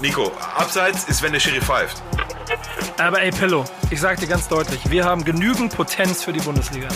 Nico, 0.00 0.32
abseits 0.56 1.04
ist, 1.04 1.22
wenn 1.22 1.32
der 1.32 1.40
Schiri 1.40 1.60
pfeift. 1.60 2.02
Aber 2.98 3.22
ey, 3.22 3.30
Pillow, 3.30 3.64
ich 3.90 4.00
sag 4.00 4.18
dir 4.18 4.26
ganz 4.26 4.48
deutlich, 4.48 4.90
wir 4.90 5.04
haben 5.04 5.24
genügend 5.24 5.74
Potenz 5.74 6.22
für 6.22 6.32
die 6.32 6.40
Bundesliga. 6.40 6.88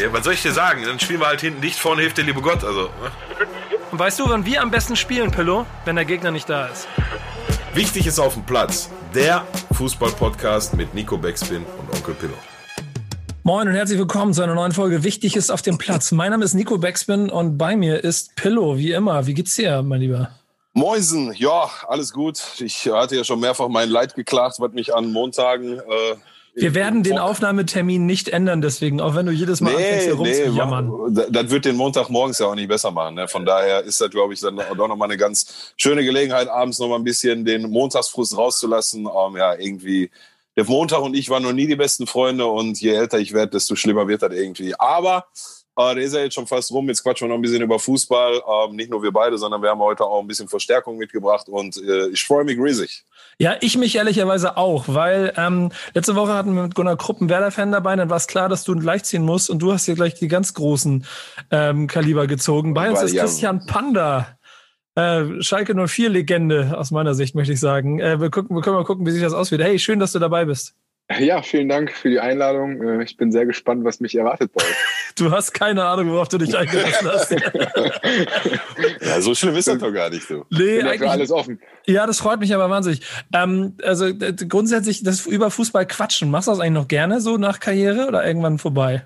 Ja, 0.00 0.12
was 0.12 0.24
soll 0.24 0.34
ich 0.34 0.42
dir 0.42 0.52
sagen? 0.52 0.82
Dann 0.84 1.00
spielen 1.00 1.20
wir 1.20 1.26
halt 1.26 1.40
hinten 1.40 1.60
dicht, 1.60 1.78
vorne 1.78 2.02
hilft 2.02 2.18
der 2.18 2.24
liebe 2.24 2.40
Gott. 2.40 2.64
Also, 2.64 2.82
ne? 2.82 3.10
Und 3.90 3.98
weißt 3.98 4.18
du, 4.18 4.28
wann 4.28 4.44
wir 4.44 4.62
am 4.62 4.70
besten 4.70 4.96
spielen, 4.96 5.30
Pillow? 5.30 5.64
Wenn 5.84 5.96
der 5.96 6.04
Gegner 6.04 6.30
nicht 6.30 6.48
da 6.48 6.66
ist. 6.66 6.86
Wichtig 7.72 8.06
ist 8.06 8.18
auf 8.18 8.34
dem 8.34 8.44
Platz. 8.44 8.90
Der 9.14 9.46
Fußball-Podcast 9.72 10.76
mit 10.76 10.94
Nico 10.94 11.16
Beckspin 11.16 11.64
und 11.78 11.96
Onkel 11.96 12.14
Pillow. 12.14 12.34
Moin 13.44 13.66
und 13.66 13.74
herzlich 13.74 13.98
willkommen 13.98 14.34
zu 14.34 14.42
einer 14.42 14.54
neuen 14.54 14.72
Folge 14.72 15.04
Wichtig 15.04 15.34
ist 15.34 15.50
auf 15.50 15.62
dem 15.62 15.78
Platz. 15.78 16.12
Mein 16.12 16.32
Name 16.32 16.44
ist 16.44 16.52
Nico 16.52 16.76
Beckspin 16.76 17.30
und 17.30 17.56
bei 17.56 17.76
mir 17.76 18.04
ist 18.04 18.36
Pillow, 18.36 18.76
wie 18.76 18.92
immer. 18.92 19.26
Wie 19.26 19.32
geht's 19.32 19.54
dir, 19.54 19.82
mein 19.82 20.00
Lieber? 20.00 20.37
Moinsen, 20.78 21.32
ja, 21.34 21.68
alles 21.86 22.12
gut. 22.12 22.40
Ich 22.58 22.86
hatte 22.86 23.16
ja 23.16 23.24
schon 23.24 23.40
mehrfach 23.40 23.68
mein 23.68 23.90
Leid 23.90 24.14
geklagt, 24.14 24.56
was 24.58 24.72
mich 24.72 24.94
an 24.94 25.12
Montagen. 25.12 25.78
Äh, 25.78 26.16
wir 26.54 26.74
werden 26.74 27.02
den 27.02 27.18
Aufnahmetermin 27.18 28.04
nicht 28.04 28.28
ändern, 28.28 28.60
deswegen, 28.60 29.00
auch 29.00 29.14
wenn 29.14 29.26
du 29.26 29.32
jedes 29.32 29.60
Mal 29.60 29.74
nee, 29.74 29.76
anfängst, 29.76 30.04
hier 30.04 30.14
rumzujammern. 30.14 30.92
Nee, 31.10 31.22
das 31.30 31.50
wird 31.50 31.64
den 31.64 31.76
Montag 31.76 32.08
morgens 32.10 32.38
ja 32.38 32.46
auch 32.46 32.54
nicht 32.54 32.68
besser 32.68 32.90
machen. 32.90 33.14
Ne? 33.14 33.28
Von 33.28 33.44
daher 33.44 33.84
ist 33.84 34.00
das, 34.00 34.10
glaube 34.10 34.34
ich, 34.34 34.40
dann 34.40 34.56
doch 34.56 34.88
nochmal 34.88 35.08
eine 35.08 35.16
ganz 35.16 35.72
schöne 35.76 36.04
Gelegenheit, 36.04 36.48
abends 36.48 36.78
nochmal 36.78 36.98
ein 36.98 37.04
bisschen 37.04 37.44
den 37.44 37.70
Montagsfrust 37.70 38.36
rauszulassen. 38.36 39.06
Um, 39.06 39.36
ja, 39.36 39.54
irgendwie, 39.54 40.10
der 40.56 40.64
Montag 40.64 41.02
und 41.02 41.14
ich 41.14 41.30
waren 41.30 41.44
noch 41.44 41.52
nie 41.52 41.68
die 41.68 41.76
besten 41.76 42.06
Freunde 42.08 42.46
und 42.46 42.80
je 42.80 42.90
älter 42.90 43.18
ich 43.18 43.32
werde, 43.32 43.52
desto 43.52 43.76
schlimmer 43.76 44.08
wird 44.08 44.22
das 44.22 44.32
irgendwie. 44.32 44.74
Aber 44.78 45.26
äh, 45.78 45.94
der 45.94 46.04
ist 46.04 46.14
ja 46.14 46.20
jetzt 46.20 46.34
schon 46.34 46.46
fast 46.46 46.72
rum. 46.72 46.88
Jetzt 46.88 47.04
quatschen 47.04 47.26
wir 47.26 47.28
noch 47.30 47.38
ein 47.38 47.42
bisschen 47.42 47.62
über 47.62 47.78
Fußball. 47.78 48.42
Ähm, 48.46 48.74
nicht 48.76 48.90
nur 48.90 49.02
wir 49.02 49.12
beide, 49.12 49.38
sondern 49.38 49.62
wir 49.62 49.70
haben 49.70 49.80
heute 49.80 50.04
auch 50.04 50.20
ein 50.20 50.26
bisschen 50.26 50.48
Verstärkung 50.48 50.98
mitgebracht 50.98 51.48
und 51.48 51.76
äh, 51.76 52.08
ich 52.08 52.24
freue 52.24 52.44
mich 52.44 52.58
riesig. 52.58 53.04
Ja, 53.38 53.54
ich 53.60 53.78
mich 53.78 53.94
ehrlicherweise 53.94 54.56
auch, 54.56 54.86
weil 54.88 55.32
ähm, 55.36 55.70
letzte 55.94 56.16
Woche 56.16 56.34
hatten 56.34 56.54
wir 56.56 56.64
mit 56.64 56.74
Gunnar 56.74 56.96
Krupp 56.96 57.20
einen 57.20 57.30
Werder-Fan 57.30 57.70
dabei, 57.70 57.94
dann 57.94 58.10
war 58.10 58.16
es 58.16 58.26
klar, 58.26 58.48
dass 58.48 58.64
du 58.64 58.74
gleich 58.74 59.04
ziehen 59.04 59.22
musst 59.22 59.48
und 59.48 59.60
du 59.60 59.72
hast 59.72 59.84
hier 59.84 59.94
gleich 59.94 60.14
die 60.14 60.26
ganz 60.26 60.54
großen 60.54 61.06
ähm, 61.52 61.86
Kaliber 61.86 62.26
gezogen. 62.26 62.74
Bei 62.74 62.90
uns 62.90 63.00
ist 63.02 63.14
ja, 63.14 63.22
Christian 63.22 63.64
Panda. 63.66 64.38
Äh, 64.96 65.40
Schalke 65.42 65.76
04 65.86 66.08
Legende 66.08 66.76
aus 66.76 66.90
meiner 66.90 67.14
Sicht, 67.14 67.36
möchte 67.36 67.52
ich 67.52 67.60
sagen. 67.60 68.00
Äh, 68.00 68.20
wir, 68.20 68.30
gucken, 68.30 68.56
wir 68.56 68.62
können 68.62 68.74
mal 68.74 68.84
gucken, 68.84 69.06
wie 69.06 69.12
sich 69.12 69.22
das 69.22 69.32
auswirkt. 69.32 69.62
Hey, 69.62 69.78
schön, 69.78 70.00
dass 70.00 70.10
du 70.10 70.18
dabei 70.18 70.44
bist. 70.44 70.74
Ja, 71.18 71.40
vielen 71.40 71.70
Dank 71.70 71.90
für 71.92 72.10
die 72.10 72.20
Einladung. 72.20 72.82
Äh, 72.82 73.02
ich 73.02 73.16
bin 73.16 73.32
sehr 73.32 73.46
gespannt, 73.46 73.82
was 73.84 74.00
mich 74.00 74.14
erwartet 74.14 74.52
bei 74.52 74.62
euch. 74.62 74.76
Du 75.16 75.32
hast 75.32 75.52
keine 75.52 75.84
Ahnung, 75.84 76.12
worauf 76.12 76.28
du 76.28 76.38
dich 76.38 76.56
eingelassen 76.56 77.08
hast. 77.08 77.32
ja, 79.00 79.20
so 79.20 79.34
schlimm 79.34 79.56
ist 79.56 79.66
das 79.66 79.78
doch 79.78 79.92
gar 79.92 80.10
nicht 80.10 80.28
so. 80.28 80.44
Nee, 80.48 80.80
eigentlich, 80.80 81.10
alles 81.10 81.32
offen. 81.32 81.60
Ja, 81.86 82.06
das 82.06 82.20
freut 82.20 82.38
mich 82.38 82.54
aber 82.54 82.70
wahnsinnig. 82.70 83.00
Ähm, 83.34 83.74
also 83.82 84.12
grundsätzlich, 84.48 85.02
das 85.02 85.26
über 85.26 85.50
Fußball 85.50 85.86
quatschen, 85.86 86.30
machst 86.30 86.46
du 86.46 86.52
das 86.52 86.60
eigentlich 86.60 86.74
noch 86.74 86.86
gerne 86.86 87.20
so 87.20 87.36
nach 87.36 87.58
Karriere 87.58 88.06
oder 88.06 88.24
irgendwann 88.24 88.58
vorbei? 88.58 89.02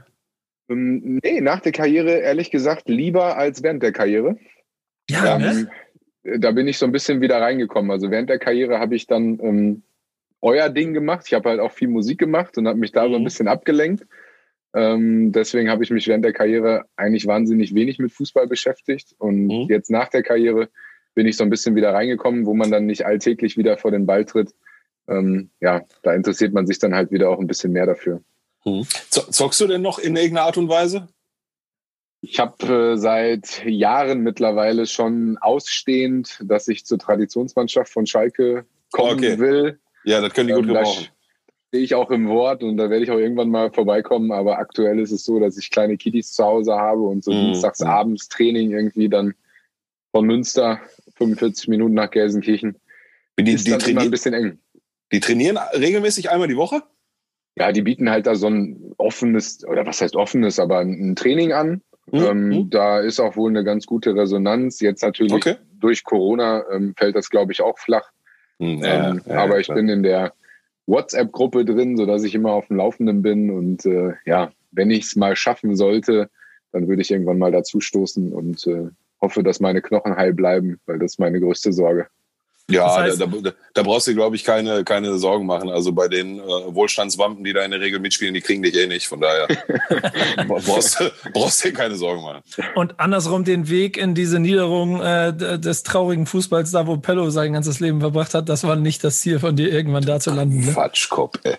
Ähm, 0.68 1.18
nee, 1.22 1.40
nach 1.40 1.60
der 1.60 1.72
Karriere 1.72 2.18
ehrlich 2.18 2.50
gesagt 2.50 2.90
lieber 2.90 3.38
als 3.38 3.62
während 3.62 3.82
der 3.82 3.92
Karriere. 3.92 4.36
Ja, 5.08 5.36
ähm, 5.36 5.68
ne? 6.24 6.40
Da 6.40 6.50
bin 6.50 6.68
ich 6.68 6.76
so 6.76 6.84
ein 6.84 6.92
bisschen 6.92 7.22
wieder 7.22 7.40
reingekommen. 7.40 7.90
Also 7.90 8.10
während 8.10 8.28
der 8.28 8.38
Karriere 8.38 8.80
habe 8.80 8.94
ich 8.94 9.06
dann 9.06 9.40
ähm, 9.42 9.82
euer 10.42 10.68
Ding 10.68 10.92
gemacht. 10.92 11.24
Ich 11.26 11.34
habe 11.34 11.48
halt 11.48 11.60
auch 11.60 11.72
viel 11.72 11.88
Musik 11.88 12.18
gemacht 12.18 12.58
und 12.58 12.68
habe 12.68 12.78
mich 12.78 12.92
da 12.92 13.06
mhm. 13.06 13.10
so 13.10 13.16
ein 13.16 13.20
mhm. 13.22 13.24
bisschen 13.24 13.48
abgelenkt. 13.48 14.06
Ähm, 14.74 15.32
deswegen 15.32 15.70
habe 15.70 15.84
ich 15.84 15.90
mich 15.90 16.08
während 16.08 16.24
der 16.24 16.32
Karriere 16.32 16.84
eigentlich 16.96 17.26
wahnsinnig 17.26 17.74
wenig 17.74 17.98
mit 17.98 18.12
Fußball 18.12 18.46
beschäftigt. 18.46 19.14
Und 19.18 19.46
mhm. 19.46 19.66
jetzt 19.68 19.90
nach 19.90 20.08
der 20.08 20.22
Karriere 20.22 20.68
bin 21.14 21.26
ich 21.26 21.36
so 21.36 21.44
ein 21.44 21.50
bisschen 21.50 21.74
wieder 21.74 21.94
reingekommen, 21.94 22.46
wo 22.46 22.54
man 22.54 22.70
dann 22.70 22.86
nicht 22.86 23.06
alltäglich 23.06 23.56
wieder 23.56 23.76
vor 23.76 23.90
den 23.90 24.06
Ball 24.06 24.24
tritt. 24.24 24.54
Ähm, 25.08 25.50
ja, 25.60 25.82
da 26.02 26.14
interessiert 26.14 26.52
man 26.52 26.66
sich 26.66 26.78
dann 26.78 26.94
halt 26.94 27.10
wieder 27.10 27.30
auch 27.30 27.38
ein 27.38 27.46
bisschen 27.46 27.72
mehr 27.72 27.86
dafür. 27.86 28.22
Mhm. 28.64 28.86
Zockst 29.10 29.60
du 29.60 29.66
denn 29.66 29.82
noch 29.82 29.98
in 29.98 30.16
irgendeiner 30.16 30.46
Art 30.46 30.56
und 30.56 30.68
Weise? 30.68 31.08
Ich 32.20 32.38
habe 32.38 32.92
äh, 32.92 32.96
seit 32.96 33.64
Jahren 33.66 34.20
mittlerweile 34.20 34.86
schon 34.86 35.38
ausstehend, 35.38 36.38
dass 36.44 36.68
ich 36.68 36.86
zur 36.86 36.98
Traditionsmannschaft 36.98 37.92
von 37.92 38.06
Schalke 38.06 38.64
kommen 38.92 39.18
okay. 39.18 39.38
will. 39.38 39.80
Ja, 40.04 40.20
das 40.20 40.32
können 40.32 40.48
die 40.48 40.54
gut 40.54 40.64
ähm, 40.64 40.74
gebrauchen 40.74 41.08
stehe 41.72 41.84
ich 41.84 41.94
auch 41.94 42.10
im 42.10 42.28
Wort 42.28 42.62
und 42.62 42.76
da 42.76 42.90
werde 42.90 43.02
ich 43.02 43.10
auch 43.10 43.16
irgendwann 43.16 43.48
mal 43.48 43.72
vorbeikommen. 43.72 44.30
Aber 44.30 44.58
aktuell 44.58 45.00
ist 45.00 45.10
es 45.10 45.24
so, 45.24 45.40
dass 45.40 45.56
ich 45.56 45.70
kleine 45.70 45.96
Kiddies 45.96 46.30
zu 46.32 46.44
Hause 46.44 46.74
habe 46.74 47.00
und 47.00 47.24
so 47.24 47.32
mhm. 47.32 47.46
dienstags 47.46 47.80
abends 47.80 48.28
Training 48.28 48.72
irgendwie 48.72 49.08
dann 49.08 49.32
von 50.10 50.26
Münster 50.26 50.82
45 51.16 51.68
Minuten 51.68 51.94
nach 51.94 52.10
Gelsenkirchen. 52.10 52.76
Die, 53.40 53.52
ist 53.52 53.66
die 53.66 53.90
immer 53.90 54.02
ein 54.02 54.10
bisschen 54.10 54.34
eng. 54.34 54.58
Die 55.12 55.20
trainieren 55.20 55.56
regelmäßig 55.72 56.28
einmal 56.28 56.46
die 56.46 56.58
Woche? 56.58 56.82
Ja, 57.56 57.72
die 57.72 57.80
bieten 57.80 58.10
halt 58.10 58.26
da 58.26 58.34
so 58.34 58.48
ein 58.48 58.92
offenes, 58.98 59.64
oder 59.66 59.86
was 59.86 60.02
heißt 60.02 60.14
offenes, 60.14 60.58
aber 60.58 60.80
ein 60.80 61.16
Training 61.16 61.54
an. 61.54 61.80
Mhm. 62.10 62.22
Ähm, 62.22 62.48
mhm. 62.48 62.70
da 62.70 63.00
ist 63.00 63.18
auch 63.18 63.36
wohl 63.36 63.48
eine 63.48 63.64
ganz 63.64 63.86
gute 63.86 64.14
Resonanz. 64.14 64.80
Jetzt 64.80 65.02
natürlich 65.02 65.32
okay. 65.32 65.56
durch 65.80 66.04
Corona 66.04 66.64
ähm, 66.70 66.92
fällt 66.98 67.16
das, 67.16 67.30
glaube 67.30 67.52
ich, 67.52 67.62
auch 67.62 67.78
flach. 67.78 68.10
Ja, 68.62 69.10
ähm, 69.10 69.20
ja, 69.26 69.34
aber 69.42 69.58
ich 69.58 69.66
klar. 69.66 69.76
bin 69.76 69.88
in 69.88 70.02
der 70.02 70.32
WhatsApp-Gruppe 70.86 71.64
drin, 71.64 71.96
sodass 71.96 72.22
ich 72.24 72.34
immer 72.34 72.52
auf 72.52 72.68
dem 72.68 72.76
Laufenden 72.76 73.22
bin. 73.22 73.50
Und 73.50 73.84
äh, 73.86 74.12
ja, 74.24 74.52
wenn 74.70 74.90
ich 74.90 75.04
es 75.04 75.16
mal 75.16 75.36
schaffen 75.36 75.74
sollte, 75.76 76.30
dann 76.72 76.88
würde 76.88 77.02
ich 77.02 77.10
irgendwann 77.10 77.38
mal 77.38 77.52
dazu 77.52 77.80
stoßen 77.80 78.32
und 78.32 78.66
äh, 78.66 78.88
hoffe, 79.20 79.42
dass 79.42 79.60
meine 79.60 79.82
Knochen 79.82 80.16
heil 80.16 80.32
bleiben, 80.32 80.80
weil 80.86 80.98
das 80.98 81.12
ist 81.12 81.18
meine 81.18 81.40
größte 81.40 81.72
Sorge. 81.72 82.06
Ja, 82.72 82.86
das 82.86 82.96
heißt, 82.96 83.20
da, 83.20 83.26
da, 83.26 83.50
da, 83.74 83.82
brauchst 83.82 84.06
du, 84.06 84.14
glaube 84.14 84.36
ich, 84.36 84.44
keine, 84.44 84.84
keine 84.84 85.18
Sorgen 85.18 85.46
machen. 85.46 85.70
Also 85.70 85.92
bei 85.92 86.08
den 86.08 86.38
äh, 86.38 86.42
Wohlstandswampen, 86.42 87.44
die 87.44 87.52
da 87.52 87.64
in 87.64 87.70
der 87.70 87.80
Regel 87.80 88.00
mitspielen, 88.00 88.34
die 88.34 88.40
kriegen 88.40 88.62
dich 88.62 88.74
eh 88.74 88.86
nicht. 88.86 89.06
Von 89.06 89.20
daher 89.20 89.48
brauchst, 90.48 91.00
du, 91.00 91.10
brauchst 91.32 91.64
dir 91.64 91.72
keine 91.72 91.96
Sorgen 91.96 92.22
machen. 92.22 92.42
Und 92.74 92.98
andersrum 92.98 93.44
den 93.44 93.68
Weg 93.68 93.96
in 93.96 94.14
diese 94.14 94.38
Niederung 94.38 95.00
äh, 95.00 95.32
des 95.32 95.82
traurigen 95.82 96.26
Fußballs, 96.26 96.70
da 96.70 96.86
wo 96.86 96.96
Pello 96.96 97.30
sein 97.30 97.52
ganzes 97.52 97.80
Leben 97.80 98.00
verbracht 98.00 98.34
hat, 98.34 98.48
das 98.48 98.64
war 98.64 98.76
nicht 98.76 99.04
das 99.04 99.20
Ziel 99.20 99.38
von 99.38 99.56
dir, 99.56 99.70
irgendwann 99.70 100.04
da 100.04 100.20
zu 100.20 100.30
landen. 100.30 100.64
Ne? 100.64 100.72
Quatschkopf, 100.72 101.38
ey. 101.42 101.56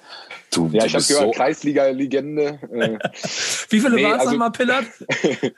Du, 0.54 0.70
ja, 0.72 0.86
ich 0.86 0.94
habe 0.94 1.04
gehört, 1.04 1.24
so 1.24 1.32
Kreisliga-Legende. 1.32 2.60
Äh. 2.72 2.98
Wie 3.70 3.80
viele 3.80 3.96
nee, 3.96 4.04
waren 4.04 4.14
es 4.14 4.20
also, 4.20 4.32
nochmal, 4.32 4.52
Pillard? 4.52 4.86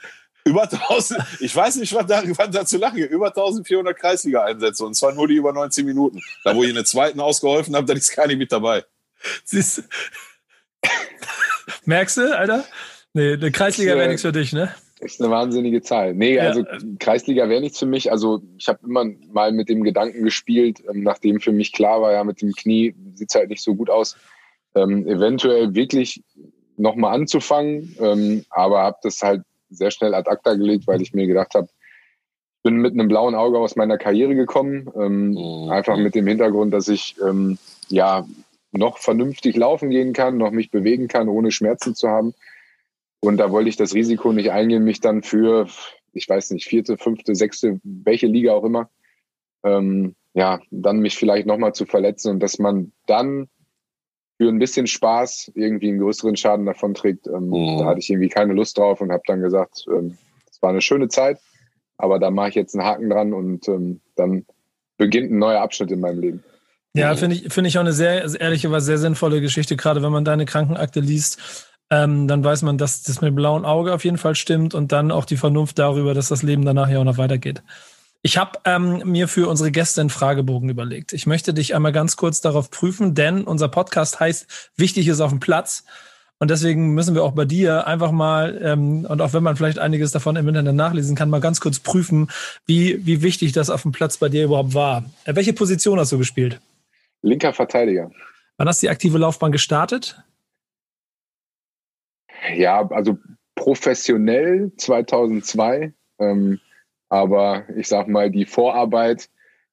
über 0.46 0.62
1000, 0.62 1.20
ich 1.40 1.54
weiß 1.54 1.76
nicht, 1.76 1.92
was 1.92 2.06
da, 2.06 2.22
was 2.24 2.50
da 2.50 2.64
zu 2.64 2.78
lachen 2.78 2.98
über 2.98 3.26
1400 3.28 3.96
Kreisliga-Einsätze 3.96 4.86
und 4.86 4.94
zwar 4.94 5.12
nur 5.12 5.28
die 5.28 5.34
über 5.34 5.52
19 5.52 5.84
Minuten. 5.84 6.22
Da, 6.44 6.54
wo 6.54 6.62
ich 6.62 6.68
in 6.68 6.76
der 6.76 6.84
zweiten 6.84 7.20
ausgeholfen 7.20 7.74
habe, 7.74 7.86
da 7.86 7.94
ist 7.94 8.14
gar 8.14 8.26
nicht 8.26 8.38
mit 8.38 8.52
dabei. 8.52 8.84
Siehst 9.44 9.84
Merkst 11.84 12.16
du, 12.16 12.36
Alter? 12.36 12.64
Nee, 13.12 13.32
eine 13.34 13.50
Kreisliga 13.50 13.96
wäre 13.96 14.08
nichts 14.08 14.22
für 14.22 14.32
dich, 14.32 14.52
ne? 14.52 14.72
Ist 15.00 15.20
eine 15.20 15.30
wahnsinnige 15.30 15.82
Zahl. 15.82 16.14
Nee, 16.14 16.38
also 16.38 16.60
ja. 16.60 16.78
Kreisliga 16.98 17.48
wäre 17.48 17.60
nichts 17.60 17.78
für 17.78 17.86
mich. 17.86 18.10
Also 18.10 18.42
ich 18.56 18.68
habe 18.68 18.78
immer 18.84 19.04
mal 19.30 19.52
mit 19.52 19.68
dem 19.68 19.82
Gedanken 19.82 20.22
gespielt, 20.22 20.82
ähm, 20.88 21.02
nachdem 21.02 21.40
für 21.40 21.52
mich 21.52 21.72
klar 21.72 22.00
war, 22.00 22.12
ja, 22.12 22.24
mit 22.24 22.40
dem 22.40 22.52
Knie 22.52 22.94
sieht 23.14 23.30
es 23.30 23.34
halt 23.34 23.50
nicht 23.50 23.62
so 23.62 23.74
gut 23.74 23.90
aus, 23.90 24.16
ähm, 24.74 25.06
eventuell 25.06 25.74
wirklich 25.74 26.22
nochmal 26.76 27.14
anzufangen, 27.14 27.96
ähm, 28.00 28.44
aber 28.50 28.82
habe 28.82 28.98
das 29.02 29.22
halt 29.22 29.42
sehr 29.70 29.90
schnell 29.90 30.14
ad 30.14 30.30
acta 30.30 30.54
gelegt, 30.54 30.86
weil 30.86 31.02
ich 31.02 31.14
mir 31.14 31.26
gedacht 31.26 31.54
habe, 31.54 31.68
ich 31.68 32.62
bin 32.62 32.76
mit 32.76 32.94
einem 32.94 33.08
blauen 33.08 33.34
Auge 33.34 33.58
aus 33.58 33.76
meiner 33.76 33.98
Karriere 33.98 34.34
gekommen. 34.34 34.90
Ähm, 34.96 35.30
mhm. 35.30 35.70
Einfach 35.70 35.96
mit 35.96 36.14
dem 36.14 36.26
Hintergrund, 36.26 36.74
dass 36.74 36.88
ich 36.88 37.16
ähm, 37.24 37.58
ja 37.88 38.26
noch 38.72 38.98
vernünftig 38.98 39.56
laufen 39.56 39.90
gehen 39.90 40.12
kann, 40.12 40.36
noch 40.36 40.50
mich 40.50 40.70
bewegen 40.70 41.08
kann, 41.08 41.28
ohne 41.28 41.50
Schmerzen 41.50 41.94
zu 41.94 42.08
haben. 42.08 42.34
Und 43.20 43.38
da 43.38 43.50
wollte 43.50 43.68
ich 43.68 43.76
das 43.76 43.94
Risiko 43.94 44.32
nicht 44.32 44.50
eingehen, 44.50 44.84
mich 44.84 45.00
dann 45.00 45.22
für, 45.22 45.68
ich 46.12 46.28
weiß 46.28 46.50
nicht, 46.50 46.66
vierte, 46.66 46.98
fünfte, 46.98 47.34
sechste, 47.34 47.80
welche 47.82 48.26
Liga 48.26 48.52
auch 48.52 48.64
immer, 48.64 48.90
ähm, 49.64 50.14
ja, 50.34 50.60
dann 50.70 51.00
mich 51.00 51.16
vielleicht 51.16 51.46
nochmal 51.46 51.74
zu 51.74 51.86
verletzen 51.86 52.32
und 52.32 52.40
dass 52.40 52.58
man 52.58 52.92
dann 53.06 53.48
für 54.38 54.48
ein 54.48 54.58
bisschen 54.58 54.86
Spaß 54.86 55.52
irgendwie 55.54 55.88
einen 55.88 56.00
größeren 56.00 56.36
Schaden 56.36 56.66
davon 56.66 56.94
trägt. 56.94 57.26
Ähm, 57.26 57.48
mhm. 57.48 57.78
Da 57.78 57.86
hatte 57.86 58.00
ich 58.00 58.10
irgendwie 58.10 58.28
keine 58.28 58.52
Lust 58.52 58.76
drauf 58.78 59.00
und 59.00 59.10
habe 59.10 59.22
dann 59.26 59.40
gesagt, 59.40 59.86
ähm, 59.88 60.18
es 60.50 60.60
war 60.62 60.70
eine 60.70 60.82
schöne 60.82 61.08
Zeit, 61.08 61.38
aber 61.96 62.18
da 62.18 62.30
mache 62.30 62.50
ich 62.50 62.54
jetzt 62.54 62.74
einen 62.74 62.86
Haken 62.86 63.10
dran 63.10 63.32
und 63.32 63.68
ähm, 63.68 64.00
dann 64.16 64.44
beginnt 64.98 65.30
ein 65.30 65.38
neuer 65.38 65.60
Abschnitt 65.60 65.90
in 65.90 66.00
meinem 66.00 66.20
Leben. 66.20 66.44
Ja, 66.94 67.14
finde 67.14 67.36
ich, 67.36 67.52
finde 67.52 67.68
ich 67.68 67.76
auch 67.76 67.82
eine 67.82 67.92
sehr, 67.92 68.24
ehrliche, 68.40 68.70
was 68.70 68.86
sehr 68.86 68.96
sinnvolle 68.96 69.42
Geschichte, 69.42 69.76
gerade 69.76 70.02
wenn 70.02 70.12
man 70.12 70.24
deine 70.24 70.46
Krankenakte 70.46 71.00
liest. 71.00 71.70
Ähm, 71.90 72.26
dann 72.26 72.42
weiß 72.42 72.62
man, 72.62 72.78
dass 72.78 73.02
das 73.02 73.20
mit 73.20 73.28
dem 73.28 73.34
blauen 73.36 73.64
Auge 73.64 73.92
auf 73.92 74.04
jeden 74.04 74.18
Fall 74.18 74.34
stimmt 74.34 74.74
und 74.74 74.92
dann 74.92 75.10
auch 75.10 75.24
die 75.24 75.36
Vernunft 75.36 75.78
darüber, 75.78 76.14
dass 76.14 76.28
das 76.28 76.42
Leben 76.42 76.64
danach 76.64 76.88
ja 76.88 76.98
auch 76.98 77.04
noch 77.04 77.18
weitergeht. 77.18 77.62
Ich 78.26 78.38
habe 78.38 78.58
ähm, 78.64 79.02
mir 79.04 79.28
für 79.28 79.46
unsere 79.46 79.70
Gäste 79.70 80.00
einen 80.00 80.10
Fragebogen 80.10 80.68
überlegt. 80.68 81.12
Ich 81.12 81.28
möchte 81.28 81.54
dich 81.54 81.76
einmal 81.76 81.92
ganz 81.92 82.16
kurz 82.16 82.40
darauf 82.40 82.72
prüfen, 82.72 83.14
denn 83.14 83.44
unser 83.44 83.68
Podcast 83.68 84.18
heißt 84.18 84.72
Wichtig 84.74 85.06
ist 85.06 85.20
auf 85.20 85.30
dem 85.30 85.38
Platz. 85.38 85.84
Und 86.40 86.50
deswegen 86.50 86.92
müssen 86.92 87.14
wir 87.14 87.22
auch 87.22 87.36
bei 87.36 87.44
dir 87.44 87.86
einfach 87.86 88.10
mal, 88.10 88.60
ähm, 88.60 89.06
und 89.08 89.22
auch 89.22 89.32
wenn 89.32 89.44
man 89.44 89.54
vielleicht 89.54 89.78
einiges 89.78 90.10
davon 90.10 90.34
im 90.34 90.48
Internet 90.48 90.74
nachlesen 90.74 91.14
kann, 91.14 91.30
mal 91.30 91.40
ganz 91.40 91.60
kurz 91.60 91.78
prüfen, 91.78 92.28
wie, 92.66 93.06
wie 93.06 93.22
wichtig 93.22 93.52
das 93.52 93.70
auf 93.70 93.82
dem 93.82 93.92
Platz 93.92 94.16
bei 94.16 94.28
dir 94.28 94.46
überhaupt 94.46 94.74
war. 94.74 95.04
Äh, 95.24 95.36
welche 95.36 95.52
Position 95.52 96.00
hast 96.00 96.10
du 96.10 96.18
gespielt? 96.18 96.60
Linker 97.22 97.52
Verteidiger. 97.52 98.10
Wann 98.56 98.66
hast 98.66 98.82
du 98.82 98.86
die 98.86 98.90
aktive 98.90 99.18
Laufbahn 99.18 99.52
gestartet? 99.52 100.20
Ja, 102.56 102.84
also 102.90 103.18
professionell 103.54 104.72
2002. 104.78 105.92
Ähm, 106.18 106.58
aber 107.08 107.68
ich 107.76 107.88
sag 107.88 108.08
mal, 108.08 108.30
die 108.30 108.46
Vorarbeit, 108.46 109.28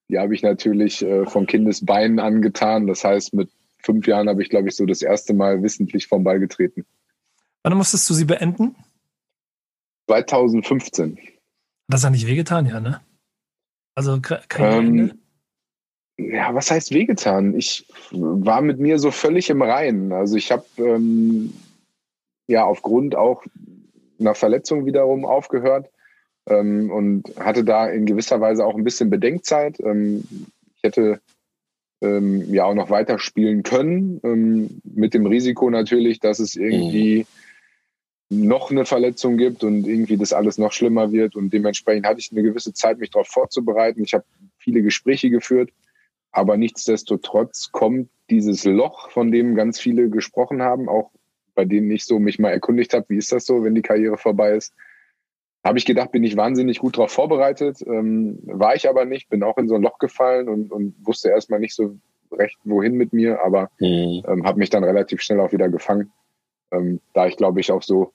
die 0.09 0.19
habe 0.19 0.35
ich 0.35 0.43
natürlich 0.43 1.01
äh, 1.01 1.25
von 1.25 1.47
Kindesbeinen 1.47 2.19
angetan. 2.19 2.87
Das 2.87 3.03
heißt, 3.03 3.33
mit 3.33 3.49
fünf 3.79 4.07
Jahren 4.07 4.29
habe 4.29 4.41
ich, 4.41 4.49
glaube 4.49 4.69
ich, 4.69 4.75
so 4.75 4.85
das 4.85 5.01
erste 5.01 5.33
Mal 5.33 5.63
wissentlich 5.63 6.07
vom 6.07 6.23
Ball 6.23 6.39
getreten. 6.39 6.85
Wann 7.63 7.77
musstest 7.77 8.09
du 8.09 8.13
sie 8.13 8.25
beenden? 8.25 8.75
2015. 10.07 11.17
Das 11.87 12.03
hat 12.03 12.11
nicht 12.11 12.27
wehgetan, 12.27 12.65
ja, 12.65 12.79
ne? 12.79 13.01
Also 13.95 14.19
kein 14.19 14.41
ähm, 14.97 15.19
Ja, 16.17 16.53
was 16.53 16.71
heißt 16.71 16.91
wehgetan? 16.91 17.55
Ich 17.55 17.87
war 18.11 18.61
mit 18.61 18.79
mir 18.79 18.99
so 18.99 19.11
völlig 19.11 19.49
im 19.49 19.61
Reinen. 19.61 20.11
Also 20.11 20.35
ich 20.35 20.51
habe 20.51 20.65
ähm, 20.77 21.53
ja 22.47 22.65
aufgrund 22.65 23.15
auch 23.15 23.43
einer 24.19 24.35
Verletzung 24.35 24.85
wiederum 24.85 25.25
aufgehört 25.25 25.89
ähm, 26.47 26.91
und 26.91 27.35
hatte 27.39 27.63
da 27.63 27.87
in 27.87 28.05
gewisser 28.05 28.41
Weise 28.41 28.65
auch 28.65 28.75
ein 28.75 28.83
bisschen 28.83 29.09
Bedenkzeit. 29.09 29.79
Ähm, 29.79 30.23
ich 30.75 30.83
hätte 30.83 31.21
ähm, 32.01 32.53
ja 32.53 32.65
auch 32.65 32.73
noch 32.73 32.89
weiter 32.89 33.17
spielen 33.17 33.63
können, 33.63 34.19
ähm, 34.23 34.81
mit 34.83 35.13
dem 35.13 35.25
Risiko 35.25 35.69
natürlich, 35.69 36.19
dass 36.19 36.39
es 36.39 36.55
irgendwie 36.55 37.25
mhm. 38.29 38.47
noch 38.47 38.71
eine 38.71 38.85
Verletzung 38.85 39.37
gibt 39.37 39.63
und 39.63 39.87
irgendwie 39.87 40.17
das 40.17 40.33
alles 40.33 40.57
noch 40.57 40.73
schlimmer 40.73 41.11
wird. 41.11 41.35
Und 41.35 41.53
dementsprechend 41.53 42.05
hatte 42.05 42.19
ich 42.19 42.31
eine 42.31 42.43
gewisse 42.43 42.73
Zeit, 42.73 42.99
mich 42.99 43.11
darauf 43.11 43.27
vorzubereiten. 43.27 44.03
Ich 44.03 44.13
habe 44.13 44.25
viele 44.57 44.81
Gespräche 44.81 45.29
geführt, 45.29 45.71
aber 46.31 46.57
nichtsdestotrotz 46.57 47.71
kommt 47.71 48.09
dieses 48.29 48.65
Loch, 48.65 49.11
von 49.11 49.31
dem 49.31 49.55
ganz 49.55 49.79
viele 49.79 50.09
gesprochen 50.09 50.61
haben, 50.61 50.89
auch 50.89 51.11
bei 51.55 51.65
denen 51.65 51.91
ich 51.91 52.05
so 52.05 52.19
mich 52.19 52.39
mal 52.39 52.49
erkundigt 52.49 52.93
habe, 52.93 53.05
wie 53.09 53.17
ist 53.17 53.31
das 53.31 53.45
so, 53.45 53.63
wenn 53.63 53.75
die 53.75 53.81
Karriere 53.81 54.17
vorbei 54.17 54.55
ist. 54.55 54.73
Habe 55.63 55.77
ich 55.77 55.85
gedacht, 55.85 56.11
bin 56.11 56.23
ich 56.23 56.35
wahnsinnig 56.35 56.79
gut 56.79 56.97
darauf 56.97 57.11
vorbereitet. 57.11 57.81
Ähm, 57.85 58.39
war 58.43 58.75
ich 58.75 58.89
aber 58.89 59.05
nicht, 59.05 59.29
bin 59.29 59.43
auch 59.43 59.57
in 59.57 59.69
so 59.69 59.75
ein 59.75 59.81
Loch 59.81 59.97
gefallen 59.97 60.49
und, 60.49 60.71
und 60.71 60.95
wusste 61.05 61.29
erstmal 61.29 61.59
nicht 61.59 61.73
so 61.73 61.95
recht, 62.31 62.57
wohin 62.63 62.95
mit 62.95 63.13
mir, 63.13 63.43
aber 63.43 63.69
mhm. 63.79 64.23
ähm, 64.27 64.45
habe 64.45 64.59
mich 64.59 64.69
dann 64.69 64.83
relativ 64.83 65.21
schnell 65.21 65.39
auch 65.39 65.53
wieder 65.53 65.69
gefangen. 65.69 66.11
Ähm, 66.71 66.99
da 67.13 67.27
ich, 67.27 67.37
glaube 67.37 67.59
ich, 67.61 67.71
auch 67.71 67.83
so 67.83 68.11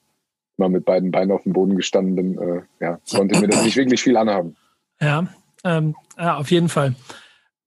mal 0.57 0.69
mit 0.69 0.85
beiden 0.85 1.09
Beinen 1.09 1.31
auf 1.31 1.43
dem 1.43 1.53
Boden 1.53 1.75
gestanden 1.75 2.15
bin, 2.15 2.37
äh, 2.37 2.61
ja, 2.81 2.99
konnte 3.15 3.39
mir 3.39 3.47
das 3.47 3.63
nicht 3.63 3.77
wirklich 3.77 4.03
viel 4.03 4.17
anhaben. 4.17 4.55
Ja, 5.01 5.27
ähm, 5.63 5.95
ja, 6.17 6.37
auf 6.37 6.51
jeden 6.51 6.69
Fall. 6.69 6.93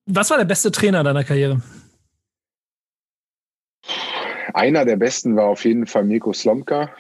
Was 0.07 0.31
war 0.31 0.37
der 0.37 0.45
beste 0.45 0.71
Trainer 0.71 1.03
deiner 1.03 1.25
Karriere? 1.25 1.63
Einer 4.53 4.85
der 4.85 4.97
besten 4.97 5.35
war 5.37 5.47
auf 5.47 5.65
jeden 5.65 5.87
Fall 5.87 6.05
Mirko 6.05 6.33
Slomka. 6.33 6.91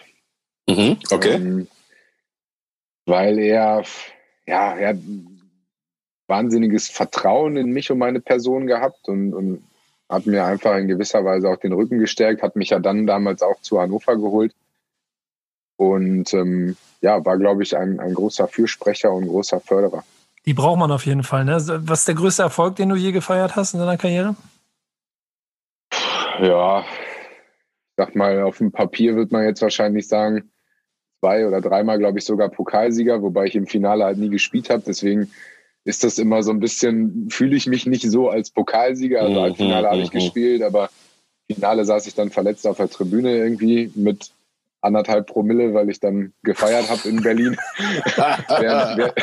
Mhm, 0.69 0.97
okay. 1.11 1.35
Ähm, 1.35 1.69
weil 3.07 3.39
er, 3.39 3.83
ja, 4.47 4.77
er 4.77 4.89
hat 4.91 4.99
wahnsinniges 6.29 6.89
Vertrauen 6.89 7.57
in 7.57 7.71
mich 7.71 7.91
und 7.91 7.99
meine 7.99 8.21
Person 8.21 8.67
gehabt 8.67 9.09
und, 9.09 9.35
und 9.35 9.65
hat 10.09 10.27
mir 10.27 10.45
einfach 10.45 10.77
in 10.77 10.89
gewisser 10.89 11.25
Weise 11.25 11.49
auch 11.49 11.57
den 11.57 11.73
Rücken 11.73 11.99
gestärkt, 11.99 12.43
hat 12.43 12.57
mich 12.57 12.71
ja 12.71 12.79
dann 12.79 13.07
damals 13.07 13.43
auch 13.43 13.61
zu 13.61 13.81
Hannover 13.81 14.17
geholt. 14.17 14.55
Und 15.77 16.33
ähm, 16.35 16.77
ja, 17.01 17.25
war, 17.25 17.39
glaube 17.39 17.63
ich, 17.63 17.77
ein, 17.77 17.99
ein 17.99 18.15
großer 18.15 18.47
Fürsprecher 18.47 19.11
und 19.13 19.27
großer 19.27 19.61
Förderer. 19.61 20.05
Die 20.45 20.55
braucht 20.55 20.79
man 20.79 20.91
auf 20.91 21.07
jeden 21.07 21.23
Fall. 21.23 21.45
Ne? 21.45 21.55
Was 21.55 22.01
ist 22.01 22.09
der 22.09 22.15
größte 22.15 22.43
Erfolg, 22.43 22.77
den 22.77 22.89
du 22.89 22.97
je 22.97 23.13
gefeiert 23.13 23.57
hast 23.57 23.75
in 23.75 23.81
deiner 23.81 23.97
Karriere? 23.97 24.37
Ja, 26.41 26.85
sag 27.97 28.15
mal, 28.15 28.43
auf 28.43 28.59
dem 28.59 28.73
Papier 28.73 29.17
wird 29.17 29.33
man 29.33 29.45
jetzt 29.45 29.63
wahrscheinlich 29.63 30.09
sagen, 30.09 30.52
zwei 31.23 31.47
oder 31.47 31.61
dreimal, 31.61 31.99
glaube 31.99 32.19
ich, 32.19 32.25
sogar 32.25 32.49
Pokalsieger, 32.49 33.23
wobei 33.23 33.47
ich 33.47 33.55
im 33.55 33.69
Finale 33.69 34.05
halt 34.05 34.19
nie 34.19 34.29
gespielt 34.29 34.71
habe. 34.71 34.83
Deswegen 34.85 35.31
ist 35.85 36.03
das 36.03 36.19
immer 36.19 36.43
so 36.43 36.51
ein 36.51 36.59
bisschen, 36.59 37.29
fühle 37.31 37.55
ich 37.55 37.67
mich 37.69 37.87
nicht 37.87 38.11
so 38.11 38.29
als 38.29 38.51
Pokalsieger. 38.51 39.23
Also 39.23 39.41
als 39.41 39.57
Finale 39.57 39.89
habe 39.89 40.03
ich 40.03 40.13
mhm, 40.13 40.19
mhm. 40.19 40.25
gespielt, 40.25 40.63
aber 40.63 40.91
Finale 41.47 41.85
saß 41.85 42.09
ich 42.09 42.15
dann 42.15 42.31
verletzt 42.31 42.67
auf 42.67 42.79
der 42.79 42.91
Tribüne 42.91 43.37
irgendwie 43.37 43.93
mit 43.95 44.33
anderthalb 44.83 45.29
Promille, 45.29 45.73
weil 45.73 45.89
ich 45.89 46.01
dann 46.01 46.33
gefeiert 46.43 46.91
habe 46.91 47.09
in 47.09 47.23
Berlin. 47.23 47.57
während, 48.17 49.15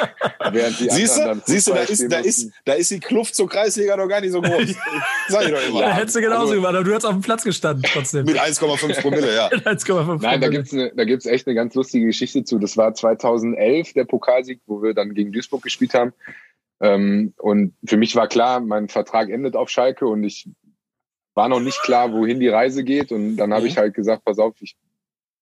während 0.51 0.79
die 0.79 0.89
siehst 0.89 1.17
du, 1.17 1.41
siehst 1.45 1.67
du 1.67 1.73
da, 1.73 1.81
ist, 1.81 2.11
da, 2.11 2.19
ist, 2.19 2.51
da 2.65 2.73
ist 2.73 2.91
die 2.91 3.00
Kluft 3.00 3.35
zur 3.35 3.50
Kreisliga 3.50 3.97
noch 3.97 4.07
gar 4.07 4.21
nicht 4.21 4.31
so 4.31 4.41
groß. 4.41 4.75
Sag 5.27 5.44
ich 5.44 5.51
doch 5.51 5.67
immer. 5.67 5.81
Ja, 5.81 5.89
hättest 5.89 6.15
du 6.15 6.21
genauso 6.21 6.41
also, 6.41 6.53
gemacht, 6.56 6.75
aber 6.75 6.83
du 6.83 6.91
hättest 6.91 7.06
auf 7.06 7.13
dem 7.13 7.21
Platz 7.21 7.44
gestanden 7.44 7.83
trotzdem. 7.85 8.25
Mit 8.25 8.39
1,5 8.39 9.01
Promille, 9.01 9.35
ja. 9.35 9.47
1,5 9.51 10.21
Nein, 10.21 10.41
da 10.41 10.47
gibt's 10.47 10.73
eine, 10.73 10.91
da 10.95 11.03
gibt's 11.03 11.25
echt 11.25 11.45
eine 11.45 11.56
ganz 11.56 11.75
lustige 11.75 12.05
Geschichte 12.05 12.44
zu. 12.45 12.57
Das 12.57 12.77
war 12.77 12.94
2011 12.94 13.94
der 13.94 14.05
Pokalsieg, 14.05 14.62
wo 14.65 14.81
wir 14.81 14.94
dann 14.94 15.13
gegen 15.13 15.33
Duisburg 15.33 15.62
gespielt 15.62 15.94
haben. 15.94 16.13
Ähm, 16.81 17.33
und 17.38 17.73
für 17.85 17.97
mich 17.97 18.15
war 18.15 18.29
klar, 18.29 18.62
mein 18.62 18.88
Vertrag 18.88 19.29
endet 19.29 19.57
auf 19.57 19.69
Schalke 19.69 20.07
und 20.07 20.23
ich 20.23 20.47
war 21.33 21.50
noch 21.50 21.59
nicht 21.59 21.81
klar, 21.81 22.13
wohin 22.13 22.39
die 22.39 22.47
Reise 22.47 22.85
geht. 22.85 23.12
Und 23.12 23.35
dann 23.35 23.53
habe 23.53 23.63
mhm. 23.63 23.67
ich 23.67 23.77
halt 23.77 23.94
gesagt, 23.94 24.23
pass 24.23 24.39
auf, 24.39 24.55
ich 24.62 24.77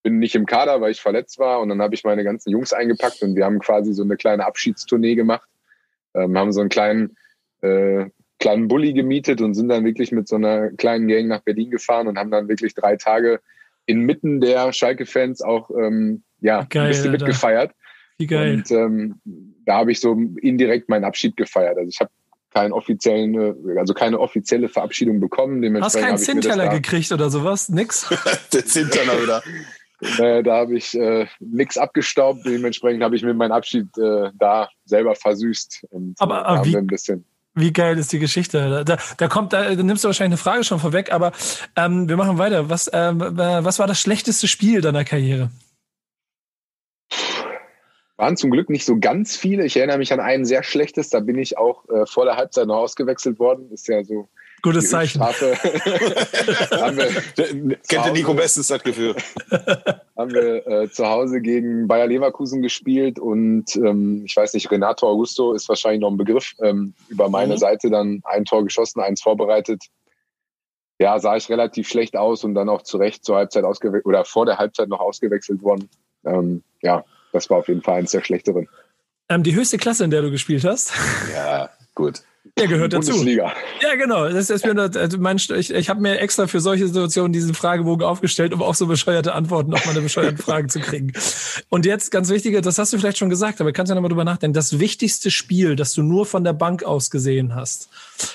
bin 0.03 0.19
nicht 0.19 0.35
im 0.35 0.45
Kader, 0.45 0.81
weil 0.81 0.91
ich 0.91 1.01
verletzt 1.01 1.39
war. 1.39 1.59
Und 1.59 1.69
dann 1.69 1.81
habe 1.81 1.95
ich 1.95 2.03
meine 2.03 2.23
ganzen 2.23 2.51
Jungs 2.51 2.73
eingepackt 2.73 3.21
und 3.21 3.35
wir 3.35 3.45
haben 3.45 3.59
quasi 3.59 3.94
so 3.94 4.03
eine 4.03 4.17
kleine 4.17 4.45
Abschiedstournee 4.45 5.15
gemacht. 5.15 5.47
Ähm, 6.13 6.38
haben 6.38 6.51
so 6.51 6.61
einen 6.61 6.69
kleinen, 6.69 7.17
äh, 7.61 8.05
kleinen 8.39 8.67
Bulli 8.67 8.94
gemietet 8.94 9.41
und 9.41 9.53
sind 9.53 9.69
dann 9.69 9.85
wirklich 9.85 10.11
mit 10.11 10.27
so 10.27 10.35
einer 10.35 10.69
kleinen 10.71 11.07
Gang 11.07 11.27
nach 11.27 11.41
Berlin 11.41 11.71
gefahren 11.71 12.07
und 12.07 12.17
haben 12.17 12.31
dann 12.31 12.47
wirklich 12.47 12.73
drei 12.73 12.95
Tage 12.95 13.39
inmitten 13.85 14.41
der 14.41 14.71
Schalke-Fans 14.73 15.41
auch 15.41 15.69
ähm, 15.71 16.23
ja, 16.39 16.63
Geil, 16.69 16.83
ein 16.83 16.88
bisschen 16.89 17.11
Alter. 17.11 17.25
mitgefeiert. 17.25 17.71
Wie 18.17 18.27
geil. 18.27 18.55
Und 18.55 18.71
ähm, 18.71 19.21
da 19.65 19.77
habe 19.77 19.91
ich 19.91 19.99
so 19.99 20.13
indirekt 20.41 20.89
meinen 20.89 21.03
Abschied 21.03 21.38
gefeiert. 21.38 21.77
Also 21.77 21.89
ich 21.89 21.99
habe 21.99 22.11
keinen 22.53 22.71
offiziellen, 22.71 23.77
also 23.77 23.94
keine 23.94 24.19
offizielle 24.19 24.69
Verabschiedung 24.69 25.19
bekommen. 25.19 25.81
Hast 25.81 25.99
keinen 25.99 26.17
Zinnteller 26.17 26.69
gekriegt 26.69 27.11
oder 27.11 27.29
sowas? 27.29 27.69
Nix? 27.69 28.09
Der 28.53 28.65
Zinnteller 28.65 29.21
wieder. 29.21 29.44
Äh, 30.19 30.44
da 30.44 30.57
habe 30.57 30.77
ich 30.77 30.94
äh, 30.94 31.27
nichts 31.39 31.77
abgestaubt. 31.77 32.45
Dementsprechend 32.45 33.03
habe 33.03 33.15
ich 33.15 33.23
mir 33.23 33.33
meinen 33.33 33.51
Abschied 33.51 33.88
äh, 33.97 34.31
da 34.38 34.69
selber 34.85 35.15
versüßt. 35.15 35.88
Und, 35.89 36.15
aber, 36.19 36.45
aber 36.45 36.65
wie, 36.65 36.77
ein 36.77 36.88
bisschen 36.88 37.25
wie 37.57 37.73
geil 37.73 37.97
ist 37.97 38.13
die 38.13 38.19
Geschichte? 38.19 38.83
Da, 38.85 38.97
da 39.17 39.27
kommt, 39.27 39.51
da, 39.51 39.73
da 39.73 39.83
nimmst 39.83 40.04
du 40.04 40.07
wahrscheinlich 40.09 40.39
eine 40.39 40.51
Frage 40.51 40.63
schon 40.63 40.80
vorweg, 40.80 41.11
aber 41.11 41.31
ähm, 41.75 42.07
wir 42.07 42.16
machen 42.16 42.37
weiter. 42.37 42.69
Was, 42.69 42.89
ähm, 42.94 43.19
was 43.19 43.80
war 43.80 43.87
das 43.87 43.99
schlechteste 43.99 44.47
Spiel 44.47 44.81
deiner 44.81 45.04
Karriere? 45.04 45.49
Waren 48.16 48.37
zum 48.37 48.51
Glück 48.51 48.69
nicht 48.69 48.85
so 48.85 48.99
ganz 48.99 49.35
viele. 49.35 49.66
Ich 49.66 49.77
erinnere 49.77 49.97
mich 49.97 50.13
an 50.13 50.19
ein 50.19 50.45
sehr 50.45 50.63
schlechtes, 50.63 51.09
da 51.09 51.19
bin 51.19 51.37
ich 51.37 51.57
auch 51.57 51.87
äh, 51.89 52.06
vor 52.06 52.25
der 52.25 52.35
Halbzeit 52.35 52.68
noch 52.68 52.77
ausgewechselt 52.77 53.39
worden. 53.39 53.71
Ist 53.71 53.87
ja 53.87 54.04
so. 54.04 54.30
Gutes 54.61 54.90
Zeichen. 54.90 55.21
haben 55.21 55.37
wir 56.97 57.78
Kennt 57.87 58.06
der 58.06 58.11
Nico 58.11 58.33
bestens 58.33 58.68
das 58.68 58.83
Gefühl. 58.83 59.16
haben 60.18 60.33
wir 60.33 60.68
äh, 60.68 60.90
zu 60.90 61.06
Hause 61.06 61.42
gegen 61.42 61.87
Bayer 61.87 62.07
Leverkusen 62.07 62.61
gespielt 62.61 63.19
und 63.19 63.76
ähm, 63.76 64.23
ich 64.26 64.35
weiß 64.35 64.54
nicht, 64.54 64.71
Renato 64.71 65.07
Augusto 65.07 65.54
ist 65.54 65.69
wahrscheinlich 65.69 66.02
noch 66.02 66.09
ein 66.09 66.18
Begriff. 66.18 66.54
Ähm, 66.61 66.94
über 67.07 67.30
meine 67.30 67.54
mhm. 67.54 67.59
Seite 67.59 67.90
dann 67.90 68.21
ein 68.23 68.45
Tor 68.45 68.64
geschossen, 68.64 68.99
eins 68.99 69.21
vorbereitet. 69.21 69.83
Ja, 70.99 71.19
sah 71.19 71.35
ich 71.35 71.47
relativ 71.49 71.87
schlecht 71.87 72.18
aus 72.18 72.44
und 72.44 72.56
dann 72.56 72.69
auch 72.69 72.81
zu 72.81 72.97
Recht 72.97 73.23
zur 73.23 73.35
Halbzeit 73.35 73.64
ausgewechselt 73.64 74.07
oder 74.07 74.26
vor 74.26 74.47
der 74.47 74.57
Halbzeit 74.57 74.90
noch 74.90 74.99
ausgewechselt 74.99 75.61
worden. 75.61 75.90
Ähm, 76.26 76.64
ja, 76.81 77.06
das 77.31 77.49
war 77.52 77.59
auf 77.59 77.68
jeden 77.68 77.83
Fall 77.83 77.99
eines 77.99 78.11
der 78.11 78.23
schlechteren. 78.23 78.68
Ähm, 79.30 79.44
die 79.44 79.54
höchste 79.54 79.78
Klasse, 79.78 80.04
in 80.04 80.09
der 80.09 80.23
du 80.23 80.31
gespielt 80.31 80.64
hast? 80.66 80.94
Ja, 81.31 81.69
gut. 81.94 82.23
Der 82.57 82.68
gehört 82.68 82.94
dazu. 82.94 83.11
Bundesliga. 83.11 83.54
Ja, 83.81 83.95
genau. 83.95 84.28
Das 84.30 84.49
ist 84.49 84.66
mir, 84.66 84.78
also 84.78 85.18
mein, 85.18 85.37
ich, 85.37 85.73
ich 85.73 85.90
habe 85.90 86.02
mir 86.02 86.19
extra 86.19 86.47
für 86.47 86.59
solche 86.59 86.87
Situationen 86.87 87.31
diesen 87.31 87.54
Fragebogen 87.54 88.06
aufgestellt, 88.06 88.54
um 88.54 88.61
auch 88.61 88.76
so 88.76 88.87
bescheuerte 88.87 89.33
Antworten 89.33 89.73
auf 89.73 89.85
meine 89.85 90.02
bescheuerten 90.02 90.37
Fragen 90.37 90.69
zu 90.69 90.80
kriegen. 90.80 91.14
Und 91.69 91.85
jetzt 91.85 92.11
ganz 92.11 92.30
wichtig, 92.30 92.59
das 92.61 92.80
hast 92.80 92.94
du 92.94 92.97
vielleicht 92.97 93.18
schon 93.18 93.30
gesagt, 93.30 93.61
aber 93.61 93.71
kannst 93.71 93.90
ja 93.90 93.95
nochmal 93.95 94.09
drüber 94.09 94.23
nachdenken. 94.23 94.54
Das 94.54 94.80
wichtigste 94.80 95.30
Spiel, 95.30 95.76
das 95.76 95.94
du 95.94 96.02
nur 96.02 96.26
von 96.26 96.44
der 96.44 96.54
Bank 96.54 96.83
aus 96.83 97.09
gesehen 97.09 97.54
hast, 97.56 97.90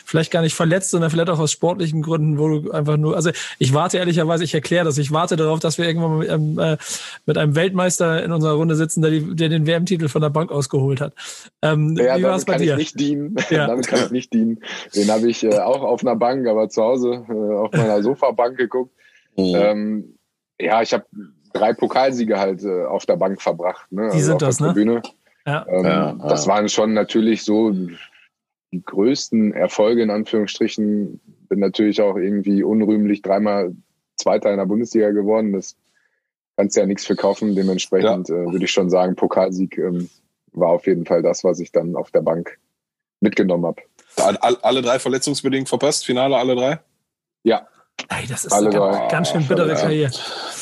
vielleicht 0.05 0.31
gar 0.31 0.43
nicht 0.43 0.55
verletzt, 0.55 0.91
sondern 0.91 1.11
vielleicht 1.11 1.31
auch 1.31 1.41
aus 1.41 1.51
sportlichen 1.51 2.03
Gründen, 2.03 2.39
wo 2.39 2.49
du 2.49 2.71
einfach 2.71 2.97
nur, 2.97 3.17
also 3.17 3.31
ich 3.59 3.75
warte 3.75 3.99
ehrlicherweise, 3.99 4.45
ich 4.45 4.55
erkläre 4.55 4.85
das, 4.85 4.99
ich 4.99 5.11
warte 5.11 5.37
darauf, 5.37 5.59
dass 5.59 5.79
wir 5.79 5.87
irgendwann 5.87 6.19
mit, 6.19 6.31
ähm, 6.31 6.59
äh, 6.59 6.77
mit 7.27 7.39
einem 7.39 7.55
Weltmeister 7.55 8.23
in 8.23 8.31
unserer 8.31 8.55
Runde 8.55 8.77
sitzen, 8.77 9.03
der, 9.03 9.11
die, 9.11 9.35
der 9.35 9.49
den 9.49 9.67
WM-Titel 9.67 10.09
von 10.09 10.23
der 10.23 10.31
Bank 10.31 10.53
ausgeholt 10.53 11.01
hat. 11.01 11.15
Ähm, 11.63 11.97
ja, 11.97 12.19
wie 12.19 12.23
war 12.23 12.37
es 12.37 12.45
bei 12.45 12.59
dir? 12.59 12.79
Ja. 13.51 13.67
damit 13.67 13.87
kann 13.87 13.99
nicht 13.99 14.11
dienen. 14.11 14.12
Den 14.95 15.11
habe 15.11 15.29
ich 15.29 15.45
äh, 15.45 15.59
auch 15.59 15.83
auf 15.83 16.03
einer 16.03 16.17
Bank, 16.17 16.47
aber 16.47 16.69
zu 16.69 16.83
Hause 16.83 17.25
äh, 17.29 17.55
auf 17.55 17.73
meiner 17.73 18.03
Sofabank 18.03 18.57
geguckt. 18.57 18.93
Mhm. 19.37 19.55
Ähm, 19.55 20.19
ja, 20.61 20.83
ich 20.83 20.93
habe 20.93 21.07
drei 21.53 21.73
Pokalsiege 21.73 22.39
halt 22.39 22.63
äh, 22.65 22.85
auf 22.85 23.07
der 23.07 23.17
Bank 23.17 23.41
verbracht. 23.41 23.91
Ne? 23.91 24.09
Die 24.09 24.17
also 24.17 24.27
sind 24.27 24.43
das, 24.43 24.61
ne? 24.61 25.03
Ja. 25.47 25.67
Ähm, 25.69 25.85
ja, 25.85 26.13
das 26.29 26.47
waren 26.47 26.69
schon 26.69 26.95
natürlich 26.95 27.43
so 27.43 27.73
die 27.73 28.83
größten 28.85 29.53
Erfolge 29.53 30.03
in 30.03 30.11
Anführungsstrichen. 30.11 31.21
Bin 31.49 31.59
natürlich 31.59 32.01
auch 32.01 32.17
irgendwie 32.17 32.63
unrühmlich 32.63 33.23
dreimal 33.23 33.75
Zweiter 34.17 34.51
in 34.51 34.59
der 34.59 34.67
Bundesliga 34.67 35.11
geworden. 35.11 35.53
Das 35.53 35.77
kannst 36.57 36.77
ja 36.77 36.87
nichts 36.87 37.05
verkaufen. 37.05 37.55
Dementsprechend 37.55 38.29
ja. 38.29 38.37
äh, 38.37 38.53
würde 38.53 38.65
ich 38.65 38.71
schon 38.71 38.89
sagen, 38.89 39.17
Pokalsieg 39.17 39.79
ähm, 39.79 40.09
war 40.53 40.71
auf 40.71 40.87
jeden 40.87 41.07
Fall 41.07 41.23
das, 41.23 41.45
was 41.45 41.61
ich 41.61 41.73
dann 41.73 41.97
auf 41.97 42.11
der 42.11 42.23
Bank 42.23 42.59
mitgenommen 43.21 43.67
habe. 43.67 43.83
Alle 44.17 44.83
drei 44.83 44.99
verletzungsbedingt 44.99 45.69
verpasst? 45.69 46.05
Finale 46.05 46.37
alle 46.37 46.55
drei? 46.55 46.81
Ja. 47.43 47.67
Ey, 48.09 48.27
das 48.27 48.45
ist 48.45 48.53
eine 48.53 48.71
ganz, 48.71 49.13
ganz 49.13 49.29
schön 49.31 49.47
bittere 49.47 49.69
ja. 49.69 49.75
Karriere. 49.75 50.13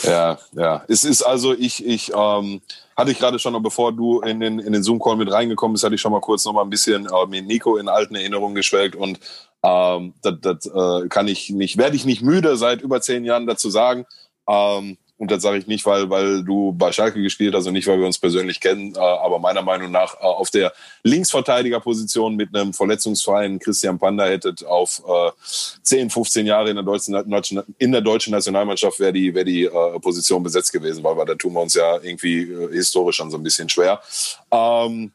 Ja, 0.02 0.38
ja. 0.52 0.85
Es 0.88 1.04
ist 1.04 1.23
also, 1.23 1.54
ich, 1.54 1.85
ich 1.85 2.12
ähm, 2.14 2.61
hatte 2.97 3.11
ich 3.12 3.19
gerade 3.19 3.38
schon 3.38 3.52
noch, 3.52 3.61
bevor 3.62 3.92
du 3.92 4.21
in 4.21 4.40
den, 4.40 4.59
in 4.59 4.73
den 4.73 4.83
Zoom-Call 4.83 5.16
mit 5.16 5.33
reingekommen 5.33 5.75
bist, 5.75 5.85
hatte 5.85 5.95
ich 5.95 6.00
schon 6.00 6.12
mal 6.12 6.21
kurz 6.21 6.45
noch 6.45 6.52
mal 6.52 6.62
ein 6.62 6.71
bisschen 6.71 7.07
äh, 7.07 7.26
mit 7.28 7.47
Nico 7.47 7.76
in 7.76 7.88
alten 7.88 8.14
Erinnerungen 8.14 8.54
geschwelgt 8.54 8.95
und 8.95 9.21
ähm, 9.62 10.14
das, 10.23 10.35
das 10.40 10.66
äh, 10.66 11.09
kann 11.09 11.28
ich 11.28 11.50
nicht, 11.50 11.76
werde 11.76 11.97
ich 11.97 12.04
nicht 12.04 12.23
müde 12.23 12.57
seit 12.57 12.83
über 12.83 13.00
zehn 13.00 13.25
Jahren 13.25 13.47
dazu 13.47 13.71
sagen. 13.71 14.07
Ähm, 14.49 14.99
und 15.21 15.31
das 15.31 15.43
sage 15.43 15.59
ich 15.59 15.67
nicht, 15.67 15.85
weil, 15.85 16.09
weil 16.09 16.43
du 16.43 16.73
bei 16.73 16.93
Schalke 16.93 17.21
gespielt 17.21 17.55
hast 17.55 17.67
und 17.67 17.75
nicht, 17.75 17.87
weil 17.87 17.99
wir 17.99 18.07
uns 18.07 18.19
persönlich 18.19 18.59
kennen, 18.59 18.95
äh, 18.95 18.99
aber 18.99 19.39
meiner 19.39 19.61
Meinung 19.61 19.91
nach 19.91 20.15
äh, 20.15 20.25
auf 20.25 20.49
der 20.49 20.73
Linksverteidigerposition 21.03 22.37
mit 22.37 22.57
einem 22.57 22.73
verletzungsfreien 22.73 23.59
Christian 23.59 23.99
Panda 23.99 24.25
hättet 24.25 24.65
auf 24.65 25.03
äh, 25.07 25.31
10, 25.83 26.09
15 26.09 26.47
Jahre 26.47 26.71
in 26.71 26.77
der 26.77 26.85
deutschen, 26.85 27.62
in 27.77 27.93
der 27.93 28.00
deutschen 28.00 28.31
Nationalmannschaft 28.31 28.99
wäre 28.99 29.12
die, 29.12 29.35
wär 29.35 29.45
die 29.45 29.65
äh, 29.65 30.00
Position 30.00 30.43
besetzt 30.43 30.73
gewesen, 30.73 31.05
weil, 31.05 31.19
weil 31.19 31.27
da 31.27 31.35
tun 31.35 31.53
wir 31.53 31.61
uns 31.61 31.75
ja 31.75 31.97
irgendwie 32.03 32.45
äh, 32.45 32.73
historisch 32.73 33.17
schon 33.17 33.31
so 33.31 33.37
ein 33.37 33.43
bisschen 33.43 33.69
schwer. 33.69 34.00
Ähm, 34.50 35.12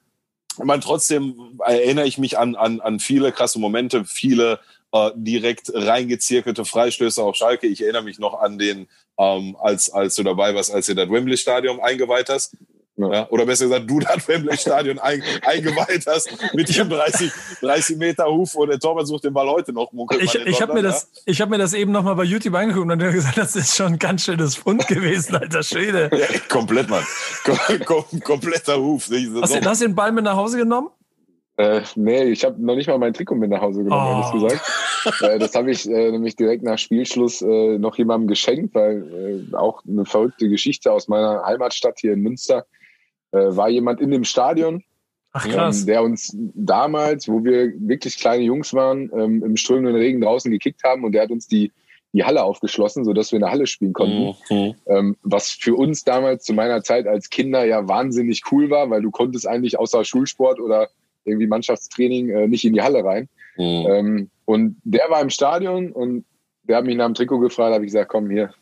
man 0.63 0.81
trotzdem 0.81 1.57
erinnere 1.65 2.05
ich 2.05 2.19
mich 2.19 2.37
an, 2.37 2.55
an, 2.55 2.79
an 2.79 2.99
viele 2.99 3.31
krasse 3.31 3.57
Momente, 3.57 4.05
viele 4.05 4.59
äh, 4.91 5.09
direkt 5.15 5.71
reingezirkelte 5.73 6.63
Freistöße 6.63 7.23
auf 7.23 7.35
Schalke. 7.35 7.65
Ich 7.65 7.81
erinnere 7.81 8.03
mich 8.03 8.19
noch 8.19 8.39
an 8.39 8.59
den 8.59 8.87
ähm, 9.17 9.55
als, 9.59 9.89
als 9.91 10.15
du 10.15 10.23
dabei 10.23 10.53
warst, 10.55 10.73
als 10.73 10.89
ihr 10.89 10.95
das 10.95 11.09
Wembley-Stadion 11.09 11.79
eingeweiht 11.79 12.29
hast. 12.29 12.55
Ja, 12.97 13.27
oder 13.29 13.45
besser 13.45 13.65
gesagt, 13.65 13.89
du 13.89 13.99
das 13.99 14.25
Wembley-Stadion 14.25 14.99
ein, 14.99 15.21
eingeweiht 15.45 16.05
hast 16.07 16.29
mit 16.53 16.73
dem 16.77 16.89
30, 16.89 17.29
30 17.59 17.97
Meter 17.97 18.25
Huf 18.25 18.55
und 18.55 18.69
der 18.69 18.79
Torwart 18.79 19.05
sucht 19.05 19.25
den 19.25 19.33
Ball 19.33 19.49
heute 19.49 19.73
noch. 19.73 19.91
Ich, 20.17 20.33
ich 20.33 20.61
habe 20.61 20.73
mir, 20.73 20.81
das, 20.81 21.09
ich 21.25 21.41
hab 21.41 21.49
mir 21.49 21.57
das 21.57 21.73
eben 21.73 21.91
noch 21.91 22.03
mal 22.03 22.13
bei 22.13 22.23
YouTube 22.23 22.55
angeguckt 22.55 22.89
und 22.89 22.97
dann 22.97 23.11
gesagt, 23.11 23.37
das 23.37 23.57
ist 23.57 23.75
schon 23.75 23.93
ein 23.93 23.99
ganz 23.99 24.23
schönes 24.23 24.55
Fund 24.55 24.87
gewesen, 24.87 25.35
alter 25.35 25.61
Schwede. 25.61 26.09
Ja, 26.13 26.39
komplett, 26.47 26.89
Mann. 26.89 27.03
Kom 27.43 27.57
kom 27.83 28.19
kompletter 28.21 28.79
Huf. 28.79 29.09
Hast, 29.09 29.53
du, 29.53 29.61
hast 29.61 29.81
du 29.81 29.87
den 29.87 29.95
Ball 29.95 30.13
mit 30.13 30.23
nach 30.23 30.37
Hause 30.37 30.57
genommen? 30.57 30.87
Äh, 31.57 31.81
nee, 31.95 32.23
ich 32.25 32.43
habe 32.43 32.61
noch 32.61 32.75
nicht 32.75 32.87
mal 32.87 32.97
mein 32.97 33.13
Trikot 33.13 33.35
mit 33.35 33.49
nach 33.49 33.61
Hause 33.61 33.83
genommen, 33.83 34.05
oh. 34.05 34.37
ehrlich 34.37 34.49
gesagt. 34.49 35.21
äh, 35.21 35.39
das 35.39 35.55
habe 35.55 35.71
ich 35.71 35.89
äh, 35.89 36.11
nämlich 36.11 36.35
direkt 36.35 36.63
nach 36.63 36.77
Spielschluss 36.77 37.41
äh, 37.41 37.77
noch 37.77 37.97
jemandem 37.97 38.27
geschenkt, 38.27 38.75
weil 38.75 39.47
äh, 39.51 39.55
auch 39.55 39.81
eine 39.87 40.05
verrückte 40.05 40.49
Geschichte 40.49 40.91
aus 40.91 41.07
meiner 41.07 41.43
Heimatstadt 41.45 41.99
hier 41.99 42.13
in 42.13 42.21
Münster 42.21 42.65
äh, 43.31 43.37
war 43.37 43.69
jemand 43.69 44.01
in 44.01 44.11
dem 44.11 44.25
Stadion, 44.25 44.83
Ach, 45.31 45.47
krass. 45.47 45.81
Ähm, 45.81 45.87
der 45.87 46.03
uns 46.03 46.35
damals, 46.53 47.27
wo 47.27 47.43
wir 47.43 47.73
wirklich 47.77 48.17
kleine 48.17 48.43
Jungs 48.43 48.73
waren, 48.73 49.11
ähm, 49.13 49.43
im 49.43 49.57
strömenden 49.57 49.95
Regen 49.95 50.21
draußen 50.21 50.49
gekickt 50.51 50.83
haben 50.83 51.03
und 51.03 51.11
der 51.11 51.23
hat 51.23 51.31
uns 51.31 51.47
die 51.47 51.71
die 52.15 52.23
Halle 52.23 52.43
aufgeschlossen, 52.43 53.03
sodass 53.03 53.33
wir 53.33 53.37
in 53.37 53.41
der 53.41 53.51
Halle 53.51 53.67
spielen 53.67 53.91
konnten. 53.91 54.35
Mhm. 54.49 54.75
Ähm, 54.87 55.17
was 55.21 55.49
für 55.49 55.75
uns 55.75 56.05
damals 56.05 56.45
zu 56.45 56.53
meiner 56.53 56.81
Zeit 56.81 57.07
als 57.07 57.29
Kinder 57.29 57.65
ja 57.65 57.89
wahnsinnig 57.89 58.43
cool 58.51 58.69
war, 58.69 58.89
weil 58.89 59.01
du 59.01 59.11
konntest 59.11 59.45
eigentlich 59.45 59.77
außer 59.77 60.05
Schulsport 60.05 60.61
oder 60.61 60.87
irgendwie 61.25 61.47
Mannschaftstraining 61.47 62.29
äh, 62.29 62.47
nicht 62.47 62.65
in 62.65 62.73
die 62.73 62.81
Halle 62.81 63.03
rein. 63.03 63.27
Mhm. 63.57 63.85
Ähm, 63.89 64.29
und 64.45 64.77
der 64.83 65.09
war 65.09 65.21
im 65.21 65.29
Stadion 65.29 65.91
und 65.91 66.25
der 66.63 66.77
hat 66.77 66.85
mich 66.85 66.95
nach 66.95 67.05
dem 67.05 67.13
Trikot 67.13 67.39
gefragt, 67.39 67.73
habe 67.73 67.85
ich 67.85 67.91
gesagt, 67.91 68.09
komm 68.09 68.29
hier, 68.29 68.53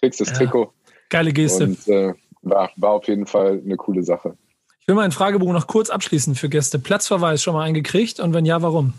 kriegst 0.00 0.20
das 0.20 0.28
ja. 0.30 0.34
Trikot. 0.34 0.72
Geile 1.08 1.32
Geste. 1.32 1.64
Und 1.64 1.88
äh, 1.88 2.14
war, 2.42 2.70
war 2.76 2.90
auf 2.92 3.08
jeden 3.08 3.26
Fall 3.26 3.60
eine 3.64 3.76
coole 3.76 4.02
Sache. 4.02 4.36
Ich 4.80 4.88
will 4.88 4.94
meinen 4.94 5.12
Fragebogen 5.12 5.54
noch 5.54 5.66
kurz 5.66 5.90
abschließen 5.90 6.34
für 6.34 6.48
Gäste. 6.48 6.78
Platzverweis 6.78 7.42
schon 7.42 7.54
mal 7.54 7.64
eingekriegt 7.64 8.20
und 8.20 8.34
wenn 8.34 8.44
ja, 8.44 8.62
warum? 8.62 8.94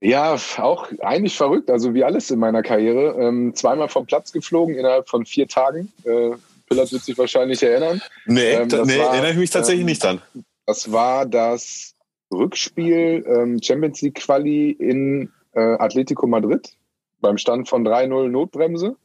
Ja, 0.00 0.36
auch 0.58 0.88
eigentlich 1.00 1.36
verrückt. 1.36 1.70
Also 1.70 1.94
wie 1.94 2.04
alles 2.04 2.30
in 2.30 2.38
meiner 2.38 2.62
Karriere. 2.62 3.16
Ähm, 3.18 3.54
zweimal 3.54 3.88
vom 3.88 4.06
Platz 4.06 4.32
geflogen 4.32 4.74
innerhalb 4.74 5.08
von 5.08 5.24
vier 5.24 5.48
Tagen. 5.48 5.92
Äh, 6.04 6.32
Pillard 6.68 6.92
wird 6.92 7.02
sich 7.02 7.16
wahrscheinlich 7.16 7.62
erinnern. 7.62 8.02
Nee, 8.26 8.52
ähm, 8.52 8.68
nee 8.68 8.98
war, 8.98 9.12
erinnere 9.12 9.30
ich 9.30 9.38
mich 9.38 9.50
tatsächlich 9.50 9.80
ähm, 9.80 9.86
nicht 9.86 10.02
dran. 10.02 10.20
Das 10.66 10.90
war 10.92 11.26
das 11.26 11.93
Rückspiel 12.32 13.24
ähm, 13.26 13.60
Champions 13.62 14.02
League 14.02 14.16
Quali 14.16 14.70
in 14.70 15.32
äh, 15.52 15.60
Atletico 15.60 16.26
Madrid 16.26 16.76
beim 17.20 17.38
Stand 17.38 17.68
von 17.68 17.86
3-0 17.86 18.28
Notbremse. 18.28 18.96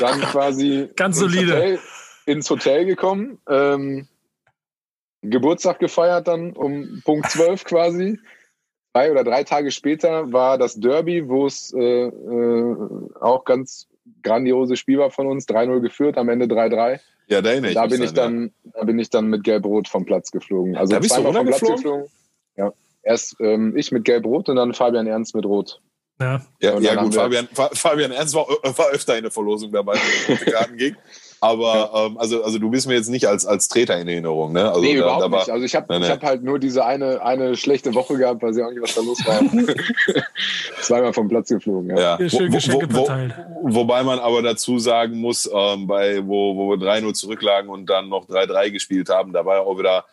Dann 0.00 0.20
quasi 0.32 0.90
Ganz 0.96 1.18
solide. 1.18 1.54
Hotel, 1.54 1.78
ins 2.26 2.50
Hotel 2.50 2.84
gekommen. 2.84 3.38
Ähm, 3.48 4.08
Geburtstag 5.22 5.78
gefeiert 5.78 6.28
dann 6.28 6.52
um 6.52 7.02
Punkt 7.04 7.30
12 7.30 7.64
quasi. 7.64 8.18
Drei 8.92 9.10
oder 9.10 9.24
drei 9.24 9.44
Tage 9.44 9.70
später 9.70 10.32
war 10.32 10.58
das 10.58 10.74
Derby, 10.74 11.28
wo 11.28 11.46
es 11.46 11.72
äh, 11.72 12.06
äh, 12.06 12.76
auch 13.20 13.44
ganz 13.44 13.88
grandioses 14.22 14.78
Spiel 14.78 14.98
war 14.98 15.10
von 15.10 15.26
uns. 15.28 15.48
3-0 15.48 15.80
geführt, 15.80 16.18
am 16.18 16.28
Ende 16.28 16.46
3-3. 16.46 17.00
Ja, 17.32 17.42
da 17.42 17.50
erinnere 17.50 17.70
ich 17.70 17.76
da 17.76 17.86
bin 17.86 18.02
ich 18.02 18.12
dann, 18.12 18.52
ja. 18.64 18.70
Da 18.74 18.84
bin 18.84 18.98
ich 18.98 19.10
dann 19.10 19.26
mit 19.26 19.44
Gelb-Rot 19.44 19.88
vom 19.88 20.04
Platz 20.04 20.30
geflogen. 20.30 20.76
Also 20.76 20.92
da 20.92 21.00
bist 21.00 21.14
zweimal 21.14 21.32
du 21.32 21.38
vom 21.38 21.46
Platz 21.46 21.60
geflogen. 21.60 22.10
Ja. 22.56 22.72
Erst 23.02 23.36
ähm, 23.40 23.76
ich 23.76 23.90
mit 23.92 24.04
Gelb-Rot 24.04 24.48
und 24.48 24.56
dann 24.56 24.74
Fabian 24.74 25.06
Ernst 25.06 25.34
mit 25.34 25.44
Rot. 25.44 25.80
Ja, 26.20 26.40
ja, 26.60 26.78
ja 26.78 27.02
gut, 27.02 27.14
Fabian, 27.14 27.48
Fabian 27.52 28.12
Ernst 28.12 28.34
war, 28.34 28.46
war 28.46 28.90
öfter 28.90 29.16
in 29.16 29.22
der 29.22 29.32
Verlosung 29.32 29.72
dabei, 29.72 29.94
wenn 30.28 30.36
es 30.36 30.44
Karten 30.44 30.76
ging. 30.76 30.96
Aber 31.42 31.90
ja. 31.92 32.06
ähm, 32.06 32.18
also, 32.18 32.44
also 32.44 32.60
du 32.60 32.70
bist 32.70 32.86
mir 32.86 32.94
jetzt 32.94 33.10
nicht 33.10 33.26
als, 33.26 33.44
als 33.44 33.66
Treter 33.66 33.98
in 33.98 34.06
Erinnerung, 34.06 34.52
ne? 34.52 34.68
Also, 34.68 34.80
nee, 34.80 34.94
da, 34.94 35.00
überhaupt 35.00 35.22
da 35.24 35.30
war, 35.32 35.38
nicht. 35.40 35.50
Also 35.50 35.64
ich 35.64 35.74
habe 35.74 35.98
nee. 35.98 36.08
hab 36.08 36.22
halt 36.22 36.44
nur 36.44 36.60
diese 36.60 36.84
eine, 36.84 37.20
eine 37.20 37.56
schlechte 37.56 37.92
Woche 37.94 38.16
gehabt, 38.16 38.44
weil 38.44 38.56
ich 38.56 38.62
auch 38.62 38.70
nicht, 38.70 38.80
was 38.80 38.94
da 38.94 39.00
los 39.00 39.18
war. 39.26 39.40
Zweimal 40.82 41.12
vom 41.12 41.28
Platz 41.28 41.48
geflogen, 41.48 41.96
ja. 41.96 42.16
ja. 42.16 42.28
Schön 42.28 42.52
wo, 42.52 42.80
wo, 42.80 43.04
verteilt. 43.06 43.34
Wo, 43.60 43.74
wobei 43.74 44.04
man 44.04 44.20
aber 44.20 44.40
dazu 44.42 44.78
sagen 44.78 45.18
muss, 45.18 45.50
ähm, 45.52 45.88
bei, 45.88 46.24
wo, 46.24 46.54
wo 46.54 46.70
wir 46.70 46.76
3-0 46.76 47.12
zurücklagen 47.14 47.70
und 47.70 47.90
dann 47.90 48.08
noch 48.08 48.28
3-3 48.28 48.70
gespielt 48.70 49.08
haben, 49.08 49.32
da 49.32 49.44
war 49.44 49.56
ja 49.56 49.62
auch 49.62 49.76
wieder 49.76 50.04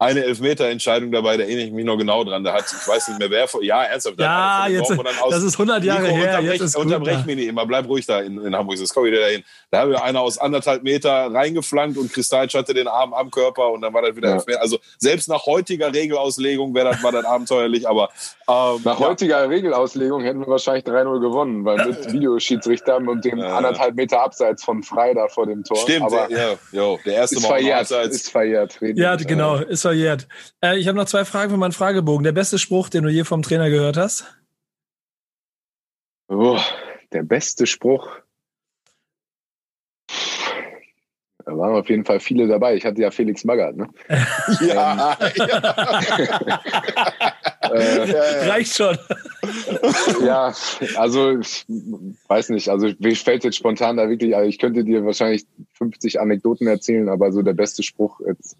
eine 0.00 0.22
Elfmeter-Entscheidung 0.24 1.10
dabei, 1.10 1.36
da 1.36 1.42
erinnere 1.42 1.66
ich 1.66 1.72
mich 1.72 1.84
noch 1.84 1.96
genau 1.96 2.22
dran. 2.22 2.44
Da 2.44 2.52
hat, 2.52 2.64
ich 2.66 2.86
weiß 2.86 3.08
nicht 3.08 3.18
mehr 3.18 3.30
wer, 3.30 3.48
ja, 3.62 3.82
ernsthaft. 3.82 4.20
Ja, 4.20 4.68
jetzt, 4.68 4.92
das 5.30 5.42
ist 5.42 5.54
100 5.54 5.82
Jahre 5.82 6.02
Nico, 6.02 6.14
her. 6.14 6.38
Unterbrech, 6.38 6.60
jetzt 6.60 6.76
unterbrech 6.76 7.24
mich 7.24 7.36
nicht 7.36 7.48
immer, 7.48 7.66
bleib 7.66 7.88
ruhig 7.88 8.06
da 8.06 8.20
in, 8.20 8.40
in 8.44 8.54
Hamburg, 8.54 8.78
das 8.78 8.94
komme 8.94 9.08
ich 9.08 9.14
wieder 9.14 9.22
dahin. 9.22 9.42
Da 9.72 9.80
haben 9.80 9.90
wir 9.90 10.02
einer 10.04 10.20
aus 10.20 10.38
anderthalb 10.38 10.84
Meter 10.84 11.10
reingeflankt 11.10 11.98
und 11.98 12.12
Kristallsch 12.12 12.54
hatte 12.54 12.74
den 12.74 12.86
Arm 12.86 13.12
am 13.12 13.30
Körper 13.32 13.70
und 13.72 13.80
dann 13.80 13.92
war 13.92 14.02
das 14.02 14.14
wieder 14.14 14.28
ja. 14.28 14.34
Elfmeter. 14.36 14.60
Also 14.60 14.78
selbst 14.98 15.28
nach 15.28 15.46
heutiger 15.46 15.92
Regelauslegung 15.92 16.74
wäre 16.74 16.90
das, 16.90 17.02
war 17.02 17.10
das 17.10 17.24
abenteuerlich, 17.24 17.88
aber 17.88 18.10
ähm, 18.48 18.80
Nach 18.84 18.98
ja. 18.98 19.06
heutiger 19.08 19.48
Regelauslegung 19.48 20.22
hätten 20.22 20.40
wir 20.40 20.46
wahrscheinlich 20.46 20.84
3-0 20.84 21.20
gewonnen, 21.20 21.64
weil 21.64 21.86
mit 21.86 22.12
Videoschiedsrichter 22.12 22.96
und 22.96 23.24
dem 23.24 23.38
ja. 23.38 23.56
anderthalb 23.56 23.96
Meter 23.96 24.22
abseits 24.22 24.62
von 24.62 24.82
Frei 24.82 25.12
da 25.12 25.28
vor 25.28 25.46
dem 25.46 25.64
Tor. 25.64 25.76
Stimmt, 25.76 26.06
aber 26.06 26.30
ja, 26.30 26.54
jo, 26.72 26.98
der 27.04 27.14
erste 27.14 27.36
ist 27.36 27.42
Mal 27.42 27.48
verjährt, 27.48 27.90
ist 27.90 28.30
verjährt. 28.30 28.78
Ja, 28.94 29.16
genau, 29.16 29.56
ist 29.56 29.87
verjährt. 29.88 30.28
Äh, 30.62 30.78
ich 30.78 30.86
habe 30.86 30.98
noch 30.98 31.06
zwei 31.06 31.24
Fragen 31.24 31.50
für 31.50 31.56
meinen 31.56 31.72
Fragebogen. 31.72 32.22
Der 32.22 32.32
beste 32.32 32.58
Spruch, 32.58 32.90
den 32.90 33.04
du 33.04 33.10
je 33.10 33.24
vom 33.24 33.40
Trainer 33.42 33.70
gehört 33.70 33.96
hast? 33.96 34.26
Oh, 36.28 36.60
der 37.12 37.22
beste 37.22 37.66
Spruch. 37.66 38.10
Da 41.46 41.56
waren 41.56 41.74
auf 41.74 41.88
jeden 41.88 42.04
Fall 42.04 42.20
viele 42.20 42.46
dabei. 42.46 42.76
Ich 42.76 42.84
hatte 42.84 43.00
ja 43.00 43.10
Felix 43.10 43.42
Magath, 43.44 43.78
ne? 43.78 43.88
ja, 44.60 45.16
äh, 47.72 48.12
ja, 48.12 48.50
Reicht 48.50 48.76
schon. 48.76 48.98
ja, 50.22 50.52
also 50.96 51.38
ich 51.38 51.64
weiß 52.28 52.50
nicht. 52.50 52.68
Also 52.68 52.90
mir 52.98 53.16
fällt 53.16 53.44
jetzt 53.44 53.56
spontan 53.56 53.96
da 53.96 54.10
wirklich, 54.10 54.36
also 54.36 54.46
ich 54.46 54.58
könnte 54.58 54.84
dir 54.84 55.06
wahrscheinlich 55.06 55.46
50 55.72 56.20
Anekdoten 56.20 56.66
erzählen, 56.66 57.08
aber 57.08 57.32
so 57.32 57.40
der 57.40 57.54
beste 57.54 57.82
Spruch 57.82 58.20
jetzt. 58.26 58.58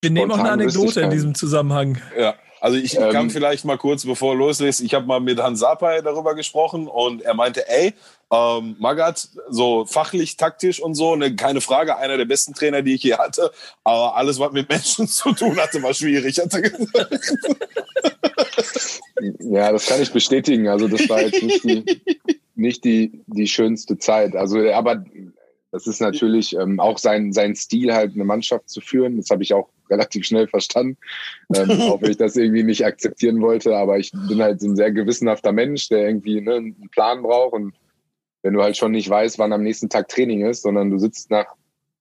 Wir 0.00 0.10
nehmen 0.10 0.30
auch 0.30 0.38
eine 0.38 0.50
Anekdote 0.50 1.00
in 1.00 1.10
diesem 1.10 1.34
Zusammenhang. 1.34 2.00
Ja. 2.18 2.34
Also 2.60 2.76
ich 2.76 2.96
ähm, 2.98 3.10
kann 3.10 3.30
vielleicht 3.30 3.64
mal 3.64 3.78
kurz, 3.78 4.04
bevor 4.04 4.36
loslässt, 4.36 4.82
ich 4.82 4.92
habe 4.92 5.06
mal 5.06 5.20
mit 5.20 5.40
Hans 5.42 5.60
Sapai 5.60 6.02
darüber 6.02 6.34
gesprochen 6.34 6.88
und 6.88 7.22
er 7.22 7.32
meinte, 7.32 7.66
ey, 7.68 7.94
ähm, 8.30 8.76
Magath, 8.78 9.28
so 9.48 9.86
fachlich, 9.86 10.36
taktisch 10.36 10.80
und 10.80 10.94
so, 10.94 11.16
ne, 11.16 11.34
keine 11.34 11.62
Frage, 11.62 11.96
einer 11.96 12.18
der 12.18 12.26
besten 12.26 12.52
Trainer, 12.52 12.82
die 12.82 12.94
ich 12.94 13.02
je 13.02 13.14
hatte, 13.14 13.50
aber 13.82 14.14
alles, 14.14 14.38
was 14.38 14.52
mit 14.52 14.68
Menschen 14.68 15.08
zu 15.08 15.32
tun 15.32 15.58
hatte, 15.58 15.82
war 15.82 15.94
schwierig, 15.94 16.38
hat 16.38 16.52
er 16.52 16.60
gesagt. 16.60 17.36
Ja, 19.38 19.70
das 19.70 19.86
kann 19.86 20.00
ich 20.00 20.12
bestätigen. 20.12 20.68
Also 20.68 20.88
das 20.88 21.06
war 21.08 21.20
jetzt 21.20 21.42
nicht 21.42 21.62
die, 21.62 22.02
nicht 22.54 22.84
die, 22.84 23.22
die 23.26 23.46
schönste 23.46 23.98
Zeit. 23.98 24.34
Also, 24.34 24.70
aber 24.70 25.04
Das 25.72 25.86
ist 25.86 26.00
natürlich 26.00 26.56
ähm, 26.56 26.80
auch 26.80 26.98
sein, 26.98 27.32
sein 27.32 27.54
Stil, 27.54 27.94
halt 27.94 28.14
eine 28.14 28.24
Mannschaft 28.24 28.68
zu 28.68 28.80
führen. 28.80 29.16
Das 29.16 29.30
habe 29.30 29.42
ich 29.42 29.54
auch 29.54 29.68
relativ 29.88 30.24
schnell 30.24 30.48
verstanden, 30.48 30.96
ähm, 31.54 31.70
auch 31.82 32.02
wenn 32.02 32.10
ich 32.10 32.16
das 32.16 32.36
irgendwie 32.36 32.64
nicht 32.64 32.84
akzeptieren 32.84 33.40
wollte. 33.40 33.76
Aber 33.76 33.98
ich 33.98 34.12
bin 34.28 34.42
halt 34.42 34.60
so 34.60 34.68
ein 34.68 34.76
sehr 34.76 34.90
gewissenhafter 34.90 35.52
Mensch, 35.52 35.88
der 35.88 36.06
irgendwie 36.06 36.40
ne, 36.40 36.56
einen 36.56 36.90
Plan 36.90 37.22
braucht. 37.22 37.54
Und 37.54 37.74
wenn 38.42 38.54
du 38.54 38.62
halt 38.62 38.76
schon 38.76 38.92
nicht 38.92 39.08
weißt, 39.08 39.38
wann 39.38 39.52
am 39.52 39.62
nächsten 39.62 39.88
Tag 39.88 40.08
Training 40.08 40.44
ist, 40.44 40.62
sondern 40.62 40.90
du 40.90 40.98
sitzt 40.98 41.30
nach 41.30 41.46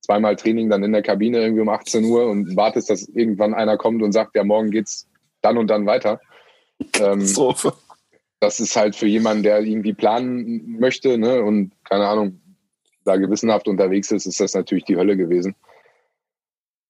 zweimal 0.01 0.35
Training 0.35 0.69
dann 0.69 0.83
in 0.83 0.91
der 0.91 1.03
Kabine 1.03 1.39
irgendwie 1.39 1.61
um 1.61 1.69
18 1.69 2.03
Uhr 2.05 2.27
und 2.27 2.55
wartest, 2.55 2.89
dass 2.89 3.07
irgendwann 3.07 3.53
einer 3.53 3.77
kommt 3.77 4.01
und 4.01 4.11
sagt, 4.11 4.35
ja, 4.35 4.43
morgen 4.43 4.71
geht's 4.71 5.07
dann 5.41 5.57
und 5.57 5.67
dann 5.67 5.85
weiter. 5.85 6.19
Ähm, 6.99 7.27
das 8.39 8.59
ist 8.59 8.75
halt 8.75 8.95
für 8.95 9.05
jemanden, 9.05 9.43
der 9.43 9.61
irgendwie 9.61 9.93
planen 9.93 10.79
möchte 10.79 11.17
ne, 11.17 11.43
und 11.43 11.71
keine 11.83 12.07
Ahnung, 12.07 12.41
da 13.09 13.17
gewissenhaft 13.17 13.67
unterwegs 13.67 14.11
ist, 14.11 14.25
ist 14.25 14.39
das 14.39 14.53
natürlich 14.53 14.85
die 14.85 14.95
Hölle 14.95 15.17
gewesen. 15.17 15.55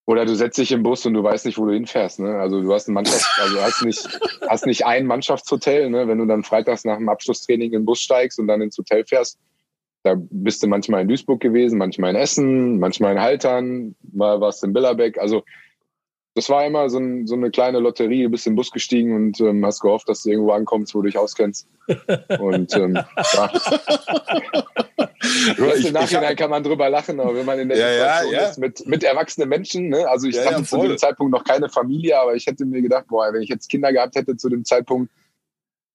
Oder 0.05 0.25
du 0.25 0.33
setzt 0.33 0.57
dich 0.57 0.71
im 0.71 0.81
Bus 0.81 1.05
und 1.05 1.13
du 1.13 1.23
weißt 1.23 1.45
nicht, 1.45 1.59
wo 1.59 1.67
du 1.67 1.73
hinfährst. 1.73 2.19
Ne? 2.19 2.39
Also 2.39 2.61
du 2.61 2.73
hast 2.73 2.87
ein 2.87 2.93
Mannschaft, 2.93 3.29
also 3.39 3.61
hast 3.61 3.85
nicht, 3.85 4.19
hast 4.49 4.65
nicht 4.65 4.85
ein 4.85 5.05
Mannschaftshotel, 5.05 5.89
ne? 5.91 6.07
wenn 6.07 6.17
du 6.17 6.25
dann 6.25 6.43
freitags 6.43 6.83
nach 6.83 6.97
dem 6.97 7.09
Abschlusstraining 7.09 7.67
in 7.67 7.81
den 7.81 7.85
Bus 7.85 8.01
steigst 8.01 8.39
und 8.39 8.47
dann 8.47 8.61
ins 8.61 8.77
Hotel 8.77 9.05
fährst. 9.05 9.39
Da 10.01 10.15
bist 10.17 10.63
du 10.63 10.67
manchmal 10.67 11.01
in 11.01 11.09
Duisburg 11.09 11.41
gewesen, 11.41 11.77
manchmal 11.77 12.11
in 12.11 12.15
Essen, 12.15 12.79
manchmal 12.79 13.13
in 13.13 13.21
Haltern, 13.21 13.95
mal 14.11 14.41
warst 14.41 14.63
du 14.63 14.67
in 14.67 14.73
Billerbeck. 14.73 15.19
Also 15.19 15.43
das 16.35 16.49
war 16.49 16.65
immer 16.65 16.89
so, 16.89 16.99
ein, 16.99 17.27
so, 17.27 17.35
eine 17.35 17.51
kleine 17.51 17.79
Lotterie. 17.79 18.23
Du 18.23 18.29
bist 18.29 18.47
im 18.47 18.55
Bus 18.55 18.71
gestiegen 18.71 19.15
und 19.15 19.41
ähm, 19.41 19.65
hast 19.65 19.81
gehofft, 19.81 20.07
dass 20.09 20.23
du 20.23 20.29
irgendwo 20.29 20.51
ankommst, 20.51 20.93
wo 20.93 21.01
du 21.01 21.07
dich 21.07 21.17
auskennst. 21.17 21.67
Und 22.39 22.75
ähm, 22.75 22.95
ja. 23.33 23.51
Jetzt 25.57 25.85
im 25.85 25.93
Nachhinein 25.93 26.35
kann 26.35 26.49
man 26.49 26.63
drüber 26.63 26.89
lachen, 26.89 27.19
aber 27.19 27.35
wenn 27.35 27.45
man 27.45 27.59
in 27.59 27.69
der 27.69 27.77
ja, 27.77 27.89
Situation 27.89 28.33
ja, 28.33 28.41
ja. 28.41 28.49
ist 28.49 28.57
mit, 28.57 28.87
mit 28.87 29.03
erwachsenen 29.03 29.49
Menschen, 29.49 29.89
ne? 29.89 30.07
also 30.07 30.27
ich 30.27 30.35
ja, 30.35 30.45
hatte 30.45 30.63
zu 30.63 30.81
dem 30.81 30.97
Zeitpunkt 30.97 31.31
noch 31.31 31.43
keine 31.43 31.69
Familie, 31.69 32.19
aber 32.19 32.35
ich 32.35 32.45
hätte 32.45 32.65
mir 32.65 32.81
gedacht, 32.81 33.05
boah, 33.07 33.33
wenn 33.33 33.41
ich 33.41 33.49
jetzt 33.49 33.69
Kinder 33.69 33.91
gehabt 33.91 34.15
hätte 34.15 34.37
zu 34.37 34.49
dem 34.49 34.65
Zeitpunkt, 34.65 35.11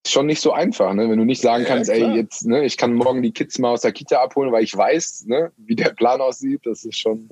schon 0.07 0.27
nicht 0.27 0.41
so 0.41 0.53
einfach, 0.53 0.93
ne? 0.95 1.09
wenn 1.09 1.19
du 1.19 1.25
nicht 1.25 1.41
sagen 1.41 1.65
kannst, 1.65 1.91
ey, 1.91 2.05
jetzt, 2.17 2.47
ne, 2.47 2.65
ich 2.65 2.77
kann 2.77 2.93
morgen 2.93 3.23
die 3.23 3.33
Kids 3.33 3.59
mal 3.59 3.71
aus 3.71 3.81
der 3.81 3.93
Kita 3.93 4.23
abholen, 4.23 4.53
weil 4.53 4.65
ich 4.65 4.77
weiß, 4.77 5.25
ne, 5.27 5.53
wie 5.57 5.77
der 5.77 5.91
Plan 5.91 6.21
aussieht, 6.21 6.61
das 6.65 6.85
ist 6.85 6.99
schon, 6.99 7.31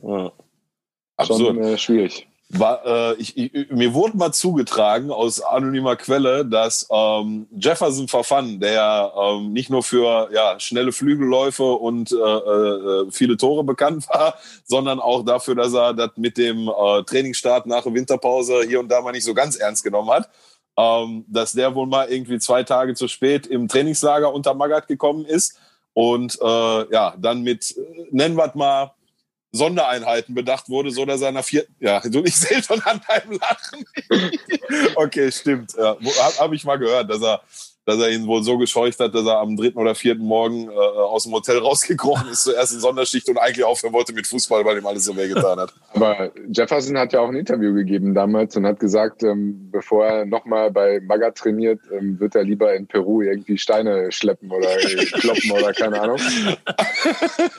schon 1.20 1.62
äh, 1.62 1.76
schwierig 1.76 2.26
war, 2.58 2.84
äh, 2.84 3.14
ich, 3.14 3.36
ich, 3.36 3.70
mir 3.70 3.94
wurde 3.94 4.16
mal 4.16 4.32
zugetragen 4.32 5.10
aus 5.10 5.40
anonymer 5.40 5.96
Quelle, 5.96 6.44
dass 6.44 6.86
ähm, 6.90 7.46
Jefferson 7.56 8.08
Verfan, 8.08 8.60
der 8.60 9.12
ähm, 9.16 9.52
nicht 9.52 9.70
nur 9.70 9.82
für 9.82 10.28
ja, 10.32 10.60
schnelle 10.60 10.92
Flügelläufe 10.92 11.64
und 11.64 12.12
äh, 12.12 12.16
äh, 12.16 13.10
viele 13.10 13.36
Tore 13.36 13.64
bekannt 13.64 14.06
war, 14.12 14.34
sondern 14.64 15.00
auch 15.00 15.24
dafür, 15.24 15.54
dass 15.54 15.72
er 15.72 15.94
das 15.94 16.10
mit 16.16 16.36
dem 16.36 16.68
äh, 16.68 17.02
Trainingsstart 17.04 17.66
nach 17.66 17.84
der 17.84 17.94
Winterpause 17.94 18.62
hier 18.66 18.80
und 18.80 18.88
da 18.88 19.00
mal 19.00 19.12
nicht 19.12 19.24
so 19.24 19.34
ganz 19.34 19.56
ernst 19.56 19.82
genommen 19.82 20.10
hat. 20.10 20.28
Ähm, 20.78 21.26
dass 21.28 21.52
der 21.52 21.74
wohl 21.74 21.86
mal 21.86 22.08
irgendwie 22.08 22.38
zwei 22.38 22.62
Tage 22.62 22.94
zu 22.94 23.06
spät 23.06 23.46
im 23.46 23.68
Trainingslager 23.68 24.32
unter 24.32 24.54
Magath 24.54 24.88
gekommen 24.88 25.26
ist 25.26 25.58
und 25.94 26.38
äh, 26.40 26.92
ja, 26.92 27.14
dann 27.18 27.42
mit, 27.42 27.76
äh, 27.76 28.06
nennen 28.10 28.36
wir 28.36 28.50
mal, 28.54 28.92
Sondereinheiten 29.52 30.34
bedacht 30.34 30.68
wurde, 30.70 30.90
so 30.90 31.04
dass 31.04 31.20
er 31.20 31.30
nach 31.30 31.44
vierten, 31.44 31.74
ja, 31.78 32.00
du, 32.00 32.24
ich 32.24 32.36
sehe 32.36 32.62
schon 32.62 32.80
an 32.82 33.00
deinem 33.06 33.38
Lachen. 33.38 33.84
okay, 34.96 35.30
stimmt. 35.30 35.74
Ja, 35.76 35.96
Habe 35.96 36.38
hab 36.38 36.52
ich 36.52 36.64
mal 36.64 36.78
gehört, 36.78 37.10
dass 37.10 37.22
er 37.22 37.42
dass 37.84 37.98
er 37.98 38.10
ihn 38.10 38.26
wohl 38.26 38.42
so 38.42 38.58
gescheucht 38.58 39.00
hat, 39.00 39.14
dass 39.14 39.26
er 39.26 39.38
am 39.38 39.56
dritten 39.56 39.78
oder 39.78 39.94
vierten 39.94 40.24
Morgen 40.24 40.68
äh, 40.68 40.72
aus 40.72 41.24
dem 41.24 41.32
Hotel 41.32 41.58
rausgekrochen 41.62 42.28
ist 42.30 42.44
zur 42.44 42.56
ersten 42.56 42.78
Sonderschicht 42.78 43.28
und 43.28 43.38
eigentlich 43.38 43.64
aufhören 43.64 43.92
wollte 43.92 44.12
mit 44.12 44.26
Fußball, 44.26 44.64
weil 44.64 44.78
ihm 44.78 44.86
alles 44.86 45.04
so 45.04 45.16
wehgetan 45.16 45.58
hat. 45.58 45.72
Aber 45.94 46.30
Jefferson 46.48 46.96
hat 46.96 47.12
ja 47.12 47.20
auch 47.20 47.28
ein 47.28 47.34
Interview 47.36 47.74
gegeben 47.74 48.14
damals 48.14 48.56
und 48.56 48.66
hat 48.66 48.78
gesagt, 48.78 49.22
ähm, 49.24 49.70
bevor 49.72 50.06
er 50.06 50.26
nochmal 50.26 50.70
bei 50.70 51.00
Maga 51.00 51.32
trainiert, 51.32 51.80
ähm, 51.92 52.20
wird 52.20 52.36
er 52.36 52.44
lieber 52.44 52.72
in 52.74 52.86
Peru 52.86 53.22
irgendwie 53.22 53.58
Steine 53.58 54.12
schleppen 54.12 54.50
oder 54.52 54.68
kloppen 55.14 55.50
oder 55.50 55.72
keine 55.72 56.00
Ahnung. 56.00 56.20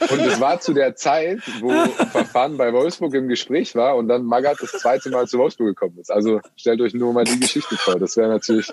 Und 0.09 0.19
es 0.21 0.39
war 0.39 0.59
zu 0.59 0.73
der 0.73 0.95
Zeit, 0.95 1.39
wo 1.59 1.69
Verfahren 2.11 2.57
bei 2.57 2.71
Wolfsburg 2.71 3.13
im 3.15 3.27
Gespräch 3.27 3.75
war 3.75 3.97
und 3.97 4.07
dann 4.07 4.23
Magath 4.23 4.57
das 4.61 4.71
zweite 4.71 5.09
Mal 5.09 5.27
zu 5.27 5.37
Wolfsburg 5.37 5.67
gekommen 5.67 5.97
ist. 5.99 6.11
Also 6.11 6.39
stellt 6.55 6.79
euch 6.81 6.93
nur 6.93 7.11
mal 7.13 7.25
die 7.25 7.39
Geschichte 7.39 7.75
vor. 7.75 7.99
Das 7.99 8.15
wäre 8.15 8.29
natürlich 8.29 8.71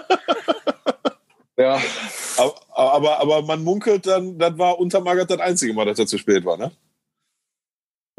ja. 1.61 1.81
Aber, 2.37 2.55
aber, 2.75 3.21
aber 3.21 3.43
man 3.43 3.63
munkelt 3.63 4.07
dann, 4.07 4.39
das 4.39 4.57
war 4.59 4.79
unter 4.79 5.01
Magath 5.01 5.31
das 5.31 5.41
einzige 5.41 5.75
Mal, 5.75 5.85
dass 5.85 5.99
er 5.99 6.07
zu 6.07 6.19
spät 6.19 6.45
war, 6.45 6.57
ne? 6.57 6.71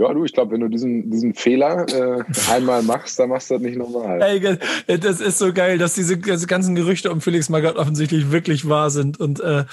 Ja, 0.01 0.11
du, 0.13 0.25
ich 0.25 0.33
glaube, 0.33 0.53
wenn 0.53 0.61
du 0.61 0.67
diesen, 0.67 1.11
diesen 1.11 1.35
Fehler 1.35 1.85
äh, 1.93 2.23
einmal 2.49 2.81
machst, 2.81 3.19
dann 3.19 3.29
machst 3.29 3.51
du 3.51 3.55
das 3.55 3.61
nicht 3.61 3.77
nochmal. 3.77 4.19
Ey, 4.19 4.97
das 4.97 5.21
ist 5.21 5.37
so 5.37 5.53
geil, 5.53 5.77
dass 5.77 5.93
diese, 5.93 6.17
diese 6.17 6.47
ganzen 6.47 6.73
Gerüchte 6.73 7.11
um 7.11 7.21
Felix 7.21 7.49
Magath 7.49 7.75
offensichtlich 7.75 8.31
wirklich 8.31 8.67
wahr 8.67 8.89
sind. 8.89 9.19
Und 9.19 9.41
äh, 9.41 9.65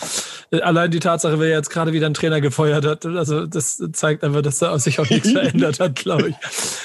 allein 0.60 0.90
die 0.90 1.00
Tatsache, 1.00 1.40
wer 1.40 1.48
jetzt 1.48 1.70
gerade 1.70 1.94
wieder 1.94 2.04
einen 2.04 2.14
Trainer 2.14 2.42
gefeuert 2.42 2.84
hat, 2.84 3.06
also 3.06 3.46
das 3.46 3.82
zeigt 3.92 4.22
einfach, 4.22 4.42
dass 4.42 4.58
da 4.58 4.78
sich 4.78 5.00
auch 5.00 5.08
nichts 5.08 5.30
verändert 5.32 5.80
hat, 5.80 5.94
glaube 5.94 6.28
ich. 6.28 6.36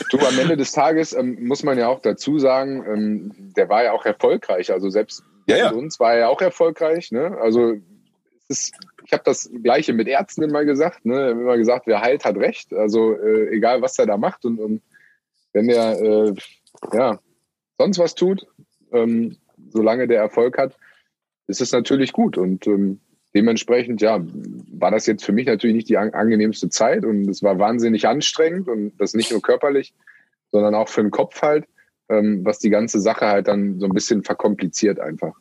Du, 0.10 0.20
am 0.20 0.40
Ende 0.40 0.56
des 0.56 0.72
Tages 0.72 1.12
ähm, 1.12 1.46
muss 1.46 1.64
man 1.64 1.78
ja 1.78 1.90
auch 1.90 2.02
dazu 2.02 2.40
sagen, 2.40 2.86
ähm, 2.88 3.32
der 3.58 3.68
war 3.68 3.84
ja 3.84 3.92
auch 3.92 4.06
erfolgreich. 4.06 4.72
Also 4.72 4.90
selbst 4.90 5.22
ja, 5.48 5.58
ja. 5.58 5.72
uns 5.72 6.00
war 6.00 6.14
er 6.14 6.30
auch 6.30 6.42
erfolgreich. 6.42 7.12
Ne? 7.12 7.38
Also 7.40 7.76
ist, 8.48 8.74
ich 9.06 9.14
habe 9.14 9.24
das 9.26 9.50
Gleiche 9.62 9.94
mit 9.94 10.08
Ärzten 10.08 10.44
immer 10.44 10.66
gesagt. 10.66 11.06
Ne? 11.06 11.32
Immer 11.32 11.58
gesagt, 11.58 11.88
wer 11.88 12.02
heilt, 12.02 12.26
hat 12.26 12.38
recht. 12.38 12.74
Also 12.74 13.14
äh, 13.14 13.50
egal, 13.56 13.82
was 13.82 13.98
er 14.00 14.06
da 14.06 14.18
macht 14.18 14.46
und, 14.46 14.60
und 14.60 14.82
wenn 15.54 15.70
er 15.70 16.02
äh, 16.02 16.34
ja 16.94 17.20
sonst 17.78 18.00
was 18.00 18.16
tut, 18.16 18.48
ähm, 18.92 19.38
solange 19.70 20.08
der 20.08 20.20
Erfolg 20.22 20.58
hat, 20.58 20.78
ist 21.48 21.62
es 21.62 21.72
natürlich 21.72 22.14
gut 22.14 22.38
und 22.38 22.68
ähm, 22.68 23.00
dementsprechend 23.36 24.02
ja 24.02 24.20
war 24.72 24.92
das 24.92 25.06
jetzt 25.06 25.26
für 25.26 25.32
mich 25.32 25.48
natürlich 25.48 25.76
nicht 25.76 25.90
die 25.90 25.98
angenehmste 25.98 26.70
Zeit 26.70 27.04
und 27.06 27.28
es 27.28 27.44
war 27.44 27.60
wahnsinnig 27.60 28.08
anstrengend 28.08 28.68
und 28.68 28.94
das 28.98 29.14
nicht 29.14 29.32
nur 29.32 29.42
körperlich, 29.42 29.94
sondern 30.52 30.76
auch 30.76 30.90
für 30.90 31.02
den 31.02 31.12
Kopf 31.12 31.42
halt 31.42 31.66
ähm, 32.20 32.46
was 32.46 32.60
die 32.60 32.70
ganze 32.70 33.00
Sache 33.00 33.28
halt 33.28 33.48
dann 33.48 33.80
so 33.80 33.86
ein 33.86 33.94
bisschen 33.94 34.24
verkompliziert 34.24 35.00
einfach. 35.00 35.34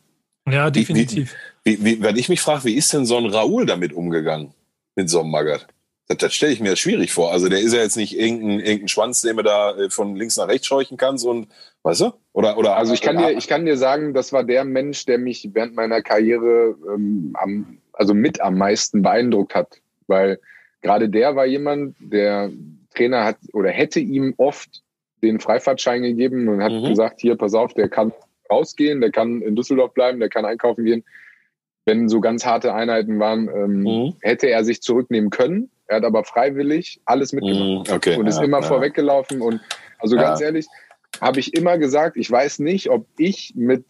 Ja, 0.48 0.70
definitiv. 0.70 1.34
Wie, 1.64 1.78
wie, 1.78 1.84
wie, 1.84 2.02
wenn 2.02 2.16
ich 2.16 2.28
mich 2.28 2.40
frage, 2.40 2.64
wie 2.64 2.74
ist 2.74 2.92
denn 2.92 3.06
so 3.06 3.16
ein 3.16 3.26
Raoul 3.26 3.66
damit 3.66 3.92
umgegangen, 3.92 4.52
mit 4.96 5.08
so 5.08 5.20
einem 5.20 5.30
Magath? 5.30 5.66
Das, 6.08 6.18
das 6.18 6.34
stelle 6.34 6.52
ich 6.52 6.60
mir 6.60 6.74
schwierig 6.76 7.12
vor. 7.12 7.32
Also 7.32 7.48
der 7.48 7.60
ist 7.60 7.72
ja 7.72 7.80
jetzt 7.80 7.96
nicht 7.96 8.18
irgendein, 8.18 8.58
irgendein 8.58 8.88
Schwanz, 8.88 9.20
den 9.20 9.36
man 9.36 9.44
da 9.44 9.76
äh, 9.76 9.90
von 9.90 10.16
links 10.16 10.36
nach 10.36 10.48
rechts 10.48 10.66
scheuchen 10.66 10.96
kann, 10.96 11.16
und 11.18 11.48
weißt 11.84 12.00
du? 12.00 12.12
Oder, 12.32 12.58
oder 12.58 12.76
also 12.76 12.92
ich 12.92 13.02
kann 13.02 13.18
dir, 13.18 13.30
ich 13.30 13.46
kann 13.46 13.66
dir 13.66 13.76
sagen, 13.76 14.14
das 14.14 14.32
war 14.32 14.42
der 14.42 14.64
Mensch, 14.64 15.04
der 15.04 15.18
mich 15.18 15.48
während 15.52 15.74
meiner 15.74 16.02
Karriere 16.02 16.76
ähm, 16.92 17.34
am, 17.34 17.78
also 17.92 18.14
mit 18.14 18.40
am 18.40 18.58
meisten 18.58 19.02
beeindruckt 19.02 19.54
hat. 19.54 19.80
Weil 20.08 20.40
gerade 20.80 21.08
der 21.08 21.36
war 21.36 21.46
jemand, 21.46 21.94
der 22.00 22.50
Trainer 22.94 23.24
hat 23.24 23.38
oder 23.52 23.70
hätte 23.70 24.00
ihm 24.00 24.34
oft 24.36 24.81
den 25.22 25.40
Freifahrtschein 25.40 26.02
gegeben 26.02 26.48
und 26.48 26.62
hat 26.62 26.72
mhm. 26.72 26.84
gesagt, 26.84 27.20
hier, 27.20 27.36
pass 27.36 27.54
auf, 27.54 27.74
der 27.74 27.88
kann 27.88 28.12
rausgehen, 28.50 29.00
der 29.00 29.10
kann 29.10 29.40
in 29.40 29.56
Düsseldorf 29.56 29.94
bleiben, 29.94 30.20
der 30.20 30.28
kann 30.28 30.44
einkaufen 30.44 30.84
gehen. 30.84 31.04
Wenn 31.84 32.08
so 32.08 32.20
ganz 32.20 32.44
harte 32.44 32.74
Einheiten 32.74 33.18
waren, 33.18 33.48
ähm, 33.48 33.82
mhm. 33.82 34.16
hätte 34.20 34.48
er 34.48 34.64
sich 34.64 34.82
zurücknehmen 34.82 35.30
können. 35.30 35.70
Er 35.86 35.96
hat 35.96 36.04
aber 36.04 36.24
freiwillig 36.24 37.00
alles 37.04 37.32
mitgemacht 37.32 37.88
mhm. 37.88 37.94
okay. 37.94 38.16
und 38.16 38.26
ist 38.26 38.38
ja, 38.38 38.44
immer 38.44 38.60
ja. 38.60 38.66
vorweggelaufen. 38.66 39.42
Und 39.42 39.60
also 39.98 40.16
ganz 40.16 40.40
ja. 40.40 40.46
ehrlich, 40.46 40.66
habe 41.20 41.40
ich 41.40 41.54
immer 41.54 41.78
gesagt, 41.78 42.16
ich 42.16 42.30
weiß 42.30 42.60
nicht, 42.60 42.88
ob 42.90 43.06
ich 43.18 43.52
mit, 43.56 43.84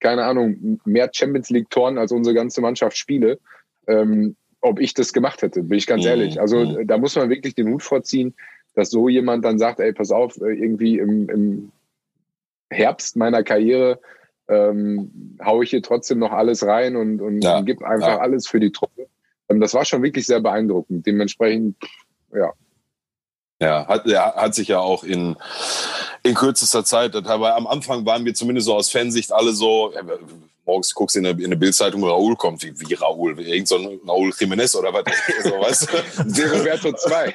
keine 0.00 0.24
Ahnung, 0.24 0.80
mehr 0.84 1.10
Champions 1.12 1.50
League-Toren 1.50 1.98
als 1.98 2.12
unsere 2.12 2.34
ganze 2.34 2.60
Mannschaft 2.60 2.96
spiele, 2.96 3.38
ähm, 3.86 4.36
ob 4.60 4.78
ich 4.78 4.92
das 4.92 5.12
gemacht 5.12 5.40
hätte, 5.40 5.62
bin 5.62 5.78
ich 5.78 5.86
ganz 5.86 6.04
mhm. 6.04 6.10
ehrlich. 6.10 6.40
Also 6.40 6.58
mhm. 6.58 6.86
da 6.86 6.98
muss 6.98 7.16
man 7.16 7.30
wirklich 7.30 7.54
den 7.54 7.68
Hut 7.68 7.82
vorziehen 7.82 8.34
dass 8.74 8.90
so 8.90 9.08
jemand 9.08 9.44
dann 9.44 9.58
sagt, 9.58 9.80
ey, 9.80 9.92
pass 9.92 10.10
auf, 10.10 10.36
äh, 10.40 10.52
irgendwie 10.52 10.98
im, 10.98 11.28
im 11.28 11.72
Herbst 12.70 13.16
meiner 13.16 13.42
Karriere 13.42 14.00
ähm, 14.48 15.38
haue 15.44 15.64
ich 15.64 15.70
hier 15.70 15.82
trotzdem 15.82 16.18
noch 16.18 16.32
alles 16.32 16.66
rein 16.66 16.96
und, 16.96 17.20
und, 17.20 17.42
ja, 17.42 17.60
gebe 17.60 17.86
einfach 17.86 18.08
ja. 18.08 18.18
alles 18.18 18.48
für 18.48 18.60
die 18.60 18.72
Truppe. 18.72 19.08
Ähm, 19.48 19.60
das 19.60 19.74
war 19.74 19.84
schon 19.84 20.02
wirklich 20.02 20.26
sehr 20.26 20.40
beeindruckend. 20.40 21.06
Dementsprechend, 21.06 21.76
ja. 22.34 22.52
Ja, 23.62 23.86
hat, 23.86 24.06
ja, 24.06 24.34
hat 24.34 24.54
sich 24.54 24.68
ja 24.68 24.80
auch 24.80 25.04
in, 25.04 25.36
in 26.22 26.34
kürzester 26.34 26.82
Zeit, 26.82 27.14
dabei 27.14 27.52
am 27.52 27.66
Anfang 27.66 28.06
waren 28.06 28.24
wir 28.24 28.32
zumindest 28.34 28.66
so 28.66 28.74
aus 28.74 28.90
Fansicht 28.90 29.32
alle 29.32 29.52
so, 29.52 29.92
morgens 30.70 30.94
guckst 30.94 31.16
in 31.16 31.26
eine, 31.26 31.36
in 31.38 31.46
eine 31.46 31.56
Bildzeitung, 31.56 32.04
Raoul 32.04 32.36
kommt. 32.36 32.62
Wie, 32.62 32.72
wie 32.78 32.94
Raoul? 32.94 33.36
Wie 33.36 33.42
irgend 33.42 33.66
so 33.66 33.76
ein 33.76 34.00
Raoul 34.06 34.30
Jiménez 34.30 34.76
oder 34.76 34.92
was? 34.94 35.04
so, 35.42 35.50
weißt 35.50 35.88
du? 35.92 36.24
De 36.30 36.46
Roberto 36.46 36.92
2. 36.92 37.34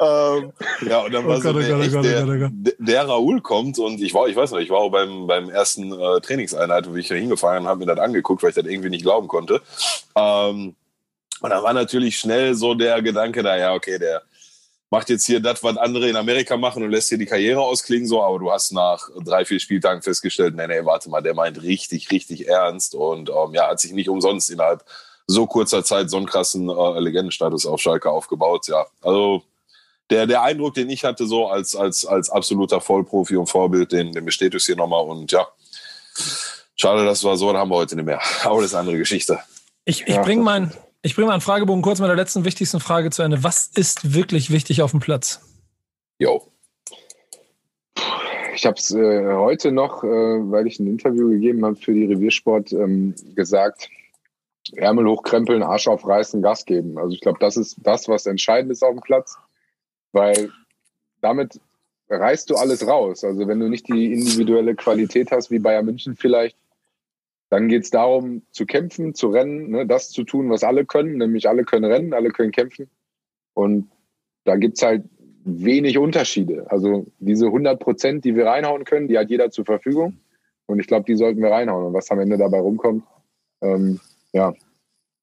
ähm, 0.00 0.52
ja, 0.88 1.00
und 1.00 1.14
dann 1.14 1.24
oh 1.24 1.28
war 1.28 1.40
so 1.40 1.52
der, 1.52 2.48
der, 2.48 2.50
der, 2.78 3.08
Raoul 3.08 3.40
kommt 3.40 3.78
und 3.78 4.00
ich 4.00 4.12
war, 4.12 4.26
ich 4.26 4.34
weiß 4.34 4.50
noch, 4.50 4.58
ich 4.58 4.70
war 4.70 4.78
auch 4.78 4.90
beim, 4.90 5.26
beim 5.28 5.48
ersten 5.48 5.92
äh, 5.92 6.20
Trainingseinheit, 6.20 6.90
wo 6.90 6.96
ich 6.96 7.08
da 7.08 7.14
hingefahren 7.14 7.62
und 7.62 7.68
habe 7.68 7.80
mir 7.80 7.86
das 7.86 7.98
angeguckt, 7.98 8.42
weil 8.42 8.50
ich 8.50 8.56
das 8.56 8.66
irgendwie 8.66 8.90
nicht 8.90 9.04
glauben 9.04 9.28
konnte. 9.28 9.62
Ähm, 10.16 10.74
und 11.40 11.50
da 11.50 11.62
war 11.62 11.72
natürlich 11.72 12.18
schnell 12.18 12.54
so 12.54 12.74
der 12.74 13.00
Gedanke 13.02 13.42
da, 13.42 13.56
ja, 13.56 13.74
okay, 13.74 13.98
der 13.98 14.22
macht 14.90 15.10
jetzt 15.10 15.26
hier 15.26 15.40
das, 15.40 15.62
was 15.62 15.76
andere 15.76 16.08
in 16.08 16.16
Amerika 16.16 16.56
machen 16.56 16.82
und 16.82 16.90
lässt 16.90 17.08
hier 17.08 17.18
die 17.18 17.26
Karriere 17.26 17.60
ausklingen, 17.60 18.06
so, 18.06 18.22
aber 18.22 18.38
du 18.38 18.50
hast 18.50 18.72
nach 18.72 19.08
drei, 19.24 19.44
vier 19.44 19.58
Spieltagen 19.58 20.02
festgestellt, 20.02 20.54
nee, 20.54 20.66
nee, 20.66 20.84
warte 20.84 21.10
mal, 21.10 21.22
der 21.22 21.34
meint 21.34 21.62
richtig, 21.62 22.10
richtig 22.10 22.48
ernst 22.48 22.94
und 22.94 23.28
ähm, 23.28 23.54
ja, 23.54 23.68
hat 23.68 23.80
sich 23.80 23.92
nicht 23.92 24.08
umsonst 24.08 24.50
innerhalb 24.50 24.84
so 25.26 25.46
kurzer 25.46 25.82
Zeit 25.82 26.08
so 26.08 26.16
einen 26.16 26.26
krassen 26.26 26.68
äh, 26.68 27.00
Legendenstatus 27.00 27.66
auf 27.66 27.80
Schalke 27.80 28.10
aufgebaut, 28.10 28.68
ja. 28.68 28.86
Also 29.02 29.42
der, 30.10 30.26
der 30.28 30.42
Eindruck, 30.42 30.74
den 30.74 30.88
ich 30.88 31.04
hatte, 31.04 31.26
so 31.26 31.48
als, 31.48 31.74
als, 31.74 32.06
als 32.06 32.30
absoluter 32.30 32.80
Vollprofi 32.80 33.36
und 33.36 33.48
Vorbild, 33.48 33.90
den, 33.90 34.12
den 34.12 34.24
bestätigst 34.24 34.66
hier 34.66 34.76
nochmal 34.76 35.04
und 35.04 35.32
ja, 35.32 35.48
schade, 36.76 37.04
das 37.04 37.24
war 37.24 37.36
so, 37.36 37.48
dann 37.48 37.60
haben 37.60 37.70
wir 37.70 37.76
heute 37.76 37.96
nicht 37.96 38.04
mehr. 38.04 38.20
Aber 38.44 38.60
das 38.60 38.66
ist 38.66 38.74
eine 38.74 38.82
andere 38.82 38.98
Geschichte. 38.98 39.40
Ich, 39.84 40.06
ich 40.06 40.16
bringe 40.20 40.42
mein, 40.42 40.72
ich 41.06 41.14
bringe 41.14 41.28
mal 41.28 41.34
einen 41.34 41.40
Fragebogen 41.40 41.82
kurz 41.82 42.00
mit 42.00 42.08
der 42.08 42.16
letzten 42.16 42.44
wichtigsten 42.44 42.80
Frage 42.80 43.10
zu 43.10 43.22
Ende. 43.22 43.44
Was 43.44 43.68
ist 43.68 44.12
wirklich 44.12 44.50
wichtig 44.50 44.82
auf 44.82 44.90
dem 44.90 44.98
Platz? 44.98 45.40
Jo. 46.18 46.42
Ich 48.56 48.66
habe 48.66 48.76
es 48.76 48.90
äh, 48.90 49.32
heute 49.34 49.70
noch, 49.70 50.02
äh, 50.02 50.08
weil 50.08 50.66
ich 50.66 50.80
ein 50.80 50.88
Interview 50.88 51.30
gegeben 51.30 51.64
habe 51.64 51.76
für 51.76 51.94
die 51.94 52.06
Reviersport, 52.06 52.72
ähm, 52.72 53.14
gesagt, 53.36 53.88
Ärmel 54.74 55.06
hochkrempeln, 55.06 55.62
Arsch 55.62 55.86
aufreißen, 55.86 56.42
Gas 56.42 56.64
geben. 56.64 56.98
Also 56.98 57.14
ich 57.14 57.20
glaube, 57.20 57.38
das 57.38 57.56
ist 57.56 57.76
das, 57.82 58.08
was 58.08 58.26
entscheidend 58.26 58.72
ist 58.72 58.82
auf 58.82 58.94
dem 58.94 59.00
Platz, 59.00 59.36
weil 60.10 60.50
damit 61.20 61.60
reißt 62.10 62.50
du 62.50 62.56
alles 62.56 62.84
raus. 62.84 63.22
Also 63.22 63.46
wenn 63.46 63.60
du 63.60 63.68
nicht 63.68 63.86
die 63.86 64.12
individuelle 64.12 64.74
Qualität 64.74 65.30
hast, 65.30 65.52
wie 65.52 65.60
Bayern 65.60 65.84
München 65.84 66.16
vielleicht, 66.16 66.56
dann 67.48 67.68
geht 67.68 67.84
es 67.84 67.90
darum, 67.90 68.42
zu 68.50 68.66
kämpfen, 68.66 69.14
zu 69.14 69.28
rennen, 69.28 69.70
ne, 69.70 69.86
das 69.86 70.10
zu 70.10 70.24
tun, 70.24 70.50
was 70.50 70.64
alle 70.64 70.84
können, 70.84 71.18
nämlich 71.18 71.48
alle 71.48 71.64
können 71.64 71.84
rennen, 71.84 72.12
alle 72.12 72.30
können 72.30 72.52
kämpfen. 72.52 72.90
Und 73.54 73.90
da 74.44 74.56
gibt 74.56 74.76
es 74.76 74.82
halt 74.82 75.04
wenig 75.44 75.96
Unterschiede. 75.98 76.70
Also 76.70 77.06
diese 77.18 77.46
100 77.46 77.78
Prozent, 77.78 78.24
die 78.24 78.34
wir 78.34 78.46
reinhauen 78.46 78.84
können, 78.84 79.08
die 79.08 79.16
hat 79.16 79.30
jeder 79.30 79.50
zur 79.50 79.64
Verfügung. 79.64 80.18
Und 80.66 80.80
ich 80.80 80.88
glaube, 80.88 81.04
die 81.04 81.14
sollten 81.14 81.40
wir 81.40 81.50
reinhauen. 81.50 81.86
Und 81.86 81.94
was 81.94 82.10
am 82.10 82.18
Ende 82.18 82.36
dabei 82.36 82.58
rumkommt, 82.58 83.04
ähm, 83.62 84.00
ja, 84.32 84.52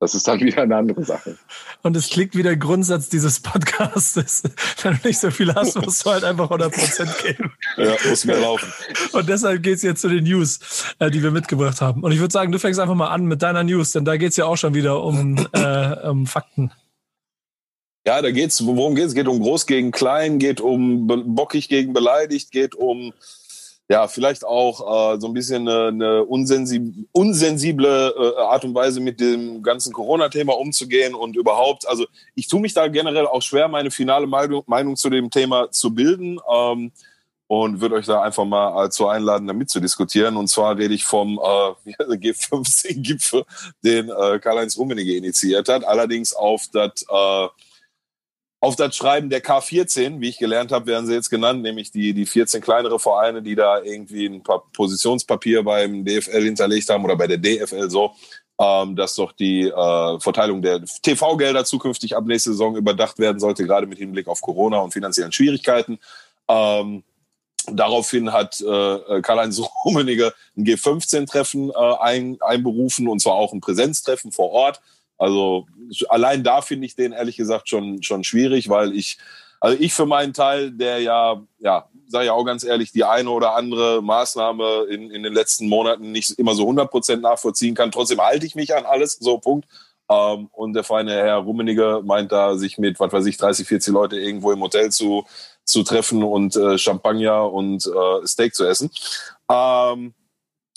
das 0.04 0.16
ist 0.16 0.28
dann 0.28 0.40
wieder 0.42 0.62
eine 0.62 0.76
andere 0.76 1.04
Sache. 1.04 1.38
Und 1.82 1.96
es 1.96 2.10
klingt 2.10 2.36
wie 2.36 2.44
der 2.44 2.58
Grundsatz 2.58 3.10
dieses 3.10 3.40
Podcasts. 3.40 4.44
Wenn 4.84 5.00
du 5.02 5.08
nicht 5.08 5.20
so 5.20 5.32
viel 5.32 5.54
hast, 5.56 5.76
musst 5.82 6.06
du 6.06 6.12
halt 6.12 6.24
einfach 6.24 6.52
100% 6.52 7.24
geben. 7.24 7.52
Ja, 7.78 7.96
muss 8.08 8.26
mehr 8.26 8.40
laufen. 8.40 8.72
Und 9.14 9.30
deshalb 9.30 9.64
geht 9.64 9.78
es 9.78 9.82
jetzt 9.82 10.02
zu 10.02 10.10
den 10.10 10.26
News, 10.26 10.60
äh, 11.00 11.10
die 11.10 11.24
wir 11.24 11.32
mitgebracht 11.32 11.80
haben. 11.82 12.04
Und 12.04 12.12
ich 12.12 12.20
würde 12.20 12.32
sagen, 12.32 12.52
du 12.52 12.60
fängst 12.60 12.80
einfach 12.80 12.96
mal 12.96 13.08
an 13.08 13.26
mit 13.26 13.42
deiner 13.42 13.64
News, 13.64 13.92
denn 13.92 14.04
da 14.04 14.18
geht 14.18 14.32
es 14.32 14.38
ja 14.38 14.46
auch 14.46 14.58
schon 14.58 14.74
wieder 14.74 15.02
um, 15.02 15.38
äh, 15.54 16.08
um 16.08 16.28
Fakten. 16.28 16.72
Ja, 18.06 18.22
da 18.22 18.32
geht's, 18.32 18.66
worum 18.66 18.96
geht 18.96 19.06
es? 19.06 19.14
Geht 19.14 19.30
um 19.30 19.40
Groß 19.40 19.66
gegen 19.66 19.92
Klein, 19.92 20.38
geht 20.38 20.60
um 20.60 21.08
Bockig 21.08 21.70
gegen 21.70 21.94
Beleidigt, 21.94 22.52
geht 22.52 22.76
um 22.76 23.14
ja, 23.94 24.08
vielleicht 24.08 24.44
auch 24.44 25.14
äh, 25.14 25.20
so 25.20 25.28
ein 25.28 25.36
bisschen 25.36 25.68
eine, 25.68 25.90
eine 25.90 26.24
unsensible, 26.24 27.06
unsensible 27.12 28.16
äh, 28.18 28.42
Art 28.42 28.66
und 28.66 28.74
Weise 28.74 29.00
mit 29.00 29.20
dem 29.20 29.62
ganzen 29.62 29.94
Corona-Thema 29.94 30.58
umzugehen 30.58 31.14
und 31.14 31.36
überhaupt, 31.36 31.88
also 31.88 32.08
ich 32.34 32.48
tue 32.48 32.60
mich 32.60 32.74
da 32.74 32.88
generell 32.88 33.28
auch 33.28 33.44
schwer, 33.44 33.68
meine 33.68 33.92
finale 33.92 34.26
Meinung, 34.26 34.64
Meinung 34.66 34.96
zu 34.96 35.12
dem 35.12 35.30
Thema 35.30 35.70
zu 35.70 35.94
bilden 35.94 36.40
ähm, 36.52 36.92
und 37.46 37.82
würde 37.82 37.94
euch 37.94 38.08
da 38.08 38.24
einfach 38.24 38.46
mal 38.46 38.84
dazu 38.86 39.08
einladen, 39.08 39.46
da 39.46 39.54
mitzudiskutieren. 39.54 40.38
Und 40.38 40.48
zwar 40.48 40.76
rede 40.76 40.96
ich 40.96 41.06
vom 41.06 41.38
äh, 41.38 41.94
G15-Gipfel, 42.16 43.44
den 43.84 44.10
äh, 44.10 44.40
Karl-Heinz 44.40 44.76
Rummenigge 44.76 45.16
initiiert 45.16 45.70
hat, 45.70 45.86
allerdings 45.86 46.34
auf 46.34 46.68
das 46.74 47.06
äh, 47.08 47.48
auf 48.64 48.78
das 48.78 48.96
Schreiben 48.96 49.30
der 49.30 49.44
K14, 49.44 50.22
wie 50.22 50.30
ich 50.30 50.38
gelernt 50.38 50.72
habe, 50.72 50.86
werden 50.86 51.06
sie 51.06 51.14
jetzt 51.14 51.30
genannt, 51.30 51.62
nämlich 51.62 51.92
die, 51.92 52.14
die 52.14 52.26
14 52.26 52.62
kleinere 52.62 52.98
Vereine, 52.98 53.42
die 53.42 53.56
da 53.56 53.82
irgendwie 53.82 54.26
ein 54.26 54.42
paar 54.42 54.64
Positionspapier 54.72 55.64
beim 55.64 56.06
DFL 56.06 56.44
hinterlegt 56.44 56.88
haben 56.88 57.04
oder 57.04 57.18
bei 57.18 57.28
der 57.28 57.40
DFL 57.40 57.90
so, 57.90 58.16
ähm, 58.58 58.96
dass 58.96 59.16
doch 59.16 59.34
die 59.34 59.64
äh, 59.64 60.20
Verteilung 60.22 60.62
der 60.62 60.82
TV-Gelder 61.02 61.66
zukünftig 61.66 62.16
ab 62.16 62.24
nächste 62.26 62.52
Saison 62.52 62.78
überdacht 62.78 63.20
werden 63.20 63.42
sollte, 63.42 63.66
gerade 63.66 63.86
mit 63.86 63.98
Hinblick 63.98 64.30
auf 64.30 64.40
Corona 64.40 64.78
und 64.78 64.94
finanziellen 64.94 65.34
Schwierigkeiten. 65.34 66.00
Ähm, 66.48 67.04
daraufhin 67.70 68.32
hat 68.32 68.62
äh, 68.62 69.22
Karl-Heinz 69.22 69.60
Rummenigge 69.84 70.34
ein 70.56 70.64
G15-Treffen 70.64 71.70
äh, 71.70 71.96
ein, 72.00 72.38
einberufen 72.40 73.10
und 73.10 73.20
zwar 73.20 73.34
auch 73.34 73.52
ein 73.52 73.60
Präsenztreffen 73.60 74.32
vor 74.32 74.52
Ort 74.52 74.80
also 75.24 75.68
allein 76.10 76.44
da 76.44 76.60
finde 76.60 76.86
ich 76.86 76.98
den 76.98 77.14
ehrlich 77.14 77.38
gesagt 77.38 77.70
schon, 77.70 78.04
schon 78.04 78.26
schwierig, 78.26 78.68
weil 78.68 78.94
ich, 78.94 79.18
also 79.62 79.78
ich 79.80 79.94
für 79.94 80.06
meinen 80.06 80.34
Teil, 80.34 80.72
der 80.72 81.00
ja, 81.00 81.42
ja, 81.60 81.88
sage 82.08 82.26
ja 82.26 82.34
auch 82.34 82.44
ganz 82.44 82.66
ehrlich, 82.66 82.92
die 82.92 83.06
eine 83.06 83.30
oder 83.30 83.56
andere 83.56 84.02
Maßnahme 84.02 84.88
in, 84.90 85.12
in 85.12 85.24
den 85.24 85.32
letzten 85.32 85.70
Monaten 85.70 86.12
nicht 86.12 86.32
immer 86.32 86.56
so 86.56 86.64
100 86.64 86.92
Prozent 86.92 87.22
nachvollziehen 87.22 87.74
kann. 87.74 87.90
Trotzdem 87.90 88.20
halte 88.20 88.46
ich 88.46 88.56
mich 88.56 88.76
an 88.76 88.86
alles, 88.86 89.14
so 89.14 89.38
Punkt. 89.38 89.66
Ähm, 90.10 90.50
und 90.52 90.74
der 90.74 90.84
feine 90.84 91.14
Herr 91.14 91.38
Rummenigge 91.38 92.02
meint 92.04 92.34
da, 92.34 92.58
sich 92.58 92.78
mit, 92.78 93.00
was 93.00 93.14
weiß 93.14 93.26
ich, 93.26 93.38
30, 93.38 93.66
40 93.66 93.94
Leute 93.94 94.20
irgendwo 94.20 94.52
im 94.52 94.60
Hotel 94.60 94.92
zu, 94.92 95.24
zu 95.64 95.84
treffen 95.84 96.22
und 96.22 96.58
äh, 96.58 96.78
Champagner 96.78 97.50
und 97.50 97.86
äh, 97.88 98.28
Steak 98.28 98.54
zu 98.56 98.66
essen. 98.66 98.92
Ähm, 99.50 100.14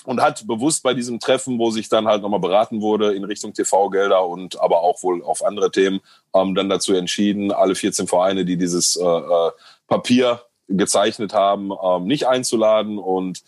und 0.06 0.22
hat 0.22 0.46
bewusst 0.46 0.82
bei 0.82 0.94
diesem 0.94 1.20
Treffen, 1.20 1.58
wo 1.58 1.70
sich 1.70 1.88
dann 1.88 2.06
halt 2.06 2.22
nochmal 2.22 2.40
beraten 2.40 2.80
wurde 2.80 3.12
in 3.14 3.24
Richtung 3.24 3.52
TV-Gelder 3.52 4.24
und 4.24 4.58
aber 4.60 4.80
auch 4.80 5.02
wohl 5.02 5.22
auf 5.22 5.44
andere 5.44 5.70
Themen, 5.70 6.00
ähm, 6.32 6.54
dann 6.54 6.68
dazu 6.68 6.94
entschieden, 6.94 7.52
alle 7.52 7.74
14 7.74 8.06
Vereine, 8.06 8.44
die 8.44 8.56
dieses 8.56 8.96
äh, 8.96 9.04
äh, 9.04 9.50
Papier 9.88 10.42
gezeichnet 10.68 11.34
haben, 11.34 11.72
ähm, 11.82 12.04
nicht 12.04 12.26
einzuladen. 12.26 12.98
Und 12.98 13.42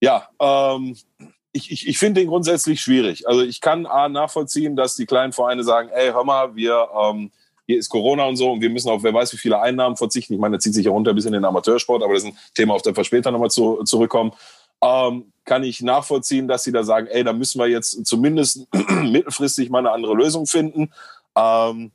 ja, 0.00 0.28
ähm, 0.40 0.96
ich, 1.52 1.70
ich, 1.72 1.88
ich 1.88 1.98
finde 1.98 2.20
den 2.20 2.28
grundsätzlich 2.28 2.80
schwierig. 2.80 3.26
Also 3.28 3.42
ich 3.42 3.60
kann 3.60 3.86
A, 3.86 4.08
nachvollziehen, 4.08 4.76
dass 4.76 4.94
die 4.94 5.06
kleinen 5.06 5.32
Vereine 5.32 5.64
sagen, 5.64 5.88
ey, 5.88 6.12
hör 6.12 6.24
mal, 6.24 6.54
wir 6.54 6.88
ähm, 7.02 7.32
hier 7.66 7.78
ist 7.78 7.88
Corona 7.88 8.24
und 8.26 8.36
so 8.36 8.52
und 8.52 8.60
wir 8.60 8.70
müssen 8.70 8.90
auf 8.90 9.02
wer 9.02 9.12
weiß 9.12 9.32
wie 9.32 9.38
viele 9.38 9.60
Einnahmen 9.60 9.96
verzichten. 9.96 10.34
Ich 10.34 10.40
meine, 10.40 10.56
das 10.56 10.62
zieht 10.62 10.74
sich 10.74 10.84
ja 10.84 10.92
runter 10.92 11.12
bis 11.14 11.24
in 11.24 11.32
den 11.32 11.44
Amateursport, 11.44 12.02
aber 12.02 12.14
das 12.14 12.22
ist 12.22 12.30
ein 12.30 12.38
Thema, 12.54 12.74
auf 12.74 12.82
das 12.82 12.96
wir 12.96 13.02
später 13.02 13.32
nochmal 13.32 13.50
zu, 13.50 13.82
zurückkommen 13.82 14.32
ähm, 14.82 15.32
kann 15.44 15.62
ich 15.62 15.80
nachvollziehen, 15.80 16.48
dass 16.48 16.64
sie 16.64 16.72
da 16.72 16.82
sagen, 16.82 17.06
ey, 17.06 17.24
da 17.24 17.32
müssen 17.32 17.60
wir 17.60 17.68
jetzt 17.68 18.04
zumindest 18.06 18.66
mittelfristig 19.02 19.70
mal 19.70 19.78
eine 19.78 19.92
andere 19.92 20.14
Lösung 20.14 20.46
finden. 20.46 20.92
Ähm, 21.36 21.92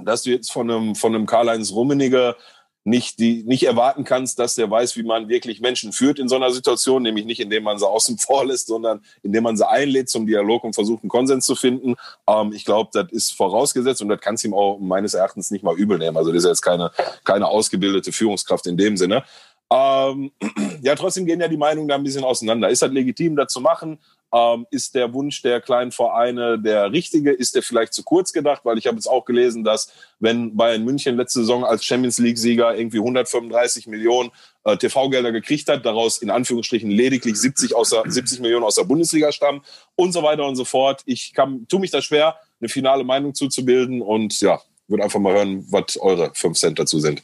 dass 0.00 0.22
du 0.22 0.30
jetzt 0.30 0.52
von 0.52 0.70
einem, 0.70 0.94
von 0.94 1.14
einem 1.14 1.26
Karl-Heinz 1.26 1.72
Rummenigge 1.72 2.36
nicht, 2.84 3.18
die, 3.18 3.42
nicht 3.42 3.64
erwarten 3.64 4.04
kannst, 4.04 4.38
dass 4.38 4.54
der 4.54 4.70
weiß, 4.70 4.96
wie 4.96 5.02
man 5.02 5.28
wirklich 5.28 5.60
Menschen 5.60 5.92
führt 5.92 6.18
in 6.18 6.28
so 6.28 6.36
einer 6.36 6.50
Situation, 6.50 7.02
nämlich 7.02 7.26
nicht 7.26 7.40
indem 7.40 7.64
man 7.64 7.78
sie 7.78 7.86
außen 7.86 8.18
vor 8.18 8.46
lässt, 8.46 8.68
sondern 8.68 9.04
indem 9.22 9.44
man 9.44 9.56
sie 9.56 9.68
einlädt 9.68 10.08
zum 10.08 10.26
Dialog 10.26 10.64
und 10.64 10.74
versucht, 10.74 11.02
einen 11.02 11.10
Konsens 11.10 11.44
zu 11.44 11.54
finden. 11.54 11.96
Ähm, 12.26 12.52
ich 12.52 12.64
glaube, 12.64 12.90
das 12.92 13.10
ist 13.12 13.32
vorausgesetzt 13.32 14.00
und 14.00 14.08
das 14.08 14.20
kannst 14.20 14.44
du 14.44 14.48
ihm 14.48 14.54
auch 14.54 14.78
meines 14.78 15.14
Erachtens 15.14 15.50
nicht 15.50 15.62
mal 15.62 15.76
übel 15.76 15.98
nehmen. 15.98 16.16
Also 16.16 16.32
das 16.32 16.44
ist 16.44 16.48
jetzt 16.48 16.62
keine, 16.62 16.90
keine 17.24 17.48
ausgebildete 17.48 18.12
Führungskraft 18.12 18.66
in 18.66 18.76
dem 18.76 18.96
Sinne. 18.96 19.24
Ähm, 19.70 20.32
ja, 20.82 20.94
trotzdem 20.94 21.26
gehen 21.26 21.40
ja 21.40 21.48
die 21.48 21.56
Meinungen 21.56 21.88
da 21.88 21.94
ein 21.94 22.04
bisschen 22.04 22.24
auseinander. 22.24 22.68
Ist 22.68 22.82
das 22.82 22.90
legitim, 22.90 23.36
das 23.36 23.52
zu 23.52 23.60
machen? 23.60 23.98
Ähm, 24.30 24.66
ist 24.70 24.94
der 24.94 25.14
Wunsch 25.14 25.40
der 25.40 25.60
kleinen 25.60 25.90
Vereine 25.90 26.58
der 26.58 26.92
richtige? 26.92 27.32
Ist 27.32 27.54
der 27.54 27.62
vielleicht 27.62 27.94
zu 27.94 28.02
kurz 28.02 28.32
gedacht? 28.32 28.62
Weil 28.64 28.76
ich 28.76 28.86
habe 28.86 28.96
jetzt 28.96 29.06
auch 29.06 29.24
gelesen, 29.24 29.64
dass 29.64 29.90
wenn 30.20 30.54
Bayern 30.54 30.84
München 30.84 31.16
letzte 31.16 31.40
Saison 31.40 31.64
als 31.64 31.84
Champions 31.84 32.18
League-Sieger 32.18 32.76
irgendwie 32.76 32.98
135 32.98 33.86
Millionen 33.86 34.30
äh, 34.64 34.76
TV-Gelder 34.76 35.32
gekriegt 35.32 35.68
hat, 35.68 35.86
daraus 35.86 36.18
in 36.18 36.30
Anführungsstrichen 36.30 36.90
lediglich 36.90 37.36
70, 37.36 37.74
außer, 37.74 38.02
70 38.06 38.40
Millionen 38.40 38.64
aus 38.64 38.74
der 38.74 38.84
Bundesliga 38.84 39.32
stammen 39.32 39.62
und 39.96 40.12
so 40.12 40.22
weiter 40.22 40.46
und 40.46 40.56
so 40.56 40.66
fort. 40.66 41.02
Ich 41.06 41.32
kann, 41.32 41.66
tue 41.68 41.80
mich 41.80 41.90
da 41.90 42.02
schwer, 42.02 42.36
eine 42.60 42.68
finale 42.68 43.04
Meinung 43.04 43.34
zuzubilden 43.34 44.02
und 44.02 44.38
ja, 44.40 44.60
würde 44.88 45.04
einfach 45.04 45.20
mal 45.20 45.34
hören, 45.34 45.64
was 45.70 45.96
eure 45.98 46.32
5 46.34 46.58
Cent 46.58 46.78
dazu 46.78 47.00
sind. 47.00 47.22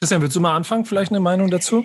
Christian, 0.00 0.22
willst 0.22 0.34
du 0.34 0.40
mal 0.40 0.56
anfangen? 0.56 0.86
Vielleicht 0.86 1.12
eine 1.12 1.20
Meinung 1.20 1.50
dazu? 1.50 1.84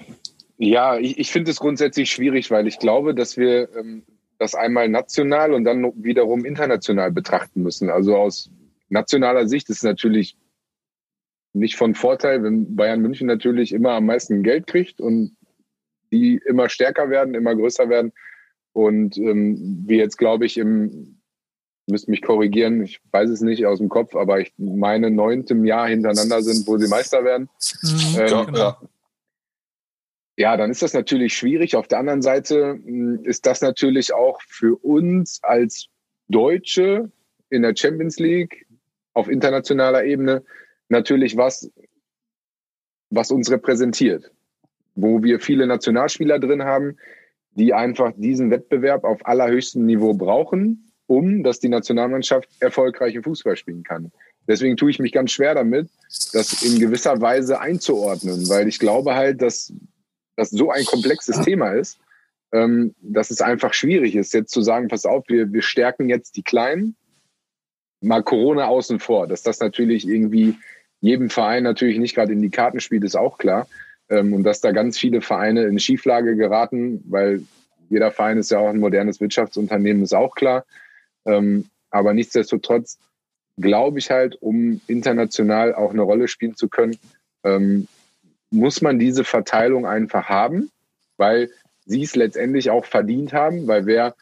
Ja, 0.57 0.97
ich, 0.97 1.17
ich 1.19 1.31
finde 1.31 1.51
es 1.51 1.59
grundsätzlich 1.59 2.09
schwierig, 2.09 2.49
weil 2.49 2.65
ich 2.65 2.79
glaube, 2.79 3.13
dass 3.13 3.35
wir 3.35 3.67
ähm, 3.75 4.03
das 4.39 4.55
einmal 4.55 4.87
national 4.87 5.53
und 5.53 5.65
dann 5.65 5.91
wiederum 6.01 6.45
international 6.45 7.11
betrachten 7.11 7.61
müssen. 7.61 7.89
Also 7.89 8.15
aus 8.15 8.49
nationaler 8.87 9.49
Sicht 9.49 9.69
ist 9.69 9.77
es 9.77 9.83
natürlich 9.83 10.37
nicht 11.51 11.75
von 11.75 11.93
Vorteil, 11.93 12.41
wenn 12.41 12.75
Bayern 12.77 13.01
München 13.01 13.27
natürlich 13.27 13.73
immer 13.73 13.91
am 13.91 14.05
meisten 14.05 14.43
Geld 14.43 14.67
kriegt 14.67 15.01
und 15.01 15.35
die 16.11 16.39
immer 16.45 16.69
stärker 16.69 17.09
werden, 17.09 17.35
immer 17.35 17.53
größer 17.53 17.89
werden. 17.89 18.13
Und 18.71 19.17
ähm, 19.17 19.83
wir 19.85 19.97
jetzt, 19.97 20.17
glaube 20.17 20.45
ich, 20.45 20.57
im, 20.57 21.14
müsst 21.87 22.07
mich 22.07 22.21
korrigieren, 22.21 22.83
ich 22.83 22.99
weiß 23.11 23.29
es 23.29 23.41
nicht 23.41 23.65
aus 23.65 23.79
dem 23.79 23.89
Kopf, 23.89 24.15
aber 24.15 24.39
ich 24.39 24.53
meine 24.57 25.11
neunten 25.11 25.65
Jahr 25.65 25.87
hintereinander 25.87 26.41
sind, 26.41 26.67
wo 26.67 26.77
sie 26.77 26.87
Meister 26.87 27.23
werden. 27.23 27.49
Mhm, 27.81 28.19
ähm, 28.19 28.27
ja, 28.27 28.57
ja. 28.57 28.81
ja, 30.37 30.57
dann 30.57 30.71
ist 30.71 30.81
das 30.81 30.93
natürlich 30.93 31.35
schwierig. 31.35 31.75
Auf 31.75 31.87
der 31.87 31.99
anderen 31.99 32.21
Seite 32.21 32.79
hm, 32.83 33.23
ist 33.23 33.45
das 33.45 33.61
natürlich 33.61 34.13
auch 34.13 34.41
für 34.47 34.75
uns 34.83 35.39
als 35.43 35.87
Deutsche 36.27 37.11
in 37.49 37.61
der 37.61 37.75
Champions 37.75 38.17
League 38.17 38.65
auf 39.13 39.29
internationaler 39.29 40.03
Ebene 40.05 40.43
natürlich 40.89 41.37
was, 41.37 41.71
was 43.09 43.31
uns 43.31 43.49
repräsentiert, 43.51 44.31
wo 44.95 45.23
wir 45.23 45.39
viele 45.39 45.67
Nationalspieler 45.67 46.39
drin 46.39 46.63
haben, 46.63 46.97
die 47.51 47.73
einfach 47.73 48.11
diesen 48.17 48.51
Wettbewerb 48.51 49.03
auf 49.03 49.25
allerhöchstem 49.25 49.85
Niveau 49.85 50.13
brauchen, 50.13 50.84
um 51.07 51.43
dass 51.43 51.59
die 51.59 51.69
Nationalmannschaft 51.69 52.49
erfolgreichen 52.59 53.23
Fußball 53.23 53.55
spielen 53.55 53.83
kann. 53.83 54.11
Deswegen 54.47 54.77
tue 54.77 54.91
ich 54.91 54.99
mich 54.99 55.11
ganz 55.11 55.31
schwer 55.31 55.55
damit, 55.55 55.89
das 56.33 56.63
in 56.63 56.79
gewisser 56.79 57.19
Weise 57.21 57.59
einzuordnen, 57.59 58.47
weil 58.49 58.67
ich 58.67 58.79
glaube 58.79 59.15
halt, 59.15 59.41
dass 59.41 59.73
das 60.35 60.49
so 60.49 60.71
ein 60.71 60.85
komplexes 60.85 61.41
Thema 61.41 61.71
ist, 61.71 61.97
ähm, 62.51 62.93
dass 63.01 63.31
es 63.31 63.41
einfach 63.41 63.73
schwierig 63.73 64.15
ist, 64.15 64.33
jetzt 64.33 64.51
zu 64.51 64.61
sagen, 64.61 64.87
pass 64.87 65.05
auf, 65.05 65.23
wir, 65.27 65.51
wir 65.51 65.61
stärken 65.61 66.09
jetzt 66.09 66.35
die 66.37 66.43
Kleinen, 66.43 66.95
mal 68.01 68.23
Corona 68.23 68.67
außen 68.67 68.99
vor, 68.99 69.27
dass 69.27 69.41
das 69.41 69.59
natürlich 69.59 70.07
irgendwie 70.07 70.55
jedem 71.01 71.29
Verein 71.29 71.63
natürlich 71.63 71.97
nicht 71.97 72.15
gerade 72.15 72.33
in 72.33 72.41
die 72.41 72.49
Karten 72.49 72.79
spielt, 72.79 73.03
ist 73.03 73.15
auch 73.15 73.37
klar. 73.37 73.67
Ähm, 74.09 74.33
und 74.33 74.43
dass 74.43 74.61
da 74.61 74.71
ganz 74.71 74.97
viele 74.97 75.21
Vereine 75.21 75.63
in 75.63 75.79
Schieflage 75.79 76.35
geraten, 76.35 77.03
weil 77.07 77.43
jeder 77.89 78.11
Verein 78.11 78.37
ist 78.37 78.51
ja 78.51 78.59
auch 78.59 78.69
ein 78.69 78.79
modernes 78.79 79.19
Wirtschaftsunternehmen, 79.19 80.03
ist 80.03 80.13
auch 80.13 80.35
klar. 80.35 80.65
Ähm, 81.25 81.65
aber 81.89 82.13
nichtsdestotrotz 82.13 82.97
glaube 83.57 83.99
ich 83.99 84.11
halt, 84.11 84.41
um 84.41 84.81
international 84.87 85.73
auch 85.73 85.91
eine 85.91 86.01
Rolle 86.01 86.27
spielen 86.27 86.55
zu 86.55 86.67
können, 86.67 86.97
ähm, 87.43 87.87
muss 88.51 88.81
man 88.81 88.99
diese 88.99 89.23
Verteilung 89.23 89.85
einfach 89.85 90.29
haben, 90.29 90.71
weil 91.17 91.49
sie 91.85 92.03
es 92.03 92.15
letztendlich 92.15 92.69
auch 92.69 92.85
verdient 92.85 93.33
haben, 93.33 93.67
weil 93.67 93.85
wer 93.85 94.15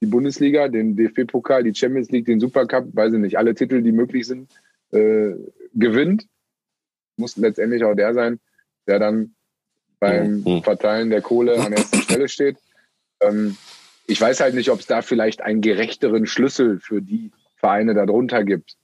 die 0.00 0.06
Bundesliga, 0.06 0.68
den 0.68 0.96
DFB-Pokal, 0.96 1.64
die 1.64 1.74
Champions 1.74 2.10
League, 2.10 2.26
den 2.26 2.40
Supercup, 2.40 2.94
weiß 2.94 3.14
ich 3.14 3.18
nicht, 3.18 3.36
alle 3.36 3.54
Titel, 3.54 3.82
die 3.82 3.92
möglich 3.92 4.26
sind, 4.26 4.48
äh, 4.92 5.34
gewinnt, 5.74 6.26
muss 7.16 7.36
letztendlich 7.36 7.84
auch 7.84 7.94
der 7.94 8.14
sein, 8.14 8.38
der 8.86 8.98
dann 9.00 9.34
beim 9.98 10.42
mhm. 10.42 10.62
Verteilen 10.62 11.10
der 11.10 11.20
Kohle 11.20 11.60
an 11.60 11.72
erster 11.72 12.00
Stelle 12.00 12.28
steht. 12.28 12.56
Ähm, 13.20 13.56
ich 14.08 14.20
weiß 14.20 14.40
halt 14.40 14.54
nicht, 14.54 14.70
ob 14.70 14.80
es 14.80 14.86
da 14.86 15.02
vielleicht 15.02 15.42
einen 15.42 15.60
gerechteren 15.60 16.26
Schlüssel 16.26 16.80
für 16.80 17.02
die 17.02 17.30
Vereine 17.56 17.92
darunter 17.92 18.42
gibt. 18.42 18.76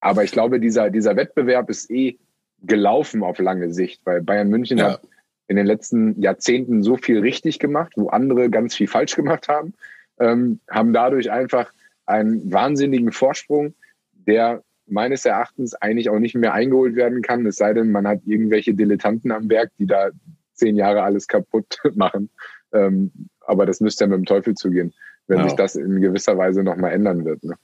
Aber 0.00 0.22
ich 0.22 0.30
glaube, 0.30 0.60
dieser, 0.60 0.90
dieser 0.90 1.16
Wettbewerb 1.16 1.68
ist 1.68 1.90
eh 1.90 2.18
gelaufen 2.60 3.24
auf 3.24 3.40
lange 3.40 3.72
Sicht, 3.74 4.00
weil 4.04 4.22
Bayern 4.22 4.48
München 4.48 4.78
ja. 4.78 4.92
hat 4.92 5.02
in 5.48 5.56
den 5.56 5.66
letzten 5.66 6.20
Jahrzehnten 6.20 6.84
so 6.84 6.96
viel 6.96 7.18
richtig 7.18 7.58
gemacht, 7.58 7.92
wo 7.96 8.08
andere 8.08 8.48
ganz 8.48 8.76
viel 8.76 8.86
falsch 8.86 9.16
gemacht 9.16 9.48
haben, 9.48 9.74
ähm, 10.20 10.60
haben 10.70 10.92
dadurch 10.92 11.30
einfach 11.30 11.72
einen 12.06 12.52
wahnsinnigen 12.52 13.10
Vorsprung, 13.10 13.74
der 14.12 14.62
meines 14.86 15.24
Erachtens 15.24 15.74
eigentlich 15.74 16.10
auch 16.10 16.20
nicht 16.20 16.36
mehr 16.36 16.54
eingeholt 16.54 16.94
werden 16.94 17.22
kann, 17.22 17.44
es 17.46 17.56
sei 17.56 17.74
denn, 17.74 17.90
man 17.90 18.06
hat 18.06 18.20
irgendwelche 18.24 18.74
Dilettanten 18.74 19.32
am 19.32 19.48
Berg, 19.48 19.70
die 19.78 19.86
da 19.86 20.10
zehn 20.54 20.76
Jahre 20.76 21.02
alles 21.02 21.26
kaputt 21.26 21.78
machen. 21.94 22.30
Ähm, 22.72 23.10
aber 23.46 23.66
das 23.66 23.80
müsste 23.80 24.04
ja 24.04 24.08
mit 24.08 24.18
dem 24.18 24.26
Teufel 24.26 24.54
zugehen, 24.54 24.94
wenn 25.26 25.38
ja. 25.38 25.44
sich 25.44 25.54
das 25.54 25.76
in 25.76 26.00
gewisser 26.00 26.36
Weise 26.38 26.62
nochmal 26.62 26.92
ändern 26.92 27.24
wird. 27.24 27.42
Ne? 27.44 27.56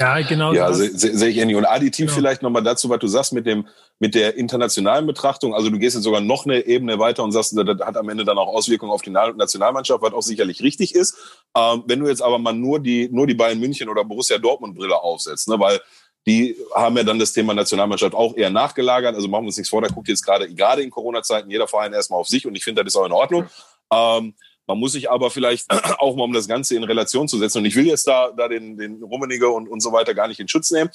Ja, 0.00 0.20
genau. 0.22 0.52
Ja, 0.52 0.72
sehe 0.72 0.90
seh 0.92 1.28
ich 1.28 1.38
ähnlich. 1.38 1.56
Und 1.56 1.66
additiv 1.66 2.06
genau. 2.06 2.16
vielleicht 2.16 2.42
nochmal 2.42 2.64
dazu, 2.64 2.88
was 2.88 2.98
du 2.98 3.06
sagst 3.06 3.32
mit 3.32 3.46
dem, 3.46 3.68
mit 4.00 4.16
der 4.16 4.36
internationalen 4.36 5.06
Betrachtung. 5.06 5.54
Also 5.54 5.70
du 5.70 5.78
gehst 5.78 5.94
jetzt 5.94 6.02
sogar 6.02 6.20
noch 6.20 6.46
eine 6.46 6.66
Ebene 6.66 6.98
weiter 6.98 7.22
und 7.22 7.30
sagst, 7.30 7.56
das 7.56 7.66
hat 7.86 7.96
am 7.96 8.08
Ende 8.08 8.24
dann 8.24 8.36
auch 8.36 8.48
Auswirkungen 8.48 8.90
auf 8.90 9.02
die 9.02 9.10
Nationalmannschaft, 9.10 10.02
was 10.02 10.12
auch 10.12 10.22
sicherlich 10.22 10.62
richtig 10.62 10.96
ist. 10.96 11.16
Ähm, 11.56 11.84
wenn 11.86 12.00
du 12.00 12.08
jetzt 12.08 12.22
aber 12.22 12.38
mal 12.38 12.52
nur 12.52 12.80
die, 12.80 13.08
nur 13.12 13.28
die 13.28 13.34
Bayern 13.34 13.60
München 13.60 13.88
oder 13.88 14.04
Borussia 14.04 14.36
Dortmund 14.38 14.74
Brille 14.74 15.00
aufsetzt, 15.00 15.48
ne, 15.48 15.60
weil 15.60 15.80
die 16.26 16.56
haben 16.74 16.96
ja 16.96 17.04
dann 17.04 17.20
das 17.20 17.32
Thema 17.32 17.54
Nationalmannschaft 17.54 18.14
auch 18.14 18.36
eher 18.36 18.50
nachgelagert. 18.50 19.14
Also 19.14 19.28
machen 19.28 19.44
wir 19.44 19.48
uns 19.48 19.58
nichts 19.58 19.70
vor, 19.70 19.80
da 19.80 19.88
guckt 19.88 20.08
jetzt 20.08 20.24
gerade, 20.24 20.52
gerade 20.52 20.82
in 20.82 20.90
Corona-Zeiten 20.90 21.50
jeder 21.50 21.68
Verein 21.68 21.92
erstmal 21.92 22.18
auf 22.18 22.26
sich 22.26 22.46
und 22.46 22.56
ich 22.56 22.64
finde, 22.64 22.82
das 22.82 22.94
ist 22.94 22.96
auch 22.96 23.06
in 23.06 23.12
Ordnung. 23.12 23.46
Ähm, 23.92 24.34
man 24.66 24.78
muss 24.78 24.92
sich 24.92 25.10
aber 25.10 25.30
vielleicht 25.30 25.70
auch 25.98 26.16
mal, 26.16 26.24
um 26.24 26.32
das 26.32 26.48
Ganze 26.48 26.76
in 26.76 26.84
Relation 26.84 27.28
zu 27.28 27.38
setzen, 27.38 27.58
und 27.58 27.64
ich 27.64 27.76
will 27.76 27.86
jetzt 27.86 28.06
da, 28.06 28.30
da 28.30 28.48
den, 28.48 28.76
den 28.76 29.02
Rummenigge 29.02 29.48
und, 29.48 29.68
und 29.68 29.80
so 29.80 29.92
weiter 29.92 30.14
gar 30.14 30.28
nicht 30.28 30.40
in 30.40 30.48
Schutz 30.48 30.70
nehmen, 30.70 30.90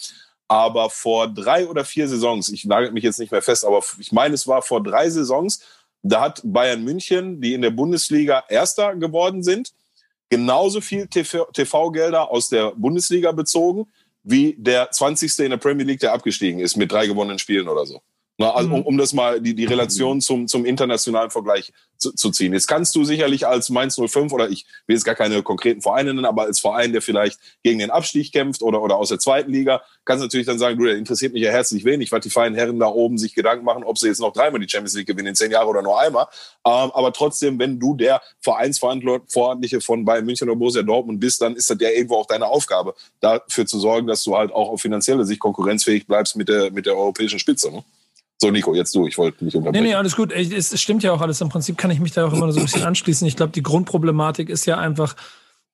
aber 0.47 0.89
vor 0.89 1.27
drei 1.27 1.67
oder 1.67 1.86
vier 1.86 2.08
Saisons, 2.08 2.49
ich 2.49 2.65
nagel 2.65 2.91
mich 2.91 3.03
jetzt 3.03 3.19
nicht 3.19 3.32
mehr 3.32 3.41
fest, 3.41 3.65
aber 3.65 3.84
ich 3.99 4.12
meine, 4.12 4.34
es 4.34 4.47
war 4.47 4.62
vor 4.62 4.82
drei 4.82 5.10
Saisons, 5.10 5.62
da 6.01 6.21
hat 6.21 6.41
Bayern 6.43 6.84
München, 6.84 7.41
die 7.41 7.53
in 7.53 7.62
der 7.62 7.71
Bundesliga 7.71 8.43
Erster 8.49 8.95
geworden 8.95 9.43
sind, 9.43 9.73
genauso 10.29 10.82
viel 10.82 11.08
TV-Gelder 11.08 12.29
aus 12.29 12.49
der 12.49 12.71
Bundesliga 12.75 13.32
bezogen, 13.32 13.88
wie 14.23 14.55
der 14.58 14.91
20. 14.91 15.39
in 15.39 15.51
der 15.51 15.58
Premier 15.58 15.86
League, 15.86 15.99
der 15.99 16.13
abgestiegen 16.13 16.60
ist 16.60 16.75
mit 16.75 16.91
drei 16.91 17.08
gewonnenen 17.08 17.39
Spielen 17.39 17.67
oder 17.67 17.86
so. 17.86 18.01
Na, 18.39 18.52
also, 18.52 18.69
um, 18.69 18.80
mhm. 18.80 18.86
um 18.86 18.97
das 18.97 19.12
mal 19.12 19.41
die, 19.41 19.54
die 19.54 19.65
Relation 19.65 20.21
zum, 20.21 20.47
zum 20.47 20.63
internationalen 20.63 21.30
Vergleich 21.30 21.73
zu, 21.97 22.13
zu 22.13 22.32
ziehen. 22.32 22.54
Jetzt 22.54 22.67
kannst 22.67 22.95
du 22.95 23.04
sicherlich 23.04 23.45
als 23.45 23.69
Mainz 23.69 23.99
05 23.99 24.32
oder 24.32 24.49
ich 24.49 24.65
will 24.88 24.95
jetzt 24.95 25.04
gar 25.04 25.13
keine 25.13 25.43
konkreten 25.43 25.82
Vereine 25.82 26.13
nennen, 26.13 26.25
aber 26.25 26.43
als 26.43 26.62
Verein, 26.62 26.93
der 26.93 27.02
vielleicht 27.02 27.38
gegen 27.63 27.80
den 27.80 27.91
Abstieg 27.91 28.32
kämpft 28.32 28.62
oder, 28.62 28.82
oder 28.82 28.95
aus 28.95 29.10
der 29.10 29.19
zweiten 29.19 29.52
Liga, 29.52 29.82
kannst 30.06 30.21
du 30.21 30.28
natürlich 30.28 30.47
dann 30.47 30.58
sagen, 30.58 30.80
du, 30.80 30.86
der 30.86 30.95
interessiert 30.95 31.34
mich 31.34 31.43
ja 31.43 31.52
herzlich 31.52 31.84
wenig, 31.84 32.13
weil 32.13 32.21
die 32.21 32.30
feinen 32.30 32.56
Herren 32.56 32.80
da 32.80 32.88
oben 32.88 33.17
sich 33.17 33.36
Gedanken 33.36 33.65
machen, 33.65 33.84
ob 33.84 33.97
sie 33.97 34.08
jetzt 34.08 34.21
noch 34.21 34.32
dreimal 34.32 34.62
die 34.62 34.69
Champions 34.69 34.95
League 34.95 35.08
gewinnen 35.08 35.28
in 35.28 35.36
zehn 35.36 35.52
Jahren 35.52 35.67
oder 35.67 35.82
nur 35.82 35.99
einmal. 35.99 36.28
Ähm, 36.65 36.91
aber 36.93 37.12
trotzdem, 37.12 37.60
wenn 37.60 37.78
du 37.78 37.93
der 37.93 38.21
Vereinsverantwortliche 38.39 39.82
von 39.82 40.06
Bayern 40.06 40.25
München 40.25 40.47
oder 40.47 40.58
Borussia 40.58 40.82
Dortmund 40.82 41.19
bist, 41.19 41.41
dann 41.41 41.58
ist 41.58 41.69
das 41.69 41.78
ja 41.82 41.89
irgendwo 41.89 42.15
auch 42.15 42.25
deine 42.25 42.45
Aufgabe, 42.45 42.95
dafür 43.19 43.65
zu 43.65 43.80
sorgen, 43.82 44.08
dass 44.08 44.23
du 44.23 44.38
halt 44.38 44.54
auch 44.54 44.69
auf 44.69 44.80
finanzielle 44.80 45.25
Sicht 45.25 45.41
konkurrenzfähig 45.41 46.08
bleibst 46.08 46.38
mit 46.38 46.47
der, 46.47 46.71
mit 46.71 46.86
der 46.86 46.95
europäischen 46.95 47.38
Spitze. 47.38 47.69
Ne? 47.69 47.84
So, 48.41 48.52
Nico, 48.52 48.73
jetzt 48.73 48.95
du, 48.95 49.06
ich 49.06 49.17
wollte 49.17 49.43
mich 49.43 49.56
unterbrechen. 49.56 49.84
Nee, 49.84 49.89
nee, 49.89 49.95
alles 49.95 50.15
gut. 50.15 50.32
Es 50.32 50.80
stimmt 50.82 51.04
ja 51.04 51.12
auch 51.12 51.19
alles. 51.19 51.41
Im 51.41 51.49
Prinzip 51.49 51.78
kann 51.78 51.91
ich 51.91 51.99
mich 51.99 52.13
da 52.13 52.25
auch 52.25 52.34
immer 52.34 52.52
so 52.54 52.60
ein 52.60 52.65
bisschen 52.65 52.84
anschließen. 52.86 53.28
Ich 53.28 53.36
glaube, 53.36 53.52
die 53.52 53.63
Grundproblematik 53.63 54.49
ist 54.49 54.65
ja 54.65 54.78
einfach 54.78 55.15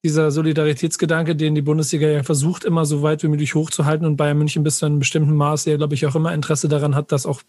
dieser 0.03 0.31
Solidaritätsgedanke, 0.31 1.35
den 1.35 1.55
die 1.55 1.61
Bundesliga 1.61 2.07
ja 2.07 2.23
versucht, 2.23 2.63
immer 2.63 2.85
so 2.85 3.01
weit 3.03 3.23
wie 3.23 3.27
möglich 3.27 3.55
hochzuhalten 3.55 4.05
und 4.05 4.17
Bayern 4.17 4.37
München 4.37 4.63
bis 4.63 4.79
zu 4.79 4.85
einem 4.87 4.99
bestimmten 4.99 5.35
Maß 5.35 5.65
ja, 5.65 5.77
glaube 5.77 5.93
ich, 5.93 6.05
auch 6.05 6.15
immer 6.15 6.33
Interesse 6.33 6.67
daran 6.67 6.95
hat, 6.95 7.11
das 7.11 7.25
auch 7.25 7.41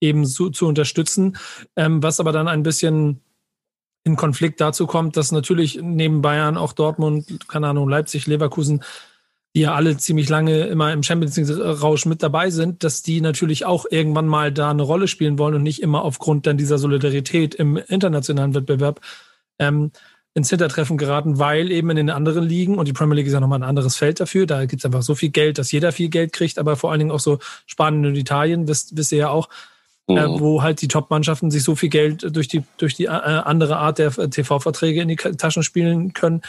eben 0.00 0.24
so 0.24 0.50
zu 0.50 0.66
unterstützen. 0.66 1.36
Ähm, 1.76 2.02
was 2.02 2.20
aber 2.20 2.32
dann 2.32 2.48
ein 2.48 2.62
bisschen 2.62 3.20
in 4.04 4.16
Konflikt 4.16 4.60
dazu 4.60 4.86
kommt, 4.86 5.16
dass 5.16 5.32
natürlich 5.32 5.78
neben 5.82 6.20
Bayern 6.20 6.58
auch 6.58 6.72
Dortmund, 6.72 7.48
keine 7.48 7.68
Ahnung, 7.68 7.88
Leipzig, 7.88 8.26
Leverkusen 8.26 8.82
die 9.54 9.60
ja 9.60 9.74
alle 9.74 9.96
ziemlich 9.96 10.28
lange 10.28 10.64
immer 10.64 10.92
im 10.92 11.02
Champions 11.02 11.36
League-Rausch 11.36 12.06
mit 12.06 12.22
dabei 12.22 12.50
sind, 12.50 12.82
dass 12.82 13.02
die 13.02 13.20
natürlich 13.20 13.64
auch 13.64 13.86
irgendwann 13.88 14.26
mal 14.26 14.52
da 14.52 14.70
eine 14.70 14.82
Rolle 14.82 15.06
spielen 15.06 15.38
wollen 15.38 15.54
und 15.54 15.62
nicht 15.62 15.80
immer 15.80 16.02
aufgrund 16.02 16.46
dann 16.46 16.56
dieser 16.56 16.78
Solidarität 16.78 17.54
im 17.54 17.76
internationalen 17.76 18.54
Wettbewerb 18.54 19.00
ähm, 19.60 19.92
ins 20.34 20.50
Hintertreffen 20.50 20.98
geraten, 20.98 21.38
weil 21.38 21.70
eben 21.70 21.90
in 21.90 21.96
den 21.96 22.10
anderen 22.10 22.44
Ligen, 22.44 22.78
und 22.78 22.88
die 22.88 22.92
Premier 22.92 23.14
League 23.14 23.28
ist 23.28 23.32
ja 23.32 23.38
nochmal 23.40 23.60
ein 23.60 23.68
anderes 23.68 23.94
Feld 23.94 24.18
dafür, 24.18 24.46
da 24.46 24.64
gibt 24.66 24.80
es 24.80 24.84
einfach 24.84 25.02
so 25.02 25.14
viel 25.14 25.30
Geld, 25.30 25.58
dass 25.58 25.70
jeder 25.70 25.92
viel 25.92 26.08
Geld 26.08 26.32
kriegt, 26.32 26.58
aber 26.58 26.74
vor 26.74 26.90
allen 26.90 26.98
Dingen 26.98 27.12
auch 27.12 27.20
so 27.20 27.38
Spanien 27.66 28.04
und 28.06 28.16
Italien, 28.16 28.66
wisst, 28.66 28.96
wisst 28.96 29.12
ihr 29.12 29.18
ja 29.18 29.28
auch, 29.28 29.48
äh, 30.08 30.12
mhm. 30.12 30.18
äh, 30.18 30.40
wo 30.40 30.62
halt 30.62 30.82
die 30.82 30.88
Top-Mannschaften 30.88 31.52
sich 31.52 31.62
so 31.62 31.76
viel 31.76 31.88
Geld 31.88 32.34
durch 32.34 32.48
die, 32.48 32.64
durch 32.78 32.94
die 32.94 33.04
äh, 33.04 33.08
andere 33.10 33.76
Art 33.76 33.98
der 33.98 34.10
TV-Verträge 34.10 35.02
in 35.02 35.08
die 35.08 35.16
Taschen 35.16 35.62
spielen 35.62 36.12
können, 36.12 36.42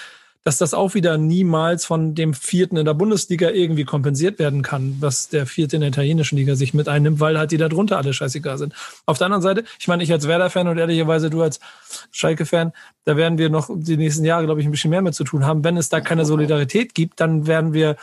dass 0.46 0.60
das 0.60 0.76
auch 0.76 0.94
wieder 0.94 1.18
niemals 1.18 1.86
von 1.86 2.14
dem 2.14 2.36
Vierten 2.36 2.78
in 2.78 2.86
der 2.86 2.94
Bundesliga 2.94 3.50
irgendwie 3.50 3.84
kompensiert 3.84 4.38
werden 4.38 4.62
kann, 4.62 4.96
was 5.00 5.28
der 5.28 5.48
Vierte 5.48 5.76
in 5.76 5.80
der 5.80 5.90
italienischen 5.90 6.38
Liga 6.38 6.56
sich 6.56 6.76
mit 6.76 6.88
einnimmt, 6.88 7.20
weil 7.20 7.40
halt 7.40 7.50
die 7.50 7.58
da 7.58 7.68
drunter 7.68 7.98
alle 7.98 8.14
scheißegal 8.14 8.60
sind. 8.60 8.74
Auf 9.08 9.18
der 9.18 9.26
anderen 9.26 9.42
Seite, 9.42 9.64
ich 9.80 9.88
meine, 9.88 10.04
ich 10.04 10.12
als 10.12 10.28
Werder-Fan 10.28 10.68
und 10.68 10.78
ehrlicherweise 10.78 11.32
du 11.32 11.42
als 11.42 11.60
Schalke-Fan, 12.12 12.74
da 13.06 13.18
werden 13.18 13.40
wir 13.40 13.50
noch 13.50 13.72
die 13.74 13.98
nächsten 13.98 14.24
Jahre, 14.24 14.46
glaube 14.46 14.62
ich, 14.62 14.68
ein 14.68 14.72
bisschen 14.72 14.92
mehr 14.92 15.02
mit 15.02 15.16
zu 15.16 15.24
tun 15.24 15.48
haben. 15.48 15.64
Wenn 15.64 15.78
es 15.78 15.90
da 15.90 16.00
keine 16.00 16.26
Solidarität 16.26 16.94
gibt, 16.94 17.20
dann 17.20 17.48
werden 17.48 17.74
wir 17.74 17.96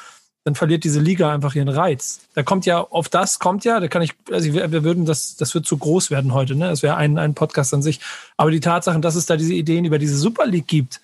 dann 0.45 0.57
verliert 0.57 0.83
diese 0.83 0.99
Liga 0.99 1.33
einfach 1.33 1.55
ihren 1.55 1.69
Reiz. 1.69 2.23
Da 2.35 2.43
kommt 2.43 2.67
ja, 2.67 2.81
auf 2.81 3.09
das 3.09 3.39
kommt 3.39 3.65
ja, 3.65 3.79
da 3.79 3.87
kann 3.87 4.03
ich, 4.03 4.15
also 4.33 4.53
wir 4.53 4.83
würden 4.83 5.07
das, 5.07 5.37
das 5.37 5.55
wird 5.55 5.67
zu 5.67 5.79
groß 5.79 6.11
werden 6.11 6.35
heute, 6.35 6.57
ne? 6.57 6.69
Das 6.69 6.83
wäre 6.83 6.97
ein, 6.97 7.17
ein 7.17 7.35
Podcast 7.35 7.73
an 7.73 7.83
sich. 7.83 8.01
Aber 8.37 8.51
die 8.51 8.59
Tatsachen, 8.59 9.03
dass 9.03 9.15
es 9.15 9.27
da 9.27 9.37
diese 9.37 9.55
Ideen 9.55 9.85
über 9.85 10.01
diese 10.01 10.19
Super 10.19 10.47
League 10.47 10.67
gibt, 10.67 11.01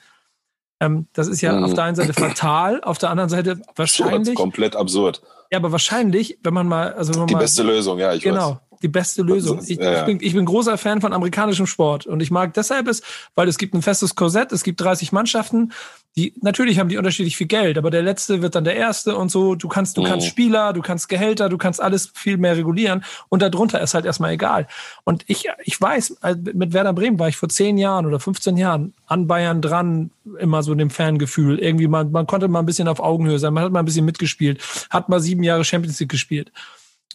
Ähm, 0.81 1.09
das 1.13 1.27
ist 1.27 1.41
ja 1.41 1.53
mhm. 1.53 1.65
auf 1.65 1.75
der 1.75 1.85
einen 1.85 1.97
Seite 1.97 2.13
fatal, 2.13 2.81
auf 2.83 2.99
der 2.99 3.11
anderen 3.11 3.31
Seite 3.31 3.61
wahrscheinlich. 3.77 4.35
komplett 4.37 4.77
absurd. 4.77 5.23
Ja, 5.51 5.59
aber 5.59 5.73
wahrscheinlich, 5.73 6.39
wenn 6.43 6.55
man 6.55 6.69
mal, 6.69 6.93
also 6.93 7.13
wenn 7.13 7.21
man 7.21 7.29
die 7.29 7.35
mal, 7.35 7.41
beste 7.41 7.63
Lösung, 7.63 7.99
ja, 7.99 8.13
ich 8.13 8.23
genau, 8.23 8.51
weiß 8.51 8.57
die 8.83 8.89
beste 8.89 9.23
Lösung. 9.23 9.61
Ich, 9.63 9.79
ich, 9.79 10.05
bin, 10.05 10.19
ich 10.21 10.35
bin 10.35 10.45
großer 10.45 10.79
Fan 10.79 11.01
von 11.01 11.13
amerikanischem 11.13 11.67
Sport 11.67 12.07
und 12.07 12.21
ich 12.21 12.31
mag 12.31 12.55
deshalb 12.55 12.89
es, 12.89 13.03
weil 13.35 13.49
es 13.49 13.59
gibt 13.59 13.75
ein 13.75 13.83
festes 13.83 14.15
Korsett, 14.15 14.53
es 14.53 14.63
gibt 14.63 14.81
30 14.81 15.13
Mannschaften, 15.13 15.73
die 16.17 16.35
natürlich 16.41 16.81
haben 16.81 16.89
die 16.89 16.97
unterschiedlich 16.97 17.37
viel 17.37 17.47
Geld, 17.47 17.79
aber 17.79 17.91
der 17.91 18.03
letzte 18.03 18.43
wird 18.43 18.57
dann 18.57 18.65
der 18.65 18.75
erste 18.75 19.17
und 19.17 19.31
so. 19.31 19.55
Du 19.55 19.69
kannst, 19.69 19.97
du 19.97 20.03
mhm. 20.03 20.07
kannst 20.07 20.27
Spieler, 20.27 20.73
du 20.73 20.83
kannst 20.83 21.09
Gehälter, 21.09 21.49
du 21.49 21.59
kannst 21.59 21.81
alles 21.81 22.11
viel 22.13 22.39
mehr 22.39 22.57
regulieren 22.57 23.05
und 23.29 23.41
darunter 23.41 23.81
ist 23.81 23.95
halt 23.95 24.05
erstmal 24.05 24.33
egal. 24.33 24.67
Und 25.05 25.25
ich, 25.29 25.49
ich 25.65 25.81
weiß, 25.81 26.19
äh, 26.23 26.35
mit 26.55 26.73
Werder 26.73 26.93
Bremen 26.93 27.21
war 27.21 27.29
ich 27.29 27.37
vor 27.37 27.49
zehn 27.49 27.79
Jahren 27.79 28.05
oder 28.05 28.19
15 28.19 28.57
Jahren 28.57 28.95
an 29.07 29.29
Bayern 29.29 29.63
dran, 29.63 30.11
immer 30.41 30.65
so 30.65 30.75
dem 30.75 30.91
Fangefühl. 30.91 31.59
Irgendwie 31.59 31.87
man, 31.87 32.11
man 32.11 32.27
konnte 32.27 32.49
mal 32.49 32.61
ein 32.61 32.67
bisschen 32.67 32.89
auf 32.89 32.99
Augenhöhe 32.99 33.39
sein, 33.39 33.55
man 33.55 33.65
hat 33.65 33.73
mal 33.73 33.79
ein 33.81 33.85
bisschen 33.85 34.05
mitgespielt, 34.05 34.61
hat 34.91 35.09
mal 35.09 35.21
sieben 35.21 35.45
Jahre 35.45 35.65
Champions 35.65 36.01
League 36.01 36.11
gespielt 36.11 36.51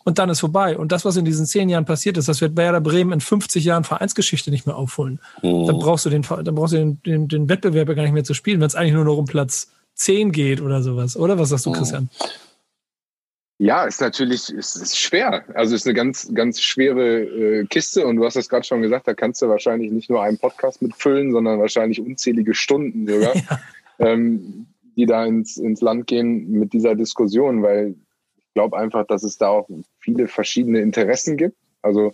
und 0.04 0.20
dann 0.20 0.30
ist 0.30 0.42
vorbei. 0.42 0.78
Und 0.78 0.92
das, 0.92 1.06
was 1.06 1.16
in 1.16 1.26
diesen 1.26 1.46
zehn 1.46 1.70
Jahren 1.70 1.86
passiert 1.86 2.18
ist, 2.18 2.28
das 2.28 2.42
wird 2.42 2.58
Werder 2.58 2.82
Bremen 2.82 3.14
in 3.14 3.22
50 3.22 3.64
Jahren 3.64 3.84
Vereinsgeschichte 3.84 4.52
nicht 4.52 4.66
mehr 4.66 4.76
aufholen. 4.76 5.20
Mhm. 5.42 5.68
Dann 5.68 5.78
brauchst 5.80 6.06
du 6.06 6.10
den, 6.10 6.22
dann 6.22 6.56
brauchst 6.56 6.74
du 6.74 6.78
den, 6.78 7.02
den, 7.04 7.28
den 7.28 7.50
Wettbewerb 7.50 7.88
gar 7.96 8.04
nicht 8.04 8.14
mehr 8.14 8.24
zu 8.24 8.34
spielen, 8.34 8.60
wenn 8.60 8.68
es 8.68 8.76
eigentlich 8.76 8.94
nur 8.94 9.06
noch 9.06 9.18
um 9.18 9.26
Platz 9.26 9.72
10 9.96 10.32
geht 10.32 10.62
oder 10.62 10.82
sowas. 10.82 11.16
Oder 11.16 11.40
was 11.40 11.50
sagst 11.50 11.66
du, 11.66 11.70
mhm. 11.70 11.76
Christian? 11.76 12.10
Ja, 13.60 13.86
ist 13.86 14.02
natürlich 14.02 14.50
ist, 14.50 14.76
ist 14.76 14.98
schwer. 14.98 15.46
Also 15.54 15.76
ist 15.76 15.86
eine 15.86 15.94
ganz, 15.94 16.30
ganz 16.34 16.60
schwere 16.60 17.22
äh, 17.22 17.66
Kiste 17.68 18.06
und 18.06 18.18
du 18.18 18.26
hast 18.26 18.36
es 18.36 18.50
gerade 18.50 18.66
schon 18.66 18.82
gesagt, 18.82 19.08
da 19.08 19.14
kannst 19.14 19.42
du 19.42 19.48
wahrscheinlich 19.48 19.92
nicht 19.92 20.10
nur 20.10 20.22
einen 20.22 20.38
Podcast 20.38 20.82
mitfüllen, 20.82 21.32
sondern 21.32 21.60
wahrscheinlich 21.60 22.02
unzählige 22.02 22.56
Stunden 22.56 23.08
sogar, 23.08 23.36
ja. 23.36 23.60
ähm, 24.00 24.66
die 24.98 25.06
da 25.06 25.26
ins, 25.26 25.58
ins 25.58 25.82
Land 25.82 26.08
gehen 26.08 26.52
mit 26.52 26.74
dieser 26.74 26.96
Diskussion, 26.96 27.62
weil 27.62 27.96
glaube 28.54 28.78
einfach, 28.78 29.06
dass 29.06 29.24
es 29.24 29.38
da 29.38 29.50
auch 29.50 29.70
viele 30.00 30.28
verschiedene 30.28 30.80
Interessen 30.80 31.38
gibt. 31.38 31.58
Also, 31.82 32.14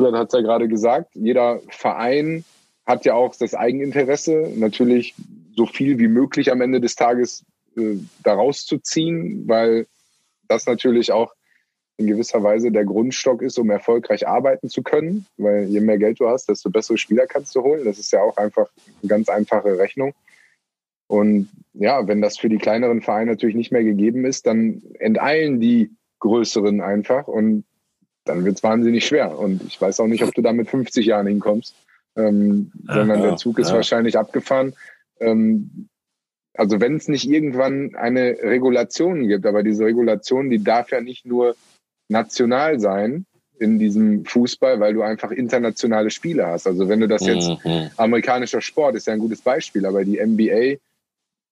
Roland 0.00 0.16
hat 0.16 0.28
es 0.28 0.34
ja 0.34 0.40
gerade 0.40 0.68
gesagt, 0.68 1.14
jeder 1.14 1.60
Verein 1.68 2.44
hat 2.86 3.04
ja 3.04 3.14
auch 3.14 3.34
das 3.36 3.54
Eigeninteresse, 3.54 4.52
natürlich 4.56 5.14
so 5.56 5.66
viel 5.66 5.98
wie 5.98 6.08
möglich 6.08 6.50
am 6.50 6.60
Ende 6.60 6.80
des 6.80 6.96
Tages 6.96 7.44
äh, 7.76 7.96
daraus 8.22 8.66
zu 8.66 8.78
ziehen, 8.78 9.44
weil 9.46 9.86
das 10.48 10.66
natürlich 10.66 11.12
auch 11.12 11.32
in 11.96 12.06
gewisser 12.06 12.42
Weise 12.42 12.72
der 12.72 12.84
Grundstock 12.84 13.40
ist, 13.40 13.58
um 13.58 13.70
erfolgreich 13.70 14.26
arbeiten 14.26 14.68
zu 14.68 14.82
können. 14.82 15.26
Weil 15.36 15.64
je 15.66 15.80
mehr 15.80 15.98
Geld 15.98 16.18
du 16.18 16.28
hast, 16.28 16.48
desto 16.48 16.70
bessere 16.70 16.98
Spieler 16.98 17.26
kannst 17.26 17.54
du 17.54 17.62
holen. 17.62 17.84
Das 17.84 17.98
ist 17.98 18.12
ja 18.12 18.20
auch 18.20 18.36
einfach 18.36 18.68
eine 19.02 19.08
ganz 19.08 19.28
einfache 19.28 19.78
Rechnung. 19.78 20.12
Und 21.06 21.48
ja, 21.74 22.06
wenn 22.06 22.22
das 22.22 22.38
für 22.38 22.48
die 22.48 22.58
kleineren 22.58 23.02
Vereine 23.02 23.32
natürlich 23.32 23.56
nicht 23.56 23.72
mehr 23.72 23.84
gegeben 23.84 24.24
ist, 24.24 24.46
dann 24.46 24.82
enteilen 24.98 25.60
die 25.60 25.90
größeren 26.20 26.80
einfach 26.80 27.26
und 27.26 27.64
dann 28.24 28.44
wird 28.44 28.56
es 28.56 28.62
wahnsinnig 28.62 29.06
schwer. 29.06 29.38
Und 29.38 29.62
ich 29.64 29.80
weiß 29.80 30.00
auch 30.00 30.06
nicht, 30.06 30.24
ob 30.24 30.32
du 30.34 30.40
da 30.40 30.52
mit 30.52 30.68
50 30.68 31.04
Jahren 31.04 31.26
hinkommst, 31.26 31.74
ähm, 32.16 32.72
sondern 32.86 33.20
ja, 33.20 33.26
der 33.26 33.36
Zug 33.36 33.58
ist 33.58 33.68
ja. 33.68 33.74
wahrscheinlich 33.74 34.16
abgefahren. 34.16 34.74
Ähm, 35.20 35.88
also 36.54 36.80
wenn 36.80 36.96
es 36.96 37.08
nicht 37.08 37.28
irgendwann 37.28 37.94
eine 37.96 38.36
Regulation 38.42 39.26
gibt, 39.26 39.44
aber 39.44 39.62
diese 39.62 39.84
Regulation, 39.84 40.50
die 40.50 40.62
darf 40.62 40.90
ja 40.90 41.00
nicht 41.00 41.26
nur 41.26 41.56
national 42.08 42.80
sein 42.80 43.26
in 43.58 43.78
diesem 43.78 44.24
Fußball, 44.24 44.80
weil 44.80 44.94
du 44.94 45.02
einfach 45.02 45.30
internationale 45.30 46.10
Spiele 46.10 46.46
hast. 46.46 46.66
Also 46.66 46.88
wenn 46.88 47.00
du 47.00 47.08
das 47.08 47.26
jetzt, 47.26 47.48
mhm. 47.64 47.90
amerikanischer 47.96 48.60
Sport 48.60 48.96
ist 48.96 49.06
ja 49.06 49.12
ein 49.12 49.20
gutes 49.20 49.42
Beispiel, 49.42 49.84
aber 49.86 50.04
die 50.04 50.24
NBA 50.24 50.78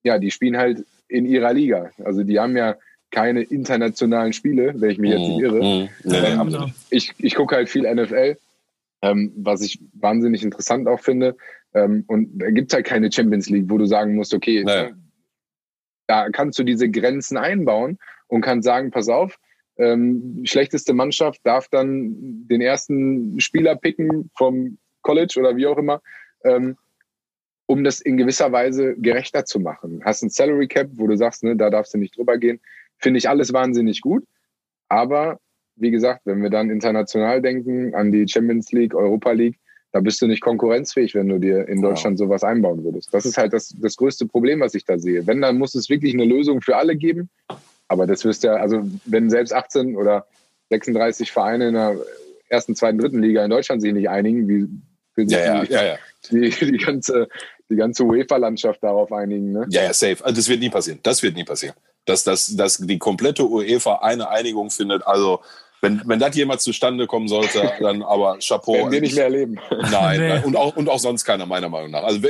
ja, 0.02 0.18
die 0.18 0.30
spielen 0.30 0.56
halt 0.56 0.84
in 1.08 1.26
ihrer 1.26 1.52
Liga. 1.52 1.90
Also 2.04 2.22
die 2.22 2.38
haben 2.38 2.56
ja 2.56 2.76
keine 3.10 3.42
internationalen 3.42 4.32
Spiele, 4.32 4.72
wenn 4.76 4.90
ich 4.90 4.98
mich 4.98 5.10
jetzt 5.10 5.28
nicht 5.28 5.40
irre. 5.40 5.58
Mm, 5.58 5.88
nee, 6.04 6.16
ähm, 6.16 6.72
ich 6.90 7.12
ich 7.18 7.34
gucke 7.34 7.54
halt 7.54 7.68
viel 7.68 7.82
NFL, 7.82 8.38
ähm, 9.02 9.32
was 9.36 9.60
ich 9.60 9.78
wahnsinnig 9.92 10.42
interessant 10.42 10.88
auch 10.88 11.00
finde. 11.00 11.36
Ähm, 11.74 12.04
und 12.06 12.38
da 12.38 12.50
gibt 12.50 12.72
es 12.72 12.74
halt 12.74 12.86
keine 12.86 13.12
Champions 13.12 13.48
League, 13.50 13.66
wo 13.68 13.78
du 13.78 13.86
sagen 13.86 14.14
musst, 14.14 14.34
okay, 14.34 14.64
nee. 14.64 14.94
Da 16.08 16.28
kannst 16.30 16.58
du 16.58 16.64
diese 16.64 16.90
Grenzen 16.90 17.36
einbauen 17.36 17.98
und 18.26 18.42
kannst 18.42 18.66
sagen, 18.66 18.90
pass 18.90 19.08
auf, 19.08 19.38
ähm, 19.76 20.42
schlechteste 20.44 20.92
Mannschaft 20.92 21.40
darf 21.44 21.68
dann 21.68 22.46
den 22.48 22.60
ersten 22.60 23.40
Spieler 23.40 23.76
picken 23.76 24.30
vom 24.36 24.78
College 25.02 25.36
oder 25.38 25.56
wie 25.56 25.66
auch 25.66 25.78
immer. 25.78 26.02
Ähm, 26.44 26.76
um 27.72 27.84
das 27.84 28.02
in 28.02 28.18
gewisser 28.18 28.52
Weise 28.52 28.96
gerechter 28.98 29.46
zu 29.46 29.58
machen. 29.58 30.02
Hast 30.04 30.22
ein 30.22 30.28
Salary 30.28 30.68
Cap, 30.68 30.88
wo 30.92 31.06
du 31.06 31.16
sagst, 31.16 31.42
ne, 31.42 31.56
da 31.56 31.70
darfst 31.70 31.94
du 31.94 31.98
nicht 31.98 32.14
drüber 32.18 32.36
gehen. 32.36 32.60
Finde 32.98 33.16
ich 33.16 33.30
alles 33.30 33.54
wahnsinnig 33.54 34.02
gut. 34.02 34.24
Aber 34.90 35.38
wie 35.76 35.90
gesagt, 35.90 36.20
wenn 36.26 36.42
wir 36.42 36.50
dann 36.50 36.68
international 36.68 37.40
denken 37.40 37.94
an 37.94 38.12
die 38.12 38.28
Champions 38.28 38.72
League, 38.72 38.94
Europa 38.94 39.32
League, 39.32 39.58
da 39.90 40.00
bist 40.00 40.20
du 40.20 40.26
nicht 40.26 40.42
konkurrenzfähig, 40.42 41.14
wenn 41.14 41.28
du 41.28 41.38
dir 41.38 41.66
in 41.66 41.80
Deutschland 41.80 42.20
ja. 42.20 42.26
sowas 42.26 42.44
einbauen 42.44 42.84
würdest. 42.84 43.08
Das 43.14 43.24
ist 43.24 43.38
halt 43.38 43.54
das, 43.54 43.74
das 43.80 43.96
größte 43.96 44.26
Problem, 44.26 44.60
was 44.60 44.74
ich 44.74 44.84
da 44.84 44.98
sehe. 44.98 45.26
Wenn, 45.26 45.40
dann 45.40 45.56
muss 45.56 45.74
es 45.74 45.88
wirklich 45.88 46.12
eine 46.12 46.26
Lösung 46.26 46.60
für 46.60 46.76
alle 46.76 46.94
geben. 46.94 47.30
Aber 47.88 48.06
das 48.06 48.22
wirst 48.26 48.44
ja, 48.44 48.56
also 48.56 48.82
wenn 49.06 49.30
selbst 49.30 49.54
18 49.54 49.96
oder 49.96 50.26
36 50.68 51.32
Vereine 51.32 51.68
in 51.68 51.74
der 51.74 51.96
ersten, 52.50 52.76
zweiten, 52.76 52.98
dritten 52.98 53.22
Liga 53.22 53.42
in 53.42 53.50
Deutschland 53.50 53.80
sich 53.80 53.94
nicht 53.94 54.10
einigen, 54.10 54.46
wie 54.46 54.68
will 55.14 55.28
sich 55.28 55.38
ja, 55.38 55.62
ja, 55.64 55.84
ja, 55.84 55.98
die, 56.30 56.50
die, 56.50 56.78
ganze 56.78 57.28
die 57.72 57.78
ganze 57.78 58.04
UEFA-Landschaft 58.04 58.82
darauf 58.82 59.12
einigen. 59.12 59.52
Ne? 59.52 59.66
Ja, 59.70 59.82
ja, 59.82 59.92
safe. 59.92 60.24
Also 60.24 60.36
das 60.36 60.48
wird 60.48 60.60
nie 60.60 60.70
passieren. 60.70 61.00
Das 61.02 61.22
wird 61.22 61.34
nie 61.34 61.44
passieren. 61.44 61.74
Dass, 62.04 62.24
dass, 62.24 62.54
dass 62.56 62.78
die 62.78 62.98
komplette 62.98 63.44
UEFA 63.48 63.96
eine 64.02 64.28
Einigung 64.28 64.70
findet. 64.70 65.06
Also 65.06 65.40
wenn, 65.82 66.00
wenn 66.06 66.20
das 66.20 66.36
jemals 66.36 66.62
zustande 66.62 67.08
kommen 67.08 67.26
sollte, 67.26 67.72
dann 67.80 68.02
aber 68.02 68.38
Chapeau. 68.38 68.74
Werden 68.74 68.92
wir 68.92 69.00
nicht 69.00 69.16
mehr 69.16 69.24
erleben. 69.24 69.58
Nein, 69.90 70.20
nee. 70.20 70.40
und, 70.44 70.54
auch, 70.54 70.76
und 70.76 70.88
auch 70.88 71.00
sonst 71.00 71.24
keiner, 71.24 71.44
meiner 71.44 71.68
Meinung 71.68 71.90
nach. 71.90 72.04
Also 72.04 72.20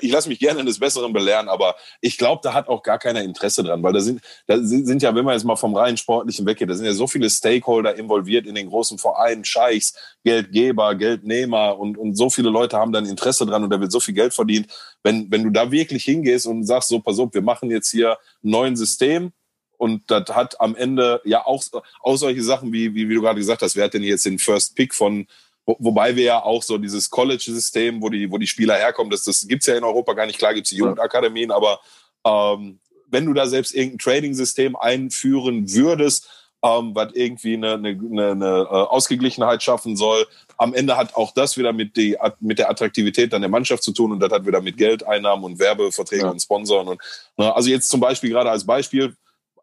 ich 0.00 0.12
lasse 0.12 0.28
mich 0.28 0.38
gerne 0.38 0.64
des 0.64 0.78
Besseren 0.78 1.12
belehren, 1.12 1.48
aber 1.48 1.74
ich 2.00 2.16
glaube, 2.16 2.40
da 2.44 2.54
hat 2.54 2.68
auch 2.68 2.84
gar 2.84 3.00
keiner 3.00 3.22
Interesse 3.22 3.64
dran, 3.64 3.82
weil 3.82 3.92
da 3.92 4.00
sind, 4.00 4.20
da 4.46 4.58
sind 4.58 5.02
ja, 5.02 5.12
wenn 5.12 5.24
man 5.24 5.34
jetzt 5.34 5.42
mal 5.42 5.56
vom 5.56 5.74
rein 5.74 5.96
Sportlichen 5.96 6.46
weggeht, 6.46 6.70
da 6.70 6.74
sind 6.74 6.86
ja 6.86 6.92
so 6.92 7.08
viele 7.08 7.28
Stakeholder 7.28 7.96
involviert 7.96 8.46
in 8.46 8.54
den 8.54 8.68
großen 8.68 8.96
Vereinen, 8.96 9.44
Scheichs, 9.44 9.92
Geldgeber, 10.22 10.94
Geldnehmer 10.94 11.80
und, 11.80 11.98
und 11.98 12.14
so 12.14 12.30
viele 12.30 12.48
Leute 12.48 12.76
haben 12.76 12.92
dann 12.92 13.06
Interesse 13.06 13.44
dran 13.44 13.64
und 13.64 13.70
da 13.70 13.80
wird 13.80 13.90
so 13.90 13.98
viel 13.98 14.14
Geld 14.14 14.34
verdient. 14.34 14.68
Wenn, 15.02 15.28
wenn 15.32 15.42
du 15.42 15.50
da 15.50 15.72
wirklich 15.72 16.04
hingehst 16.04 16.46
und 16.46 16.64
sagst, 16.64 16.90
so, 16.90 17.00
pass 17.00 17.18
auf, 17.18 17.34
wir 17.34 17.42
machen 17.42 17.72
jetzt 17.72 17.90
hier 17.90 18.12
ein 18.44 18.50
neues 18.50 18.78
System, 18.78 19.32
und 19.80 20.02
das 20.10 20.28
hat 20.28 20.60
am 20.60 20.76
Ende 20.76 21.22
ja 21.24 21.46
auch, 21.46 21.64
auch 22.02 22.16
solche 22.16 22.42
Sachen, 22.42 22.70
wie, 22.70 22.94
wie, 22.94 23.08
wie 23.08 23.14
du 23.14 23.22
gerade 23.22 23.40
gesagt 23.40 23.62
hast, 23.62 23.76
wer 23.76 23.86
hat 23.86 23.94
denn 23.94 24.02
jetzt 24.02 24.26
den 24.26 24.38
First 24.38 24.76
Pick 24.76 24.94
von, 24.94 25.26
wo, 25.64 25.74
wobei 25.78 26.16
wir 26.16 26.24
ja 26.24 26.42
auch 26.42 26.62
so 26.62 26.76
dieses 26.76 27.08
College-System, 27.08 28.02
wo 28.02 28.10
die, 28.10 28.30
wo 28.30 28.36
die 28.36 28.46
Spieler 28.46 28.74
herkommen, 28.74 29.10
das, 29.10 29.24
das 29.24 29.48
gibt's 29.48 29.64
ja 29.64 29.76
in 29.76 29.84
Europa 29.84 30.12
gar 30.12 30.26
nicht. 30.26 30.38
Klar 30.38 30.52
gibt's 30.52 30.68
die 30.68 30.76
Jugendakademien, 30.76 31.50
aber 31.50 31.80
ähm, 32.26 32.78
wenn 33.06 33.24
du 33.24 33.32
da 33.32 33.46
selbst 33.46 33.74
irgendein 33.74 34.00
Trading-System 34.00 34.76
einführen 34.76 35.72
würdest, 35.72 36.28
ähm, 36.62 36.94
was 36.94 37.14
irgendwie 37.14 37.54
eine, 37.54 37.72
eine, 37.72 37.88
eine, 37.88 38.30
eine 38.32 38.46
äh, 38.46 38.66
Ausgeglichenheit 38.66 39.62
schaffen 39.62 39.96
soll. 39.96 40.26
Am 40.58 40.74
Ende 40.74 40.98
hat 40.98 41.14
auch 41.14 41.32
das 41.32 41.56
wieder 41.56 41.72
mit, 41.72 41.96
die, 41.96 42.18
mit 42.38 42.58
der 42.58 42.68
Attraktivität 42.68 43.32
dann 43.32 43.40
der 43.40 43.50
Mannschaft 43.50 43.82
zu 43.82 43.92
tun 43.92 44.12
und 44.12 44.20
das 44.20 44.30
hat 44.30 44.46
wieder 44.46 44.60
mit 44.60 44.76
Geldeinnahmen 44.76 45.42
und 45.42 45.58
Werbeverträgen 45.58 46.26
ja. 46.26 46.30
und 46.30 46.42
Sponsoren. 46.42 46.88
Und, 46.88 47.00
ne, 47.38 47.54
also 47.56 47.70
jetzt 47.70 47.88
zum 47.88 48.00
Beispiel 48.00 48.28
gerade 48.28 48.50
als 48.50 48.66
Beispiel, 48.66 49.16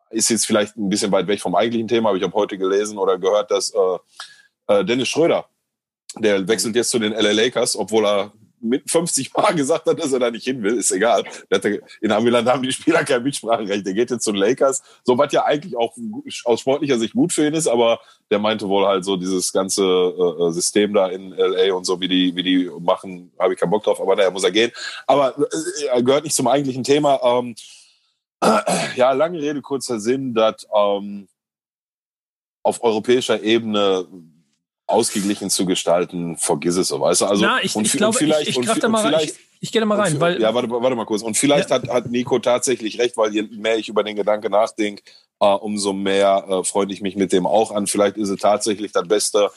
ist 0.10 0.30
jetzt 0.30 0.46
vielleicht 0.46 0.78
ein 0.78 0.90
bisschen 0.90 1.12
weit 1.12 1.28
weg 1.28 1.42
vom 1.42 1.56
eigentlichen 1.56 1.88
Thema, 1.88 2.10
aber 2.10 2.18
ich 2.18 2.24
habe 2.24 2.34
heute 2.34 2.58
gelesen 2.58 2.98
oder 2.98 3.18
gehört, 3.18 3.52
dass 3.52 3.74
äh, 3.74 3.98
äh, 4.74 4.86
Dennis 4.86 5.10
Schröder, 5.10 5.46
der 6.18 6.48
wechselt 6.48 6.76
jetzt 6.76 6.90
zu 6.90 7.00
den 7.00 7.14
LA 7.14 7.32
Lakers, 7.32 7.76
obwohl 7.76 8.06
er 8.06 8.32
mit 8.60 8.90
50 8.90 9.34
Mal 9.34 9.54
gesagt 9.56 9.86
hat, 9.86 10.00
dass 10.00 10.14
er 10.14 10.20
da 10.20 10.32
nicht 10.32 10.44
hin 10.44 10.64
will, 10.64 10.78
ist 10.78 10.92
egal. 10.92 11.24
In 12.02 12.12
Amiland 12.12 12.48
haben 12.48 12.64
die 12.64 12.72
Spieler 12.72 13.04
kein 13.04 13.24
Mitspracherecht. 13.24 13.86
Der 13.86 13.94
geht 13.94 14.10
jetzt 14.10 14.24
zu 14.24 14.32
den 14.32 14.40
Lakers. 14.40 14.82
So 15.04 15.18
was 15.18 15.32
ja 15.32 15.46
eigentlich 15.46 15.76
auch 15.78 15.96
aus 16.46 16.60
sportlicher 16.60 16.98
Sicht 16.98 17.14
gut 17.14 17.34
für 17.34 17.48
ihn 17.48 17.54
ist, 17.54 17.68
aber 17.68 18.00
der 18.32 18.40
meinte 18.40 18.68
wohl 18.68 18.86
halt 18.86 19.06
so 19.06 19.16
dieses 19.16 19.52
ganze 19.54 19.84
äh, 19.84 20.52
System 20.52 20.94
da 20.94 21.08
in 21.08 21.32
LA 21.32 21.74
und 21.74 21.86
so, 21.86 22.00
wie 22.00 22.08
die, 22.08 22.36
wie 22.36 22.44
die 22.44 22.72
machen, 22.80 23.32
habe 23.40 23.54
ich 23.54 23.60
keinen 23.60 23.70
Bock 23.70 23.84
drauf, 23.84 24.02
aber 24.02 24.16
naja, 24.16 24.32
muss 24.32 24.44
er 24.44 24.52
gehen. 24.52 24.72
Aber 25.06 25.38
äh, 25.38 25.86
er 25.88 26.04
gehört 26.04 26.24
nicht 26.24 26.36
zum 26.36 26.48
eigentlichen 26.48 26.84
Thema. 26.84 27.20
Ähm, 27.24 27.56
ja, 28.96 29.12
lange 29.12 29.40
Rede, 29.40 29.62
kurzer 29.62 30.00
Sinn, 30.00 30.34
dass 30.34 30.68
ähm, 30.76 31.28
auf 32.64 32.84
europäischer 32.84 33.42
Ebene 33.42 34.08
ausgeglichen 34.88 35.50
zu 35.50 35.66
gestalten, 35.66 36.38
vergiss 36.38 36.78
es 36.78 36.88
so, 36.88 37.02
weißt 37.02 37.22
du? 37.22 37.26
Also, 37.26 37.46
Na, 37.46 37.62
ich, 37.62 37.76
und, 37.76 37.86
ich 37.86 37.94
glaube, 37.94 38.18
vielleicht, 38.18 38.44
ich, 38.44 38.58
ich, 38.58 38.58
und, 38.58 38.84
da 38.84 38.88
mal 38.88 39.14
rein, 39.14 39.26
ich, 39.26 39.34
ich 39.60 39.72
gehe 39.72 39.82
da 39.82 39.86
mal 39.86 40.00
rein, 40.00 40.20
weil. 40.20 40.42
Ja, 40.42 40.54
warte, 40.54 40.70
warte 40.70 40.96
mal 40.96 41.06
kurz. 41.06 41.22
Und 41.22 41.36
vielleicht 41.36 41.70
ja. 41.70 41.78
hat, 41.78 41.90
hat 41.90 42.10
Nico 42.10 42.40
tatsächlich 42.40 43.00
recht, 43.00 43.18
weil 43.18 43.34
je 43.34 43.44
mehr 43.44 43.78
ich 43.78 43.90
über 43.90 44.04
den 44.04 44.16
Gedanke 44.16 44.50
nachdenke, 44.50 45.04
äh, 45.40 45.46
umso 45.46 45.94
mehr 45.94 46.46
äh, 46.48 46.64
freue 46.64 46.88
ich 46.90 47.02
mich 47.02 47.16
mit 47.16 47.34
dem 47.34 47.46
auch 47.46 47.72
an. 47.72 47.88
Vielleicht 47.88 48.18
ist 48.18 48.30
es 48.30 48.40
tatsächlich 48.40 48.92
das 48.94 49.08
Beste 49.08 49.52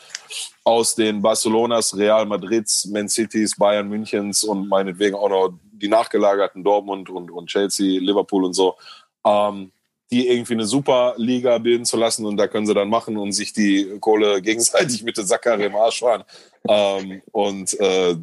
aus 0.64 0.94
den 0.94 1.22
Barcelonas, 1.22 1.96
Real 1.96 2.26
Madrids, 2.26 2.86
Man 2.86 3.08
Cities, 3.08 3.56
Bayern 3.56 3.88
Münchens 3.88 4.42
und 4.42 4.68
meinetwegen 4.68 5.14
auch 5.14 5.28
noch 5.28 5.52
die 5.82 5.88
nachgelagerten 5.88 6.64
Dortmund 6.64 7.10
und, 7.10 7.30
und 7.30 7.48
Chelsea, 7.48 8.00
Liverpool 8.00 8.44
und 8.44 8.52
so, 8.52 8.76
ähm, 9.24 9.72
die 10.10 10.28
irgendwie 10.28 10.54
eine 10.54 10.66
Superliga 10.66 11.58
bilden 11.58 11.84
zu 11.84 11.96
lassen 11.96 12.26
und 12.26 12.36
da 12.36 12.48
können 12.48 12.66
sie 12.66 12.74
dann 12.74 12.88
machen 12.88 13.16
und 13.16 13.32
sich 13.32 13.52
die 13.52 13.98
Kohle 14.00 14.42
gegenseitig 14.42 15.02
mit 15.02 15.16
der 15.16 15.24
Sackkarre 15.24 15.64
im 15.64 15.76
Arsch 15.76 16.00
fahren. 16.00 16.24
Ähm, 16.68 17.22
und 17.32 17.78
äh, 17.80 18.16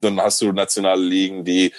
dann 0.00 0.20
hast 0.20 0.40
du 0.40 0.52
nationale 0.52 1.02
Ligen, 1.02 1.44
die 1.44 1.72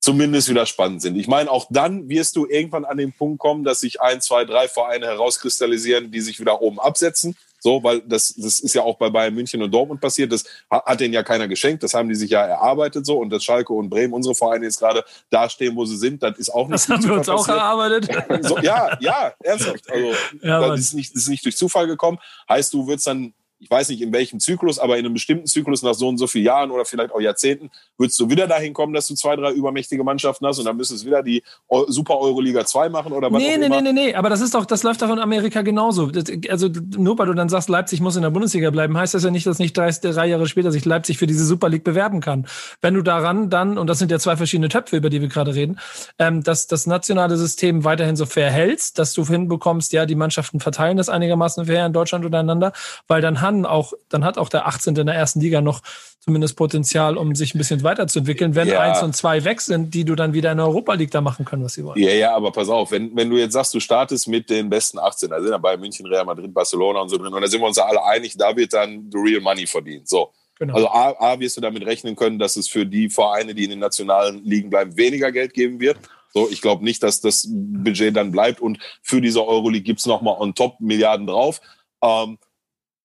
zumindest 0.00 0.48
wieder 0.48 0.66
spannend 0.66 1.02
sind. 1.02 1.16
Ich 1.16 1.28
meine, 1.28 1.50
auch 1.50 1.66
dann 1.70 2.08
wirst 2.08 2.36
du 2.36 2.46
irgendwann 2.46 2.84
an 2.84 2.98
den 2.98 3.12
Punkt 3.12 3.40
kommen, 3.40 3.64
dass 3.64 3.80
sich 3.80 4.00
ein, 4.00 4.20
zwei, 4.20 4.44
drei 4.44 4.68
Vereine 4.68 5.06
herauskristallisieren, 5.06 6.10
die 6.10 6.20
sich 6.20 6.38
wieder 6.38 6.60
oben 6.60 6.78
absetzen. 6.78 7.36
So, 7.60 7.82
weil 7.82 8.00
das, 8.02 8.34
das 8.36 8.60
ist 8.60 8.74
ja 8.74 8.82
auch 8.82 8.96
bei 8.98 9.10
Bayern 9.10 9.34
München 9.34 9.62
und 9.62 9.70
Dortmund 9.72 10.00
passiert. 10.00 10.32
Das 10.32 10.44
hat 10.70 11.00
denen 11.00 11.12
ja 11.14 11.22
keiner 11.22 11.48
geschenkt. 11.48 11.82
Das 11.82 11.94
haben 11.94 12.08
die 12.08 12.14
sich 12.14 12.30
ja 12.30 12.42
erarbeitet 12.42 13.04
so. 13.04 13.18
Und 13.18 13.30
dass 13.30 13.42
Schalke 13.44 13.72
und 13.72 13.88
Bremen, 13.90 14.12
unsere 14.12 14.34
Vereine 14.34 14.64
jetzt 14.64 14.78
gerade 14.78 15.04
dastehen, 15.30 15.74
wo 15.76 15.84
sie 15.84 15.96
sind, 15.96 16.22
das 16.22 16.38
ist 16.38 16.50
auch 16.50 16.68
nicht 16.68 16.74
Das 16.74 16.88
haben 16.88 17.04
wir 17.04 17.14
uns 17.14 17.26
passiert. 17.26 17.50
auch 17.50 17.60
erarbeitet. 17.60 18.46
So, 18.46 18.58
ja, 18.58 18.96
ja, 19.00 19.32
ernsthaft. 19.40 19.90
Also, 19.90 20.12
ja, 20.42 20.68
das 20.68 20.80
ist 20.80 20.94
nicht, 20.94 21.14
das 21.14 21.22
ist 21.22 21.28
nicht 21.28 21.44
durch 21.44 21.56
Zufall 21.56 21.86
gekommen. 21.86 22.18
Heißt, 22.48 22.72
du 22.72 22.86
würdest 22.86 23.06
dann 23.06 23.32
ich 23.60 23.70
weiß 23.70 23.88
nicht 23.88 24.00
in 24.00 24.12
welchem 24.12 24.38
Zyklus, 24.38 24.78
aber 24.78 24.98
in 24.98 25.04
einem 25.04 25.14
bestimmten 25.14 25.46
Zyklus 25.46 25.82
nach 25.82 25.94
so 25.94 26.08
und 26.08 26.18
so 26.18 26.26
vielen 26.26 26.44
Jahren 26.44 26.70
oder 26.70 26.84
vielleicht 26.84 27.12
auch 27.12 27.20
Jahrzehnten, 27.20 27.70
würdest 27.96 28.18
du 28.20 28.30
wieder 28.30 28.46
dahin 28.46 28.72
kommen, 28.72 28.94
dass 28.94 29.08
du 29.08 29.14
zwei, 29.14 29.34
drei 29.34 29.52
übermächtige 29.52 30.04
Mannschaften 30.04 30.46
hast 30.46 30.58
und 30.58 30.64
dann 30.64 30.76
müsstest 30.76 31.02
du 31.02 31.08
wieder 31.08 31.22
die 31.22 31.42
Super 31.88 32.18
Euroliga 32.18 32.64
2 32.64 32.88
machen 32.88 33.12
oder 33.12 33.32
was 33.32 33.42
nee, 33.42 33.54
auch 33.54 33.58
nee, 33.58 33.66
immer. 33.66 33.82
Nee, 33.82 33.92
nee, 33.92 34.06
nee, 34.06 34.14
aber 34.14 34.28
das 34.28 34.40
ist 34.40 34.54
doch, 34.54 34.64
das 34.64 34.84
läuft 34.84 35.02
doch 35.02 35.10
in 35.10 35.18
Amerika 35.18 35.62
genauso. 35.62 36.10
Also 36.48 36.68
nur 36.96 37.18
weil 37.18 37.26
du 37.26 37.34
dann 37.34 37.48
sagst, 37.48 37.68
Leipzig 37.68 38.00
muss 38.00 38.16
in 38.16 38.22
der 38.22 38.30
Bundesliga 38.30 38.70
bleiben, 38.70 38.96
heißt 38.96 39.14
das 39.14 39.24
ja 39.24 39.30
nicht, 39.30 39.46
dass 39.46 39.58
nicht 39.58 39.76
drei, 39.76 39.90
drei 39.90 40.26
Jahre 40.26 40.46
später 40.46 40.70
sich 40.70 40.84
Leipzig 40.84 41.18
für 41.18 41.26
diese 41.26 41.44
Super 41.44 41.68
League 41.68 41.84
bewerben 41.84 42.20
kann. 42.20 42.46
Wenn 42.80 42.94
du 42.94 43.02
daran 43.02 43.50
dann, 43.50 43.76
und 43.76 43.88
das 43.88 43.98
sind 43.98 44.10
ja 44.10 44.20
zwei 44.20 44.36
verschiedene 44.36 44.68
Töpfe, 44.68 44.96
über 44.96 45.10
die 45.10 45.20
wir 45.20 45.28
gerade 45.28 45.54
reden, 45.54 45.80
ähm, 46.18 46.44
dass 46.44 46.68
das 46.68 46.86
nationale 46.86 47.36
System 47.36 47.82
weiterhin 47.84 48.14
so 48.14 48.26
fair 48.26 48.50
hältst, 48.50 48.98
dass 48.98 49.12
du 49.14 49.26
hinbekommst, 49.26 49.92
ja, 49.92 50.06
die 50.06 50.14
Mannschaften 50.14 50.60
verteilen 50.60 50.96
das 50.96 51.08
einigermaßen 51.08 51.66
fair 51.66 51.86
in 51.86 51.92
Deutschland 51.92 52.24
untereinander, 52.24 52.72
weil 53.08 53.20
dann 53.20 53.40
haben 53.48 53.66
auch, 53.66 53.92
dann 54.08 54.24
hat 54.24 54.38
auch 54.38 54.48
der 54.48 54.66
18. 54.66 54.96
in 54.96 55.06
der 55.06 55.14
ersten 55.14 55.40
Liga 55.40 55.60
noch 55.60 55.82
zumindest 56.20 56.56
Potenzial, 56.56 57.16
um 57.16 57.34
sich 57.34 57.54
ein 57.54 57.58
bisschen 57.58 57.82
weiterzuentwickeln, 57.82 58.54
wenn 58.54 58.68
ja. 58.68 58.80
eins 58.80 59.02
und 59.02 59.16
zwei 59.16 59.44
weg 59.44 59.60
sind, 59.60 59.94
die 59.94 60.04
du 60.04 60.14
dann 60.14 60.34
wieder 60.34 60.52
in 60.52 60.58
der 60.58 60.66
Europa 60.66 60.94
League 60.94 61.10
da 61.10 61.20
machen 61.20 61.44
können, 61.44 61.64
was 61.64 61.72
sie 61.72 61.84
wollen. 61.84 61.98
Ja, 61.98 62.10
ja, 62.10 62.36
aber 62.36 62.52
pass 62.52 62.68
auf, 62.68 62.90
wenn, 62.90 63.16
wenn 63.16 63.30
du 63.30 63.38
jetzt 63.38 63.54
sagst, 63.54 63.72
du 63.72 63.80
startest 63.80 64.28
mit 64.28 64.50
den 64.50 64.68
besten 64.68 64.98
18, 64.98 65.30
da 65.30 65.40
sind 65.40 65.50
ja 65.50 65.58
bei 65.58 65.76
München, 65.76 66.06
Real 66.06 66.24
Madrid, 66.24 66.52
Barcelona 66.52 67.00
und 67.00 67.08
so 67.08 67.16
drin, 67.16 67.32
und 67.32 67.40
da 67.40 67.48
sind 67.48 67.60
wir 67.60 67.66
uns 67.66 67.78
ja 67.78 67.86
alle 67.86 68.04
einig, 68.04 68.36
da 68.36 68.54
wird 68.54 68.72
dann 68.74 69.10
the 69.10 69.18
real 69.18 69.40
money 69.40 69.66
verdient. 69.66 70.08
So. 70.08 70.30
Genau. 70.58 70.74
Also 70.74 70.88
A, 70.88 71.14
A, 71.18 71.40
wirst 71.40 71.56
du 71.56 71.60
damit 71.60 71.86
rechnen 71.86 72.16
können, 72.16 72.38
dass 72.38 72.56
es 72.56 72.68
für 72.68 72.84
die 72.84 73.08
Vereine, 73.08 73.54
die 73.54 73.64
in 73.64 73.70
den 73.70 73.78
nationalen 73.78 74.44
Ligen 74.44 74.70
bleiben, 74.70 74.96
weniger 74.96 75.32
Geld 75.32 75.54
geben 75.54 75.80
wird. 75.80 75.98
So, 76.34 76.48
ich 76.50 76.60
glaube 76.60 76.84
nicht, 76.84 77.02
dass 77.02 77.20
das 77.20 77.48
Budget 77.48 78.14
dann 78.16 78.32
bleibt 78.32 78.60
und 78.60 78.78
für 79.02 79.20
diese 79.20 79.46
Euroleague 79.46 79.84
gibt 79.84 80.00
es 80.00 80.06
nochmal 80.06 80.36
on 80.38 80.54
top 80.54 80.78
Milliarden 80.80 81.26
drauf. 81.26 81.60
Ähm, 82.02 82.38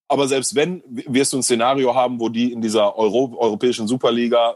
aber 0.08 0.28
selbst 0.28 0.56
wenn, 0.56 0.84
wirst 0.88 1.34
du 1.34 1.38
ein 1.38 1.44
Szenario 1.44 1.96
haben, 1.96 2.20
wo 2.20 2.30
die 2.30 2.52
in 2.52 2.62
dieser 2.62 2.98
Euro, 2.98 3.36
europäischen 3.38 3.88
Superliga 3.88 4.56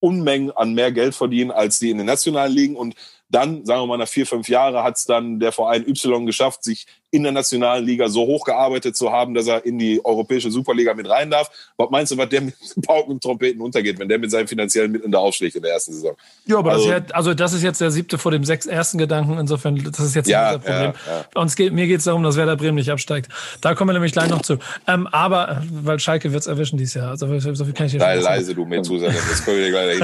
Unmengen 0.00 0.50
an 0.50 0.74
mehr 0.74 0.90
Geld 0.90 1.14
verdienen 1.14 1.52
als 1.52 1.78
die 1.78 1.90
in 1.90 1.98
den 1.98 2.06
nationalen 2.06 2.52
Ligen. 2.52 2.76
Und 2.76 2.96
dann, 3.28 3.64
sagen 3.64 3.82
wir 3.82 3.86
mal, 3.86 3.98
nach 3.98 4.08
vier, 4.08 4.26
fünf 4.26 4.48
Jahren 4.48 4.74
hat 4.82 4.96
es 4.96 5.04
dann 5.04 5.38
der 5.38 5.52
Verein 5.52 5.86
Y 5.86 6.26
geschafft, 6.26 6.64
sich 6.64 6.86
in 7.12 7.22
der 7.22 7.32
nationalen 7.32 7.84
Liga 7.84 8.08
so 8.08 8.26
hochgearbeitet 8.26 8.96
zu 8.96 9.12
haben, 9.12 9.34
dass 9.34 9.46
er 9.46 9.64
in 9.66 9.78
die 9.78 10.02
europäische 10.02 10.50
Superliga 10.50 10.94
mit 10.94 11.08
rein 11.08 11.30
darf. 11.30 11.50
Was 11.76 11.90
meinst 11.90 12.10
du, 12.10 12.16
was 12.16 12.28
der 12.30 12.40
mit 12.40 12.54
Pauken 12.86 13.12
und 13.12 13.22
Trompeten 13.22 13.60
untergeht, 13.60 13.98
wenn 13.98 14.08
der 14.08 14.18
mit 14.18 14.30
seinen 14.30 14.48
finanziellen 14.48 14.90
Mitteln 14.90 15.12
da 15.12 15.18
aufschlägt 15.18 15.54
in 15.54 15.62
der 15.62 15.72
ersten 15.72 15.92
Saison? 15.92 16.16
Ja, 16.46 16.56
aber 16.56 16.72
also, 16.72 16.90
das, 16.90 17.12
also 17.12 17.34
das 17.34 17.52
ist 17.52 17.62
jetzt 17.62 17.82
der 17.82 17.90
siebte 17.90 18.16
vor 18.16 18.32
dem 18.32 18.44
sechs 18.44 18.64
ersten 18.64 18.96
Gedanken. 18.96 19.38
Insofern, 19.38 19.76
das 19.76 20.00
ist 20.00 20.16
jetzt 20.16 20.26
ja, 20.26 20.54
unser 20.54 20.58
Problem. 20.60 20.92
Ja, 21.06 21.12
ja. 21.34 21.40
Uns 21.40 21.54
geht, 21.54 21.74
mir 21.74 21.86
geht 21.86 21.98
es 21.98 22.04
darum, 22.04 22.22
dass 22.22 22.36
Werder 22.36 22.56
Bremen 22.56 22.76
nicht 22.76 22.90
absteigt. 22.90 23.30
Da 23.60 23.74
kommen 23.74 23.90
wir 23.90 23.92
nämlich 23.92 24.12
gleich 24.12 24.30
noch 24.30 24.40
zu. 24.40 24.56
Ähm, 24.86 25.06
aber, 25.08 25.62
weil 25.70 25.98
Schalke 25.98 26.32
wird 26.32 26.40
es 26.40 26.46
erwischen 26.46 26.78
dieses 26.78 26.94
Jahr. 26.94 27.10
Also, 27.10 27.26
so 27.38 27.64
viel 27.66 27.74
kann 27.74 27.86
ich 27.86 27.92
dir 27.92 28.00
Sei 28.00 28.16
leise, 28.16 28.54
du 28.54 28.64
Methusalem. 28.64 29.14
Das 29.28 29.44
können 29.44 29.58
wir 29.58 29.64
dir 29.66 29.70
gleich 29.70 29.98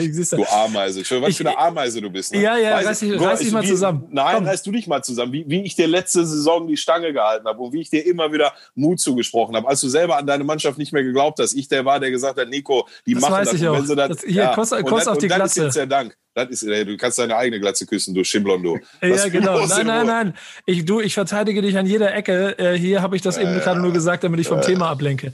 hin. 0.00 0.28
du 0.38 0.44
Ameise. 0.46 1.04
Schön, 1.04 1.20
was 1.20 1.36
für 1.36 1.46
eine 1.46 1.58
Ameise 1.58 2.00
du 2.00 2.08
bist. 2.08 2.32
Ne? 2.32 2.40
Ja, 2.40 2.56
ja, 2.56 2.78
reiß 2.78 3.00
dich, 3.00 3.20
reiß 3.20 3.40
dich 3.40 3.52
mal 3.52 3.64
zusammen. 3.64 4.08
Nein, 4.10 4.36
Komm. 4.36 4.46
reiß 4.46 4.62
du 4.62 4.72
dich 4.72 4.86
mal 4.86 5.02
zusammen. 5.02 5.34
Wie, 5.34 5.44
wie 5.46 5.62
ich 5.62 5.76
dir 5.76 5.86
letzte 5.86 6.24
Saison 6.24 6.53
die 6.60 6.76
Stange 6.76 7.12
gehalten 7.12 7.46
habe 7.46 7.60
und 7.60 7.72
wie 7.72 7.80
ich 7.80 7.90
dir 7.90 8.06
immer 8.06 8.32
wieder 8.32 8.52
Mut 8.74 9.00
zugesprochen 9.00 9.56
habe, 9.56 9.68
als 9.68 9.80
du 9.80 9.88
selber 9.88 10.16
an 10.16 10.26
deine 10.26 10.44
Mannschaft 10.44 10.78
nicht 10.78 10.92
mehr 10.92 11.02
geglaubt 11.02 11.38
hast. 11.38 11.54
Ich 11.54 11.68
der 11.68 11.84
war, 11.84 12.00
der 12.00 12.10
gesagt 12.10 12.38
hat, 12.38 12.48
Nico, 12.48 12.88
die 13.06 13.14
das 13.14 13.22
machen 13.22 13.34
weiß 13.34 13.50
das. 13.50 13.60
Ich 13.60 13.68
auch. 13.68 13.86
Das, 13.86 14.22
hier, 14.22 14.32
ja, 14.32 14.54
Kost, 14.54 14.72
Kost 14.84 15.08
auf 15.08 15.18
die 15.18 15.26
Glatze. 15.26 15.42
Das 15.42 15.56
ist 15.56 15.64
jetzt 15.64 15.76
der 15.76 15.86
Dank. 15.86 16.16
Das 16.34 16.48
ist, 16.48 16.62
du 16.64 16.96
kannst 16.96 17.18
deine 17.20 17.36
eigene 17.36 17.60
Glatze 17.60 17.86
küssen, 17.86 18.12
du 18.12 18.24
Schimblon, 18.24 18.60
du. 18.60 18.78
ja, 19.02 19.28
genau. 19.28 19.64
Nein, 19.66 19.86
nein, 19.86 20.06
nein. 20.06 20.34
Ich, 20.66 20.84
du, 20.84 21.00
ich 21.00 21.14
verteidige 21.14 21.62
dich 21.62 21.78
an 21.78 21.86
jeder 21.86 22.12
Ecke. 22.12 22.58
Äh, 22.58 22.76
hier 22.76 23.02
habe 23.02 23.14
ich 23.14 23.22
das 23.22 23.38
eben 23.38 23.54
gerade 23.60 23.80
nur 23.80 23.92
gesagt, 23.92 24.24
damit 24.24 24.40
ich 24.40 24.48
vom 24.48 24.60
Thema 24.60 24.90
ablenke. 24.90 25.32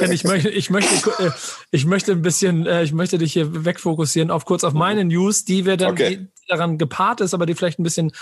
Denn 0.00 0.10
ich 0.10 0.24
möchte, 0.24 0.48
ich 0.48 0.70
möchte, 0.70 1.10
äh, 1.22 1.30
ich 1.70 1.84
möchte 1.84 2.12
ein 2.12 2.22
bisschen, 2.22 2.66
äh, 2.66 2.82
ich 2.82 2.94
möchte 2.94 3.18
dich 3.18 3.34
hier 3.34 3.66
wegfokussieren 3.66 4.30
auf 4.30 4.46
kurz 4.46 4.64
auf 4.64 4.72
meine 4.72 5.04
News, 5.04 5.44
die 5.44 5.66
wir 5.66 5.76
dann, 5.76 5.92
okay. 5.92 6.16
die 6.16 6.28
daran 6.48 6.78
gepaart 6.78 7.20
ist, 7.20 7.34
aber 7.34 7.44
die 7.44 7.54
vielleicht 7.54 7.78
ein 7.78 7.82
bisschen 7.82 8.12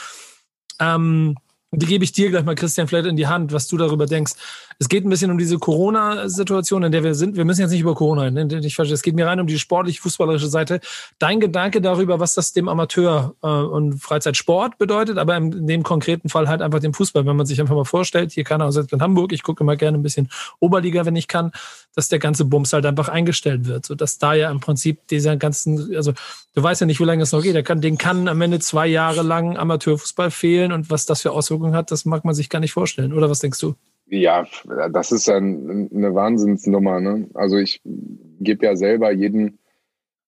ähm, 0.81 1.37
die 1.77 1.87
gebe 1.87 2.05
ich 2.05 2.13
dir 2.13 2.31
gleich 2.31 2.45
mal, 2.45 2.55
Christian, 2.55 2.89
vielleicht 2.89 3.07
in 3.07 3.17
die 3.17 3.27
Hand, 3.27 3.53
was 3.53 3.69
du 3.69 3.77
darüber 3.77 4.07
denkst. 4.07 4.33
Es 4.79 4.89
geht 4.89 5.07
ein 5.07 5.11
bisschen 5.11 5.31
um 5.31 5.39
diese 5.39 5.59
Corona-Situation, 5.59 6.83
in 6.83 6.93
der 6.93 7.03
wir 7.03 7.15
sind. 7.15 7.37
Wir 7.37 7.45
müssen 7.45 7.63
jetzt 7.63 7.71
nicht 7.71 7.81
über 7.81 7.95
Corona 7.95 8.23
reden. 8.23 8.51
Es 8.51 9.03
geht 9.03 9.15
mir 9.15 9.27
rein 9.27 9.41
um 9.41 9.47
die 9.47 9.59
sportlich 9.59 10.01
fußballerische 10.01 10.49
Seite. 10.49 10.81
Dein 11.19 11.41
Gedanke 11.41 11.81
darüber, 11.81 12.21
was 12.21 12.35
das 12.35 12.53
dem 12.53 12.69
Amateur 12.69 13.35
äh, 13.43 13.47
und 13.47 14.01
Freizeitsport 14.01 14.77
bedeutet, 14.77 15.17
aber 15.17 15.37
in 15.37 15.67
dem 15.67 15.83
konkreten 15.83 16.29
Fall 16.29 16.49
halt 16.49 16.61
einfach 16.61 16.81
dem 16.81 16.93
Fußball. 16.93 17.25
Wenn 17.25 17.37
man 17.37 17.47
sich 17.47 17.61
einfach 17.61 17.75
mal 17.75 17.85
vorstellt, 17.85 18.33
hier 18.33 18.45
kann 18.45 18.61
er 18.61 18.71
selbst 18.71 18.93
in 18.93 19.01
Hamburg, 19.01 19.33
ich 19.33 19.43
gucke 19.43 19.65
immer 19.65 19.77
gerne 19.77 19.97
ein 19.97 20.03
bisschen 20.03 20.29
Oberliga, 20.61 21.07
wenn 21.07 21.17
ich 21.17 21.29
kann, 21.29 21.53
dass 21.95 22.09
der 22.09 22.19
ganze 22.19 22.45
Bums 22.45 22.73
halt 22.75 22.85
einfach 22.85 23.09
eingestellt 23.09 23.67
wird. 23.67 23.87
So 23.87 23.95
dass 23.95 24.19
da 24.19 24.35
ja 24.35 24.51
im 24.51 24.61
Prinzip 24.61 25.07
dieser 25.09 25.37
ganzen, 25.37 25.97
also 25.97 26.13
du 26.55 26.63
weißt 26.63 26.83
ja 26.83 26.87
nicht, 26.87 27.01
wie 27.01 27.05
lange 27.05 27.23
es 27.23 27.33
noch 27.33 27.43
geht. 27.43 27.55
Der 27.55 27.63
kann, 27.63 27.81
den 27.81 27.97
kann 27.97 28.29
am 28.29 28.41
Ende 28.43 28.59
zwei 28.61 28.87
Jahre 28.87 29.23
lang 29.23 29.57
Amateurfußball 29.57 30.31
fehlen 30.31 30.73
und 30.73 30.91
was 30.91 31.07
das 31.07 31.23
für 31.23 31.33
Auswirkungen 31.33 31.75
hat, 31.75 31.91
das 31.91 32.05
mag 32.05 32.27
man 32.27 32.35
sich 32.35 32.51
gar 32.51 32.61
nicht 32.61 32.73
vorstellen. 32.73 33.15
Oder 33.15 33.31
was 33.31 33.39
denkst 33.39 33.61
du? 33.61 33.75
Ja, 34.09 34.47
das 34.93 35.11
ist 35.11 35.29
ein, 35.29 35.91
eine 35.93 36.15
Wahnsinnsnummer. 36.15 37.01
Ne? 37.01 37.29
Also 37.35 37.57
ich 37.57 37.81
gebe 37.85 38.67
ja 38.67 38.77
selber 38.77 39.11
jeden 39.11 39.59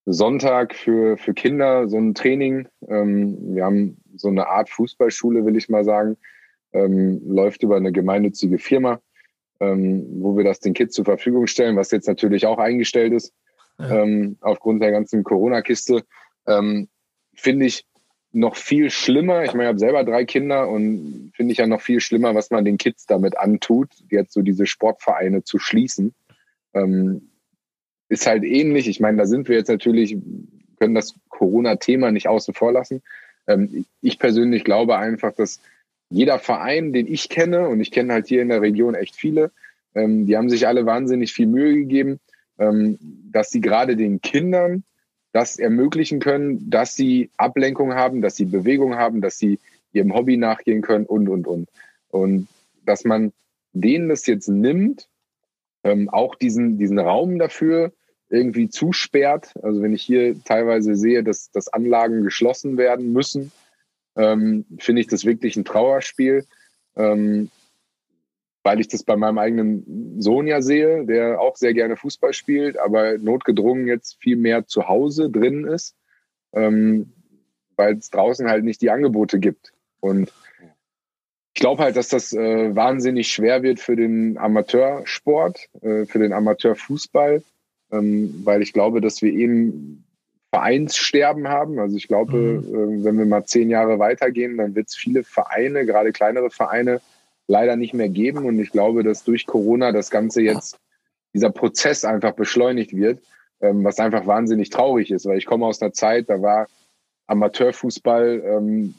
Sonntag 0.04 0.74
für, 0.74 1.16
für 1.16 1.34
Kinder 1.34 1.88
so 1.88 1.96
ein 1.96 2.14
Training. 2.14 2.68
Ähm, 2.88 3.54
wir 3.54 3.64
haben 3.64 3.98
so 4.16 4.28
eine 4.28 4.48
Art 4.48 4.68
Fußballschule, 4.70 5.44
will 5.44 5.56
ich 5.56 5.68
mal 5.68 5.84
sagen. 5.84 6.16
Ähm, 6.72 7.22
läuft 7.26 7.62
über 7.62 7.76
eine 7.76 7.92
gemeinnützige 7.92 8.58
Firma, 8.58 9.00
ähm, 9.60 10.06
wo 10.22 10.36
wir 10.36 10.44
das 10.44 10.60
den 10.60 10.74
Kids 10.74 10.94
zur 10.94 11.04
Verfügung 11.04 11.46
stellen, 11.46 11.76
was 11.76 11.90
jetzt 11.90 12.08
natürlich 12.08 12.46
auch 12.46 12.58
eingestellt 12.58 13.12
ist 13.12 13.32
ja. 13.78 14.02
ähm, 14.02 14.36
aufgrund 14.40 14.82
der 14.82 14.90
ganzen 14.90 15.24
Corona-Kiste. 15.24 16.04
Ähm, 16.46 16.88
Finde 17.34 17.66
ich 17.66 17.84
noch 18.32 18.56
viel 18.56 18.90
schlimmer. 18.90 19.44
Ich 19.44 19.52
meine, 19.52 19.64
ich 19.64 19.68
habe 19.68 19.78
selber 19.78 20.04
drei 20.04 20.24
Kinder 20.24 20.68
und 20.68 21.32
finde 21.34 21.52
ich 21.52 21.58
ja 21.58 21.66
noch 21.66 21.80
viel 21.80 22.00
schlimmer, 22.00 22.34
was 22.34 22.50
man 22.50 22.64
den 22.64 22.78
Kids 22.78 23.06
damit 23.06 23.38
antut, 23.38 23.88
jetzt 24.10 24.32
so 24.32 24.42
diese 24.42 24.66
Sportvereine 24.66 25.44
zu 25.44 25.58
schließen. 25.58 26.14
Ähm, 26.74 27.30
ist 28.08 28.26
halt 28.26 28.44
ähnlich. 28.44 28.88
Ich 28.88 29.00
meine, 29.00 29.18
da 29.18 29.26
sind 29.26 29.48
wir 29.48 29.56
jetzt 29.56 29.68
natürlich, 29.68 30.16
können 30.78 30.94
das 30.94 31.14
Corona-Thema 31.28 32.10
nicht 32.10 32.28
außen 32.28 32.54
vor 32.54 32.72
lassen. 32.72 33.02
Ähm, 33.46 33.86
ich 34.02 34.18
persönlich 34.18 34.64
glaube 34.64 34.98
einfach, 34.98 35.32
dass 35.34 35.60
jeder 36.10 36.38
Verein, 36.38 36.92
den 36.92 37.06
ich 37.06 37.28
kenne, 37.28 37.68
und 37.68 37.80
ich 37.80 37.90
kenne 37.90 38.12
halt 38.12 38.26
hier 38.26 38.42
in 38.42 38.48
der 38.48 38.62
Region 38.62 38.94
echt 38.94 39.16
viele, 39.16 39.52
ähm, 39.94 40.26
die 40.26 40.36
haben 40.36 40.48
sich 40.48 40.66
alle 40.66 40.86
wahnsinnig 40.86 41.32
viel 41.32 41.46
Mühe 41.46 41.74
gegeben, 41.74 42.20
ähm, 42.58 42.98
dass 43.30 43.50
sie 43.50 43.60
gerade 43.60 43.96
den 43.96 44.20
Kindern 44.20 44.84
das 45.38 45.56
ermöglichen 45.56 46.18
können, 46.18 46.68
dass 46.68 46.96
sie 46.96 47.30
Ablenkung 47.36 47.94
haben, 47.94 48.22
dass 48.22 48.34
sie 48.34 48.44
Bewegung 48.44 48.96
haben, 48.96 49.20
dass 49.20 49.38
sie 49.38 49.60
ihrem 49.92 50.12
Hobby 50.12 50.36
nachgehen 50.36 50.82
können 50.82 51.06
und, 51.06 51.28
und, 51.28 51.46
und. 51.46 51.68
Und 52.08 52.48
dass 52.84 53.04
man 53.04 53.32
denen 53.72 54.08
das 54.08 54.26
jetzt 54.26 54.48
nimmt, 54.48 55.08
ähm, 55.84 56.08
auch 56.08 56.34
diesen, 56.34 56.76
diesen 56.76 56.98
Raum 56.98 57.38
dafür 57.38 57.92
irgendwie 58.30 58.68
zusperrt. 58.68 59.54
Also 59.62 59.80
wenn 59.80 59.92
ich 59.92 60.02
hier 60.02 60.42
teilweise 60.42 60.96
sehe, 60.96 61.22
dass, 61.22 61.52
dass 61.52 61.72
Anlagen 61.72 62.24
geschlossen 62.24 62.76
werden 62.76 63.12
müssen, 63.12 63.52
ähm, 64.16 64.64
finde 64.80 65.02
ich 65.02 65.06
das 65.06 65.24
wirklich 65.24 65.56
ein 65.56 65.64
Trauerspiel. 65.64 66.46
Ähm, 66.96 67.48
weil 68.62 68.80
ich 68.80 68.88
das 68.88 69.02
bei 69.02 69.16
meinem 69.16 69.38
eigenen 69.38 70.20
Sohn 70.20 70.46
ja 70.46 70.60
sehe, 70.60 71.04
der 71.06 71.40
auch 71.40 71.56
sehr 71.56 71.74
gerne 71.74 71.96
Fußball 71.96 72.32
spielt, 72.32 72.78
aber 72.78 73.18
notgedrungen 73.18 73.86
jetzt 73.86 74.18
viel 74.20 74.36
mehr 74.36 74.66
zu 74.66 74.88
Hause 74.88 75.30
drin 75.30 75.64
ist, 75.64 75.96
ähm, 76.52 77.12
weil 77.76 77.96
es 77.96 78.10
draußen 78.10 78.48
halt 78.48 78.64
nicht 78.64 78.82
die 78.82 78.90
Angebote 78.90 79.38
gibt. 79.38 79.72
Und 80.00 80.32
ich 81.54 81.60
glaube 81.60 81.82
halt, 81.82 81.96
dass 81.96 82.08
das 82.08 82.32
äh, 82.32 82.74
wahnsinnig 82.74 83.28
schwer 83.28 83.62
wird 83.62 83.80
für 83.80 83.96
den 83.96 84.38
Amateursport, 84.38 85.68
äh, 85.80 86.04
für 86.04 86.18
den 86.18 86.32
Amateurfußball, 86.32 87.42
ähm, 87.90 88.42
weil 88.44 88.62
ich 88.62 88.72
glaube, 88.72 89.00
dass 89.00 89.22
wir 89.22 89.32
eben 89.32 90.04
Vereinssterben 90.50 91.48
haben. 91.48 91.78
Also 91.78 91.96
ich 91.96 92.08
glaube, 92.08 92.36
mhm. 92.36 93.00
äh, 93.00 93.04
wenn 93.04 93.18
wir 93.18 93.26
mal 93.26 93.44
zehn 93.44 93.70
Jahre 93.70 93.98
weitergehen, 93.98 94.56
dann 94.56 94.74
wird 94.74 94.88
es 94.88 94.94
viele 94.94 95.24
Vereine, 95.24 95.84
gerade 95.84 96.12
kleinere 96.12 96.50
Vereine, 96.50 97.00
leider 97.48 97.76
nicht 97.76 97.94
mehr 97.94 98.08
geben. 98.08 98.44
Und 98.44 98.60
ich 98.60 98.70
glaube, 98.70 99.02
dass 99.02 99.24
durch 99.24 99.46
Corona 99.46 99.90
das 99.90 100.10
Ganze 100.10 100.42
jetzt, 100.42 100.78
dieser 101.34 101.50
Prozess 101.50 102.04
einfach 102.04 102.32
beschleunigt 102.32 102.94
wird, 102.94 103.20
ähm, 103.60 103.82
was 103.82 103.98
einfach 103.98 104.26
wahnsinnig 104.26 104.70
traurig 104.70 105.10
ist, 105.10 105.26
weil 105.26 105.38
ich 105.38 105.46
komme 105.46 105.66
aus 105.66 105.82
einer 105.82 105.92
Zeit, 105.92 106.30
da 106.30 106.40
war 106.40 106.68
Amateurfußball 107.26 108.42
ähm, 108.44 108.94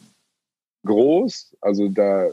groß. 0.85 1.55
Also 1.61 1.87
da 1.87 2.27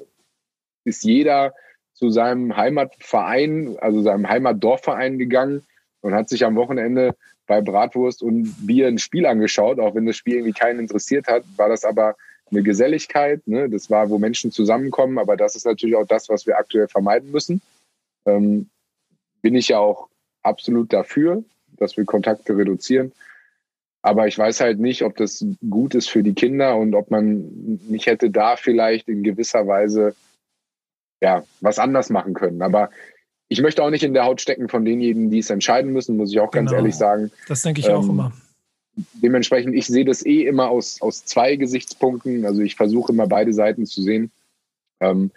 ist 0.85 1.05
jeder 1.05 1.55
zu 1.95 2.11
seinem 2.11 2.57
Heimatverein, 2.57 3.77
also 3.81 4.03
seinem 4.03 4.29
Heimatdorfverein 4.29 5.19
gegangen 5.19 5.63
und 6.01 6.15
hat 6.15 6.29
sich 6.29 6.45
am 6.45 6.57
Wochenende 6.57 7.17
bei 7.47 7.61
Bratwurst 7.61 8.23
und 8.23 8.55
Bier 8.67 8.89
ein 8.89 8.99
Spiel 8.99 9.25
angeschaut, 9.25 9.79
auch 9.79 9.95
wenn 9.95 10.07
das 10.07 10.17
Spiel 10.17 10.35
irgendwie 10.35 10.53
keinen 10.53 10.81
interessiert 10.81 11.29
hat, 11.29 11.45
war 11.57 11.69
das 11.69 11.85
aber 11.85 12.17
eine 12.51 12.63
Geselligkeit. 12.63 13.47
Ne? 13.47 13.69
Das 13.69 13.91
war, 13.91 14.11
wo 14.11 14.19
Menschen 14.19 14.51
zusammenkommen, 14.51 15.19
aber 15.19 15.37
das 15.37 15.57
ist 15.57 15.67
natürlich 15.67 15.97
auch 15.97 16.07
das, 16.07 16.29
was 16.29 16.47
wir 16.47 16.59
aktuell 16.59 16.89
vermeiden 16.89 17.31
müssen. 17.31 17.61
Ähm, 18.27 18.69
bin 19.43 19.55
ich 19.55 19.69
ja 19.69 19.79
auch 19.79 20.09
absolut 20.43 20.93
dafür, 20.93 21.45
dass 21.77 21.97
wir 21.97 22.05
Kontakte 22.05 22.57
reduzieren. 22.57 23.13
Aber 24.03 24.29
ich 24.29 24.39
weiß 24.39 24.61
halt 24.61 24.79
nicht, 24.79 25.03
ob 25.03 25.17
das 25.17 25.45
gut 25.69 25.95
ist 25.95 26.09
für 26.09 26.23
die 26.23 26.35
Kinder 26.35 26.77
und 26.77 26.95
ob 26.95 27.11
man 27.11 27.81
nicht 27.89 28.07
hätte 28.07 28.31
da 28.31 28.57
vielleicht 28.57 29.09
in 29.09 29.25
gewisser 29.25 29.67
Weise 29.67 30.15
ja, 31.21 31.43
was 31.61 31.79
anders 31.79 32.11
machen 32.11 32.35
können. 32.35 32.63
Aber 32.63 32.91
ich 33.49 33.61
möchte 33.63 33.83
auch 33.83 33.91
nicht 33.91 34.05
in 34.05 34.15
der 34.15 34.25
Haut 34.25 34.41
stecken 34.41 34.69
von 34.69 34.85
denjenigen, 34.85 35.31
die 35.31 35.39
es 35.39 35.51
entscheiden 35.51 35.93
müssen, 35.93 36.17
muss 36.17 36.31
ich 36.31 36.41
auch 36.41 36.51
ganz 36.51 36.71
genau. 36.71 36.83
ehrlich 36.83 36.95
sagen. 36.95 37.31
Das 37.49 37.63
denke 37.63 37.81
ich 37.81 37.89
ähm, 37.89 37.95
auch 37.95 38.09
immer. 38.09 38.33
Dementsprechend, 38.97 39.75
ich 39.75 39.87
sehe 39.87 40.05
das 40.05 40.25
eh 40.25 40.47
immer 40.47 40.71
aus, 40.71 41.03
aus 41.03 41.25
zwei 41.25 41.57
Gesichtspunkten. 41.57 42.47
Also 42.47 42.63
ich 42.63 42.77
versuche 42.77 43.13
immer 43.13 43.27
beide 43.27 43.53
Seiten 43.53 43.85
zu 43.87 44.03
sehen. 44.03 44.31
Ähm, 45.01 45.31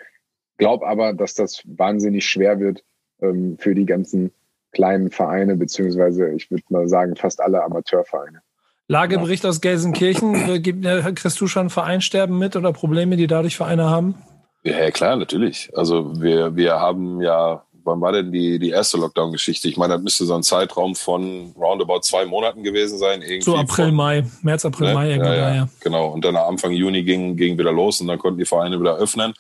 glaub 0.58 0.84
aber, 0.84 1.14
dass 1.14 1.34
das 1.34 1.62
wahnsinnig 1.66 2.26
schwer 2.26 2.60
wird 2.60 2.84
ähm, 3.22 3.58
für 3.60 3.76
die 3.76 3.86
ganzen 3.86 4.32
kleinen 4.72 5.12
Vereine, 5.12 5.56
beziehungsweise 5.56 6.32
ich 6.34 6.50
würde 6.52 6.64
mal 6.70 6.88
sagen, 6.88 7.16
fast 7.16 7.42
alle 7.42 7.64
Amateurvereine. 7.64 8.42
Lagebericht 8.88 9.46
aus 9.46 9.62
Gelsenkirchen, 9.62 10.36
äh, 10.36 11.14
kriegst 11.14 11.40
du 11.40 11.48
schon 11.48 11.70
Vereinsterben 11.70 12.38
mit 12.40 12.56
oder 12.56 12.74
Probleme, 12.74 13.18
die 13.18 13.28
dadurch 13.28 13.56
Vereine 13.58 13.90
haben? 13.90 14.16
Ja, 14.64 14.90
klar, 14.92 15.16
natürlich. 15.16 15.72
Also 15.76 16.20
wir, 16.22 16.56
wir 16.56 16.80
haben 16.80 17.22
ja 17.22 17.64
wann 17.84 18.02
war 18.02 18.12
denn 18.12 18.32
die, 18.32 18.60
die 18.60 18.70
erste 18.70 18.98
Lockdown-Geschichte? 18.98 19.68
Ich 19.68 19.78
meine, 19.78 19.94
das 19.94 20.04
müsste 20.04 20.26
so 20.26 20.36
ein 20.36 20.44
Zeitraum 20.44 20.96
von 20.96 21.54
roundabout 21.58 22.02
zwei 22.02 22.26
Monaten 22.26 22.64
gewesen 22.64 22.98
sein. 22.98 23.22
Irgendwie 23.22 23.42
so 23.42 23.56
April, 23.56 23.88
von, 23.88 23.96
Mai, 23.96 24.26
März, 24.42 24.66
April, 24.66 24.88
ne? 24.88 24.94
Mai, 24.94 25.10
ja, 25.10 25.34
ja, 25.34 25.56
ja, 25.56 25.70
Genau. 25.80 26.08
Und 26.08 26.26
dann 26.26 26.36
Anfang 26.36 26.72
Juni 26.72 27.04
ging, 27.04 27.36
ging 27.36 27.58
wieder 27.58 27.72
los 27.72 28.02
und 28.02 28.08
dann 28.08 28.20
konnten 28.20 28.40
die 28.40 28.46
Vereine 28.46 28.80
wieder 28.80 28.96
öffnen. 28.96 29.34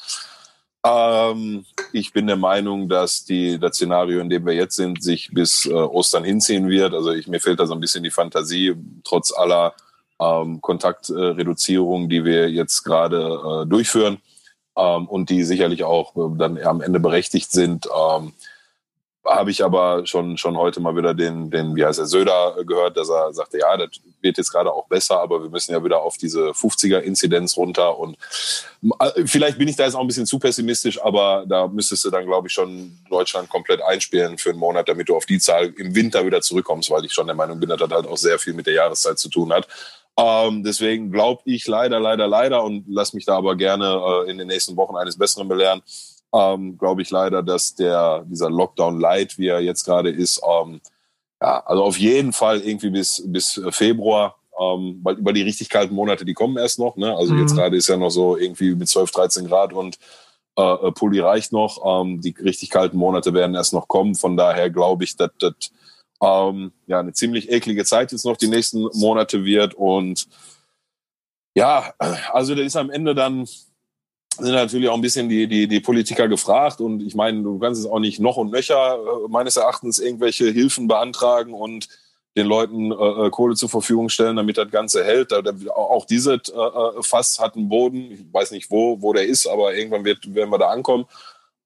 Ähm, 0.85 1.65
ich 1.91 2.13
bin 2.13 2.27
der 2.27 2.37
Meinung, 2.37 2.87
dass 2.87 3.25
die, 3.25 3.59
das 3.59 3.75
Szenario, 3.75 4.21
in 4.21 4.29
dem 4.29 4.45
wir 4.45 4.53
jetzt 4.53 4.75
sind, 4.75 5.03
sich 5.03 5.29
bis 5.33 5.65
äh, 5.65 5.73
Ostern 5.73 6.23
hinziehen 6.23 6.69
wird. 6.69 6.93
Also 6.93 7.11
ich, 7.11 7.27
mir 7.27 7.39
fehlt 7.39 7.59
da 7.59 7.65
so 7.65 7.73
ein 7.73 7.79
bisschen 7.79 8.03
die 8.03 8.11
Fantasie, 8.11 8.75
trotz 9.03 9.33
aller 9.33 9.73
ähm, 10.21 10.61
Kontaktreduzierung, 10.61 12.07
die 12.09 12.23
wir 12.23 12.49
jetzt 12.49 12.83
gerade 12.83 13.63
äh, 13.63 13.69
durchführen 13.69 14.19
ähm, 14.80 15.07
und 15.07 15.30
die 15.30 15.43
sicherlich 15.43 15.84
auch 15.84 16.15
äh, 16.15 16.38
dann 16.38 16.57
am 16.59 16.82
Ende 16.82 16.99
berechtigt 16.99 17.51
sind. 17.51 17.88
Ähm, 17.88 18.34
habe 19.25 19.51
ich 19.51 19.63
aber 19.63 20.05
schon, 20.05 20.38
schon 20.38 20.57
heute 20.57 20.80
mal 20.80 20.95
wieder 20.95 21.13
den, 21.13 21.51
den, 21.51 21.75
wie 21.75 21.86
heißt 21.86 21.99
er, 21.99 22.05
Söder 22.05 22.55
gehört, 22.65 22.97
dass 22.97 23.09
er 23.09 23.34
sagte, 23.34 23.59
ja, 23.59 23.77
das 23.77 23.89
wird 24.21 24.38
jetzt 24.38 24.51
gerade 24.51 24.71
auch 24.71 24.88
besser, 24.88 25.19
aber 25.19 25.43
wir 25.43 25.49
müssen 25.49 25.73
ja 25.73 25.84
wieder 25.84 26.01
auf 26.01 26.17
diese 26.17 26.49
50er-Inzidenz 26.51 27.57
runter 27.57 27.99
und 27.99 28.17
äh, 28.99 29.25
vielleicht 29.25 29.57
bin 29.57 29.67
ich 29.67 29.75
da 29.75 29.84
jetzt 29.84 29.95
auch 29.95 30.01
ein 30.01 30.07
bisschen 30.07 30.25
zu 30.25 30.39
pessimistisch, 30.39 31.01
aber 31.01 31.45
da 31.47 31.67
müsstest 31.67 32.05
du 32.05 32.09
dann, 32.09 32.25
glaube 32.25 32.47
ich, 32.47 32.53
schon 32.53 32.97
Deutschland 33.09 33.49
komplett 33.49 33.82
einspielen 33.84 34.38
für 34.38 34.49
einen 34.51 34.59
Monat, 34.59 34.88
damit 34.88 35.09
du 35.09 35.15
auf 35.15 35.25
die 35.25 35.39
Zahl 35.39 35.73
im 35.77 35.93
Winter 35.93 36.25
wieder 36.25 36.41
zurückkommst, 36.41 36.89
weil 36.89 37.05
ich 37.05 37.13
schon 37.13 37.27
der 37.27 37.36
Meinung 37.36 37.59
bin, 37.59 37.69
dass 37.69 37.80
das 37.80 37.91
halt 37.91 38.07
auch 38.07 38.17
sehr 38.17 38.39
viel 38.39 38.53
mit 38.53 38.67
der 38.67 38.73
Jahreszeit 38.73 39.19
zu 39.19 39.30
tun 39.30 39.51
hat. 39.51 39.67
Ähm, 40.18 40.64
deswegen 40.64 41.12
glaube 41.12 41.41
ich 41.45 41.68
leider, 41.68 41.99
leider, 41.99 42.28
leider 42.28 42.64
und 42.64 42.86
lass 42.88 43.14
mich 43.14 43.26
da 43.26 43.38
aber 43.38 43.55
gerne 43.55 44.01
äh, 44.26 44.32
in 44.32 44.38
den 44.38 44.47
nächsten 44.47 44.76
Wochen 44.76 44.97
eines 44.97 45.18
Besseren 45.18 45.47
belehren. 45.47 45.82
Ähm, 46.34 46.78
glaube 46.78 47.01
ich 47.01 47.10
leider, 47.10 47.41
dass 47.41 47.76
der 47.76 48.24
dieser 48.28 48.49
Lockdown 48.49 48.99
Light, 48.99 49.38
wie 49.38 49.47
er 49.47 49.62
jetzt 49.62 49.84
gerade 49.84 50.10
ist, 50.10 50.41
ähm, 50.47 50.82
ja, 51.41 51.64
also 51.66 51.84
auf 51.84 51.97
jeden 51.97 52.34
Fall 52.34 52.60
irgendwie 52.60 52.89
bis 52.89 53.24
bis 53.26 53.62
Februar, 53.70 54.36
ähm, 54.60 54.99
weil 55.03 55.16
über 55.16 55.34
die 55.34 55.41
richtig 55.41 55.70
kalten 55.70 55.95
Monate, 55.95 56.26
die 56.26 56.34
kommen 56.34 56.57
erst 56.57 56.80
noch. 56.80 56.97
Ne? 56.97 57.16
Also 57.16 57.34
mhm. 57.34 57.41
jetzt 57.41 57.55
gerade 57.55 57.78
ist 57.78 57.88
ja 57.88 57.97
noch 57.97 58.10
so 58.10 58.38
irgendwie 58.38 58.76
mit 58.76 58.89
12, 58.89 59.12
13 59.12 59.47
Grad 59.47 59.74
und 59.74 59.97
äh, 60.57 60.62
äh, 60.62 60.91
Pulli 60.91 61.20
reicht 61.20 61.53
noch. 61.53 62.01
Ähm, 62.01 62.20
die 62.20 62.36
richtig 62.38 62.70
kalten 62.70 62.97
Monate 62.97 63.34
werden 63.34 63.55
erst 63.55 63.74
noch 63.74 63.88
kommen. 63.88 64.16
Von 64.16 64.36
daher 64.36 64.70
glaube 64.70 65.05
ich, 65.05 65.16
dass 65.16 65.32
das 65.39 65.53
ähm, 66.22 66.72
ja 66.88 66.99
eine 66.99 67.13
ziemlich 67.13 67.51
eklige 67.51 67.86
Zeit 67.86 68.11
jetzt 68.11 68.26
noch 68.26 68.38
die 68.38 68.47
nächsten 68.47 68.89
Monate 68.93 69.45
wird. 69.45 69.74
Und 69.74 70.28
ja, 71.55 71.93
also 72.32 72.55
da 72.55 72.61
ist 72.61 72.76
am 72.76 72.89
Ende 72.89 73.15
dann 73.15 73.47
sind 74.38 74.53
natürlich 74.53 74.89
auch 74.89 74.95
ein 74.95 75.01
bisschen 75.01 75.30
die, 75.30 75.47
die, 75.47 75.67
die 75.67 75.80
Politiker 75.80 76.28
gefragt. 76.28 76.82
Und 76.82 77.01
ich 77.01 77.15
meine, 77.15 77.43
du 77.43 77.59
kannst 77.59 77.82
es 77.82 77.88
auch 77.88 77.99
nicht 77.99 78.20
noch 78.20 78.38
und 78.38 78.51
nöcher 78.51 78.95
äh, 78.95 79.28
meines 79.28 79.57
Erachtens 79.57 79.99
irgendwelche 79.99 80.49
Hilfen 80.49 80.88
beantragen 80.88 81.53
und 81.53 81.89
den 82.38 82.47
Leuten 82.47 82.91
äh, 82.91 82.95
äh 83.28 83.30
Kohle 83.32 83.55
zur 83.55 83.70
Verfügung 83.70 84.09
stellen, 84.09 84.36
damit 84.36 84.57
das 84.57 84.72
Ganze 84.72 85.03
hält. 85.03 85.32
Da, 85.32 85.41
da, 85.41 85.51
auch 85.74 86.05
dieses 86.05 86.49
äh, 86.49 86.57
äh, 86.57 87.03
Fass 87.03 87.39
hat 87.39 87.55
einen 87.55 87.70
Boden. 87.70 88.11
Ich 88.11 88.34
weiß 88.34 88.51
nicht, 88.51 88.72
wo, 88.72 89.01
wo 89.01 89.13
der 89.13 89.26
ist, 89.26 89.47
aber 89.47 89.76
irgendwann 89.76 90.05
wird, 90.05 90.34
werden 90.34 90.51
wir 90.51 90.59
da 90.59 90.70
ankommen. 90.70 91.05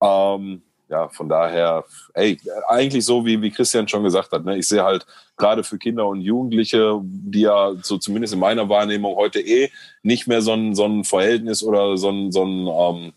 Ähm, 0.01 0.63
ja, 0.93 1.09
von 1.09 1.27
daher, 1.27 1.85
ey, 2.13 2.39
eigentlich 2.67 3.03
so, 3.03 3.25
wie, 3.25 3.41
wie 3.41 3.49
Christian 3.49 3.87
schon 3.87 4.03
gesagt 4.03 4.31
hat, 4.31 4.45
ne, 4.45 4.57
ich 4.57 4.67
sehe 4.67 4.83
halt 4.83 5.07
gerade 5.37 5.63
für 5.63 5.79
Kinder 5.79 6.05
und 6.05 6.21
Jugendliche, 6.21 7.01
die 7.03 7.41
ja 7.41 7.73
so 7.81 7.97
zumindest 7.97 8.35
in 8.35 8.39
meiner 8.39 8.69
Wahrnehmung 8.69 9.15
heute 9.15 9.39
eh 9.39 9.71
nicht 10.03 10.27
mehr 10.27 10.43
so 10.43 10.53
ein, 10.53 10.75
so 10.75 10.85
ein 10.85 11.03
Verhältnis 11.03 11.63
oder 11.63 11.97
so 11.97 12.11
ein, 12.11 12.31
so 12.31 12.43
ein 12.45 12.67
ähm, 12.67 13.13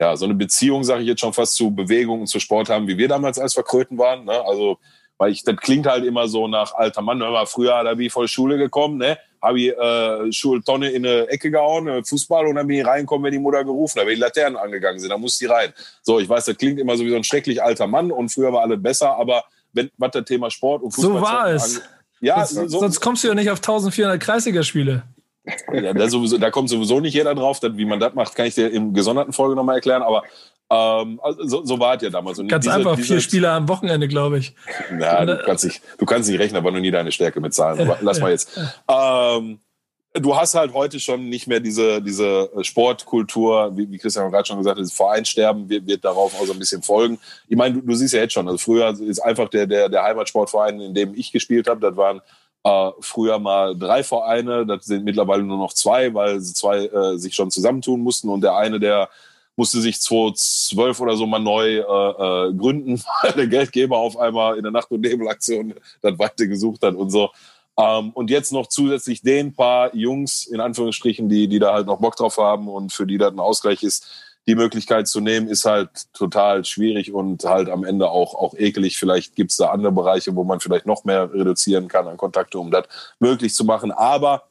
ja, 0.00 0.16
so 0.16 0.24
eine 0.24 0.34
Beziehung, 0.34 0.84
sage 0.84 1.02
ich 1.02 1.08
jetzt 1.08 1.20
schon 1.20 1.32
fast 1.32 1.56
zu 1.56 1.74
Bewegung 1.74 2.20
und 2.20 2.28
zu 2.28 2.38
Sport 2.38 2.68
haben, 2.68 2.86
wie 2.86 2.96
wir 2.96 3.08
damals 3.08 3.40
als 3.40 3.54
Verkröten 3.54 3.98
waren. 3.98 4.24
Ne? 4.24 4.40
Also, 4.46 4.78
weil 5.18 5.32
ich, 5.32 5.42
das 5.42 5.56
klingt 5.56 5.86
halt 5.86 6.04
immer 6.04 6.28
so 6.28 6.46
nach 6.46 6.74
alter 6.74 7.02
Mann, 7.02 7.20
wenn 7.20 7.32
man 7.32 7.46
früher 7.46 7.82
da 7.82 7.98
wie 7.98 8.08
voll 8.08 8.28
Schule 8.28 8.56
gekommen, 8.56 8.98
ne? 8.98 9.18
Habe 9.42 9.60
ich 9.60 9.68
äh, 9.68 10.32
Schultonne 10.32 10.90
in 10.90 11.06
eine 11.06 11.28
Ecke 11.28 11.50
gehauen, 11.50 11.88
äh, 11.88 12.04
Fußball, 12.04 12.46
und 12.46 12.56
dann 12.56 12.66
bin 12.66 12.78
ich 12.78 12.86
reingekommen, 12.86 13.24
wenn 13.24 13.32
die 13.32 13.38
Mutter 13.38 13.64
gerufen 13.64 14.00
hat, 14.00 14.06
wenn 14.06 14.14
die 14.14 14.20
Laternen 14.20 14.56
angegangen 14.56 14.98
sind, 14.98 15.10
dann 15.10 15.20
muss 15.20 15.38
die 15.38 15.46
rein. 15.46 15.72
So, 16.02 16.20
ich 16.20 16.28
weiß, 16.28 16.44
das 16.44 16.56
klingt 16.56 16.78
immer 16.78 16.96
so 16.96 17.04
wie 17.04 17.10
so 17.10 17.16
ein 17.16 17.24
schrecklich 17.24 17.62
alter 17.62 17.86
Mann 17.86 18.10
und 18.12 18.28
früher 18.28 18.52
war 18.52 18.62
alles 18.62 18.82
besser, 18.82 19.16
aber 19.16 19.44
wenn, 19.72 19.90
was 19.96 20.10
das 20.12 20.24
Thema 20.24 20.50
Sport 20.50 20.82
und 20.82 20.92
Fußball... 20.92 21.14
So 21.14 21.20
war 21.22 21.48
es. 21.48 21.82
Ja, 22.20 22.44
sonst, 22.44 22.72
so, 22.72 22.80
sonst 22.80 23.00
kommst 23.00 23.24
du 23.24 23.28
ja 23.28 23.34
nicht 23.34 23.50
auf 23.50 23.58
1400 23.58 24.20
Kreisligaspiele. 24.20 25.04
Ja, 25.72 25.94
da, 25.94 26.08
sowieso, 26.08 26.38
da 26.38 26.50
kommt 26.50 26.68
sowieso 26.68 27.00
nicht 27.00 27.14
jeder 27.14 27.34
drauf. 27.34 27.60
wie 27.62 27.84
man 27.84 27.98
das 27.98 28.14
macht, 28.14 28.34
kann 28.34 28.46
ich 28.46 28.54
dir 28.54 28.70
im 28.70 28.92
gesonderten 28.92 29.32
Folge 29.32 29.56
nochmal 29.56 29.76
erklären. 29.76 30.02
Aber 30.02 30.22
ähm, 30.70 31.20
also 31.22 31.46
so, 31.46 31.64
so 31.64 31.80
war 31.80 31.96
es 31.96 32.02
ja 32.02 32.10
damals. 32.10 32.38
Und 32.38 32.48
Ganz 32.48 32.64
diese, 32.64 32.74
einfach, 32.74 32.94
diese, 32.94 33.08
vier 33.08 33.20
Spieler 33.20 33.52
am 33.52 33.68
Wochenende, 33.68 34.06
glaube 34.06 34.38
ich. 34.38 34.54
Ja, 34.98 35.24
du 35.26 35.42
kannst, 35.44 35.64
nicht, 35.64 35.82
du 35.98 36.06
kannst 36.06 36.30
nicht 36.30 36.38
rechnen, 36.38 36.58
aber 36.58 36.70
noch 36.70 36.80
nie 36.80 36.92
deine 36.92 37.10
Stärke 37.10 37.40
mitzahlen. 37.40 37.80
Aber 37.80 37.98
lass 38.02 38.20
mal 38.20 38.30
jetzt. 38.30 38.56
Ähm, 38.88 39.58
du 40.14 40.36
hast 40.36 40.54
halt 40.54 40.72
heute 40.72 41.00
schon 41.00 41.28
nicht 41.28 41.48
mehr 41.48 41.58
diese, 41.58 42.00
diese 42.00 42.50
Sportkultur, 42.62 43.76
wie, 43.76 43.90
wie 43.90 43.98
Christian 43.98 44.30
gerade 44.30 44.46
schon 44.46 44.58
gesagt 44.58 44.78
hat, 44.78 44.84
das 44.84 44.92
Vereinssterben 44.92 45.68
wird, 45.68 45.88
wird 45.88 46.04
darauf 46.04 46.40
auch 46.40 46.46
so 46.46 46.52
ein 46.52 46.58
bisschen 46.58 46.82
folgen. 46.82 47.18
Ich 47.48 47.56
meine, 47.56 47.74
du, 47.74 47.80
du 47.80 47.94
siehst 47.96 48.14
ja 48.14 48.20
jetzt 48.20 48.34
schon, 48.34 48.46
also 48.46 48.58
früher 48.58 48.90
ist 49.00 49.18
einfach 49.18 49.48
der, 49.48 49.66
der, 49.66 49.88
der 49.88 50.04
Heimatsportverein, 50.04 50.80
in 50.80 50.94
dem 50.94 51.14
ich 51.14 51.32
gespielt 51.32 51.68
habe, 51.68 51.80
das 51.80 51.96
waren 51.96 52.20
äh, 52.62 52.90
früher 53.00 53.40
mal 53.40 53.76
drei 53.76 54.04
Vereine, 54.04 54.66
das 54.66 54.84
sind 54.84 55.04
mittlerweile 55.04 55.42
nur 55.42 55.58
noch 55.58 55.72
zwei, 55.72 56.14
weil 56.14 56.40
sie 56.40 56.54
zwei 56.54 56.86
äh, 56.86 57.18
sich 57.18 57.34
schon 57.34 57.50
zusammentun 57.50 58.00
mussten 58.00 58.28
und 58.28 58.42
der 58.42 58.54
eine, 58.54 58.78
der 58.78 59.08
musste 59.56 59.80
sich 59.80 60.00
2012 60.00 61.00
oder 61.00 61.16
so 61.16 61.26
mal 61.26 61.38
neu 61.38 61.78
äh, 61.78 61.80
äh, 61.80 62.54
gründen, 62.54 63.02
weil 63.22 63.32
der 63.32 63.46
Geldgeber 63.46 63.98
auf 63.98 64.16
einmal 64.16 64.56
in 64.56 64.62
der 64.62 64.72
Nacht- 64.72 64.90
und 64.90 65.00
Nebelaktion 65.00 65.74
das 66.02 66.18
weiter 66.18 66.46
gesucht 66.46 66.82
hat 66.82 66.94
und 66.94 67.10
so. 67.10 67.30
Ähm, 67.78 68.10
und 68.10 68.30
jetzt 68.30 68.52
noch 68.52 68.66
zusätzlich 68.66 69.22
den 69.22 69.54
paar 69.54 69.94
Jungs, 69.94 70.46
in 70.46 70.60
Anführungsstrichen, 70.60 71.28
die, 71.28 71.48
die 71.48 71.58
da 71.58 71.72
halt 71.72 71.86
noch 71.86 72.00
Bock 72.00 72.16
drauf 72.16 72.36
haben 72.38 72.68
und 72.68 72.92
für 72.92 73.06
die 73.06 73.18
das 73.18 73.32
ein 73.32 73.40
Ausgleich 73.40 73.82
ist, 73.82 74.06
die 74.46 74.54
Möglichkeit 74.54 75.06
zu 75.06 75.20
nehmen, 75.20 75.48
ist 75.48 75.64
halt 75.64 76.12
total 76.12 76.64
schwierig 76.64 77.12
und 77.12 77.44
halt 77.44 77.68
am 77.68 77.84
Ende 77.84 78.10
auch, 78.10 78.34
auch 78.34 78.54
ekelig. 78.54 78.98
Vielleicht 78.98 79.36
gibt 79.36 79.50
es 79.50 79.58
da 79.58 79.70
andere 79.70 79.92
Bereiche, 79.92 80.34
wo 80.34 80.44
man 80.44 80.60
vielleicht 80.60 80.86
noch 80.86 81.04
mehr 81.04 81.32
reduzieren 81.32 81.88
kann 81.88 82.08
an 82.08 82.16
Kontakte, 82.16 82.58
um 82.58 82.70
das 82.70 82.86
möglich 83.18 83.54
zu 83.54 83.64
machen. 83.64 83.92
Aber 83.92 84.44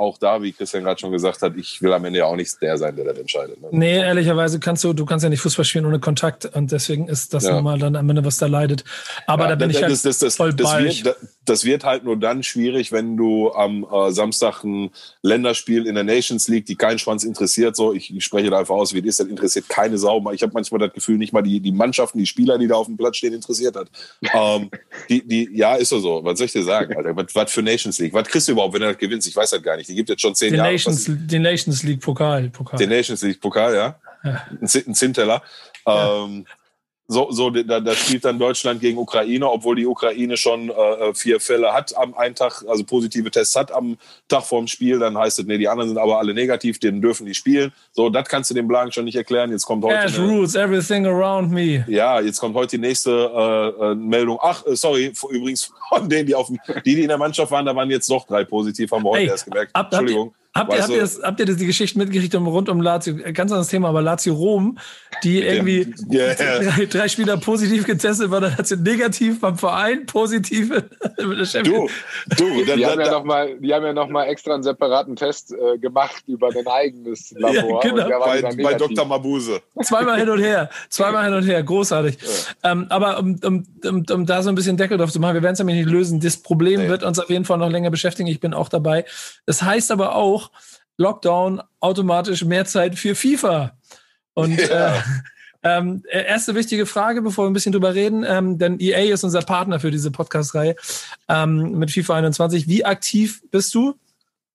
auch 0.00 0.18
da, 0.18 0.42
wie 0.42 0.52
Christian 0.52 0.82
gerade 0.82 0.98
schon 0.98 1.12
gesagt 1.12 1.42
hat, 1.42 1.56
ich 1.56 1.80
will 1.82 1.92
am 1.92 2.04
Ende 2.04 2.20
ja 2.20 2.24
auch 2.24 2.36
nicht 2.36 2.60
der 2.62 2.78
sein, 2.78 2.96
der 2.96 3.04
das 3.04 3.18
entscheidet. 3.18 3.60
Ne? 3.60 3.68
Nee, 3.70 3.98
ehrlicherweise 3.98 4.58
kannst 4.58 4.82
du, 4.82 4.92
du 4.92 5.04
kannst 5.04 5.22
ja 5.22 5.28
nicht 5.28 5.40
Fußball 5.40 5.64
spielen 5.64 5.86
ohne 5.86 6.00
Kontakt 6.00 6.46
und 6.46 6.72
deswegen 6.72 7.06
ist 7.06 7.34
das 7.34 7.44
ja. 7.44 7.52
normal 7.52 7.78
dann 7.78 7.96
am 7.96 8.08
Ende, 8.08 8.24
was 8.24 8.38
da 8.38 8.46
leidet. 8.46 8.84
Aber 9.26 9.44
ja, 9.44 9.50
da 9.50 9.54
bin 9.56 9.68
das, 9.68 9.76
ich 9.76 9.82
halt 9.82 10.04
das, 10.04 10.18
das, 10.18 10.36
voll 10.36 10.54
das, 10.54 10.78
wird, 10.78 11.16
das 11.44 11.64
wird 11.64 11.84
halt 11.84 12.04
nur 12.04 12.16
dann 12.16 12.42
schwierig, 12.42 12.92
wenn 12.92 13.16
du 13.16 13.52
am 13.52 13.86
äh, 13.90 14.10
Samstag 14.10 14.64
ein 14.64 14.90
Länderspiel 15.22 15.86
in 15.86 15.94
der 15.94 16.04
Nations 16.04 16.48
League, 16.48 16.64
die 16.66 16.76
keinen 16.76 16.98
Schwanz 16.98 17.24
interessiert, 17.24 17.76
so, 17.76 17.92
ich, 17.92 18.14
ich 18.14 18.24
spreche 18.24 18.48
da 18.50 18.58
einfach 18.58 18.74
aus, 18.74 18.94
wie 18.94 19.00
es 19.00 19.04
ist, 19.04 19.20
das 19.20 19.26
interessiert 19.26 19.68
keine 19.68 19.98
Sau. 19.98 20.30
Ich 20.32 20.42
habe 20.42 20.52
manchmal 20.54 20.80
das 20.80 20.92
Gefühl, 20.94 21.18
nicht 21.18 21.32
mal 21.32 21.42
die, 21.42 21.60
die 21.60 21.72
Mannschaften, 21.72 22.18
die 22.18 22.26
Spieler, 22.26 22.56
die 22.56 22.68
da 22.68 22.76
auf 22.76 22.86
dem 22.86 22.96
Platz 22.96 23.18
stehen, 23.18 23.34
interessiert 23.34 23.76
hat. 23.76 23.88
ähm, 24.34 24.70
die, 25.08 25.26
die, 25.26 25.50
ja, 25.52 25.74
ist 25.74 25.90
so. 25.90 26.24
Was 26.24 26.38
soll 26.38 26.46
ich 26.46 26.52
dir 26.52 26.64
sagen, 26.64 26.96
Alter? 26.96 27.14
Was, 27.16 27.34
was 27.34 27.52
für 27.52 27.62
Nations 27.62 27.98
League? 27.98 28.14
Was 28.14 28.28
kriegst 28.28 28.48
du 28.48 28.52
überhaupt, 28.52 28.74
wenn 28.74 28.82
du 28.82 28.88
das 28.88 28.98
gewinnst? 28.98 29.28
Ich 29.28 29.36
weiß 29.36 29.52
halt 29.52 29.62
gar 29.62 29.76
nicht. 29.76 29.89
Die 29.90 29.96
gibt 29.96 30.08
jetzt 30.08 30.22
schon 30.22 30.34
zehn 30.36 30.52
den 30.52 30.58
Jahre. 30.58 30.72
Nations, 30.72 31.06
den 31.08 31.42
Nations 31.42 31.82
League 31.82 32.00
Pokal, 32.00 32.48
Pokal. 32.50 32.78
Den 32.78 32.90
Nations 32.90 33.22
League 33.22 33.40
Pokal, 33.40 33.74
ja. 33.74 33.98
ja. 34.22 34.46
Ein, 34.48 34.60
ein 34.62 34.94
Zinteller. 34.94 35.42
Ja. 35.86 36.24
Ähm, 36.24 36.46
so, 37.10 37.26
so 37.32 37.50
da, 37.50 37.80
da 37.80 37.92
spielt 37.94 38.24
dann 38.24 38.38
Deutschland 38.38 38.80
gegen 38.80 38.96
Ukraine, 38.96 39.50
obwohl 39.50 39.74
die 39.74 39.84
Ukraine 39.84 40.36
schon 40.36 40.70
äh, 40.70 41.12
vier 41.12 41.40
Fälle 41.40 41.72
hat 41.72 41.96
am 41.96 42.14
einen 42.14 42.36
Tag, 42.36 42.64
also 42.68 42.84
positive 42.84 43.28
Tests 43.32 43.56
hat 43.56 43.72
am 43.72 43.98
Tag 44.28 44.44
vorm 44.44 44.68
Spiel, 44.68 45.00
dann 45.00 45.18
heißt 45.18 45.40
es, 45.40 45.44
nee, 45.44 45.58
die 45.58 45.66
anderen 45.66 45.88
sind 45.88 45.98
aber 45.98 46.20
alle 46.20 46.34
negativ, 46.34 46.78
den 46.78 47.00
dürfen 47.00 47.26
die 47.26 47.34
spielen. 47.34 47.72
So, 47.90 48.10
das 48.10 48.28
kannst 48.28 48.50
du 48.50 48.54
dem 48.54 48.68
Blagen 48.68 48.92
schon 48.92 49.06
nicht 49.06 49.16
erklären. 49.16 49.50
Jetzt 49.50 49.66
kommt 49.66 49.84
heute. 49.84 49.98
Eine, 49.98 50.18
rules 50.18 50.54
everything 50.54 51.04
around 51.04 51.50
me. 51.50 51.84
Ja, 51.88 52.20
jetzt 52.20 52.38
kommt 52.38 52.54
heute 52.54 52.76
die 52.76 52.82
nächste 52.86 53.10
äh, 53.10 53.90
äh 53.90 53.94
Meldung. 53.96 54.38
Ach, 54.40 54.64
äh, 54.64 54.76
sorry, 54.76 55.12
übrigens 55.30 55.72
von 55.88 56.08
denen, 56.08 56.28
die 56.28 56.36
auf 56.36 56.46
dem, 56.46 56.60
die, 56.84 56.94
die 56.94 57.02
in 57.02 57.08
der 57.08 57.18
Mannschaft 57.18 57.50
waren, 57.50 57.66
da 57.66 57.74
waren 57.74 57.90
jetzt 57.90 58.08
doch 58.08 58.24
drei 58.24 58.44
positiv, 58.44 58.92
haben 58.92 59.02
wir 59.02 59.10
heute 59.10 59.22
hey, 59.22 59.28
erst 59.30 59.46
gemerkt. 59.46 59.74
Ab, 59.74 59.88
Entschuldigung. 59.90 60.32
Habt 60.52 60.72
ihr, 60.72 60.82
habt, 60.82 60.90
ihr 60.90 61.00
das, 61.00 61.22
habt 61.22 61.38
ihr 61.38 61.46
das 61.46 61.58
die 61.58 61.66
Geschichte 61.66 61.96
mitgekriegt 61.96 62.34
um, 62.34 62.48
rund 62.48 62.68
um 62.68 62.80
Lazio? 62.80 63.14
Ganz 63.14 63.52
anderes 63.52 63.68
Thema, 63.68 63.90
aber 63.90 64.02
Lazio 64.02 64.34
Rom, 64.34 64.78
die 65.22 65.42
irgendwie 65.42 65.94
ja, 66.10 66.32
ja, 66.32 66.32
ja. 66.32 66.58
Drei, 66.76 66.86
drei, 66.86 67.08
Spieler 67.08 67.36
positiv 67.36 67.86
getestet 67.86 68.32
waren, 68.32 68.42
dann 68.42 68.58
hat 68.58 68.66
sie 68.66 68.76
negativ 68.76 69.40
beim 69.40 69.56
Verein, 69.56 70.06
positiv 70.06 70.70
Du, 71.18 71.22
du, 71.26 71.88
die, 72.36 72.64
dann, 72.64 72.84
haben 72.84 73.00
ja 73.00 73.10
noch 73.10 73.24
mal, 73.24 73.56
die 73.60 73.72
haben 73.72 73.84
ja 73.84 73.92
noch 73.92 74.08
mal 74.08 74.24
extra 74.24 74.54
einen 74.54 74.64
separaten 74.64 75.14
Test 75.14 75.52
äh, 75.52 75.78
gemacht 75.78 76.24
über 76.26 76.48
ein 76.48 76.66
eigenes 76.66 77.32
Labor. 77.36 77.80
genau. 77.82 78.08
bei, 78.18 78.42
bei 78.42 78.74
Dr. 78.74 79.04
Mabuse. 79.04 79.60
Zweimal 79.82 80.18
hin 80.18 80.30
und 80.30 80.40
her, 80.40 80.68
zweimal 80.88 81.26
hin 81.26 81.34
und 81.34 81.44
her, 81.44 81.62
großartig. 81.62 82.18
Ähm, 82.64 82.86
aber 82.88 83.20
um, 83.20 83.38
um, 83.44 83.66
um, 83.84 84.04
um, 84.10 84.26
da 84.26 84.42
so 84.42 84.48
ein 84.48 84.56
bisschen 84.56 84.76
Deckel 84.76 84.98
drauf 84.98 85.12
zu 85.12 85.20
machen, 85.20 85.34
wir 85.34 85.42
werden 85.42 85.52
es 85.54 85.58
nämlich 85.60 85.76
nicht 85.76 85.90
lösen. 85.90 86.18
Das 86.18 86.38
Problem 86.38 86.80
nee. 86.80 86.88
wird 86.88 87.04
uns 87.04 87.20
auf 87.20 87.30
jeden 87.30 87.44
Fall 87.44 87.58
noch 87.58 87.70
länger 87.70 87.90
beschäftigen. 87.90 88.28
Ich 88.28 88.40
bin 88.40 88.52
auch 88.52 88.68
dabei. 88.68 89.04
Das 89.46 89.62
heißt 89.62 89.92
aber 89.92 90.16
auch, 90.16 90.39
auch 90.40 90.50
Lockdown 90.96 91.62
automatisch 91.80 92.44
mehr 92.44 92.64
Zeit 92.64 92.96
für 92.96 93.14
FIFA. 93.14 93.76
Und 94.34 94.58
ja. 94.58 94.96
äh, 94.96 95.00
ähm, 95.62 96.02
erste 96.10 96.54
wichtige 96.54 96.86
Frage, 96.86 97.22
bevor 97.22 97.44
wir 97.44 97.50
ein 97.50 97.54
bisschen 97.54 97.72
drüber 97.72 97.94
reden, 97.94 98.24
ähm, 98.26 98.58
denn 98.58 98.80
EA 98.80 99.12
ist 99.12 99.24
unser 99.24 99.42
Partner 99.42 99.80
für 99.80 99.90
diese 99.90 100.10
Podcast-Reihe 100.10 100.76
ähm, 101.28 101.78
mit 101.78 101.90
FIFA 101.90 102.16
21. 102.16 102.68
Wie 102.68 102.84
aktiv 102.84 103.42
bist 103.50 103.74
du 103.74 103.94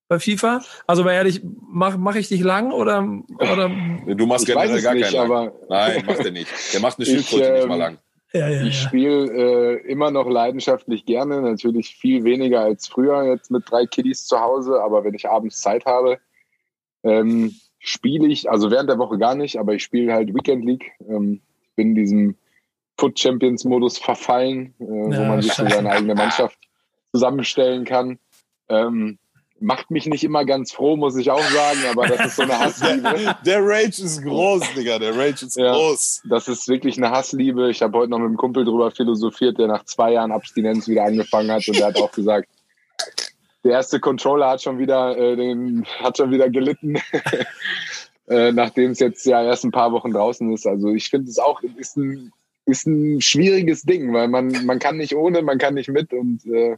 bei 0.08 0.18
FIFA? 0.18 0.62
Also 0.86 1.04
mal 1.04 1.12
ehrlich, 1.12 1.42
mache 1.44 1.98
mach 1.98 2.16
ich 2.16 2.28
dich 2.28 2.40
lang 2.40 2.72
oder, 2.72 3.06
oder? 3.38 3.70
Du 4.14 4.26
machst 4.26 4.46
generell 4.46 4.82
gar 4.82 4.94
nicht, 4.94 5.12
keinen 5.12 5.28
lang. 5.28 5.52
Nein, 5.68 6.04
macht 6.06 6.24
er 6.24 6.30
nicht. 6.32 6.50
Der 6.72 6.80
macht 6.80 6.98
eine 6.98 7.06
Schildkröte 7.06 7.52
nicht 7.52 7.68
mal 7.68 7.74
ähm, 7.74 7.80
lang. 7.80 7.98
Ja, 8.36 8.48
ja, 8.48 8.62
ich 8.62 8.78
spiele 8.80 9.32
äh, 9.32 9.90
immer 9.90 10.10
noch 10.10 10.28
leidenschaftlich 10.28 11.04
gerne, 11.06 11.40
natürlich 11.40 11.96
viel 11.96 12.24
weniger 12.24 12.60
als 12.60 12.86
früher 12.86 13.24
jetzt 13.24 13.50
mit 13.50 13.70
drei 13.70 13.86
Kiddies 13.86 14.26
zu 14.26 14.40
Hause, 14.40 14.82
aber 14.82 15.04
wenn 15.04 15.14
ich 15.14 15.28
abends 15.28 15.60
Zeit 15.60 15.86
habe, 15.86 16.18
ähm, 17.02 17.54
spiele 17.78 18.28
ich, 18.28 18.50
also 18.50 18.70
während 18.70 18.90
der 18.90 18.98
Woche 18.98 19.18
gar 19.18 19.34
nicht, 19.34 19.58
aber 19.58 19.74
ich 19.74 19.82
spiele 19.82 20.12
halt 20.12 20.34
Weekend 20.34 20.64
League. 20.64 20.92
Ähm, 21.08 21.40
bin 21.76 21.94
diesem 21.94 22.36
Foot 22.98 23.18
Champions 23.18 23.64
Modus 23.64 23.98
verfallen, 23.98 24.74
äh, 24.80 24.84
ja, 24.84 25.18
wo 25.18 25.24
man 25.24 25.42
sich 25.42 25.52
so 25.52 25.68
seine 25.68 25.90
eigene 25.90 26.14
Mannschaft 26.14 26.58
zusammenstellen 27.12 27.84
kann. 27.84 28.18
Ähm, 28.68 29.18
macht 29.60 29.90
mich 29.90 30.06
nicht 30.06 30.24
immer 30.24 30.44
ganz 30.44 30.72
froh, 30.72 30.96
muss 30.96 31.16
ich 31.16 31.30
auch 31.30 31.42
sagen, 31.42 31.80
aber 31.90 32.06
das 32.06 32.26
ist 32.26 32.36
so 32.36 32.42
eine 32.42 32.58
Hassliebe. 32.58 33.36
der 33.46 33.60
Rage 33.62 34.02
ist 34.02 34.22
groß, 34.22 34.62
Digga, 34.76 34.98
der 34.98 35.16
Rage 35.16 35.46
ist 35.46 35.56
ja, 35.56 35.72
groß. 35.72 36.22
Das 36.28 36.48
ist 36.48 36.68
wirklich 36.68 36.96
eine 36.98 37.10
Hassliebe. 37.10 37.70
Ich 37.70 37.82
habe 37.82 37.98
heute 37.98 38.10
noch 38.10 38.18
mit 38.18 38.26
einem 38.26 38.36
Kumpel 38.36 38.64
drüber 38.64 38.90
philosophiert, 38.90 39.58
der 39.58 39.68
nach 39.68 39.84
zwei 39.84 40.12
Jahren 40.12 40.32
Abstinenz 40.32 40.88
wieder 40.88 41.04
angefangen 41.04 41.50
hat 41.50 41.66
und 41.68 41.78
der 41.78 41.86
hat 41.86 42.00
auch 42.00 42.12
gesagt, 42.12 42.48
der 43.64 43.72
erste 43.72 43.98
Controller 43.98 44.50
hat 44.50 44.62
schon 44.62 44.78
wieder, 44.78 45.16
äh, 45.16 45.36
den, 45.36 45.84
hat 45.98 46.18
schon 46.18 46.30
wieder 46.30 46.48
gelitten, 46.48 46.96
äh, 48.28 48.52
nachdem 48.52 48.92
es 48.92 49.00
jetzt 49.00 49.26
ja 49.26 49.42
erst 49.42 49.64
ein 49.64 49.72
paar 49.72 49.92
Wochen 49.92 50.12
draußen 50.12 50.52
ist. 50.52 50.66
Also 50.66 50.90
ich 50.90 51.08
finde 51.08 51.30
es 51.30 51.38
auch, 51.38 51.62
ist 51.62 51.96
ein, 51.96 52.32
ist 52.66 52.86
ein 52.86 53.20
schwieriges 53.20 53.82
Ding, 53.82 54.12
weil 54.12 54.28
man, 54.28 54.66
man 54.66 54.78
kann 54.78 54.98
nicht 54.98 55.16
ohne, 55.16 55.42
man 55.42 55.58
kann 55.58 55.74
nicht 55.74 55.88
mit 55.88 56.12
und 56.12 56.44
äh, 56.46 56.76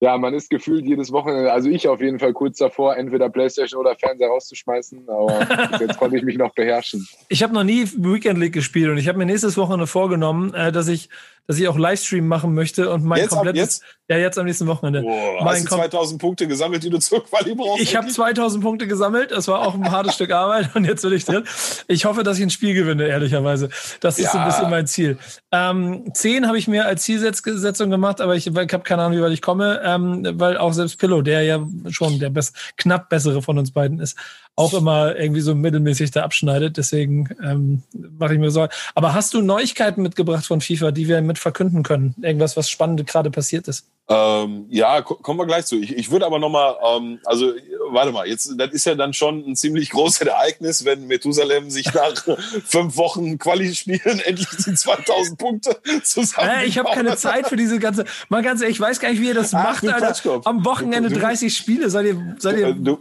ja, 0.00 0.18
man 0.18 0.34
ist 0.34 0.50
gefühlt 0.50 0.84
jedes 0.84 1.10
Wochenende, 1.10 1.52
also 1.52 1.70
ich 1.70 1.88
auf 1.88 2.00
jeden 2.00 2.18
Fall 2.18 2.34
kurz 2.34 2.58
davor, 2.58 2.96
entweder 2.96 3.30
Playstation 3.30 3.80
oder 3.80 3.96
Fernseher 3.96 4.28
rauszuschmeißen, 4.28 5.08
aber 5.08 5.78
jetzt 5.80 5.98
konnte 5.98 6.18
ich 6.18 6.22
mich 6.22 6.36
noch 6.36 6.52
beherrschen. 6.54 7.08
Ich 7.28 7.42
habe 7.42 7.54
noch 7.54 7.64
nie 7.64 7.84
Weekend 7.96 8.38
League 8.38 8.52
gespielt 8.52 8.90
und 8.90 8.98
ich 8.98 9.08
habe 9.08 9.18
mir 9.18 9.26
nächstes 9.26 9.56
Wochenende 9.56 9.86
vorgenommen, 9.86 10.52
äh, 10.52 10.70
dass 10.70 10.88
ich 10.88 11.08
dass 11.46 11.58
ich 11.58 11.68
auch 11.68 11.78
Livestream 11.78 12.26
machen 12.26 12.54
möchte 12.54 12.90
und 12.90 13.04
mein 13.04 13.20
jetzt 13.20 13.30
komplettes 13.30 13.60
jetzt? 13.60 13.84
ja 14.08 14.18
jetzt 14.18 14.38
am 14.38 14.46
nächsten 14.46 14.66
Wochenende. 14.66 15.02
Boah, 15.02 15.44
hast 15.44 15.64
du 15.64 15.68
2000 15.76 16.20
Punkte 16.20 16.48
gesammelt, 16.48 16.82
die 16.82 16.90
du 16.90 16.98
zur 16.98 17.24
Quali 17.24 17.54
brauchst? 17.54 17.82
Ich 17.82 17.94
habe 17.94 18.08
2000 18.08 18.62
Punkte 18.62 18.86
gesammelt, 18.86 19.30
das 19.30 19.46
war 19.48 19.60
auch 19.60 19.74
ein 19.74 19.90
hartes 19.90 20.14
Stück 20.14 20.32
Arbeit 20.32 20.70
und 20.74 20.84
jetzt 20.84 21.02
bin 21.02 21.12
ich 21.12 21.24
drin. 21.24 21.44
Ich 21.86 22.04
hoffe, 22.04 22.22
dass 22.24 22.38
ich 22.38 22.42
ein 22.42 22.50
Spiel 22.50 22.74
gewinne, 22.74 23.06
ehrlicherweise. 23.06 23.68
Das 24.00 24.18
ist 24.18 24.24
ja. 24.24 24.32
so 24.32 24.38
ein 24.38 24.46
bisschen 24.46 24.70
mein 24.70 24.86
Ziel. 24.86 25.18
Ähm, 25.52 26.04
10 26.12 26.46
habe 26.46 26.58
ich 26.58 26.66
mir 26.66 26.86
als 26.86 27.04
Zielsetzung 27.04 27.90
gemacht, 27.90 28.20
aber 28.20 28.34
ich, 28.34 28.46
ich 28.46 28.56
habe 28.56 28.80
keine 28.80 29.02
Ahnung, 29.02 29.18
wie 29.18 29.22
weit 29.22 29.32
ich 29.32 29.42
komme, 29.42 29.80
ähm, 29.86 30.26
weil 30.34 30.58
auch 30.58 30.72
selbst 30.72 30.98
Pillow, 30.98 31.22
der 31.22 31.42
ja 31.42 31.66
schon 31.88 32.18
der 32.18 32.30
best, 32.30 32.56
knapp 32.76 33.08
bessere 33.08 33.40
von 33.40 33.58
uns 33.58 33.70
beiden 33.70 34.00
ist, 34.00 34.18
auch 34.56 34.72
immer 34.72 35.14
irgendwie 35.16 35.42
so 35.42 35.54
mittelmäßig 35.54 36.10
da 36.10 36.22
abschneidet. 36.22 36.78
Deswegen 36.78 37.28
ähm, 37.44 37.82
mache 37.92 38.34
ich 38.34 38.40
mir 38.40 38.50
Sorgen. 38.50 38.72
Aber 38.94 39.12
hast 39.12 39.34
du 39.34 39.42
Neuigkeiten 39.42 40.02
mitgebracht 40.02 40.46
von 40.46 40.62
FIFA, 40.62 40.92
die 40.92 41.08
wir 41.08 41.20
mit 41.20 41.38
verkünden 41.38 41.82
können? 41.82 42.14
Irgendwas, 42.22 42.56
was 42.56 42.70
spannend 42.70 43.06
gerade 43.06 43.30
passiert 43.30 43.68
ist? 43.68 43.86
Ähm, 44.08 44.66
ja, 44.70 45.02
kommen 45.02 45.38
wir 45.38 45.46
gleich 45.46 45.66
zu. 45.66 45.76
Ich, 45.76 45.94
ich 45.94 46.10
würde 46.10 46.26
aber 46.26 46.38
nochmal, 46.38 46.76
ähm, 46.82 47.18
also 47.24 47.52
warte 47.90 48.12
mal, 48.12 48.26
jetzt, 48.26 48.50
das 48.56 48.70
ist 48.70 48.86
ja 48.86 48.94
dann 48.94 49.12
schon 49.12 49.44
ein 49.46 49.56
ziemlich 49.56 49.90
großes 49.90 50.22
Ereignis, 50.22 50.84
wenn 50.84 51.06
Methusalem 51.06 51.70
sich 51.70 51.92
nach 51.92 52.14
fünf 52.64 52.96
Wochen 52.96 53.38
Quali-Spielen 53.38 54.20
endlich 54.20 54.48
die 54.64 54.74
2000 54.74 55.38
Punkte 55.38 55.76
zusammen. 56.02 56.48
Äh, 56.48 56.64
ich 56.64 56.78
habe 56.78 56.88
keine 56.92 57.16
Zeit 57.16 57.48
für 57.48 57.56
diese 57.56 57.78
ganze. 57.78 58.06
Mal 58.30 58.42
ganz 58.42 58.62
ehrlich, 58.62 58.76
ich 58.76 58.80
weiß 58.80 59.00
gar 59.00 59.10
nicht, 59.10 59.20
wie 59.20 59.28
ihr 59.28 59.34
das 59.34 59.52
Ach, 59.52 59.82
macht, 59.82 59.86
Alter. 59.86 60.40
Am 60.44 60.64
Wochenende 60.64 61.10
30 61.10 61.54
Spiele. 61.54 61.90
Seid 61.90 62.06
ihr, 62.06 62.36
seid 62.38 62.58
ihr. 62.58 62.72
Du, 62.72 62.98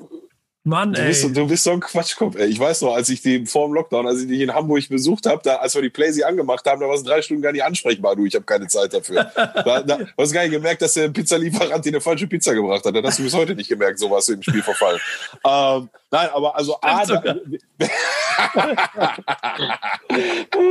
Mann, 0.68 0.94
du 0.94 1.02
bist, 1.04 1.24
ey. 1.24 1.32
du 1.32 1.48
bist 1.48 1.64
so 1.64 1.72
ein 1.72 1.80
Quatschkopf, 1.80 2.36
ey. 2.38 2.48
Ich 2.48 2.60
weiß 2.60 2.82
noch, 2.82 2.96
als 2.96 3.10
ich 3.10 3.22
die 3.22 3.46
vor 3.46 3.68
dem 3.68 3.76
Lockdown, 3.76 4.08
als 4.08 4.22
ich 4.22 4.28
dich 4.28 4.42
in 4.42 4.52
Hamburg 4.52 4.90
besucht 4.90 5.28
habe, 5.28 5.40
da, 5.44 5.58
als 5.58 5.76
wir 5.76 5.84
die 5.84 5.92
Playsee 5.92 6.24
angemacht 6.24 6.66
haben, 6.66 6.82
da 6.82 6.88
warst 6.88 7.06
du 7.06 7.10
drei 7.12 7.22
Stunden 7.22 7.44
gar 7.44 7.52
nicht 7.52 7.64
ansprechbar. 7.64 8.16
Du, 8.16 8.26
ich 8.26 8.34
habe 8.34 8.46
keine 8.46 8.68
Zeit 8.68 8.92
dafür. 8.92 9.32
da, 9.36 9.84
da, 9.84 9.98
du 9.98 10.08
hast 10.18 10.34
gar 10.34 10.42
nicht 10.42 10.54
gemerkt, 10.54 10.82
dass 10.82 10.94
der 10.94 11.10
Pizzalieferant 11.10 11.86
dir 11.86 11.90
eine 11.90 12.02
falsche 12.02 12.26
Pizza 12.26 12.56
gebracht 12.56 12.84
hat. 12.84 12.96
Das 12.96 13.04
hast 13.06 13.20
du 13.20 13.24
bis 13.24 13.36
heute 13.36 13.54
nicht 13.54 13.70
gemerkt, 13.70 14.00
so 14.00 14.10
was 14.10 14.28
im 14.28 14.42
Spiel 14.42 14.64
verfallen. 14.64 15.00
ähm, 15.46 15.90
nein, 16.16 16.30
aber 16.34 16.56
also 16.56 16.78
A, 16.82 17.06
da, 17.06 17.22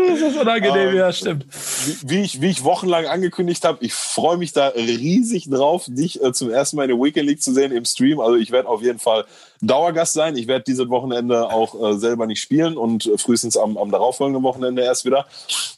das 0.09 0.21
ist 0.21 0.37
unangenehm, 0.39 0.91
ähm, 0.91 0.97
ja, 0.97 1.13
stimmt. 1.13 1.47
Wie, 1.85 2.11
wie, 2.11 2.23
ich, 2.23 2.41
wie 2.41 2.51
ich 2.51 2.65
wochenlang 2.65 3.07
angekündigt 3.07 3.65
habe, 3.65 3.85
ich 3.85 3.95
freue 3.95 4.37
mich 4.37 4.53
da 4.53 4.69
riesig 4.69 5.51
drauf, 5.51 5.85
dich 5.87 6.23
äh, 6.23 6.33
zum 6.33 6.51
ersten 6.51 6.77
Mal 6.77 6.85
in 6.85 6.97
der 6.97 6.99
Weekend 6.99 7.27
League 7.27 7.43
zu 7.43 7.53
sehen 7.53 7.73
im 7.73 7.85
Stream. 7.85 8.21
Also 8.21 8.37
ich 8.37 8.51
werde 8.51 8.69
auf 8.69 8.83
jeden 8.83 8.99
Fall 8.99 9.25
Dauergast 9.61 10.15
sein. 10.15 10.37
Ich 10.37 10.47
werde 10.47 10.65
dieses 10.65 10.89
Wochenende 10.89 11.51
auch 11.51 11.75
äh, 11.81 11.99
selber 11.99 12.27
nicht 12.27 12.41
spielen 12.41 12.77
und 12.77 13.07
äh, 13.07 13.19
frühestens 13.19 13.57
am, 13.57 13.77
am 13.77 13.91
darauffolgenden 13.91 14.43
Wochenende 14.43 14.83
erst 14.83 15.05
wieder. 15.05 15.27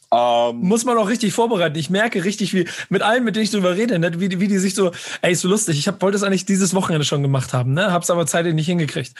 Ähm, 0.09 0.59
Muss 0.61 0.85
man 0.85 0.97
auch 0.97 1.09
richtig 1.09 1.33
vorbereiten. 1.33 1.77
Ich 1.77 1.89
merke 1.89 2.23
richtig, 2.23 2.53
wie 2.53 2.65
mit 2.89 3.01
allen, 3.01 3.25
mit 3.25 3.35
denen 3.35 3.43
ich 3.43 3.51
drüber 3.51 3.75
rede, 3.75 3.99
ne, 3.99 4.11
wie, 4.19 4.39
wie 4.39 4.47
die 4.47 4.57
sich 4.57 4.73
so, 4.73 4.91
ey, 5.21 5.33
ist 5.33 5.41
so 5.41 5.49
lustig. 5.49 5.77
Ich 5.77 5.87
hab, 5.87 6.01
wollte 6.01 6.15
es 6.15 6.23
eigentlich 6.23 6.45
dieses 6.45 6.73
Wochenende 6.73 7.05
schon 7.05 7.21
gemacht 7.21 7.53
haben, 7.53 7.73
ne? 7.73 7.91
Hab's 7.91 8.09
aber 8.09 8.25
zeitlich 8.25 8.53
nicht 8.53 8.67
hingekriegt. 8.67 9.13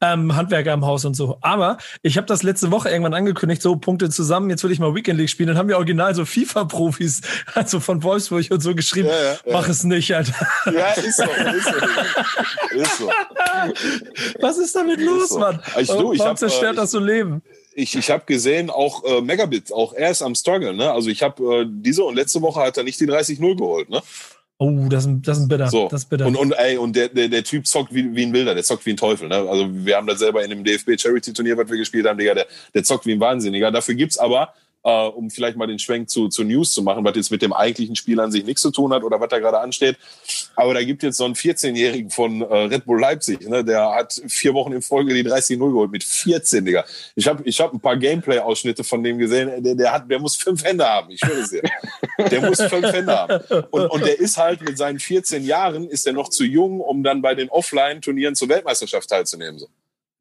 Ähm, 0.00 0.34
Handwerker 0.34 0.72
im 0.72 0.84
Haus 0.84 1.04
und 1.04 1.14
so. 1.14 1.38
Aber 1.42 1.78
ich 2.02 2.16
habe 2.16 2.26
das 2.26 2.42
letzte 2.42 2.72
Woche 2.72 2.90
irgendwann 2.90 3.14
angekündigt, 3.14 3.62
so 3.62 3.76
Punkte 3.76 4.10
zusammen, 4.10 4.50
jetzt 4.50 4.64
will 4.64 4.72
ich 4.72 4.80
mal 4.80 4.94
Weekend 4.94 5.18
League 5.18 5.30
spielen. 5.30 5.48
Dann 5.48 5.58
haben 5.58 5.68
wir 5.68 5.76
original 5.76 6.14
so 6.14 6.24
FIFA-Profis, 6.24 7.20
also 7.54 7.78
von 7.78 8.02
Wolfsburg 8.02 8.50
und 8.50 8.60
so 8.60 8.74
geschrieben, 8.74 9.08
ja, 9.08 9.32
ja, 9.32 9.38
mach 9.52 9.66
ja. 9.66 9.70
es 9.70 9.84
nicht, 9.84 10.12
Alter. 10.14 10.34
Ja, 10.66 10.90
ist 10.92 11.18
so, 11.18 11.22
ist 11.22 11.64
so. 11.64 12.78
Ist 12.78 12.98
so. 12.98 13.10
Was 14.40 14.58
ist 14.58 14.74
damit 14.74 14.98
ist 14.98 15.06
los, 15.06 15.28
so. 15.28 15.38
Mann? 15.38 15.62
Ich, 15.78 15.88
du, 15.88 16.12
ich 16.12 16.18
Warum 16.18 16.30
hab, 16.30 16.38
zerstört 16.38 16.74
äh, 16.74 16.76
das 16.76 16.90
so 16.90 16.98
Leben? 16.98 17.42
Ich, 17.74 17.96
ich 17.96 18.10
habe 18.10 18.24
gesehen, 18.26 18.70
auch 18.70 19.04
äh, 19.04 19.20
Megabit, 19.20 19.72
auch 19.72 19.92
er 19.92 20.10
ist 20.10 20.22
am 20.22 20.34
Struggle. 20.34 20.74
Ne? 20.74 20.90
Also 20.90 21.10
ich 21.10 21.22
habe 21.22 21.62
äh, 21.62 21.66
diese 21.68 22.04
und 22.04 22.14
letzte 22.14 22.42
Woche 22.42 22.60
hat 22.60 22.76
er 22.76 22.84
nicht 22.84 23.00
die 23.00 23.06
30-0 23.06 23.56
geholt. 23.56 23.90
Ne? 23.90 24.02
Oh, 24.58 24.86
das 24.88 25.06
ist, 25.06 25.12
das 25.22 25.38
ist 25.38 25.48
bitter. 25.48 25.68
So. 25.68 25.88
Das 25.88 26.02
ist 26.02 26.08
bitter. 26.08 26.26
Und, 26.26 26.36
und, 26.36 26.52
ey, 26.52 26.76
und 26.76 26.94
der, 26.94 27.08
der, 27.08 27.28
der 27.28 27.42
Typ 27.42 27.66
zockt 27.66 27.92
wie, 27.92 28.14
wie 28.14 28.22
ein 28.22 28.32
Wilder, 28.32 28.54
der 28.54 28.62
zockt 28.62 28.86
wie 28.86 28.90
ein 28.90 28.96
Teufel. 28.96 29.28
Ne? 29.28 29.34
Also 29.34 29.68
wir 29.72 29.96
haben 29.96 30.06
das 30.06 30.20
selber 30.20 30.44
in 30.44 30.50
dem 30.50 30.62
DFB 30.62 31.00
Charity 31.00 31.32
Turnier, 31.32 31.56
was 31.56 31.68
wir 31.68 31.78
gespielt 31.78 32.06
haben, 32.06 32.18
Digga, 32.18 32.34
der, 32.34 32.46
der 32.72 32.84
zockt 32.84 33.06
wie 33.06 33.12
ein 33.12 33.20
Wahnsinniger. 33.20 33.72
Dafür 33.72 33.94
gibt's 33.94 34.18
aber 34.18 34.54
äh, 34.84 34.90
um 34.90 35.30
vielleicht 35.30 35.56
mal 35.56 35.66
den 35.66 35.78
Schwenk 35.78 36.10
zu, 36.10 36.28
zu 36.28 36.44
News 36.44 36.72
zu 36.72 36.82
machen, 36.82 37.04
was 37.04 37.14
jetzt 37.16 37.30
mit 37.30 37.42
dem 37.42 37.52
eigentlichen 37.52 37.96
Spiel 37.96 38.18
an 38.20 38.32
sich 38.32 38.44
nichts 38.44 38.62
zu 38.62 38.70
tun 38.70 38.92
hat 38.92 39.04
oder 39.04 39.20
was 39.20 39.28
da 39.28 39.38
gerade 39.38 39.60
ansteht. 39.60 39.96
Aber 40.56 40.74
da 40.74 40.82
gibt 40.82 41.02
jetzt 41.02 41.16
so 41.16 41.24
einen 41.24 41.34
14-Jährigen 41.34 42.10
von 42.10 42.42
äh, 42.42 42.44
Red 42.44 42.84
Bull 42.84 43.00
Leipzig, 43.00 43.48
ne? 43.48 43.64
der 43.64 43.94
hat 43.94 44.20
vier 44.26 44.54
Wochen 44.54 44.72
in 44.72 44.82
Folge 44.82 45.14
die 45.14 45.24
30-0 45.28 45.58
geholt 45.58 45.90
mit 45.90 46.04
14, 46.04 46.64
Digga. 46.64 46.84
Ich 47.14 47.26
habe 47.26 47.42
ich 47.44 47.60
hab 47.60 47.72
ein 47.72 47.80
paar 47.80 47.96
Gameplay-Ausschnitte 47.96 48.84
von 48.84 49.02
dem 49.02 49.18
gesehen, 49.18 49.62
der, 49.62 49.74
der, 49.74 49.92
hat, 49.92 50.10
der 50.10 50.18
muss 50.18 50.36
fünf 50.36 50.64
Hände 50.64 50.84
haben, 50.84 51.10
ich 51.10 51.20
schwöre 51.20 51.40
es 51.40 51.50
dir. 51.50 51.62
Der 52.30 52.40
muss 52.40 52.60
fünf 52.62 52.92
Hände 52.92 53.16
haben. 53.16 53.64
Und, 53.70 53.86
und 53.86 54.04
der 54.04 54.18
ist 54.18 54.36
halt 54.36 54.62
mit 54.62 54.78
seinen 54.78 54.98
14 54.98 55.44
Jahren, 55.44 55.88
ist 55.88 56.06
er 56.06 56.12
noch 56.12 56.28
zu 56.28 56.44
jung, 56.44 56.80
um 56.80 57.02
dann 57.02 57.22
bei 57.22 57.34
den 57.34 57.48
Offline-Turnieren 57.48 58.34
zur 58.34 58.48
Weltmeisterschaft 58.48 59.08
teilzunehmen. 59.08 59.58
So. 59.58 59.68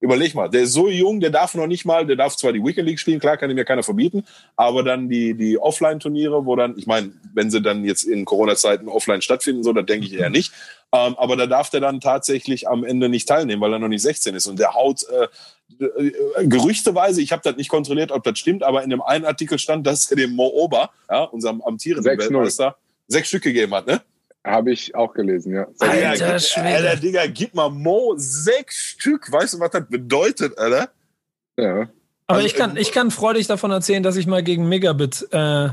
Überleg 0.02 0.34
mal, 0.34 0.50
der 0.50 0.64
ist 0.64 0.74
so 0.74 0.90
jung, 0.90 1.20
der 1.20 1.30
darf 1.30 1.54
noch 1.54 1.68
nicht 1.68 1.86
mal, 1.86 2.08
der 2.08 2.16
darf 2.16 2.36
zwar 2.36 2.52
die 2.52 2.64
Weekend 2.64 2.88
League 2.88 3.00
spielen, 3.00 3.20
klar 3.20 3.38
kann 3.38 3.52
ihm 3.52 3.58
ja 3.58 3.64
keiner 3.64 3.84
verbieten, 3.84 4.26
aber 4.56 4.82
dann 4.82 5.10
die, 5.10 5.36
die 5.36 5.60
Offline-Turniere, 5.60 6.44
wo 6.44 6.56
dann, 6.56 6.76
ich 6.76 6.88
meine, 6.88 7.12
wenn 7.36 7.52
sie 7.52 7.62
dann 7.62 7.86
jetzt 7.86 8.04
in 8.04 8.26
Corona-Zeiten 8.26 8.88
offline 8.88 9.22
stattfinden, 9.22 9.64
so, 9.64 9.74
dann 9.74 9.86
denke 9.86 10.08
ich 10.08 10.14
eher 10.14 10.32
nicht. 10.32 10.54
Ähm, 10.92 11.16
aber 11.18 11.38
da 11.38 11.46
darf 11.46 11.70
der 11.70 11.82
dann 11.82 12.02
tatsächlich 12.02 12.68
am 12.68 12.84
Ende 12.84 13.10
nicht 13.10 13.28
teilnehmen, 13.28 13.62
weil 13.62 13.74
er 13.74 13.80
noch 13.80 13.88
nicht 13.90 14.02
16 14.02 14.34
ist. 14.34 14.48
Und 14.48 14.60
der 14.60 14.74
haut 14.74 15.06
äh, 15.08 15.28
äh, 15.80 16.48
gerüchteweise, 16.48 17.22
ich 17.22 17.32
habe 17.32 17.44
das 17.44 17.56
nicht 17.56 17.70
kontrolliert, 17.70 18.12
ob 18.12 18.24
das 18.24 18.40
stimmt, 18.40 18.64
aber 18.64 18.84
in 18.84 18.90
dem 18.90 19.04
einen 19.04 19.26
Artikel 19.26 19.60
stand, 19.60 19.86
dass 19.86 20.10
er 20.10 20.18
dem 20.18 20.36
Mo 20.36 20.48
Ober, 20.48 20.90
ja, 21.10 21.26
unserem 21.26 21.62
amtierenden 21.62 22.18
Weltmeister, 22.18 22.76
sechs 23.08 23.28
Stück 23.28 23.44
gegeben 23.44 23.74
hat, 23.76 23.86
ne? 23.86 24.02
Habe 24.44 24.72
ich 24.72 24.96
auch 24.96 25.14
gelesen, 25.14 25.54
ja. 25.54 25.68
Alter, 25.80 26.10
Alter, 26.10 26.64
Alter, 26.64 26.96
Digga, 26.96 27.28
gib 27.28 27.54
mal 27.54 27.70
Mo 27.70 28.16
sechs 28.18 28.76
Stück. 28.76 29.32
Weißt 29.32 29.54
du, 29.54 29.60
was 29.60 29.70
das 29.70 29.88
bedeutet, 29.88 30.58
Alter? 30.58 30.90
Ja. 31.58 31.90
Aber 32.26 32.38
also, 32.38 32.48
ich, 32.48 32.56
kann, 32.56 32.76
ich 32.76 32.92
kann 32.92 33.12
freudig 33.12 33.46
davon 33.48 33.72
erzählen, 33.72 34.02
dass 34.02 34.16
ich 34.16 34.26
mal 34.26 34.42
gegen 34.42 34.68
Megabit 34.68 35.28
äh, 35.32 35.70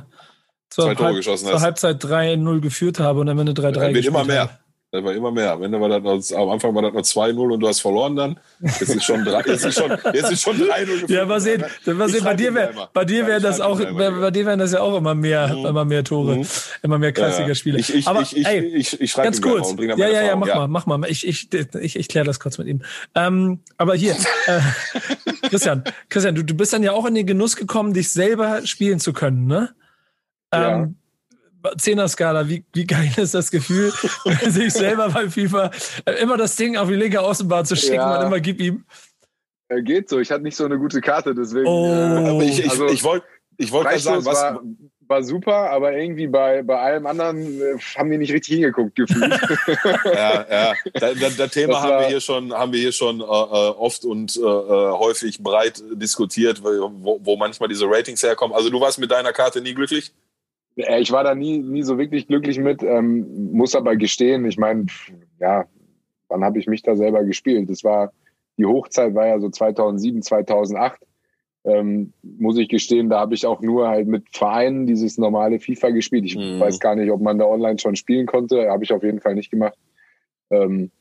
zur, 0.68 0.98
Halb, 0.98 1.22
zur 1.22 1.60
Halbzeit 1.60 2.04
3-0 2.04 2.60
geführt 2.60 3.00
habe 3.00 3.20
und 3.20 3.28
am 3.28 3.38
Ende 3.38 3.52
3-3 3.52 3.94
Wird 3.94 4.04
immer 4.04 4.24
mehr. 4.24 4.40
Habe. 4.42 4.58
Das 4.90 5.04
war 5.04 5.12
immer 5.12 5.30
mehr. 5.30 5.52
Am 5.52 5.62
Ende 5.62 5.78
war 5.78 5.88
das 5.90 6.30
noch, 6.30 6.38
am 6.38 6.48
Anfang 6.48 6.74
war 6.74 6.80
das 6.80 6.94
noch 6.94 7.22
2-0 7.22 7.52
und 7.52 7.60
du 7.60 7.68
hast 7.68 7.80
verloren 7.80 8.16
dann. 8.16 8.40
Jetzt 8.60 8.80
ist 8.80 9.04
schon 9.04 9.22
3 9.22 9.42
jetzt 9.46 9.66
ist 9.66 9.78
schon, 9.78 9.90
jetzt 10.14 10.32
ist 10.32 10.42
schon 10.42 10.56
3-0 10.56 11.12
Ja, 11.12 11.26
mal 11.26 11.40
sehen, 11.42 11.62
mal 11.84 12.08
sehen 12.08 12.24
bei 12.24 12.32
dir 12.32 12.54
wäre 12.54 12.88
bei 12.94 13.04
dir 13.04 13.26
wäre 13.26 13.38
das 13.38 13.60
auch 13.60 13.78
bei, 13.78 14.10
bei 14.10 14.30
dir 14.30 14.46
wären 14.46 14.58
das 14.58 14.72
ja 14.72 14.80
auch 14.80 14.96
immer 14.96 15.14
mehr 15.14 15.54
mhm. 15.54 15.66
immer 15.66 15.84
mehr 15.84 16.04
Tore, 16.04 16.36
mhm. 16.36 16.46
immer 16.82 16.98
mehr 16.98 17.12
klassischer 17.12 17.54
Spiele. 17.54 17.78
Ich, 17.78 17.94
ich, 17.94 18.08
Aber 18.08 18.22
ich, 18.22 18.34
ich, 18.34 18.46
ey, 18.46 18.64
ich, 18.64 18.98
ich 18.98 19.10
schreibe 19.10 19.26
ganz 19.26 19.42
kurz. 19.42 19.74
Ja, 19.78 20.08
ja, 20.08 20.22
ja, 20.22 20.36
mach 20.36 20.46
ja. 20.46 20.56
mal, 20.56 20.68
mach 20.68 20.86
mal. 20.86 21.04
Ich 21.10 21.26
ich 21.26 21.52
ich, 21.52 21.96
ich 21.96 22.08
kläre 22.08 22.24
das 22.24 22.40
kurz 22.40 22.56
mit 22.56 22.66
ihm. 22.66 22.80
Ähm, 23.14 23.60
aber 23.76 23.94
hier 23.94 24.16
äh, 24.46 24.60
Christian, 25.50 25.84
Christian, 26.08 26.34
du, 26.34 26.42
du 26.42 26.54
bist 26.54 26.72
dann 26.72 26.82
ja 26.82 26.92
auch 26.92 27.04
in 27.04 27.14
den 27.14 27.26
Genuss 27.26 27.56
gekommen, 27.56 27.92
dich 27.92 28.10
selber 28.10 28.66
spielen 28.66 29.00
zu 29.00 29.12
können, 29.12 29.46
ne? 29.46 29.74
Ja. 30.52 30.88
Zehner-Skala, 31.76 32.48
wie, 32.48 32.64
wie 32.72 32.86
geil 32.86 33.10
ist 33.16 33.34
das 33.34 33.50
Gefühl, 33.50 33.92
sich 34.48 34.72
selber 34.72 35.08
bei 35.10 35.28
FIFA 35.28 35.70
immer 36.20 36.36
das 36.36 36.56
Ding 36.56 36.76
auf 36.76 36.88
die 36.88 36.94
linke 36.94 37.20
Außenbahn 37.20 37.64
zu 37.64 37.76
schicken 37.76 37.94
ja. 37.94 38.20
und 38.20 38.26
immer 38.26 38.40
gib 38.40 38.60
ihm. 38.60 38.84
Er 39.68 39.82
geht 39.82 40.08
so, 40.08 40.18
ich 40.18 40.30
hatte 40.30 40.42
nicht 40.42 40.56
so 40.56 40.64
eine 40.64 40.78
gute 40.78 41.00
Karte, 41.00 41.34
deswegen. 41.34 41.66
Oh. 41.66 42.40
Äh, 42.40 42.44
ich 42.44 42.60
ich, 42.60 42.70
also, 42.70 42.86
ich 42.86 43.04
wollte 43.04 43.26
ich 43.58 43.72
wollt 43.72 43.86
gerade 43.86 44.00
sagen, 44.00 44.24
was. 44.24 44.40
War, 44.40 44.62
war 45.08 45.22
super, 45.22 45.70
aber 45.70 45.96
irgendwie 45.96 46.26
bei, 46.26 46.62
bei 46.62 46.78
allem 46.78 47.06
anderen 47.06 47.60
äh, 47.60 47.78
haben 47.96 48.10
die 48.10 48.18
nicht 48.18 48.32
richtig 48.32 48.54
hingeguckt 48.54 48.94
gefühlt. 48.94 49.32
ja, 50.04 50.46
ja. 50.48 50.74
Das, 50.92 51.18
das, 51.18 51.36
das 51.36 51.50
Thema 51.50 51.74
das 51.74 51.82
haben 51.82 52.00
wir 52.00 52.08
hier 52.08 52.20
schon, 52.20 52.52
haben 52.52 52.72
wir 52.72 52.80
hier 52.80 52.92
schon 52.92 53.20
äh, 53.20 53.24
äh 53.24 53.26
oft 53.26 54.04
und 54.04 54.36
äh, 54.36 54.40
äh, 54.40 54.92
häufig 54.92 55.42
breit 55.42 55.82
diskutiert, 55.92 56.62
wo, 56.62 57.18
wo 57.22 57.36
manchmal 57.36 57.68
diese 57.68 57.86
Ratings 57.86 58.22
herkommen. 58.22 58.54
Also 58.54 58.70
du 58.70 58.80
warst 58.80 58.98
mit 58.98 59.10
deiner 59.10 59.32
Karte 59.32 59.60
nie 59.60 59.74
glücklich? 59.74 60.12
Ich 60.78 61.10
war 61.10 61.24
da 61.24 61.34
nie, 61.34 61.58
nie 61.58 61.82
so 61.82 61.98
wirklich 61.98 62.28
glücklich 62.28 62.58
mit, 62.58 62.84
ähm, 62.84 63.52
muss 63.52 63.74
aber 63.74 63.96
gestehen, 63.96 64.44
ich 64.44 64.58
meine, 64.58 64.86
ja, 65.40 65.66
wann 66.28 66.44
habe 66.44 66.60
ich 66.60 66.68
mich 66.68 66.82
da 66.82 66.94
selber 66.94 67.24
gespielt? 67.24 67.68
Das 67.68 67.82
war, 67.82 68.12
die 68.58 68.64
Hochzeit 68.64 69.14
war 69.14 69.26
ja 69.26 69.40
so 69.40 69.48
2007, 69.48 70.22
2008. 70.22 71.00
Ähm, 71.64 72.12
muss 72.22 72.56
ich 72.58 72.68
gestehen, 72.68 73.10
da 73.10 73.18
habe 73.18 73.34
ich 73.34 73.44
auch 73.44 73.60
nur 73.60 73.88
halt 73.88 74.06
mit 74.06 74.24
Vereinen 74.30 74.86
dieses 74.86 75.18
normale 75.18 75.58
FIFA 75.58 75.90
gespielt. 75.90 76.24
Ich 76.24 76.36
mhm. 76.36 76.60
weiß 76.60 76.78
gar 76.78 76.94
nicht, 76.94 77.10
ob 77.10 77.20
man 77.20 77.38
da 77.38 77.46
online 77.46 77.78
schon 77.78 77.96
spielen 77.96 78.26
konnte. 78.26 78.70
Habe 78.70 78.84
ich 78.84 78.92
auf 78.92 79.02
jeden 79.02 79.20
Fall 79.20 79.34
nicht 79.34 79.50
gemacht. 79.50 79.76
Ähm, 80.50 80.92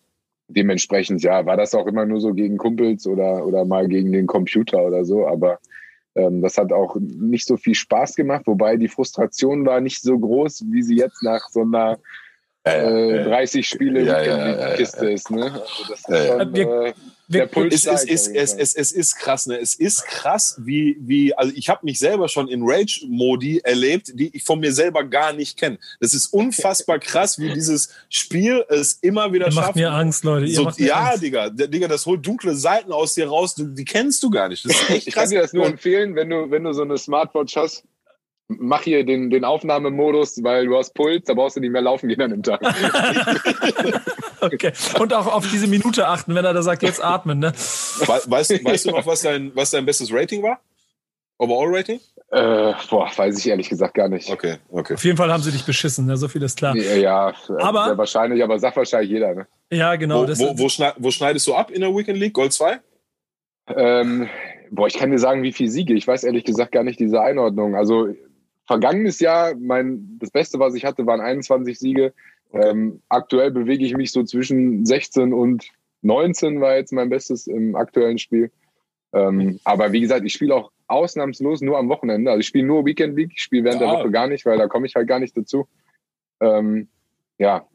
dementsprechend, 0.47 1.21
ja, 1.21 1.45
war 1.45 1.55
das 1.55 1.75
auch 1.75 1.86
immer 1.86 2.05
nur 2.05 2.19
so 2.19 2.34
gegen 2.34 2.57
Kumpels 2.57 3.05
oder, 3.05 3.45
oder 3.45 3.63
mal 3.65 3.88
gegen 3.88 4.11
den 4.11 4.25
Computer 4.25 4.84
oder 4.84 5.05
so. 5.05 5.28
Aber 5.28 5.59
das 6.41 6.57
hat 6.57 6.72
auch 6.72 6.95
nicht 6.99 7.45
so 7.45 7.57
viel 7.57 7.76
Spaß 7.76 8.15
gemacht, 8.15 8.43
wobei 8.45 8.78
die 8.78 8.88
Frustration 8.88 9.65
war 9.65 9.82
nicht 9.82 10.01
so 10.01 10.18
groß, 10.18 10.65
wie 10.72 10.82
sie 10.82 10.97
jetzt 10.97 11.22
nach 11.24 11.47
so 11.49 11.61
einer 11.61 11.99
äh, 12.63 13.24
30 13.24 13.68
Spiele 13.68 14.03
ja, 14.03 14.22
ja, 14.22 14.76
Kiste 14.76 15.11
ist. 15.11 15.32
Ne? 15.32 15.51
Also 15.51 15.84
das 15.89 15.99
ist 16.07 16.28
schon, 16.28 16.55
äh, 16.55 16.93
der 17.28 17.45
Puls 17.45 17.73
es, 17.73 17.82
steigt, 17.82 18.09
es, 18.09 18.28
es, 18.28 18.53
es, 18.53 18.73
es, 18.75 18.91
ist 18.91 19.17
krass, 19.17 19.47
ne? 19.47 19.57
Es 19.57 19.75
ist 19.75 20.05
krass, 20.05 20.55
wie, 20.59 20.97
wie, 21.01 21.34
also 21.34 21.51
ich 21.55 21.67
habe 21.67 21.82
mich 21.84 21.99
selber 21.99 22.30
schon 22.30 22.47
in 22.47 22.61
Rage-Modi 22.63 23.59
erlebt, 23.63 24.11
die 24.13 24.36
ich 24.36 24.43
von 24.43 24.59
mir 24.59 24.71
selber 24.71 25.03
gar 25.03 25.34
nicht 25.34 25.57
kenne. 25.57 25.78
Das 25.99 26.13
ist 26.13 26.28
unfassbar 26.28 26.99
krass, 26.99 27.38
wie 27.38 27.53
dieses 27.53 27.89
Spiel 28.09 28.63
es 28.69 28.93
immer 29.01 29.34
wieder 29.34 29.47
Ihr 29.47 29.51
schafft. 29.51 29.67
Macht 29.67 29.75
mir 29.75 29.91
Angst, 29.91 30.23
Leute. 30.23 30.47
So, 30.47 30.69
ja, 30.78 31.09
Angst. 31.09 31.23
Digga, 31.23 31.49
Digga, 31.49 31.88
das 31.88 32.05
holt 32.05 32.25
dunkle 32.25 32.55
Seiten 32.55 32.91
aus 32.91 33.13
dir 33.13 33.28
raus, 33.28 33.55
du, 33.55 33.65
die 33.65 33.86
kennst 33.86 34.23
du 34.23 34.30
gar 34.30 34.47
nicht. 34.47 34.63
Das 34.63 34.71
ist 34.71 34.82
echt 34.89 34.89
krass. 34.89 35.07
Ich 35.07 35.13
kann 35.13 35.30
dir 35.30 35.41
das 35.41 35.53
nur 35.53 35.65
empfehlen, 35.65 36.15
wenn 36.15 36.30
du, 36.30 36.49
wenn 36.49 36.63
du 36.63 36.73
so 36.73 36.84
eine 36.84 36.97
Smartwatch 36.97 37.57
hast, 37.57 37.84
mach 38.47 38.83
hier 38.83 39.05
den, 39.05 39.29
den 39.29 39.43
Aufnahmemodus, 39.43 40.41
weil 40.43 40.65
du 40.67 40.77
hast 40.77 40.93
Puls, 40.93 41.25
da 41.25 41.33
brauchst 41.33 41.57
du 41.57 41.59
nicht 41.59 41.71
mehr 41.71 41.81
laufen 41.81 42.07
gehen 42.07 42.21
an 42.21 42.31
dem 42.31 42.43
Tag. 42.43 42.61
okay. 44.41 44.71
Und 44.99 45.13
auch 45.13 45.27
auf 45.27 45.49
diese 45.49 45.67
Minute 45.67 46.07
achten, 46.07 46.33
wenn 46.35 46.45
er 46.45 46.53
da 46.53 46.61
sagt, 46.61 46.83
jetzt 46.83 47.03
atmen, 47.03 47.39
ne? 47.39 47.51
Weißt, 47.51 48.31
weißt 48.31 48.85
du 48.85 48.91
noch, 48.91 49.05
was 49.05 49.21
dein, 49.21 49.51
was 49.55 49.71
dein 49.71 49.85
bestes 49.85 50.13
Rating 50.13 50.43
war? 50.43 50.59
Overall-Rating? 51.39 51.99
Äh, 52.29 52.73
boah, 52.89 53.09
weiß 53.15 53.37
ich 53.37 53.47
ehrlich 53.47 53.69
gesagt 53.69 53.93
gar 53.93 54.09
nicht. 54.09 54.29
Okay, 54.29 54.57
okay. 54.69 54.95
Auf 54.95 55.03
jeden 55.03 55.17
Fall 55.17 55.31
haben 55.31 55.43
sie 55.43 55.51
dich 55.51 55.65
beschissen, 55.65 56.05
ne? 56.05 56.17
so 56.17 56.27
viel 56.27 56.41
ist 56.41 56.57
klar. 56.57 56.75
Ja, 56.75 56.95
ja 56.95 57.33
aber, 57.59 57.97
wahrscheinlich, 57.97 58.43
aber 58.43 58.59
sagt 58.59 58.75
wahrscheinlich 58.75 59.11
jeder. 59.11 59.33
Ne? 59.33 59.47
Ja, 59.71 59.95
genau. 59.95 60.27
Wo, 60.27 60.33
wo, 60.33 60.59
wo, 60.59 60.69
schneid, 60.69 60.95
wo, 60.97 61.11
schneidest 61.11 61.47
du 61.47 61.53
ab 61.53 61.71
in 61.71 61.81
der 61.81 61.95
Weekend 61.95 62.17
League? 62.17 62.33
Gold 62.33 62.53
2? 62.53 62.79
Ähm, 63.75 64.27
boah, 64.71 64.87
ich 64.87 64.95
kann 64.95 65.11
dir 65.11 65.19
sagen, 65.19 65.43
wie 65.43 65.53
viel 65.53 65.69
Siege. 65.69 65.93
Ich 65.93 66.07
weiß 66.07 66.23
ehrlich 66.23 66.43
gesagt 66.43 66.71
gar 66.71 66.83
nicht 66.83 66.99
diese 66.99 67.21
Einordnung. 67.21 67.75
Also 67.75 68.09
vergangenes 68.68 69.20
Jahr, 69.20 69.55
mein, 69.55 70.18
das 70.20 70.30
Beste, 70.30 70.59
was 70.59 70.76
ich 70.76 70.86
hatte, 70.86 71.05
waren 71.05 71.22
21 71.22 71.80
Siege. 71.80 72.13
Okay. 72.51 72.70
Ähm, 72.70 73.01
aktuell 73.09 73.51
bewege 73.51 73.86
ich 73.86 73.95
mich 73.95 74.11
so 74.11 74.24
zwischen 74.24 74.86
16 74.86 75.34
und 75.34 75.70
19 76.01 76.61
war 76.61 76.76
jetzt 76.76 76.93
mein 76.93 77.09
Bestes 77.09 77.47
im 77.47 77.76
aktuellen 77.76 78.18
Spiel. 78.18 78.51
Ähm, 79.13 79.59
aber 79.63 79.91
wie 79.91 80.01
gesagt, 80.01 80.26
ich 80.26 80.34
spiele 80.34 80.55
auch 80.55 80.72
ausnahmslos 80.88 81.61
nur 81.61 81.78
am 81.78 81.89
Wochenende. 81.89 82.30
Also 82.30 82.41
ich 82.41 82.47
spiele 82.47 82.68
nur 82.68 82.86
Weekend 82.86 83.15
League, 83.15 83.32
ich 83.36 83.41
spiele 83.41 83.63
während 83.63 83.82
ja. 83.82 83.88
der 83.88 83.99
Woche 83.99 84.11
gar 84.11 84.28
nicht, 84.28 84.45
weil 84.45 84.57
da 84.57 84.68
komme 84.68 84.86
ich 84.86 84.95
halt 84.95 85.07
gar 85.07 85.20
nicht 85.20 85.36
dazu. 85.36 85.68
Ähm, 86.39 86.88
ja, 87.38 87.68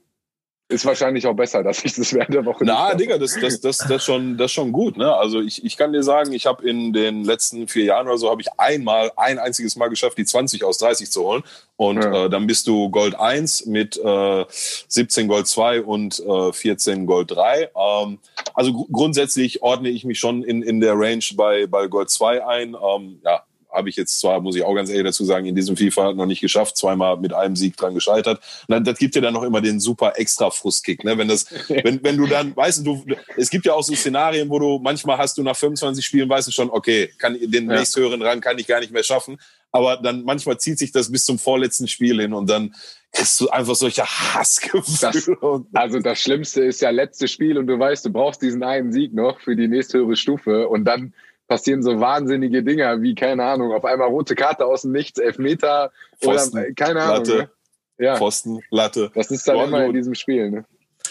ist 0.72 0.84
wahrscheinlich 0.84 1.26
auch 1.26 1.34
besser, 1.34 1.62
dass 1.62 1.84
ich 1.84 1.94
das 1.94 2.12
während 2.12 2.34
der 2.34 2.44
Woche 2.44 2.64
Na, 2.64 2.94
Digga, 2.94 3.18
das, 3.18 3.38
das, 3.38 3.60
das, 3.60 3.78
das, 3.78 4.04
schon, 4.04 4.36
das 4.36 4.50
schon 4.50 4.72
gut. 4.72 4.96
Ne? 4.96 5.14
Also 5.14 5.40
ich, 5.40 5.64
ich 5.64 5.76
kann 5.76 5.92
dir 5.92 6.02
sagen, 6.02 6.32
ich 6.32 6.46
habe 6.46 6.68
in 6.68 6.92
den 6.92 7.24
letzten 7.24 7.68
vier 7.68 7.84
Jahren 7.84 8.08
oder 8.08 8.18
so, 8.18 8.30
habe 8.30 8.40
ich 8.40 8.48
einmal, 8.58 9.12
ein 9.16 9.38
einziges 9.38 9.76
Mal 9.76 9.88
geschafft, 9.88 10.18
die 10.18 10.24
20 10.24 10.64
aus 10.64 10.78
30 10.78 11.10
zu 11.10 11.24
holen. 11.24 11.42
Und 11.76 12.02
ja. 12.02 12.24
äh, 12.24 12.30
dann 12.30 12.46
bist 12.46 12.66
du 12.66 12.90
Gold 12.90 13.14
1 13.14 13.66
mit 13.66 13.96
äh, 13.96 14.44
17 14.48 15.28
Gold 15.28 15.46
2 15.46 15.82
und 15.82 16.20
äh, 16.20 16.52
14 16.52 17.06
Gold 17.06 17.30
3. 17.32 17.70
Ähm, 17.74 18.18
also 18.54 18.72
gr 18.72 18.86
grundsätzlich 18.92 19.62
ordne 19.62 19.88
ich 19.88 20.04
mich 20.04 20.18
schon 20.18 20.42
in, 20.42 20.62
in 20.62 20.80
der 20.80 20.94
Range 20.94 21.24
bei, 21.34 21.66
bei 21.66 21.86
Gold 21.86 22.10
2 22.10 22.46
ein. 22.46 22.74
Ähm, 22.74 23.20
ja, 23.24 23.42
habe 23.72 23.88
ich 23.88 23.96
jetzt 23.96 24.20
zwar, 24.20 24.40
muss 24.40 24.56
ich 24.56 24.62
auch 24.62 24.74
ganz 24.74 24.90
ehrlich 24.90 25.06
dazu 25.06 25.24
sagen, 25.24 25.46
in 25.46 25.54
diesem 25.54 25.76
FIFA 25.76 26.12
noch 26.12 26.26
nicht 26.26 26.40
geschafft, 26.40 26.76
zweimal 26.76 27.16
mit 27.18 27.32
einem 27.32 27.56
Sieg 27.56 27.76
dran 27.76 27.94
gescheitert. 27.94 28.40
Und 28.68 28.86
das 28.86 28.98
gibt 28.98 29.14
dir 29.14 29.22
dann 29.22 29.34
noch 29.34 29.42
immer 29.42 29.60
den 29.60 29.80
super 29.80 30.14
extra 30.16 30.50
Frustkick, 30.50 31.04
ne? 31.04 31.16
Wenn 31.18 31.28
das, 31.28 31.46
wenn, 31.68 32.02
wenn 32.02 32.16
du 32.16 32.26
dann, 32.26 32.54
weißt 32.54 32.86
du, 32.86 33.04
es 33.36 33.50
gibt 33.50 33.66
ja 33.66 33.74
auch 33.74 33.82
so 33.82 33.94
Szenarien, 33.94 34.50
wo 34.50 34.58
du 34.58 34.78
manchmal 34.78 35.18
hast 35.18 35.38
du 35.38 35.42
nach 35.42 35.56
25 35.56 36.04
Spielen 36.04 36.28
weißt 36.28 36.48
du 36.48 36.52
schon, 36.52 36.70
okay, 36.70 37.10
kann 37.18 37.38
den 37.40 37.70
ja. 37.70 37.78
nächsthöheren 37.78 38.22
Rang 38.22 38.40
kann 38.40 38.58
ich 38.58 38.66
gar 38.66 38.80
nicht 38.80 38.92
mehr 38.92 39.04
schaffen. 39.04 39.38
Aber 39.74 39.96
dann 39.96 40.22
manchmal 40.24 40.58
zieht 40.58 40.78
sich 40.78 40.92
das 40.92 41.10
bis 41.10 41.24
zum 41.24 41.38
vorletzten 41.38 41.88
Spiel 41.88 42.20
hin 42.20 42.34
und 42.34 42.50
dann 42.50 42.74
kriegst 43.10 43.40
du 43.40 43.48
einfach 43.48 43.74
solche 43.74 44.04
Hassgefühle. 44.04 45.64
also 45.72 45.98
das 45.98 46.20
Schlimmste 46.20 46.64
ist 46.64 46.82
ja 46.82 46.90
letztes 46.90 47.32
Spiel 47.32 47.56
und 47.56 47.66
du 47.66 47.78
weißt, 47.78 48.04
du 48.04 48.10
brauchst 48.10 48.42
diesen 48.42 48.62
einen 48.62 48.92
Sieg 48.92 49.14
noch 49.14 49.40
für 49.40 49.56
die 49.56 49.68
nächsthöhere 49.68 50.16
Stufe 50.16 50.68
und 50.68 50.84
dann 50.84 51.14
passieren 51.53 51.82
so 51.82 52.00
wahnsinnige 52.00 52.62
Dinge 52.62 53.03
wie, 53.03 53.14
keine 53.14 53.44
Ahnung, 53.44 53.72
auf 53.72 53.84
einmal 53.84 54.09
rote 54.09 54.34
Karte 54.34 54.64
aus 54.64 54.82
dem 54.82 54.92
Nichts, 54.92 55.18
Elfmeter 55.18 55.92
Pfosten, 56.20 56.59
oder 56.59 56.72
keine 56.72 57.03
Ahnung. 57.03 57.26
Ne? 57.26 57.50
ja. 57.98 58.16
Pfosten, 58.16 58.61
Latte. 58.70 59.11
Das 59.14 59.30
ist 59.30 59.46
dann 59.46 59.59
immer 59.59 59.84
in 59.84 59.92
diesem 59.92 60.14
Spiel, 60.14 60.50
ne? 60.50 60.64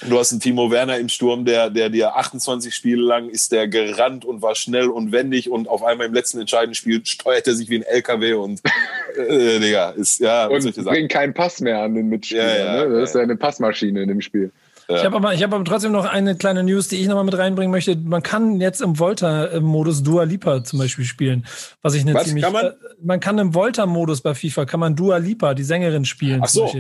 Du 0.09 0.17
hast 0.17 0.31
einen 0.31 0.41
Timo 0.41 0.71
Werner 0.71 0.97
im 0.97 1.09
Sturm, 1.09 1.45
der, 1.45 1.69
der 1.69 1.89
dir 1.89 2.15
28 2.15 2.73
Spiele 2.73 3.03
lang 3.03 3.29
ist 3.29 3.51
der 3.51 3.67
gerannt 3.67 4.25
und 4.25 4.41
war 4.41 4.55
schnell 4.55 4.87
und 4.87 5.11
wendig 5.11 5.51
und 5.51 5.67
auf 5.67 5.83
einmal 5.83 6.07
im 6.07 6.13
letzten 6.13 6.39
entscheidenden 6.39 6.73
Spiel 6.73 7.05
steuert 7.05 7.45
er 7.45 7.53
sich 7.53 7.69
wie 7.69 7.75
ein 7.75 7.83
LKW 7.83 8.33
und 8.33 8.61
äh, 9.15 9.59
Digga, 9.59 9.91
ist 9.91 10.19
ja. 10.19 10.47
Und 10.47 10.73
bringt 10.85 11.11
keinen 11.11 11.35
Pass 11.35 11.61
mehr 11.61 11.83
an 11.83 11.93
den 11.93 12.09
Mitspieler. 12.09 12.57
Ja, 12.57 12.77
ja, 12.77 12.85
ne? 12.87 12.99
Das 12.99 13.09
ist 13.09 13.15
ja 13.15 13.21
eine 13.21 13.35
Passmaschine 13.35 14.01
in 14.01 14.07
dem 14.07 14.21
Spiel. 14.21 14.51
Ich 14.87 15.03
habe 15.05 15.15
aber, 15.15 15.35
hab 15.35 15.53
aber 15.53 15.63
trotzdem 15.63 15.91
noch 15.91 16.05
eine 16.05 16.35
kleine 16.35 16.63
News, 16.63 16.87
die 16.87 16.97
ich 16.97 17.07
nochmal 17.07 17.23
mit 17.23 17.37
reinbringen 17.37 17.71
möchte. 17.71 17.95
Man 17.95 18.23
kann 18.23 18.59
jetzt 18.59 18.81
im 18.81 18.99
Volta-Modus 18.99 20.03
Dua 20.03 20.23
Lipa 20.23 20.63
zum 20.63 20.79
Beispiel 20.79 21.05
spielen. 21.05 21.45
Was 21.81 21.93
ich 21.93 22.01
eine 22.01 22.13
was, 22.13 22.25
ziemlich. 22.25 22.43
Kann 22.43 22.53
man? 22.53 22.65
Äh, 22.65 22.73
man 23.01 23.19
kann 23.19 23.37
im 23.37 23.53
Volta-Modus 23.53 24.21
bei 24.21 24.33
FIFA, 24.33 24.65
kann 24.65 24.79
man 24.79 24.95
Dua 24.95 25.17
Lipa, 25.17 25.53
die 25.53 25.63
Sängerin, 25.63 26.05
spielen. 26.05 26.41
Ach 26.43 26.49
so. 26.49 26.71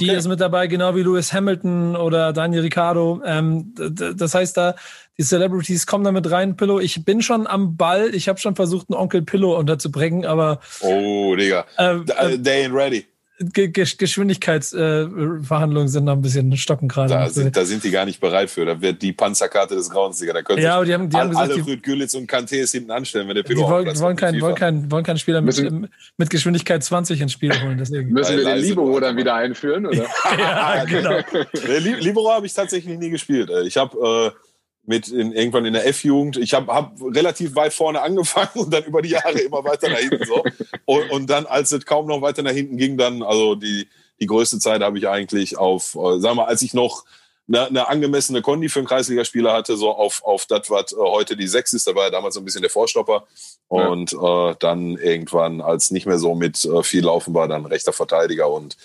Die 0.00 0.08
okay. 0.08 0.16
ist 0.16 0.26
mit 0.26 0.40
dabei, 0.40 0.68
genau 0.68 0.96
wie 0.96 1.02
Lewis 1.02 1.34
Hamilton 1.34 1.96
oder 1.96 2.32
Daniel 2.32 2.62
Ricciardo. 2.62 3.20
Ähm, 3.26 3.74
das 3.76 4.34
heißt, 4.34 4.56
da 4.56 4.74
die 5.18 5.24
Celebrities 5.24 5.86
kommen 5.86 6.04
da 6.04 6.12
mit 6.12 6.30
rein. 6.30 6.56
Pillow, 6.56 6.80
ich 6.80 7.04
bin 7.04 7.20
schon 7.20 7.46
am 7.46 7.76
Ball. 7.76 8.14
Ich 8.14 8.28
habe 8.28 8.40
schon 8.40 8.56
versucht, 8.56 8.86
einen 8.88 8.98
Onkel 8.98 9.22
Pillow 9.22 9.58
unterzubringen, 9.58 10.24
aber. 10.24 10.60
Oh, 10.80 11.36
Digga. 11.36 11.66
Äh, 11.76 11.96
äh, 11.96 12.38
They 12.38 12.66
ain't 12.66 12.74
ready. 12.74 13.06
Geschwindigkeitsverhandlungen 13.52 15.86
äh, 15.86 15.90
sind 15.90 16.04
noch 16.04 16.14
ein 16.14 16.22
bisschen 16.22 16.56
stocken 16.56 16.88
gerade. 16.88 17.10
Da 17.10 17.28
sind, 17.28 17.56
da 17.56 17.64
sind 17.64 17.84
die 17.84 17.90
gar 17.90 18.04
nicht 18.04 18.20
bereit 18.20 18.50
für. 18.50 18.64
Da 18.64 18.80
wird 18.80 19.02
die 19.02 19.12
Panzerkarte 19.12 19.74
des 19.74 19.90
Grauens, 19.90 20.18
Digga. 20.18 20.32
Da 20.32 20.42
können 20.42 20.62
ja, 20.62 20.76
aber 20.76 20.84
die 20.84 20.94
haben, 20.94 21.08
die 21.08 21.16
haben 21.16 21.30
gesagt, 21.30 21.52
alle 21.52 21.66
Rüd 21.66 21.82
Gülitz 21.82 22.14
und 22.14 22.30
Kantés 22.30 22.72
hinten 22.72 22.90
anstellen, 22.90 23.28
wenn 23.28 23.34
der 23.34 23.42
Pilot 23.42 23.64
Die 23.64 23.70
wollen, 23.70 24.00
wollen, 24.00 24.16
kein, 24.16 24.40
wollen, 24.40 24.54
kein, 24.54 24.90
wollen 24.90 25.04
keinen 25.04 25.18
Spieler 25.18 25.40
mit, 25.40 25.90
mit 26.16 26.30
Geschwindigkeit 26.30 26.82
20 26.82 27.20
ins 27.20 27.32
Spiel 27.32 27.52
holen. 27.62 27.78
Deswegen. 27.78 28.12
Müssen 28.12 28.36
wir 28.36 28.44
den 28.44 28.58
Libero 28.58 28.98
dann 29.00 29.16
wieder 29.16 29.34
einführen, 29.34 29.86
oder? 29.86 30.06
ja, 30.38 30.84
genau. 30.84 31.18
Libero 32.00 32.32
habe 32.32 32.46
ich 32.46 32.54
tatsächlich 32.54 32.98
nie 32.98 33.10
gespielt. 33.10 33.50
Ich 33.64 33.76
habe... 33.76 34.32
Äh, 34.32 34.51
mit 34.84 35.08
in, 35.08 35.32
irgendwann 35.32 35.64
in 35.64 35.74
der 35.74 35.86
F-Jugend. 35.86 36.36
Ich 36.36 36.54
habe 36.54 36.72
hab 36.72 37.00
relativ 37.00 37.54
weit 37.54 37.72
vorne 37.72 38.02
angefangen 38.02 38.50
und 38.54 38.72
dann 38.72 38.84
über 38.84 39.02
die 39.02 39.10
Jahre 39.10 39.38
immer 39.40 39.64
weiter 39.64 39.88
nach 39.88 39.98
hinten 39.98 40.24
so. 40.24 40.44
Und, 40.84 41.10
und 41.10 41.30
dann, 41.30 41.46
als 41.46 41.72
es 41.72 41.86
kaum 41.86 42.06
noch 42.06 42.22
weiter 42.22 42.42
nach 42.42 42.52
hinten 42.52 42.76
ging, 42.76 42.96
dann, 42.96 43.22
also 43.22 43.54
die, 43.54 43.88
die 44.20 44.26
größte 44.26 44.58
Zeit 44.58 44.82
habe 44.82 44.98
ich 44.98 45.08
eigentlich 45.08 45.56
auf, 45.56 45.94
äh, 45.94 46.18
sag 46.18 46.34
mal, 46.34 46.46
als 46.46 46.62
ich 46.62 46.74
noch 46.74 47.04
eine, 47.48 47.66
eine 47.66 47.88
angemessene 47.88 48.40
Kondi 48.40 48.68
für 48.68 48.80
einen 48.80 48.88
Kreisligaspieler 48.88 49.52
hatte, 49.52 49.76
so 49.76 49.90
auf, 49.90 50.22
auf 50.24 50.46
das, 50.46 50.70
was 50.70 50.92
äh, 50.92 50.96
heute 50.96 51.36
die 51.36 51.48
Sechs 51.48 51.72
ist, 51.72 51.86
da 51.86 51.94
war 51.94 52.04
ja 52.04 52.10
damals 52.10 52.34
so 52.34 52.40
ein 52.40 52.44
bisschen 52.44 52.62
der 52.62 52.70
Vorstopper. 52.70 53.26
Und 53.68 54.12
ja. 54.12 54.50
äh, 54.50 54.56
dann 54.58 54.96
irgendwann, 54.96 55.60
als 55.60 55.90
nicht 55.90 56.06
mehr 56.06 56.18
so 56.18 56.34
mit 56.34 56.64
äh, 56.64 56.82
viel 56.82 57.04
Laufen 57.04 57.34
war, 57.34 57.48
dann 57.48 57.66
rechter 57.66 57.92
Verteidiger 57.92 58.50
und 58.50 58.76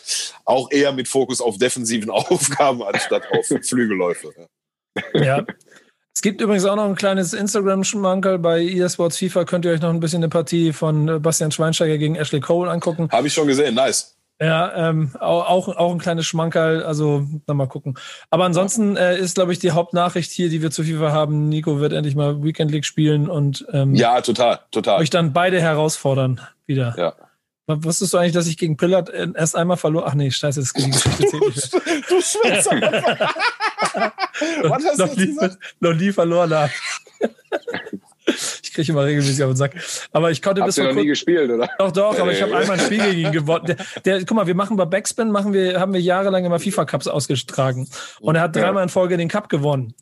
auch 0.45 0.71
eher 0.71 0.91
mit 0.91 1.07
Fokus 1.07 1.41
auf 1.41 1.57
defensiven 1.57 2.09
Aufgaben 2.11 2.83
anstatt 2.83 3.23
auf 3.31 3.47
Flügelläufe. 3.47 4.33
Ja, 5.13 5.45
es 6.18 6.24
gibt 6.24 6.41
übrigens 6.41 6.65
auch 6.65 6.76
noch 6.76 6.86
ein 6.86 6.95
kleines 6.95 7.34
Instagram-Schmankerl 7.34 8.39
bei 8.39 8.65
eSports 8.65 9.20
FIFA. 9.20 9.45
Könnt 9.45 9.65
ihr 9.65 9.72
euch 9.72 9.82
noch 9.82 9.91
ein 9.91 9.99
bisschen 9.99 10.24
eine 10.24 10.30
Partie 10.30 10.74
von 10.74 11.07
äh, 11.07 11.20
Bastian 11.20 11.51
Schweinsteiger 11.51 11.99
gegen 11.99 12.15
Ashley 12.15 12.39
Cole 12.39 12.72
angucken. 12.72 13.07
Habe 13.11 13.28
ich 13.28 13.36
schon 13.36 13.45
gesehen, 13.45 13.76
nice. 13.76 14.18
Ja, 14.41 14.89
ähm, 14.89 15.11
auch, 15.20 15.68
auch 15.68 15.91
ein 15.91 15.99
kleines 15.99 16.26
Schmankerl, 16.26 16.82
also 16.82 17.28
dann 17.45 17.57
mal 17.57 17.68
gucken. 17.68 17.99
Aber 18.32 18.45
ansonsten 18.45 18.97
äh, 18.97 19.15
ist, 19.20 19.36
glaube 19.36 19.53
ich, 19.53 19.59
die 19.59 19.70
Hauptnachricht 19.70 20.32
hier, 20.32 20.49
die 20.49 20.63
wir 20.63 20.72
zu 20.72 20.84
FIFA 20.84 21.11
haben, 21.11 21.49
Nico 21.49 21.80
wird 21.80 21.93
endlich 21.93 22.15
mal 22.15 22.43
Weekend 22.43 22.72
League 22.72 22.86
spielen 22.86 23.30
und 23.30 23.68
ähm, 23.72 23.93
ja, 23.93 24.20
total, 24.22 24.61
total. 24.72 24.99
Euch 24.99 25.11
dann 25.11 25.34
beide 25.34 25.61
herausfordern 25.61 26.41
wieder. 26.65 26.95
Ja. 26.97 27.13
Wusstest 27.68 28.13
du 28.13 28.18
eigentlich, 28.18 28.32
dass 28.32 28.47
ich 28.47 28.57
gegen 28.57 28.78
Pillard 28.78 29.09
erst 29.09 29.57
einmal 29.57 29.76
verloren? 29.76 30.05
Ach 30.07 30.13
nee, 30.13 30.32
scheiße, 30.32 30.61
das 30.61 30.70
ist 30.70 30.78
die 30.78 30.89
Geschichte 30.89 31.26
zählt 31.28 31.43
nicht. 31.43 31.74
du 32.09 32.22
Schwitzer! 32.22 32.80
Was 34.63 34.86
hast 34.86 34.99
noch, 34.99 35.13
du 35.13 35.20
nie, 35.20 35.38
noch 35.82 35.93
nie 35.93 36.11
verloren 36.13 36.53
habe. 36.53 36.72
ich 38.63 38.74
kriege 38.74 38.91
immer 38.93 39.03
regelmäßig 39.03 39.43
auf 39.43 39.51
den 39.51 39.57
Sack. 39.57 39.76
Aber 40.13 40.32
ich 40.32 40.41
konnte 40.41 40.61
Hast 40.61 40.68
bis 40.68 40.76
du 40.76 40.84
noch 40.84 40.93
nie 40.93 41.07
gespielt, 41.07 41.51
oder? 41.51 41.70
Doch, 41.78 41.91
doch, 41.91 42.20
aber 42.20 42.32
ich 42.32 42.41
habe 42.41 42.55
einmal 42.55 42.80
ein 42.80 42.86
Spiel 42.86 43.03
gegen 43.03 43.20
ihn 43.20 43.32
gewonnen. 43.34 43.65
Der, 43.65 43.78
der, 44.05 44.20
guck 44.20 44.38
mal, 44.38 44.47
wir 44.47 44.55
machen 44.55 44.78
bei 44.78 44.86
Backspin, 44.86 45.30
machen 45.30 45.51
wir, 45.51 45.78
haben 45.80 45.91
wir 45.91 45.99
jahrelang 46.01 46.45
immer 46.45 46.59
FIFA-Cups 46.59 47.07
ausgetragen. 47.07 47.89
Und 48.22 48.36
er 48.36 48.43
hat 48.43 48.55
dreimal 48.55 48.84
in 48.84 48.89
Folge 48.89 49.18
den 49.18 49.28
Cup 49.28 49.49
gewonnen. 49.49 49.93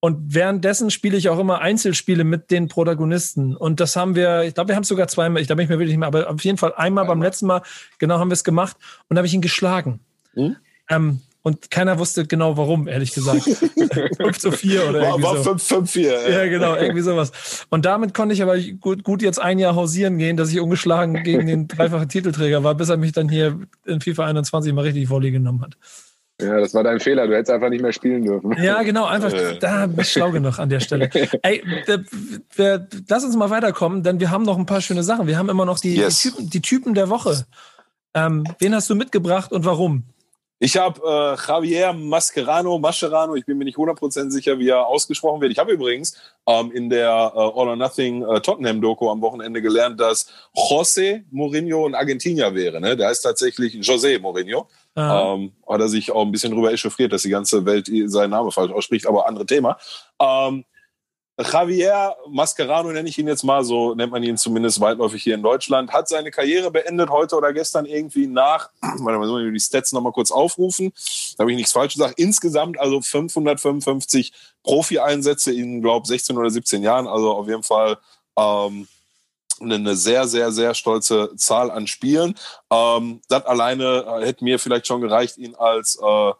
Und 0.00 0.34
währenddessen 0.34 0.90
spiele 0.90 1.18
ich 1.18 1.28
auch 1.28 1.38
immer 1.38 1.60
Einzelspiele 1.60 2.24
mit 2.24 2.50
den 2.50 2.68
Protagonisten. 2.68 3.54
Und 3.54 3.80
das 3.80 3.96
haben 3.96 4.14
wir, 4.14 4.44
ich 4.44 4.54
glaube, 4.54 4.68
wir 4.68 4.76
haben 4.76 4.82
es 4.82 4.88
sogar 4.88 5.08
zweimal, 5.08 5.42
ich 5.42 5.48
glaube, 5.48 5.62
ich 5.62 5.68
mir 5.68 5.74
wirklich 5.74 5.90
nicht 5.90 5.98
mehr, 5.98 6.08
aber 6.08 6.30
auf 6.30 6.42
jeden 6.42 6.56
Fall 6.56 6.72
einmal, 6.72 7.02
einmal. 7.02 7.06
beim 7.06 7.22
letzten 7.22 7.46
Mal, 7.46 7.62
genau, 7.98 8.18
haben 8.18 8.30
wir 8.30 8.34
es 8.34 8.44
gemacht 8.44 8.78
und 9.08 9.16
da 9.16 9.18
habe 9.18 9.26
ich 9.26 9.34
ihn 9.34 9.42
geschlagen. 9.42 10.00
Hm? 10.34 10.56
Ähm, 10.88 11.20
und 11.42 11.70
keiner 11.70 11.98
wusste 11.98 12.26
genau 12.26 12.56
warum, 12.56 12.86
ehrlich 12.88 13.12
gesagt. 13.12 13.42
5 14.16 14.38
zu 14.38 14.52
4 14.52 14.88
oder 14.88 15.02
irgendwie 15.02 15.22
war, 15.22 15.34
war 15.34 15.36
so. 15.38 15.50
5, 15.50 15.62
5, 15.62 15.90
4. 15.90 16.02
Ja. 16.10 16.28
ja, 16.28 16.46
genau, 16.48 16.76
irgendwie 16.76 17.00
sowas. 17.00 17.32
Und 17.70 17.84
damit 17.84 18.14
konnte 18.14 18.34
ich 18.34 18.42
aber 18.42 18.58
gut, 18.58 19.04
gut 19.04 19.22
jetzt 19.22 19.38
ein 19.38 19.58
Jahr 19.58 19.74
hausieren 19.74 20.18
gehen, 20.18 20.36
dass 20.36 20.50
ich 20.50 20.60
ungeschlagen 20.60 21.22
gegen 21.22 21.46
den 21.46 21.68
dreifachen 21.68 22.08
Titelträger 22.08 22.62
war, 22.62 22.74
bis 22.74 22.88
er 22.88 22.98
mich 22.98 23.12
dann 23.12 23.28
hier 23.28 23.58
in 23.86 24.00
FIFA 24.00 24.26
21 24.26 24.72
mal 24.72 24.82
richtig 24.82 25.08
Volley 25.08 25.30
genommen 25.30 25.62
hat. 25.62 25.76
Ja, 26.40 26.60
das 26.60 26.74
war 26.74 26.82
dein 26.82 27.00
Fehler. 27.00 27.26
Du 27.26 27.34
hättest 27.34 27.50
einfach 27.50 27.68
nicht 27.68 27.82
mehr 27.82 27.92
spielen 27.92 28.24
dürfen. 28.24 28.56
Ja, 28.62 28.82
genau. 28.82 29.06
Einfach, 29.06 29.32
da 29.60 29.86
bist 29.86 30.12
schlau 30.12 30.30
genug 30.30 30.58
an 30.58 30.68
der 30.68 30.80
Stelle. 30.80 31.10
Ey, 31.42 31.62
wir, 31.86 32.04
wir, 32.54 32.88
lass 33.08 33.24
uns 33.24 33.36
mal 33.36 33.50
weiterkommen, 33.50 34.02
denn 34.02 34.20
wir 34.20 34.30
haben 34.30 34.44
noch 34.44 34.58
ein 34.58 34.66
paar 34.66 34.80
schöne 34.80 35.02
Sachen. 35.02 35.26
Wir 35.26 35.38
haben 35.38 35.48
immer 35.48 35.64
noch 35.64 35.78
die, 35.78 35.96
yes. 35.96 36.22
die, 36.22 36.30
Typen, 36.30 36.50
die 36.50 36.60
Typen 36.62 36.94
der 36.94 37.08
Woche. 37.08 37.46
Ähm, 38.14 38.44
wen 38.58 38.74
hast 38.74 38.90
du 38.90 38.94
mitgebracht 38.94 39.52
und 39.52 39.64
warum? 39.64 40.04
Ich 40.62 40.76
habe 40.76 41.00
äh, 41.02 41.48
Javier 41.48 41.94
Mascherano, 41.94 42.78
Mascherano, 42.78 43.34
ich 43.34 43.46
bin 43.46 43.56
mir 43.56 43.64
nicht 43.64 43.78
100% 43.78 44.30
sicher, 44.30 44.58
wie 44.58 44.68
er 44.68 44.86
ausgesprochen 44.86 45.40
wird. 45.40 45.52
Ich 45.52 45.58
habe 45.58 45.72
übrigens 45.72 46.14
ähm, 46.46 46.70
in 46.72 46.90
der 46.90 47.08
äh, 47.08 47.38
All 47.38 47.68
or 47.68 47.76
Nothing 47.76 48.22
äh, 48.22 48.42
Tottenham-Doku 48.42 49.08
am 49.08 49.22
Wochenende 49.22 49.62
gelernt, 49.62 49.98
dass 49.98 50.26
José 50.54 51.24
Mourinho 51.30 51.86
ein 51.86 51.94
Argentinier 51.94 52.54
wäre. 52.54 52.78
Ne? 52.78 52.94
Der 52.94 53.08
heißt 53.08 53.22
tatsächlich 53.22 53.76
José 53.76 54.20
Mourinho. 54.20 54.68
Ähm, 55.00 55.52
hat 55.68 55.80
er 55.80 55.88
sich 55.88 56.12
auch 56.12 56.22
ein 56.22 56.32
bisschen 56.32 56.52
drüber 56.52 56.72
echauffiert, 56.72 57.12
dass 57.12 57.22
die 57.22 57.30
ganze 57.30 57.64
Welt 57.64 57.90
seinen 58.06 58.30
Namen 58.30 58.50
falsch 58.50 58.72
ausspricht, 58.72 59.06
aber 59.06 59.26
andere 59.26 59.46
Thema. 59.46 59.78
Ähm, 60.20 60.64
Javier 61.42 62.16
Mascherano 62.28 62.92
nenne 62.92 63.08
ich 63.08 63.18
ihn 63.18 63.26
jetzt 63.26 63.44
mal, 63.44 63.64
so 63.64 63.94
nennt 63.94 64.12
man 64.12 64.22
ihn 64.22 64.36
zumindest 64.36 64.80
weitläufig 64.80 65.22
hier 65.22 65.34
in 65.34 65.42
Deutschland, 65.42 65.92
hat 65.92 66.08
seine 66.08 66.30
Karriere 66.30 66.70
beendet 66.70 67.10
heute 67.10 67.36
oder 67.36 67.52
gestern 67.52 67.86
irgendwie 67.86 68.26
nach, 68.26 68.70
warte 68.80 69.18
mal, 69.18 69.26
sollen 69.26 69.46
wir 69.46 69.52
die 69.52 69.60
Stats 69.60 69.92
nochmal 69.92 70.12
kurz 70.12 70.30
aufrufen, 70.30 70.92
da 71.36 71.42
habe 71.42 71.50
ich 71.50 71.56
nichts 71.56 71.72
falsch 71.72 71.94
gesagt, 71.94 72.18
insgesamt 72.18 72.78
also 72.78 73.00
555 73.00 74.32
Profi-Einsätze 74.62 75.52
in, 75.52 75.80
glaube 75.80 76.06
16 76.06 76.36
oder 76.36 76.50
17 76.50 76.82
Jahren, 76.82 77.06
also 77.06 77.32
auf 77.32 77.48
jeden 77.48 77.62
Fall 77.62 77.96
ähm, 78.36 78.86
eine 79.60 79.96
sehr, 79.96 80.26
sehr, 80.26 80.52
sehr 80.52 80.74
stolze 80.74 81.30
Zahl 81.36 81.70
an 81.70 81.86
Spielen. 81.86 82.34
Ähm, 82.70 83.20
das 83.28 83.44
alleine 83.46 84.04
äh, 84.06 84.26
hätte 84.26 84.44
mir 84.44 84.58
vielleicht 84.58 84.86
schon 84.86 85.00
gereicht, 85.00 85.38
ihn 85.38 85.54
als 85.54 85.98
äh, 86.02 86.32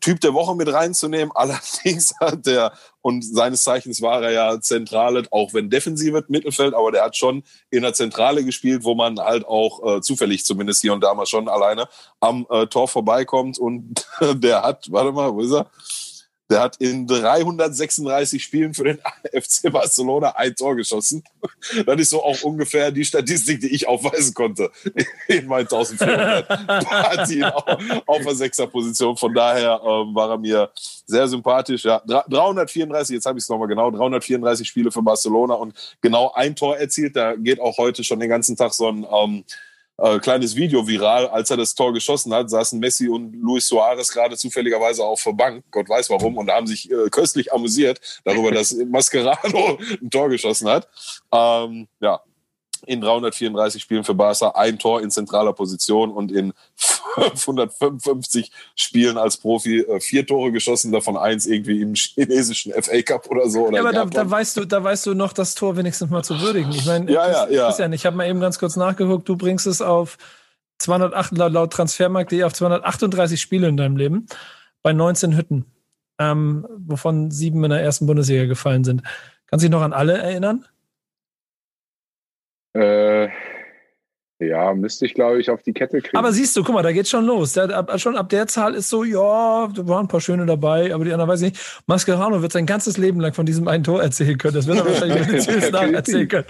Typ 0.00 0.20
der 0.20 0.34
Woche 0.34 0.54
mit 0.54 0.72
reinzunehmen. 0.72 1.32
Allerdings 1.34 2.14
hat 2.20 2.46
der, 2.46 2.72
und 3.00 3.22
seines 3.22 3.62
Zeichens 3.62 4.02
war 4.02 4.22
er 4.22 4.32
ja 4.32 4.60
Zentrale, 4.60 5.24
auch 5.30 5.54
wenn 5.54 5.70
defensive 5.70 6.24
Mittelfeld, 6.28 6.74
aber 6.74 6.92
der 6.92 7.04
hat 7.04 7.16
schon 7.16 7.42
in 7.70 7.82
der 7.82 7.94
Zentrale 7.94 8.44
gespielt, 8.44 8.84
wo 8.84 8.94
man 8.94 9.18
halt 9.18 9.46
auch 9.46 9.96
äh, 9.96 10.00
zufällig 10.00 10.44
zumindest 10.44 10.82
hier 10.82 10.92
und 10.92 11.02
da 11.02 11.14
mal 11.14 11.26
schon 11.26 11.48
alleine 11.48 11.88
am 12.20 12.46
äh, 12.50 12.66
Tor 12.66 12.88
vorbeikommt. 12.88 13.58
Und 13.58 14.06
der 14.34 14.62
hat, 14.62 14.90
warte 14.90 15.12
mal, 15.12 15.34
wo 15.34 15.40
ist 15.40 15.52
er? 15.52 15.66
Der 16.50 16.60
hat 16.60 16.76
in 16.76 17.06
336 17.06 18.42
Spielen 18.42 18.72
für 18.72 18.84
den 18.84 18.98
FC 19.32 19.70
Barcelona 19.70 20.30
ein 20.30 20.54
Tor 20.54 20.76
geschossen. 20.76 21.22
Das 21.84 22.00
ist 22.00 22.10
so 22.10 22.22
auch 22.22 22.42
ungefähr 22.42 22.90
die 22.90 23.04
Statistik, 23.04 23.60
die 23.60 23.68
ich 23.68 23.86
aufweisen 23.86 24.32
konnte 24.32 24.70
in 25.26 25.46
meinen 25.46 25.68
1400 25.68 26.48
Partien 26.84 27.44
auf 27.44 28.22
der 28.24 28.34
Sechserposition. 28.34 29.16
Von 29.16 29.34
daher 29.34 29.80
ähm, 29.84 30.14
war 30.14 30.30
er 30.30 30.38
mir 30.38 30.70
sehr 31.06 31.28
sympathisch. 31.28 31.84
Ja, 31.84 32.00
334, 32.06 33.14
jetzt 33.14 33.26
habe 33.26 33.38
ich 33.38 33.44
es 33.44 33.48
nochmal 33.48 33.68
genau, 33.68 33.90
334 33.90 34.66
Spiele 34.66 34.90
für 34.90 35.02
Barcelona 35.02 35.54
und 35.54 35.74
genau 36.00 36.32
ein 36.34 36.56
Tor 36.56 36.78
erzielt. 36.78 37.14
Da 37.14 37.36
geht 37.36 37.60
auch 37.60 37.76
heute 37.76 38.04
schon 38.04 38.20
den 38.20 38.30
ganzen 38.30 38.56
Tag 38.56 38.72
so 38.72 38.88
ein 38.88 39.06
ähm, 39.10 39.44
äh, 39.98 40.18
kleines 40.18 40.54
Video 40.54 40.86
viral. 40.86 41.28
Als 41.28 41.50
er 41.50 41.56
das 41.56 41.74
Tor 41.74 41.92
geschossen 41.92 42.32
hat, 42.32 42.50
saßen 42.50 42.78
Messi 42.78 43.08
und 43.08 43.32
Luis 43.34 43.66
Suarez 43.66 44.10
gerade 44.10 44.36
zufälligerweise 44.36 45.04
auf 45.04 45.22
der 45.22 45.32
Bank, 45.32 45.64
Gott 45.70 45.88
weiß 45.88 46.10
warum, 46.10 46.36
und 46.38 46.50
haben 46.50 46.66
sich 46.66 46.90
äh, 46.90 47.08
köstlich 47.10 47.52
amüsiert 47.52 48.00
darüber, 48.24 48.50
dass 48.52 48.72
Mascherano 48.88 49.78
ein 50.00 50.10
Tor 50.10 50.28
geschossen 50.28 50.68
hat. 50.68 50.88
Ähm, 51.32 51.88
ja, 52.00 52.20
in 52.86 53.00
334 53.00 53.82
Spielen 53.82 54.04
für 54.04 54.14
Barca 54.14 54.50
ein 54.50 54.78
Tor 54.78 55.00
in 55.02 55.10
zentraler 55.10 55.52
Position 55.52 56.10
und 56.10 56.32
in 56.32 56.52
555 56.76 58.50
Spielen 58.74 59.18
als 59.18 59.36
Profi 59.36 59.80
äh, 59.80 60.00
vier 60.00 60.26
Tore 60.26 60.52
geschossen, 60.52 60.92
davon 60.92 61.16
eins 61.16 61.46
irgendwie 61.46 61.80
im 61.80 61.94
chinesischen 61.94 62.72
FA 62.72 63.02
Cup 63.02 63.30
oder 63.30 63.48
so. 63.48 63.66
Oder 63.66 63.76
ja, 63.76 63.80
aber 63.82 63.92
da, 63.92 64.04
da, 64.04 64.30
weißt 64.30 64.56
du, 64.56 64.64
da 64.64 64.82
weißt 64.82 65.06
du 65.06 65.14
noch 65.14 65.32
das 65.32 65.54
Tor 65.54 65.76
wenigstens 65.76 66.10
mal 66.10 66.22
zu 66.22 66.40
würdigen. 66.40 66.70
Ich 66.72 66.86
meine, 66.86 67.10
ja, 67.10 67.30
ja, 67.30 67.48
ja. 67.48 67.68
Ist 67.68 67.78
ja 67.78 67.88
nicht. 67.88 68.00
Ich 68.00 68.06
habe 68.06 68.16
mal 68.16 68.28
eben 68.28 68.40
ganz 68.40 68.58
kurz 68.58 68.76
nachgeguckt. 68.76 69.28
Du 69.28 69.36
bringst 69.36 69.66
es 69.66 69.82
auf 69.82 70.18
208 70.78 71.36
laut 71.36 71.72
Transfermarkt.de 71.72 72.44
auf 72.44 72.52
238 72.52 73.40
Spiele 73.40 73.68
in 73.68 73.76
deinem 73.76 73.96
Leben 73.96 74.26
bei 74.82 74.92
19 74.92 75.36
Hütten, 75.36 75.66
ähm, 76.18 76.66
wovon 76.78 77.30
sieben 77.30 77.64
in 77.64 77.70
der 77.70 77.82
ersten 77.82 78.06
Bundesliga 78.06 78.46
gefallen 78.46 78.84
sind. 78.84 79.02
Kannst 79.46 79.64
du 79.64 79.68
dich 79.68 79.72
noch 79.72 79.82
an 79.82 79.92
alle 79.92 80.18
erinnern? 80.18 80.64
Äh, 82.74 83.28
ja, 84.40 84.72
müsste 84.72 85.04
ich, 85.04 85.14
glaube 85.14 85.40
ich, 85.40 85.50
auf 85.50 85.62
die 85.62 85.72
Kette 85.72 86.00
kriegen. 86.00 86.16
Aber 86.16 86.32
siehst 86.32 86.56
du, 86.56 86.62
guck 86.62 86.72
mal, 86.72 86.82
da 86.82 86.92
geht's 86.92 87.10
schon 87.10 87.24
los. 87.24 87.54
Da, 87.54 87.64
ab, 87.64 87.98
schon 87.98 88.16
ab 88.16 88.28
der 88.28 88.46
Zahl 88.46 88.74
ist 88.76 88.88
so, 88.88 89.02
ja, 89.02 89.66
da 89.66 89.88
waren 89.88 90.04
ein 90.04 90.08
paar 90.08 90.20
schöne 90.20 90.46
dabei, 90.46 90.94
aber 90.94 91.04
die 91.04 91.12
anderen 91.12 91.28
weiß 91.28 91.42
ich 91.42 91.52
nicht. 91.52 91.82
Mascherano 91.86 92.40
wird 92.40 92.52
sein 92.52 92.64
ganzes 92.64 92.98
Leben 92.98 93.18
lang 93.18 93.34
von 93.34 93.46
diesem 93.46 93.66
einen 93.66 93.82
Tor 93.82 94.00
erzählen 94.00 94.38
können. 94.38 94.54
Das 94.54 94.68
wird 94.68 94.78
er 94.78 94.86
wahrscheinlich 94.86 95.48
mit 95.48 95.72
nach 95.72 95.82
erzählen 95.82 96.28
können. 96.28 96.44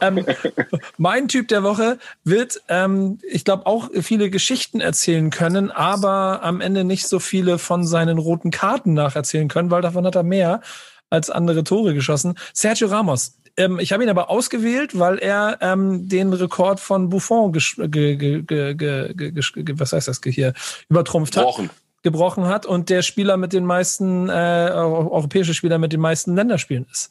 Ähm, 0.00 0.24
mein 0.96 1.26
Typ 1.26 1.48
der 1.48 1.64
Woche 1.64 1.98
wird, 2.22 2.62
ähm, 2.68 3.18
ich 3.28 3.44
glaube, 3.44 3.66
auch 3.66 3.90
viele 4.00 4.30
Geschichten 4.30 4.80
erzählen 4.80 5.30
können, 5.30 5.72
aber 5.72 6.44
am 6.44 6.60
Ende 6.60 6.84
nicht 6.84 7.08
so 7.08 7.18
viele 7.18 7.58
von 7.58 7.84
seinen 7.84 8.18
roten 8.18 8.52
Karten 8.52 8.94
nacherzählen 8.94 9.48
können, 9.48 9.72
weil 9.72 9.82
davon 9.82 10.06
hat 10.06 10.14
er 10.14 10.22
mehr 10.22 10.60
als 11.10 11.30
andere 11.30 11.64
Tore 11.64 11.94
geschossen. 11.94 12.36
Sergio 12.52 12.86
Ramos 12.86 13.38
ähm, 13.56 13.78
ich 13.78 13.92
habe 13.92 14.02
ihn 14.02 14.08
aber 14.08 14.30
ausgewählt, 14.30 14.98
weil 14.98 15.18
er 15.18 15.58
ähm, 15.60 16.08
den 16.08 16.32
Rekord 16.32 16.80
von 16.80 17.08
Buffon, 17.08 17.52
ge, 17.52 18.16
ge, 18.16 18.42
ge, 18.42 19.78
was 19.78 19.92
heißt 19.92 20.08
das 20.08 20.20
hier, 20.24 20.54
übertrumpft 20.88 21.36
hat. 21.36 21.44
Gebrochen. 21.44 21.70
gebrochen 22.02 22.46
hat 22.46 22.66
und 22.66 22.90
der 22.90 23.02
Spieler 23.02 23.36
mit 23.36 23.52
den 23.52 23.64
meisten, 23.64 24.28
äh, 24.28 24.32
europäische 24.72 25.54
Spieler 25.54 25.78
mit 25.78 25.92
den 25.92 26.00
meisten 26.00 26.34
Länderspielen 26.34 26.86
ist. 26.90 27.10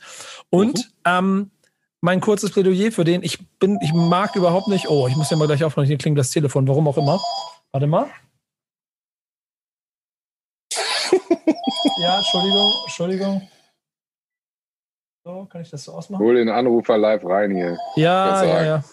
Und 0.49 0.77
mhm. 0.77 0.83
ähm, 1.05 1.51
mein 2.01 2.19
kurzes 2.19 2.51
Plädoyer 2.51 2.91
für 2.91 3.05
den, 3.05 3.23
ich 3.23 3.39
bin, 3.59 3.79
ich 3.81 3.93
mag 3.93 4.35
überhaupt 4.35 4.67
nicht, 4.67 4.89
oh, 4.89 5.07
ich 5.07 5.15
muss 5.15 5.29
ja 5.29 5.37
mal 5.37 5.47
gleich 5.47 5.63
aufmachen, 5.63 5.87
hier 5.87 5.97
klingt 5.97 6.17
das 6.17 6.31
Telefon, 6.31 6.67
warum 6.67 6.87
auch 6.89 6.97
immer. 6.97 7.21
Warte 7.71 7.87
mal. 7.87 8.07
ja, 12.01 12.17
Entschuldigung, 12.17 12.73
Entschuldigung. 12.85 13.47
So, 15.25 15.47
kann 15.49 15.61
ich 15.61 15.69
das 15.69 15.85
so 15.85 15.93
ausmachen? 15.93 16.21
Hol 16.21 16.35
den 16.35 16.49
Anrufer 16.49 16.97
live 16.97 17.23
rein 17.23 17.55
hier. 17.55 17.77
Ja, 17.95 18.43
ja, 18.43 18.65
ja. 18.65 18.83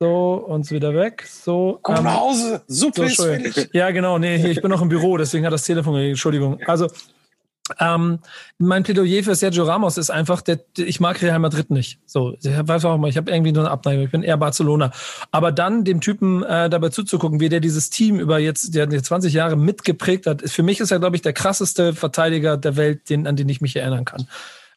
So, 0.00 0.34
uns 0.46 0.70
wieder 0.70 0.94
weg. 0.94 1.26
So. 1.26 1.78
Komm 1.82 1.96
ähm, 1.96 2.04
nach 2.04 2.20
Hause. 2.20 2.62
Super 2.66 3.08
so, 3.08 3.26
ist 3.26 3.68
Ja, 3.74 3.90
genau. 3.90 4.18
Nee, 4.18 4.36
ich 4.46 4.62
bin 4.62 4.70
noch 4.70 4.80
im 4.80 4.88
Büro, 4.88 5.18
deswegen 5.18 5.44
hat 5.44 5.52
das 5.52 5.64
Telefon. 5.64 5.96
Entschuldigung. 5.96 6.58
Also, 6.66 6.88
ähm, 7.78 8.20
mein 8.58 8.84
Plädoyer 8.84 9.22
für 9.22 9.34
Sergio 9.34 9.64
Ramos 9.64 9.98
ist 9.98 10.08
einfach, 10.08 10.40
der, 10.40 10.60
ich 10.76 11.00
mag 11.00 11.20
Real 11.20 11.38
Madrid 11.40 11.70
nicht. 11.70 11.98
So, 12.06 12.36
ich 12.40 12.46
weiß 12.46 12.86
auch 12.86 12.94
immer, 12.94 13.08
ich 13.08 13.18
habe 13.18 13.30
irgendwie 13.30 13.52
nur 13.52 13.64
eine 13.64 13.70
Abneigung. 13.70 14.04
Ich 14.04 14.10
bin 14.10 14.22
eher 14.22 14.38
Barcelona. 14.38 14.92
Aber 15.30 15.52
dann 15.52 15.84
dem 15.84 16.00
Typen 16.00 16.42
äh, 16.42 16.70
dabei 16.70 16.88
zuzugucken, 16.88 17.40
wie 17.40 17.50
der 17.50 17.60
dieses 17.60 17.90
Team 17.90 18.18
über 18.18 18.38
jetzt 18.38 18.74
der, 18.74 18.86
der 18.86 19.02
20 19.02 19.34
Jahre 19.34 19.56
mitgeprägt 19.56 20.26
hat, 20.26 20.40
für 20.42 20.62
mich 20.62 20.80
ist 20.80 20.90
er, 20.90 21.00
glaube 21.00 21.16
ich, 21.16 21.22
der 21.22 21.34
krasseste 21.34 21.92
Verteidiger 21.92 22.56
der 22.56 22.76
Welt, 22.76 23.10
den, 23.10 23.26
an 23.26 23.36
den 23.36 23.48
ich 23.50 23.60
mich 23.60 23.76
erinnern 23.76 24.06
kann. 24.06 24.26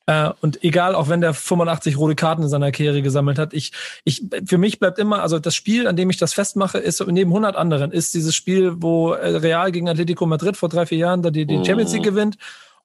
Äh, 0.10 0.32
und 0.42 0.64
egal, 0.64 0.96
auch 0.96 1.08
wenn 1.08 1.22
der 1.22 1.36
85 1.36 1.96
rote 2.00 2.16
Karten 2.16 2.42
in 2.42 2.50
seiner 2.50 2.72
Karriere 2.72 3.04
gesammelt 3.04 3.38
hat, 3.38 3.54
ich, 3.54 3.74
ich, 4.06 4.26
für 4.44 4.58
mich 4.58 4.80
bleibt 4.80 4.98
immer, 4.98 5.22
also 5.22 5.38
das 5.38 5.54
Spiel, 5.54 5.86
an 5.86 5.96
dem 5.96 6.10
ich 6.10 6.18
das 6.18 6.34
festmache, 6.34 6.80
ist 6.80 7.06
neben 7.06 7.30
100 7.30 7.56
anderen, 7.56 7.92
ist 7.92 8.16
dieses 8.16 8.36
Spiel, 8.36 8.74
wo 8.78 9.12
äh, 9.14 9.38
Real 9.38 9.72
gegen 9.72 9.88
Atletico 9.88 10.26
Madrid 10.26 10.58
vor 10.58 10.68
drei, 10.68 10.88
vier 10.88 10.98
Jahren 10.98 11.22
da 11.22 11.30
die, 11.30 11.46
die 11.46 11.64
Champions 11.64 11.94
League 11.94 12.02
mhm. 12.02 12.10
gewinnt 12.10 12.38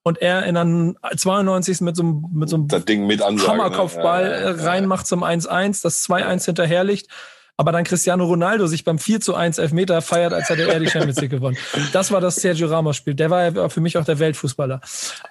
und 0.02 0.20
er 0.20 0.44
in 0.44 0.58
einem 0.58 0.98
92. 1.16 1.80
mit 1.80 1.96
so 1.96 2.02
einem, 2.02 2.26
mit 2.30 2.50
so 2.50 2.56
einem 2.56 2.68
Ansage, 3.22 3.50
Hammerkopfball 3.50 4.24
ne? 4.24 4.30
ja, 4.30 4.50
ja, 4.50 4.56
ja. 4.56 4.64
reinmacht 4.64 5.06
zum 5.06 5.24
1-1, 5.24 5.82
das 5.82 6.06
2-1 6.06 6.44
hinterherliegt 6.44 7.08
aber 7.56 7.72
dann 7.72 7.84
Cristiano 7.84 8.24
Ronaldo 8.24 8.66
sich 8.66 8.84
beim 8.84 8.98
4 8.98 9.20
zu 9.20 9.34
1 9.34 9.58
Elfmeter 9.58 10.02
feiert, 10.02 10.32
als 10.32 10.48
hätte 10.48 10.70
er 10.70 10.80
die 10.80 10.88
Champions 10.88 11.20
League 11.20 11.30
gewonnen. 11.30 11.56
Das 11.92 12.10
war 12.10 12.20
das 12.20 12.36
Sergio 12.36 12.68
Ramos 12.68 12.96
Spiel. 12.96 13.14
Der 13.14 13.30
war 13.30 13.52
ja 13.52 13.68
für 13.68 13.80
mich 13.80 13.96
auch 13.96 14.04
der 14.04 14.18
Weltfußballer. 14.18 14.80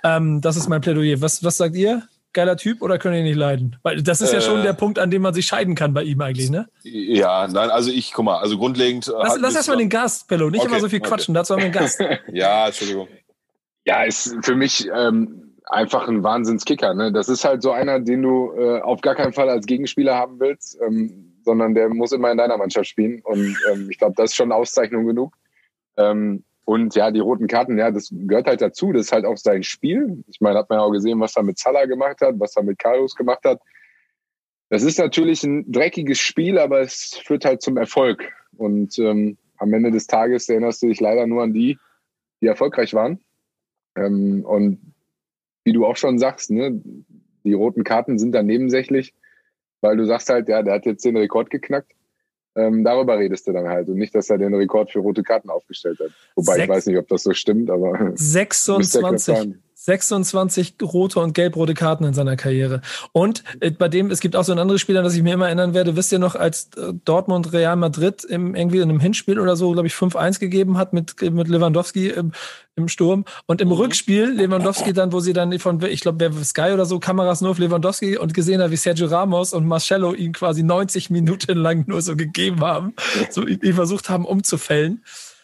Ähm, 0.04 0.40
das 0.42 0.56
ist 0.56 0.70
mein 0.70 0.82
Plädoyer. 0.82 1.22
Was, 1.22 1.44
was 1.44 1.58
sagt 1.58 1.76
ihr? 1.76 2.04
Geiler 2.32 2.58
Typ 2.58 2.82
oder 2.82 2.98
können 2.98 3.18
ihn 3.18 3.26
nicht 3.26 3.36
leiden? 3.36 3.76
Weil 3.84 4.02
das 4.02 4.22
ist 4.22 4.34
ja 4.34 4.42
schon 4.42 4.62
äh, 4.62 4.64
der 4.64 4.74
Punkt, 4.74 4.98
an 4.98 5.12
dem 5.12 5.22
man 5.22 5.36
sich 5.36 5.46
scheiden 5.46 5.76
kann 5.76 5.94
bei 5.94 6.04
ihm 6.04 6.20
eigentlich, 6.20 6.50
ne? 6.50 6.68
Ja, 6.82 7.48
nein, 7.48 7.70
also 7.70 7.92
ich, 7.92 8.12
guck 8.12 8.26
mal, 8.26 8.40
also 8.40 8.58
grundlegend. 8.58 9.06
Lass, 9.06 9.38
lass 9.40 9.56
erstmal 9.56 9.78
den 9.78 9.90
Gast, 9.90 10.28
Bello, 10.28 10.50
nicht 10.50 10.62
okay, 10.62 10.70
immer 10.70 10.80
so 10.80 10.90
viel 10.90 11.00
quatschen, 11.00 11.38
okay. 11.38 11.42
dazu 11.42 11.54
haben 11.54 11.60
wir 11.60 11.66
einen 11.66 11.74
Gast. 11.74 12.00
ja, 12.34 12.66
Entschuldigung. 12.66 13.08
Ja, 13.86 14.04
ist 14.04 14.36
für 14.42 14.56
mich 14.56 14.90
ähm, 14.92 15.54
einfach 15.68 16.08
ein 16.08 16.24
Wahnsinnskicker. 16.24 16.96
Ne? 16.96 17.12
Das 17.12 17.30
ist 17.30 17.46
halt 17.46 17.62
so 17.62 17.72
einer, 17.72 18.00
den 18.00 18.24
du 18.24 18.52
äh, 18.58 18.82
auf 18.82 19.02
gar 19.02 19.14
keinen 19.14 19.34
Fall 19.34 19.50
als 19.50 19.68
Gegenspieler 19.68 20.16
haben 20.16 20.40
willst. 20.40 20.80
Ähm, 20.82 21.23
sondern 21.44 21.76
der 21.76 21.90
muss 21.90 22.12
immer 22.12 22.32
in 22.32 22.38
deiner 22.38 22.58
Mannschaft 22.58 22.88
spielen. 22.88 23.22
Und 23.24 23.58
ähm, 23.72 23.90
ich 23.90 23.98
glaube, 23.98 24.16
das 24.16 24.32
ist 24.32 24.36
schon 24.36 24.52
Auszeichnung 24.52 25.06
genug. 25.06 25.36
Ähm, 25.98 26.44
und 26.66 26.96
ja, 26.96 27.12
die 27.12 27.20
roten 27.20 27.48
Karten, 27.48 27.78
ja, 27.78 27.92
das 27.92 28.10
gehört 28.12 28.48
halt 28.48 28.62
dazu. 28.62 28.94
Das 28.94 29.08
ist 29.08 29.12
halt 29.12 29.26
auch 29.26 29.38
sein 29.38 29.64
Spiel. 29.64 30.24
Ich 30.28 30.40
meine, 30.40 30.60
hat 30.60 30.70
man 30.70 30.80
ja 30.80 30.86
auch 30.86 30.92
gesehen, 30.92 31.20
was 31.20 31.36
er 31.36 31.44
mit 31.44 31.58
Salah 31.58 31.86
gemacht 31.86 32.22
hat, 32.22 32.40
was 32.40 32.56
er 32.56 32.64
mit 32.64 32.80
Carlos 32.80 33.16
gemacht 33.16 33.44
hat. 33.44 33.62
Das 34.70 34.84
ist 34.84 34.98
natürlich 34.98 35.44
ein 35.44 35.72
dreckiges 35.72 36.20
Spiel, 36.20 36.58
aber 36.58 36.82
es 36.82 37.20
führt 37.26 37.46
halt 37.46 37.62
zum 37.62 37.78
Erfolg. 37.78 38.32
Und 38.56 38.98
ähm, 38.98 39.38
am 39.58 39.74
Ende 39.74 39.92
des 39.92 40.08
Tages 40.08 40.48
erinnerst 40.50 40.82
du 40.82 40.88
dich 40.88 41.00
leider 41.00 41.28
nur 41.28 41.44
an 41.44 41.54
die, 41.54 41.78
die 42.42 42.48
erfolgreich 42.48 42.94
waren. 42.94 43.20
Ähm, 43.96 44.44
und 44.46 44.80
wie 45.64 45.74
du 45.74 45.86
auch 45.86 45.98
schon 45.98 46.18
sagst, 46.18 46.50
ne, 46.50 46.82
die 47.44 47.54
roten 47.54 47.84
Karten 47.84 48.18
sind 48.18 48.34
dann 48.34 48.46
nebensächlich 48.46 49.14
weil 49.84 49.98
du 49.98 50.06
sagst 50.06 50.30
halt, 50.30 50.50
ja, 50.50 50.64
der 50.64 50.76
hat 50.76 50.86
jetzt 50.86 51.06
den 51.06 51.18
Rekord 51.18 51.50
geknackt. 51.50 51.92
Ähm, 52.56 52.84
darüber 52.84 53.18
redest 53.18 53.48
du 53.48 53.52
dann 53.52 53.68
halt 53.68 53.90
und 53.90 53.98
nicht, 53.98 54.14
dass 54.14 54.30
er 54.30 54.38
den 54.38 54.54
Rekord 54.54 54.92
für 54.92 55.00
rote 55.00 55.24
Karten 55.24 55.50
aufgestellt 55.50 56.00
hat. 56.00 56.12
Wobei 56.36 56.54
Sech 56.54 56.64
ich 56.64 56.70
weiß 56.70 56.86
nicht, 56.86 56.98
ob 56.98 57.08
das 57.08 57.24
so 57.24 57.34
stimmt, 57.34 57.70
aber 57.70 58.12
26, 58.16 59.56
26 59.86 60.76
rote 60.82 61.20
und 61.20 61.34
gelb-rote 61.34 61.74
Karten 61.74 62.06
in 62.06 62.14
seiner 62.14 62.38
Karriere. 62.38 62.82
Und 63.12 63.44
äh, 63.60 63.70
bei 63.70 63.90
dem, 63.90 64.12
es 64.12 64.22
gibt 64.22 64.38
auch 64.38 64.46
so 64.46 64.54
ein 64.54 64.60
anderes 64.60 64.80
Spieler, 64.80 65.04
das 65.04 65.14
ich 65.14 65.24
mir 65.24 65.34
immer 65.34 65.48
erinnern 65.48 65.74
werde, 65.74 65.98
wisst 65.98 66.14
ihr 66.14 66.20
noch, 66.20 66.36
als 66.36 66.70
äh, 66.78 66.94
Dortmund 67.04 67.52
Real 67.52 67.76
Madrid 67.76 68.24
im, 68.24 68.56
irgendwie 68.56 68.78
in 68.78 68.84
einem 68.84 69.02
Hinspiel 69.02 69.40
oder 69.40 69.58
so, 69.58 69.72
glaube 69.72 69.88
ich, 69.88 69.94
5-1 69.94 70.40
gegeben 70.40 70.78
hat 70.78 70.94
mit, 70.94 71.22
mit 71.22 71.50
Lewandowski 71.50 72.08
im, 72.08 72.32
im 72.78 72.88
Sturm. 72.88 73.26
Und 73.46 73.60
im 73.60 73.68
mhm. 73.68 73.74
Rückspiel 73.74 74.30
Lewandowski 74.30 74.94
dann, 74.94 75.12
wo 75.12 75.20
sie 75.20 75.34
dann 75.34 75.58
von, 75.60 75.82
ich 75.84 76.00
glaube, 76.00 76.32
Sky 76.46 76.72
oder 76.74 76.86
so, 76.86 77.00
Kameras 77.00 77.42
nur 77.42 77.52
auf 77.52 77.60
Lewandowski 77.60 78.18
und 78.18 78.34
gesehen 78.34 78.62
hat, 78.62 78.72
wie 78.72 78.78
Sergio 78.78 79.08
Ramos 79.08 79.52
und 79.52 79.68
Marcello 79.68 80.14
ihn 80.14 80.32
quasi 80.32 80.64
90 80.64 81.10
Minuten 81.10 81.58
lang 81.58 81.84
nur 81.88 82.02
so 82.02 82.16
gegeben 82.16 82.62
haben, 82.62 82.94
so 83.30 83.46
ihn 83.46 83.74
versucht 83.74 84.10
haben 84.10 84.24
umzufällen. 84.24 85.04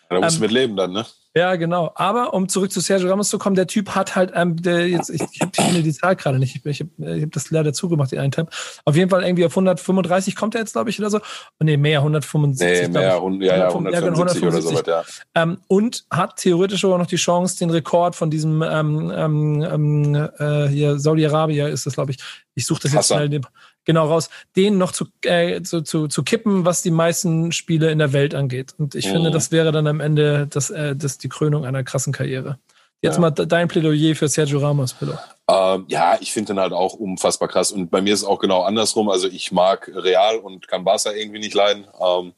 Ja, 0.10 0.16
da 0.16 0.22
musst 0.22 0.38
ähm, 0.38 0.42
du 0.42 0.48
mit 0.48 0.52
leben 0.52 0.76
dann, 0.78 0.94
ne? 0.94 1.06
Ja, 1.36 1.56
genau. 1.58 1.92
Aber 1.94 2.34
um 2.34 2.50
zurück 2.50 2.72
zu 2.72 2.80
Sergio 2.80 3.08
Ramos 3.08 3.30
zu 3.30 3.38
kommen, 3.38 3.56
der 3.56 3.68
Typ 3.68 3.90
hat 3.92 4.16
halt, 4.16 4.32
ähm, 4.34 4.60
der 4.60 4.90
jetzt, 4.90 5.10
ich, 5.10 5.22
ich, 5.22 5.40
finde 5.54 5.84
die 5.84 5.94
Zahl 5.94 6.16
gerade 6.16 6.40
nicht, 6.40 6.56
ich, 6.56 6.66
ich 6.66 6.80
habe 6.80 7.22
hab 7.22 7.32
das 7.32 7.52
leider 7.52 7.72
zugemacht, 7.72 8.12
den 8.12 8.20
einen 8.20 8.32
Tab. 8.32 8.52
Auf 8.84 8.96
jeden 8.96 9.12
Fall 9.12 9.24
irgendwie 9.24 9.46
auf 9.46 9.52
135 9.52 10.36
kommt 10.36 10.56
er 10.56 10.62
jetzt, 10.62 10.74
glaube 10.74 10.90
ich, 10.90 11.00
oder 11.00 11.12
so. 11.12 11.20
Oh, 11.20 11.64
nee, 11.64 11.78
mehr, 11.78 12.00
175. 12.00 12.88
Nee, 12.88 12.88
mehr, 12.88 13.18
ich. 13.18 13.42
ja, 13.46 13.58
ja, 13.58 13.68
175 13.68 14.44
oder 14.44 14.62
so 14.62 14.82
ja. 14.82 15.04
Ähm, 15.36 15.60
und 15.68 16.06
hat 16.10 16.38
theoretisch 16.38 16.84
aber 16.84 16.98
noch 16.98 17.08
die 17.08 17.18
Chance, 17.18 17.60
den 17.60 17.70
Rekord 17.70 18.16
von 18.16 18.32
diesem 18.32 18.64
ähm, 18.64 19.12
ähm, 19.16 19.62
ähm 19.62 20.30
äh, 20.40 20.68
hier 20.68 20.98
Saudi-Arabien 20.98 21.68
ist 21.68 21.86
das, 21.86 21.94
glaube 21.94 22.12
ich. 22.12 22.18
Ich 22.56 22.66
suche 22.66 22.82
das 22.82 22.92
jetzt 22.92 23.12
Hassan. 23.12 23.28
schnell 23.28 23.42
genau 23.86 24.08
raus, 24.08 24.30
den 24.56 24.78
noch 24.78 24.92
zu, 24.92 25.06
äh, 25.24 25.62
zu, 25.62 25.82
zu, 25.82 26.08
zu 26.08 26.24
kippen, 26.24 26.66
was 26.66 26.82
die 26.82 26.92
meisten 26.92 27.52
Spiele 27.52 27.92
in 27.92 28.00
der 28.00 28.14
Welt 28.14 28.36
angeht. 28.36 28.74
Und 28.78 28.96
ich 28.96 29.08
oh. 29.10 29.14
finde, 29.14 29.32
das 29.32 29.52
wäre 29.52 29.72
dann 29.72 29.88
am 29.88 30.00
Ende 30.00 30.48
das, 30.48 30.70
äh, 30.70 30.96
das 30.96 31.18
die 31.18 31.30
Krönung 31.30 31.66
einer 31.66 31.84
krassen 31.84 32.14
Karriere. 32.14 32.60
Jetzt 33.02 33.16
ja. 33.16 33.22
mal 33.22 33.32
dein 33.32 33.70
Plädoyer 33.70 34.14
für 34.14 34.28
Sergio 34.28 34.60
Ramos, 34.60 34.94
Pillow. 34.94 35.18
Ähm, 35.50 35.86
ja, 35.88 36.18
ich 36.20 36.34
finde 36.34 36.54
den 36.54 36.60
halt 36.60 36.74
auch 36.74 36.94
unfassbar 36.94 37.48
krass. 37.48 37.72
Und 37.72 37.90
bei 37.90 38.02
mir 38.02 38.14
ist 38.14 38.22
es 38.22 38.28
auch 38.28 38.40
genau 38.40 38.64
andersrum. 38.64 39.10
Also 39.10 39.30
ich 39.30 39.54
mag 39.54 39.90
Real 39.94 40.38
und 40.38 40.68
kann 40.68 40.84
Barca 40.84 41.12
irgendwie 41.12 41.40
nicht 41.40 41.54
leiden. 41.54 41.88
Ähm, 42.02 42.34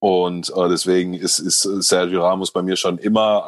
und 0.00 0.50
äh, 0.50 0.68
deswegen 0.68 1.14
ist, 1.14 1.38
ist 1.38 1.62
Sergio 1.62 2.22
Ramos 2.22 2.50
bei 2.50 2.62
mir 2.62 2.76
schon 2.76 2.98
immer 2.98 3.46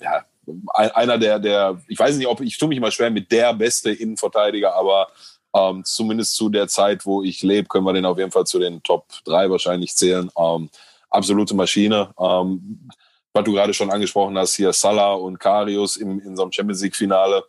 äh, 0.00 0.04
ja, 0.04 0.24
einer 0.72 1.18
der, 1.18 1.38
der, 1.38 1.80
ich 1.88 1.98
weiß 1.98 2.16
nicht, 2.16 2.26
ob 2.26 2.40
ich 2.40 2.58
tue 2.58 2.68
mich 2.68 2.80
mal 2.80 2.90
schwer 2.90 3.10
mit 3.10 3.30
der 3.30 3.54
beste 3.54 3.90
Innenverteidiger, 3.90 4.74
aber 4.74 5.08
ähm, 5.54 5.84
zumindest 5.84 6.36
zu 6.36 6.48
der 6.48 6.68
Zeit, 6.68 7.06
wo 7.06 7.22
ich 7.22 7.42
lebe, 7.42 7.68
können 7.68 7.84
wir 7.84 7.92
den 7.92 8.06
auf 8.06 8.18
jeden 8.18 8.32
Fall 8.32 8.44
zu 8.44 8.58
den 8.58 8.82
Top 8.82 9.06
3 9.24 9.50
wahrscheinlich 9.50 9.94
zählen. 9.94 10.30
Ähm, 10.36 10.68
absolute 11.10 11.54
Maschine. 11.54 12.12
Ähm, 12.18 12.88
was 13.32 13.44
du 13.44 13.52
gerade 13.52 13.74
schon 13.74 13.90
angesprochen 13.90 14.36
hast, 14.38 14.54
hier 14.54 14.72
Salah 14.72 15.14
und 15.14 15.38
Karius 15.38 15.96
im, 15.96 16.20
in 16.20 16.36
so 16.36 16.42
einem 16.42 16.52
Champions 16.52 16.82
League-Finale 16.82 17.44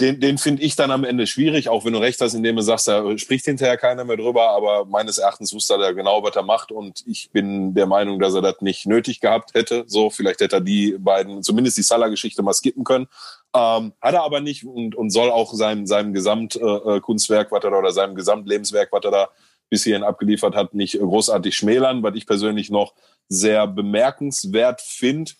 den, 0.00 0.18
den 0.18 0.38
finde 0.38 0.62
ich 0.62 0.76
dann 0.76 0.90
am 0.90 1.04
Ende 1.04 1.26
schwierig, 1.26 1.68
auch 1.68 1.84
wenn 1.84 1.92
du 1.92 1.98
recht 1.98 2.20
hast, 2.22 2.32
indem 2.32 2.56
du 2.56 2.62
sagst, 2.62 2.88
da 2.88 3.18
spricht 3.18 3.44
hinterher 3.44 3.76
keiner 3.76 4.04
mehr 4.04 4.16
drüber, 4.16 4.48
aber 4.50 4.86
meines 4.86 5.18
Erachtens 5.18 5.52
wusste 5.52 5.74
er 5.74 5.92
genau, 5.92 6.22
was 6.22 6.36
er 6.36 6.42
macht 6.42 6.72
und 6.72 7.04
ich 7.06 7.30
bin 7.32 7.74
der 7.74 7.86
Meinung, 7.86 8.18
dass 8.18 8.34
er 8.34 8.40
das 8.40 8.62
nicht 8.62 8.86
nötig 8.86 9.20
gehabt 9.20 9.52
hätte. 9.52 9.84
So, 9.86 10.08
vielleicht 10.08 10.40
hätte 10.40 10.56
er 10.56 10.60
die 10.62 10.96
beiden, 10.98 11.42
zumindest 11.42 11.76
die 11.76 11.82
Salah-Geschichte 11.82 12.42
mal 12.42 12.54
skippen 12.54 12.82
können. 12.82 13.08
Ähm, 13.54 13.92
hat 14.00 14.14
er 14.14 14.22
aber 14.22 14.40
nicht 14.40 14.64
und, 14.64 14.94
und 14.94 15.10
soll 15.10 15.30
auch 15.30 15.52
seinem, 15.54 15.86
seinem 15.86 16.12
Gesamtkunstwerk, 16.12 17.48
äh, 17.48 17.50
was 17.50 17.64
er 17.64 17.70
da, 17.70 17.78
oder 17.78 17.92
seinem 17.92 18.14
Gesamtlebenswerk, 18.14 18.92
was 18.92 19.04
er 19.04 19.10
da 19.10 19.28
bis 19.70 19.84
hierhin 19.84 20.04
abgeliefert 20.04 20.54
hat, 20.54 20.74
nicht 20.74 20.98
großartig 20.98 21.56
schmälern. 21.56 22.02
Was 22.02 22.14
ich 22.14 22.26
persönlich 22.26 22.70
noch 22.70 22.94
sehr 23.28 23.66
bemerkenswert 23.66 24.80
finde, 24.80 25.32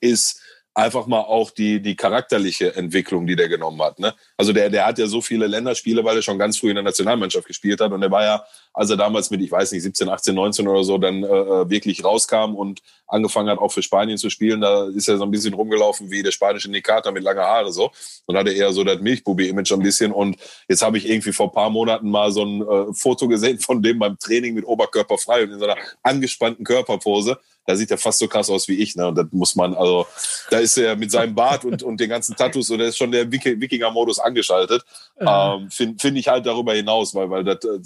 ist 0.00 0.40
einfach 0.74 1.06
mal 1.06 1.20
auch 1.20 1.52
die, 1.52 1.80
die 1.80 1.94
charakterliche 1.94 2.74
Entwicklung, 2.74 3.28
die 3.28 3.36
der 3.36 3.48
genommen 3.48 3.80
hat. 3.80 4.00
Ne? 4.00 4.12
Also 4.36 4.52
der, 4.52 4.68
der 4.70 4.84
hat 4.84 4.98
ja 4.98 5.06
so 5.06 5.20
viele 5.20 5.46
Länderspiele, 5.46 6.04
weil 6.04 6.16
er 6.16 6.22
schon 6.22 6.38
ganz 6.38 6.58
früh 6.58 6.70
in 6.70 6.74
der 6.74 6.82
Nationalmannschaft 6.82 7.46
gespielt 7.46 7.80
hat. 7.80 7.92
Und 7.92 8.02
er 8.02 8.10
war 8.10 8.24
ja, 8.24 8.44
als 8.72 8.90
er 8.90 8.96
damals 8.96 9.30
mit, 9.30 9.40
ich 9.40 9.52
weiß 9.52 9.70
nicht, 9.70 9.82
17, 9.82 10.08
18, 10.08 10.34
19 10.34 10.66
oder 10.66 10.82
so, 10.82 10.98
dann 10.98 11.22
äh, 11.22 11.26
äh, 11.26 11.70
wirklich 11.70 12.04
rauskam 12.04 12.56
und 12.56 12.82
angefangen 13.06 13.50
hat, 13.50 13.58
auch 13.58 13.70
für 13.70 13.82
Spanien 13.82 14.18
zu 14.18 14.30
spielen, 14.30 14.62
da 14.62 14.88
ist 14.88 15.08
er 15.08 15.16
so 15.16 15.22
ein 15.22 15.30
bisschen 15.30 15.54
rumgelaufen 15.54 16.10
wie 16.10 16.24
der 16.24 16.32
spanische 16.32 16.68
Nikata 16.68 17.12
mit 17.12 17.22
langer 17.22 17.44
Haare 17.44 17.72
so. 17.72 17.92
Und 18.26 18.36
hatte 18.36 18.52
eher 18.52 18.72
so 18.72 18.82
das 18.82 19.00
Milchbubi-Image 19.00 19.72
ein 19.72 19.82
bisschen. 19.82 20.10
Und 20.10 20.36
jetzt 20.68 20.82
habe 20.82 20.98
ich 20.98 21.08
irgendwie 21.08 21.32
vor 21.32 21.52
paar 21.52 21.70
Monaten 21.70 22.10
mal 22.10 22.32
so 22.32 22.44
ein 22.44 22.62
äh, 22.62 22.92
Foto 22.94 23.28
gesehen 23.28 23.60
von 23.60 23.80
dem 23.80 24.00
beim 24.00 24.18
Training 24.18 24.54
mit 24.54 24.64
Oberkörper 24.64 25.18
frei 25.18 25.44
und 25.44 25.52
in 25.52 25.60
so 25.60 25.66
einer 25.66 25.76
angespannten 26.02 26.64
Körperpose 26.64 27.38
da 27.66 27.76
sieht 27.76 27.90
er 27.90 27.98
fast 27.98 28.18
so 28.18 28.28
krass 28.28 28.50
aus 28.50 28.68
wie 28.68 28.76
ich. 28.76 28.96
Ne? 28.96 29.08
Und 29.08 29.16
das 29.16 29.26
muss 29.32 29.56
man, 29.56 29.74
also, 29.74 30.06
da 30.50 30.58
ist 30.58 30.76
er 30.76 30.96
mit 30.96 31.10
seinem 31.10 31.34
Bart 31.34 31.64
und, 31.64 31.82
und 31.82 31.98
den 31.98 32.08
ganzen 32.08 32.36
Tattoos, 32.36 32.70
und 32.70 32.78
da 32.78 32.86
ist 32.86 32.98
schon 32.98 33.12
der 33.12 33.30
Wikinger-Modus 33.30 34.18
angeschaltet. 34.18 34.84
Ähm, 35.18 35.70
Finde 35.70 35.98
find 35.98 36.18
ich 36.18 36.28
halt 36.28 36.46
darüber 36.46 36.74
hinaus, 36.74 37.14
weil, 37.14 37.30
weil 37.30 37.44
das, 37.44 37.64
äh, 37.64 37.80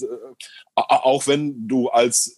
auch 0.74 1.26
wenn 1.26 1.68
du 1.68 1.89
als 1.89 2.37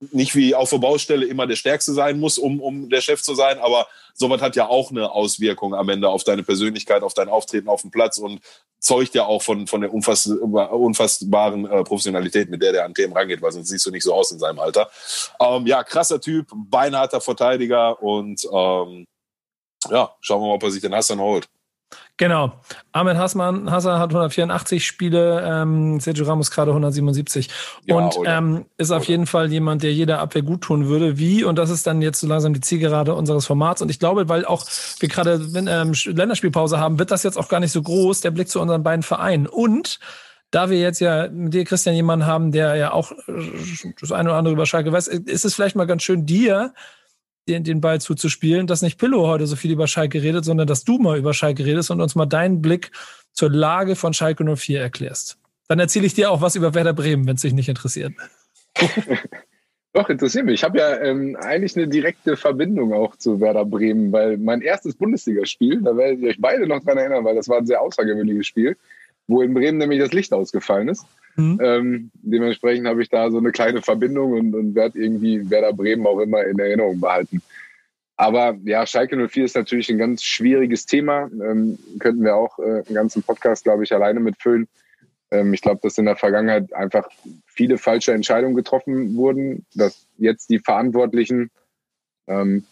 nicht 0.00 0.34
wie 0.34 0.54
auf 0.54 0.70
der 0.70 0.78
Baustelle 0.78 1.24
immer 1.26 1.46
der 1.46 1.56
Stärkste 1.56 1.92
sein 1.92 2.20
muss, 2.20 2.38
um, 2.38 2.60
um 2.60 2.88
der 2.90 3.00
Chef 3.00 3.22
zu 3.22 3.34
sein, 3.34 3.58
aber 3.58 3.86
sowas 4.14 4.42
hat 4.42 4.56
ja 4.56 4.68
auch 4.68 4.90
eine 4.90 5.10
Auswirkung 5.10 5.74
am 5.74 5.88
Ende 5.88 6.08
auf 6.08 6.24
deine 6.24 6.42
Persönlichkeit, 6.42 7.02
auf 7.02 7.14
dein 7.14 7.28
Auftreten 7.28 7.68
auf 7.68 7.82
dem 7.82 7.90
Platz 7.90 8.18
und 8.18 8.40
zeugt 8.78 9.14
ja 9.14 9.24
auch 9.24 9.42
von, 9.42 9.66
von 9.66 9.80
der 9.80 9.92
unfass, 9.92 10.26
unfassbaren 10.26 11.66
äh, 11.66 11.82
Professionalität, 11.82 12.50
mit 12.50 12.62
der 12.62 12.72
der 12.72 12.84
an 12.84 12.94
Themen 12.94 13.14
rangeht, 13.14 13.40
weil 13.40 13.52
sonst 13.52 13.68
siehst 13.68 13.86
du 13.86 13.90
nicht 13.90 14.04
so 14.04 14.14
aus 14.14 14.30
in 14.30 14.38
seinem 14.38 14.58
Alter. 14.58 14.90
Ähm, 15.40 15.66
ja, 15.66 15.82
krasser 15.82 16.20
Typ, 16.20 16.48
beinharter 16.54 17.20
Verteidiger 17.20 18.02
und 18.02 18.44
ähm, 18.52 19.06
ja, 19.90 20.14
schauen 20.20 20.42
wir 20.42 20.48
mal, 20.48 20.54
ob 20.54 20.62
er 20.62 20.70
sich 20.70 20.82
den 20.82 20.94
Hassan 20.94 21.20
holt. 21.20 21.48
Genau. 22.18 22.60
Ahmed 22.92 23.16
Hassan, 23.18 23.70
Hassan 23.70 23.98
hat 23.98 24.10
184 24.10 24.86
Spiele, 24.86 25.42
ähm, 25.46 26.00
Sergio 26.00 26.24
Ramos 26.24 26.50
gerade 26.50 26.70
177. 26.70 27.48
Ja, 27.84 27.96
und 27.96 28.16
ähm, 28.24 28.64
ist 28.78 28.90
auf 28.90 29.04
jeden 29.04 29.26
Fall 29.26 29.52
jemand, 29.52 29.82
der 29.82 29.92
jeder 29.92 30.20
Abwehr 30.20 30.42
gut 30.42 30.62
tun 30.62 30.88
würde. 30.88 31.18
Wie? 31.18 31.44
Und 31.44 31.56
das 31.56 31.68
ist 31.68 31.86
dann 31.86 32.00
jetzt 32.00 32.20
so 32.20 32.26
langsam 32.26 32.54
die 32.54 32.60
Zielgerade 32.60 33.14
unseres 33.14 33.46
Formats. 33.46 33.82
Und 33.82 33.90
ich 33.90 33.98
glaube, 33.98 34.28
weil 34.30 34.46
auch 34.46 34.64
wir 34.98 35.08
gerade 35.08 35.46
ähm, 35.54 35.92
Länderspielpause 36.04 36.80
haben, 36.80 36.98
wird 36.98 37.10
das 37.10 37.22
jetzt 37.22 37.36
auch 37.36 37.48
gar 37.48 37.60
nicht 37.60 37.72
so 37.72 37.82
groß, 37.82 38.22
der 38.22 38.30
Blick 38.30 38.48
zu 38.48 38.60
unseren 38.60 38.82
beiden 38.82 39.02
Vereinen. 39.02 39.46
Und 39.46 40.00
da 40.50 40.70
wir 40.70 40.78
jetzt 40.78 41.00
ja 41.00 41.28
mit 41.28 41.52
dir, 41.52 41.64
Christian, 41.64 41.94
jemanden 41.94 42.24
haben, 42.24 42.50
der 42.50 42.76
ja 42.76 42.92
auch 42.92 43.12
äh, 43.12 43.94
das 44.00 44.12
eine 44.12 44.30
oder 44.30 44.38
andere 44.38 44.54
über 44.54 44.64
Schalke 44.64 44.90
weiß, 44.90 45.08
ist 45.08 45.44
es 45.44 45.54
vielleicht 45.54 45.76
mal 45.76 45.86
ganz 45.86 46.02
schön, 46.02 46.24
dir 46.24 46.72
den, 47.48 47.64
den 47.64 47.80
Ball 47.80 48.00
zuzuspielen, 48.00 48.66
dass 48.66 48.82
nicht 48.82 48.98
Pillow 48.98 49.26
heute 49.26 49.46
so 49.46 49.56
viel 49.56 49.72
über 49.72 49.86
Schalke 49.86 50.22
redet, 50.22 50.44
sondern 50.44 50.66
dass 50.66 50.84
du 50.84 50.98
mal 50.98 51.18
über 51.18 51.34
Schalke 51.34 51.64
redest 51.64 51.90
und 51.90 52.00
uns 52.00 52.14
mal 52.14 52.26
deinen 52.26 52.60
Blick 52.60 52.90
zur 53.32 53.50
Lage 53.50 53.96
von 53.96 54.12
Schalke 54.12 54.44
04 54.44 54.80
erklärst. 54.80 55.38
Dann 55.68 55.78
erzähle 55.78 56.06
ich 56.06 56.14
dir 56.14 56.30
auch 56.30 56.40
was 56.40 56.56
über 56.56 56.74
Werder 56.74 56.92
Bremen, 56.92 57.26
wenn 57.26 57.36
es 57.36 57.42
dich 57.42 57.52
nicht 57.52 57.68
interessiert. 57.68 58.12
Doch, 59.92 60.10
interessiert 60.10 60.44
mich. 60.44 60.56
Ich 60.56 60.64
habe 60.64 60.78
ja 60.78 61.00
ähm, 61.00 61.36
eigentlich 61.40 61.74
eine 61.74 61.88
direkte 61.88 62.36
Verbindung 62.36 62.92
auch 62.92 63.16
zu 63.16 63.40
Werder 63.40 63.64
Bremen, 63.64 64.12
weil 64.12 64.36
mein 64.36 64.60
erstes 64.60 64.94
Bundesligaspiel, 64.94 65.80
da 65.82 65.96
werdet 65.96 66.20
ihr 66.20 66.28
euch 66.28 66.40
beide 66.40 66.66
noch 66.66 66.84
dran 66.84 66.98
erinnern, 66.98 67.24
weil 67.24 67.34
das 67.34 67.48
war 67.48 67.58
ein 67.58 67.66
sehr 67.66 67.80
außergewöhnliches 67.80 68.46
Spiel, 68.46 68.76
wo 69.26 69.40
in 69.40 69.54
Bremen 69.54 69.78
nämlich 69.78 70.00
das 70.00 70.12
Licht 70.12 70.34
ausgefallen 70.34 70.88
ist. 70.88 71.06
Mhm. 71.36 71.58
Ähm, 71.62 72.10
dementsprechend 72.14 72.86
habe 72.86 73.02
ich 73.02 73.10
da 73.10 73.30
so 73.30 73.38
eine 73.38 73.52
kleine 73.52 73.82
Verbindung 73.82 74.32
und, 74.32 74.54
und 74.54 74.74
werde 74.74 74.98
irgendwie 74.98 75.48
Werder 75.50 75.72
Bremen 75.72 76.06
auch 76.06 76.18
immer 76.18 76.44
in 76.44 76.58
Erinnerung 76.58 77.00
behalten. 77.00 77.42
Aber 78.16 78.56
ja, 78.64 78.86
Schalke 78.86 79.16
04 79.28 79.44
ist 79.44 79.56
natürlich 79.56 79.90
ein 79.90 79.98
ganz 79.98 80.22
schwieriges 80.22 80.86
Thema. 80.86 81.30
Ähm, 81.42 81.78
könnten 81.98 82.24
wir 82.24 82.34
auch 82.34 82.58
äh, 82.58 82.82
einen 82.86 82.94
ganzen 82.94 83.22
Podcast, 83.22 83.64
glaube 83.64 83.84
ich, 83.84 83.92
alleine 83.92 84.20
mitfüllen. 84.20 84.68
Ähm, 85.30 85.52
ich 85.52 85.60
glaube, 85.60 85.80
dass 85.82 85.98
in 85.98 86.06
der 86.06 86.16
Vergangenheit 86.16 86.72
einfach 86.72 87.08
viele 87.46 87.76
falsche 87.76 88.12
Entscheidungen 88.12 88.54
getroffen 88.54 89.16
wurden, 89.16 89.66
dass 89.74 90.06
jetzt 90.16 90.48
die 90.48 90.60
Verantwortlichen 90.60 91.50
ähm, 92.26 92.64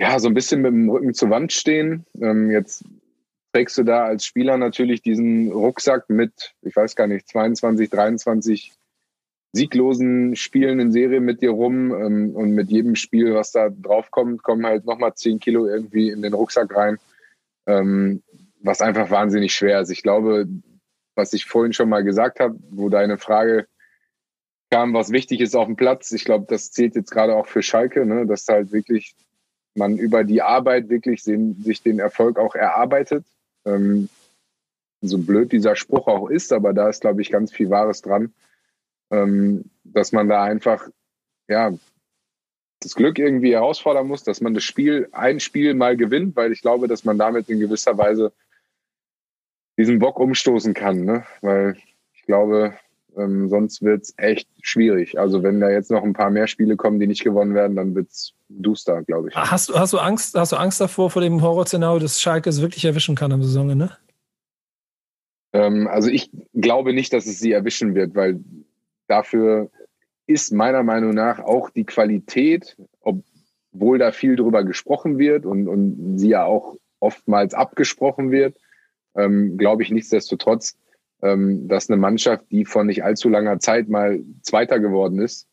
ja 0.00 0.18
so 0.18 0.26
ein 0.26 0.34
bisschen 0.34 0.62
mit 0.62 0.72
dem 0.72 0.90
Rücken 0.90 1.14
zur 1.14 1.30
Wand 1.30 1.52
stehen. 1.52 2.04
Ähm, 2.20 2.50
jetzt 2.50 2.84
trägst 3.54 3.78
du 3.78 3.84
da 3.84 4.04
als 4.04 4.24
Spieler 4.24 4.56
natürlich 4.56 5.00
diesen 5.00 5.52
Rucksack 5.52 6.10
mit, 6.10 6.54
ich 6.62 6.74
weiß 6.74 6.96
gar 6.96 7.06
nicht, 7.06 7.28
22, 7.28 7.88
23 7.88 8.72
sieglosen 9.52 10.34
Spielen 10.34 10.80
in 10.80 10.90
Serie 10.90 11.20
mit 11.20 11.40
dir 11.40 11.50
rum 11.50 11.94
ähm, 11.94 12.34
und 12.34 12.50
mit 12.50 12.70
jedem 12.70 12.96
Spiel, 12.96 13.32
was 13.34 13.52
da 13.52 13.68
draufkommt, 13.70 14.42
kommen 14.42 14.66
halt 14.66 14.84
nochmal 14.84 15.14
10 15.14 15.38
Kilo 15.38 15.68
irgendwie 15.68 16.08
in 16.08 16.20
den 16.20 16.34
Rucksack 16.34 16.74
rein, 16.74 16.98
ähm, 17.66 18.24
was 18.60 18.80
einfach 18.80 19.10
wahnsinnig 19.10 19.54
schwer 19.54 19.80
ist. 19.80 19.90
Ich 19.90 20.02
glaube, 20.02 20.48
was 21.14 21.32
ich 21.32 21.44
vorhin 21.44 21.72
schon 21.72 21.88
mal 21.88 22.02
gesagt 22.02 22.40
habe, 22.40 22.56
wo 22.70 22.88
deine 22.88 23.18
Frage 23.18 23.68
kam, 24.68 24.94
was 24.94 25.12
wichtig 25.12 25.40
ist 25.40 25.54
auf 25.54 25.66
dem 25.66 25.76
Platz, 25.76 26.10
ich 26.10 26.24
glaube, 26.24 26.46
das 26.48 26.72
zählt 26.72 26.96
jetzt 26.96 27.12
gerade 27.12 27.36
auch 27.36 27.46
für 27.46 27.62
Schalke, 27.62 28.04
ne, 28.04 28.26
dass 28.26 28.48
halt 28.48 28.72
wirklich 28.72 29.14
man 29.76 29.96
über 29.96 30.24
die 30.24 30.42
Arbeit 30.42 30.88
wirklich 30.88 31.22
sich 31.22 31.82
den 31.82 32.00
Erfolg 32.00 32.36
auch 32.36 32.56
erarbeitet 32.56 33.24
ähm, 33.64 34.08
so 35.00 35.18
blöd 35.18 35.52
dieser 35.52 35.76
Spruch 35.76 36.06
auch 36.06 36.28
ist, 36.28 36.52
aber 36.52 36.72
da 36.72 36.88
ist, 36.88 37.02
glaube 37.02 37.22
ich, 37.22 37.30
ganz 37.30 37.52
viel 37.52 37.70
Wahres 37.70 38.02
dran, 38.02 38.32
ähm, 39.10 39.70
dass 39.84 40.12
man 40.12 40.28
da 40.28 40.42
einfach, 40.42 40.88
ja, 41.48 41.72
das 42.80 42.94
Glück 42.94 43.18
irgendwie 43.18 43.52
herausfordern 43.52 44.06
muss, 44.06 44.24
dass 44.24 44.40
man 44.40 44.54
das 44.54 44.64
Spiel, 44.64 45.08
ein 45.12 45.40
Spiel 45.40 45.74
mal 45.74 45.96
gewinnt, 45.96 46.36
weil 46.36 46.52
ich 46.52 46.60
glaube, 46.60 46.88
dass 46.88 47.04
man 47.04 47.18
damit 47.18 47.48
in 47.48 47.60
gewisser 47.60 47.96
Weise 47.96 48.32
diesen 49.78 49.98
Bock 49.98 50.18
umstoßen 50.20 50.74
kann, 50.74 51.04
ne? 51.04 51.26
weil 51.40 51.76
ich 52.12 52.22
glaube, 52.22 52.74
ähm, 53.16 53.48
sonst 53.48 53.82
wird 53.82 54.02
es 54.02 54.14
echt 54.16 54.48
schwierig. 54.62 55.18
Also 55.18 55.42
wenn 55.42 55.60
da 55.60 55.70
jetzt 55.70 55.90
noch 55.90 56.02
ein 56.02 56.12
paar 56.12 56.30
mehr 56.30 56.46
Spiele 56.46 56.76
kommen, 56.76 57.00
die 57.00 57.06
nicht 57.06 57.24
gewonnen 57.24 57.54
werden, 57.54 57.76
dann 57.76 57.94
wird 57.94 58.10
es 58.10 58.34
duster, 58.48 59.02
glaube 59.02 59.28
ich. 59.28 59.36
Hast, 59.36 59.72
hast, 59.74 59.92
du 59.92 59.98
Angst, 59.98 60.34
hast 60.34 60.52
du 60.52 60.56
Angst 60.56 60.80
davor, 60.80 61.10
vor 61.10 61.22
dem 61.22 61.42
Horrorszenario, 61.42 61.98
dass 61.98 62.20
Schalke 62.20 62.50
es 62.50 62.60
wirklich 62.60 62.84
erwischen 62.84 63.14
kann 63.14 63.32
am 63.32 63.42
Saisonende? 63.42 63.96
Ähm, 65.52 65.86
also 65.88 66.08
ich 66.10 66.30
glaube 66.52 66.92
nicht, 66.92 67.12
dass 67.12 67.26
es 67.26 67.38
sie 67.38 67.52
erwischen 67.52 67.94
wird, 67.94 68.14
weil 68.14 68.40
dafür 69.06 69.70
ist 70.26 70.52
meiner 70.52 70.82
Meinung 70.82 71.14
nach 71.14 71.38
auch 71.38 71.70
die 71.70 71.84
Qualität, 71.84 72.76
obwohl 73.00 73.98
da 73.98 74.12
viel 74.12 74.36
drüber 74.36 74.64
gesprochen 74.64 75.18
wird 75.18 75.46
und, 75.46 75.68
und 75.68 76.18
sie 76.18 76.30
ja 76.30 76.44
auch 76.44 76.76
oftmals 77.00 77.54
abgesprochen 77.54 78.30
wird, 78.30 78.56
ähm, 79.14 79.56
glaube 79.58 79.82
ich 79.82 79.90
nichtsdestotrotz, 79.90 80.76
dass 81.24 81.88
eine 81.88 81.96
Mannschaft, 81.96 82.44
die 82.50 82.66
vor 82.66 82.84
nicht 82.84 83.02
allzu 83.02 83.30
langer 83.30 83.58
Zeit 83.58 83.88
mal 83.88 84.22
Zweiter 84.42 84.78
geworden 84.78 85.18
ist, 85.20 85.48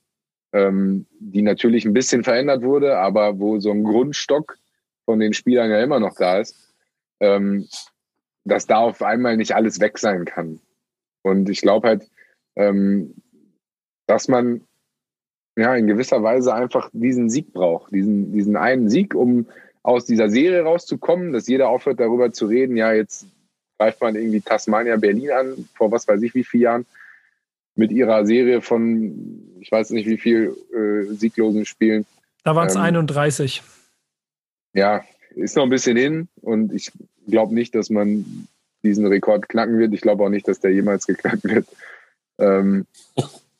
ähm, 0.51 1.05
die 1.19 1.41
natürlich 1.41 1.85
ein 1.85 1.93
bisschen 1.93 2.23
verändert 2.23 2.61
wurde, 2.61 2.97
aber 2.97 3.39
wo 3.39 3.59
so 3.59 3.71
ein 3.71 3.83
Grundstock 3.83 4.57
von 5.05 5.19
den 5.19 5.33
Spielern 5.33 5.71
ja 5.71 5.81
immer 5.81 5.99
noch 5.99 6.15
da 6.15 6.39
ist, 6.39 6.73
ähm, 7.21 7.67
dass 8.43 8.67
da 8.67 8.77
auf 8.79 9.01
einmal 9.01 9.37
nicht 9.37 9.55
alles 9.55 9.79
weg 9.79 9.97
sein 9.97 10.25
kann. 10.25 10.59
Und 11.21 11.49
ich 11.49 11.61
glaube 11.61 11.87
halt, 11.87 12.11
ähm, 12.57 13.15
dass 14.07 14.27
man 14.27 14.61
ja 15.57 15.75
in 15.75 15.87
gewisser 15.87 16.21
Weise 16.21 16.53
einfach 16.53 16.89
diesen 16.91 17.29
Sieg 17.29 17.53
braucht, 17.53 17.93
diesen, 17.93 18.33
diesen 18.33 18.57
einen 18.57 18.89
Sieg, 18.89 19.15
um 19.15 19.47
aus 19.83 20.05
dieser 20.05 20.29
Serie 20.29 20.63
rauszukommen, 20.63 21.31
dass 21.31 21.47
jeder 21.47 21.69
aufhört 21.69 21.99
darüber 21.99 22.33
zu 22.33 22.45
reden, 22.47 22.75
ja, 22.75 22.93
jetzt 22.93 23.27
greift 23.81 23.99
man 23.99 24.15
irgendwie 24.15 24.41
Tasmania 24.41 24.95
Berlin 24.97 25.31
an, 25.31 25.69
vor 25.73 25.91
was 25.91 26.07
weiß 26.07 26.21
ich 26.21 26.35
wie 26.35 26.43
vielen 26.43 26.63
Jahren, 26.63 26.85
mit 27.75 27.91
ihrer 27.91 28.27
Serie 28.27 28.61
von, 28.61 29.57
ich 29.59 29.71
weiß 29.71 29.89
nicht 29.89 30.07
wie 30.07 30.19
viel 30.19 30.55
äh, 30.71 31.11
sieglosen 31.15 31.65
Spielen. 31.65 32.05
Da 32.43 32.55
waren 32.55 32.67
es 32.67 32.75
ähm, 32.75 32.81
31. 32.81 33.63
Ja, 34.73 35.01
ist 35.35 35.55
noch 35.55 35.63
ein 35.63 35.71
bisschen 35.71 35.97
hin 35.97 36.27
und 36.41 36.73
ich 36.73 36.91
glaube 37.27 37.55
nicht, 37.55 37.73
dass 37.73 37.89
man 37.89 38.47
diesen 38.83 39.07
Rekord 39.07 39.49
knacken 39.49 39.79
wird. 39.79 39.93
Ich 39.95 40.01
glaube 40.01 40.23
auch 40.23 40.29
nicht, 40.29 40.47
dass 40.47 40.59
der 40.59 40.71
jemals 40.71 41.07
geknackt 41.07 41.43
wird. 41.43 41.65
Ähm, 42.37 42.85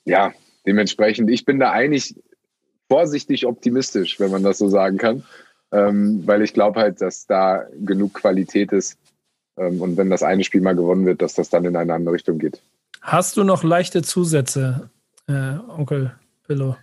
ja, 0.05 0.33
dementsprechend, 0.67 1.31
ich 1.31 1.45
bin 1.45 1.59
da 1.59 1.71
eigentlich 1.71 2.15
vorsichtig 2.89 3.47
optimistisch, 3.47 4.19
wenn 4.19 4.29
man 4.29 4.43
das 4.43 4.59
so 4.59 4.69
sagen 4.69 4.99
kann, 4.99 5.23
ähm, 5.71 6.21
weil 6.27 6.43
ich 6.43 6.53
glaube 6.53 6.79
halt, 6.79 7.01
dass 7.01 7.25
da 7.25 7.65
genug 7.79 8.13
Qualität 8.13 8.71
ist, 8.71 8.99
und 9.67 9.97
wenn 9.97 10.09
das 10.09 10.23
eine 10.23 10.43
Spiel 10.43 10.61
mal 10.61 10.75
gewonnen 10.75 11.05
wird, 11.05 11.21
dass 11.21 11.33
das 11.33 11.49
dann 11.49 11.65
in 11.65 11.75
eine 11.75 11.93
andere 11.93 12.15
Richtung 12.15 12.39
geht. 12.39 12.61
Hast 13.01 13.37
du 13.37 13.43
noch 13.43 13.63
leichte 13.63 14.01
Zusätze, 14.01 14.89
äh, 15.27 15.57
Onkel 15.67 16.15
Pillow? 16.45 16.75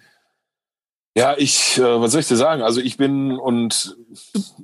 Ja, 1.18 1.34
ich, 1.36 1.78
äh, 1.78 2.00
was 2.00 2.12
soll 2.12 2.20
ich 2.20 2.28
dir 2.28 2.36
sagen? 2.36 2.62
Also 2.62 2.80
ich 2.80 2.96
bin 2.96 3.32
und 3.32 3.96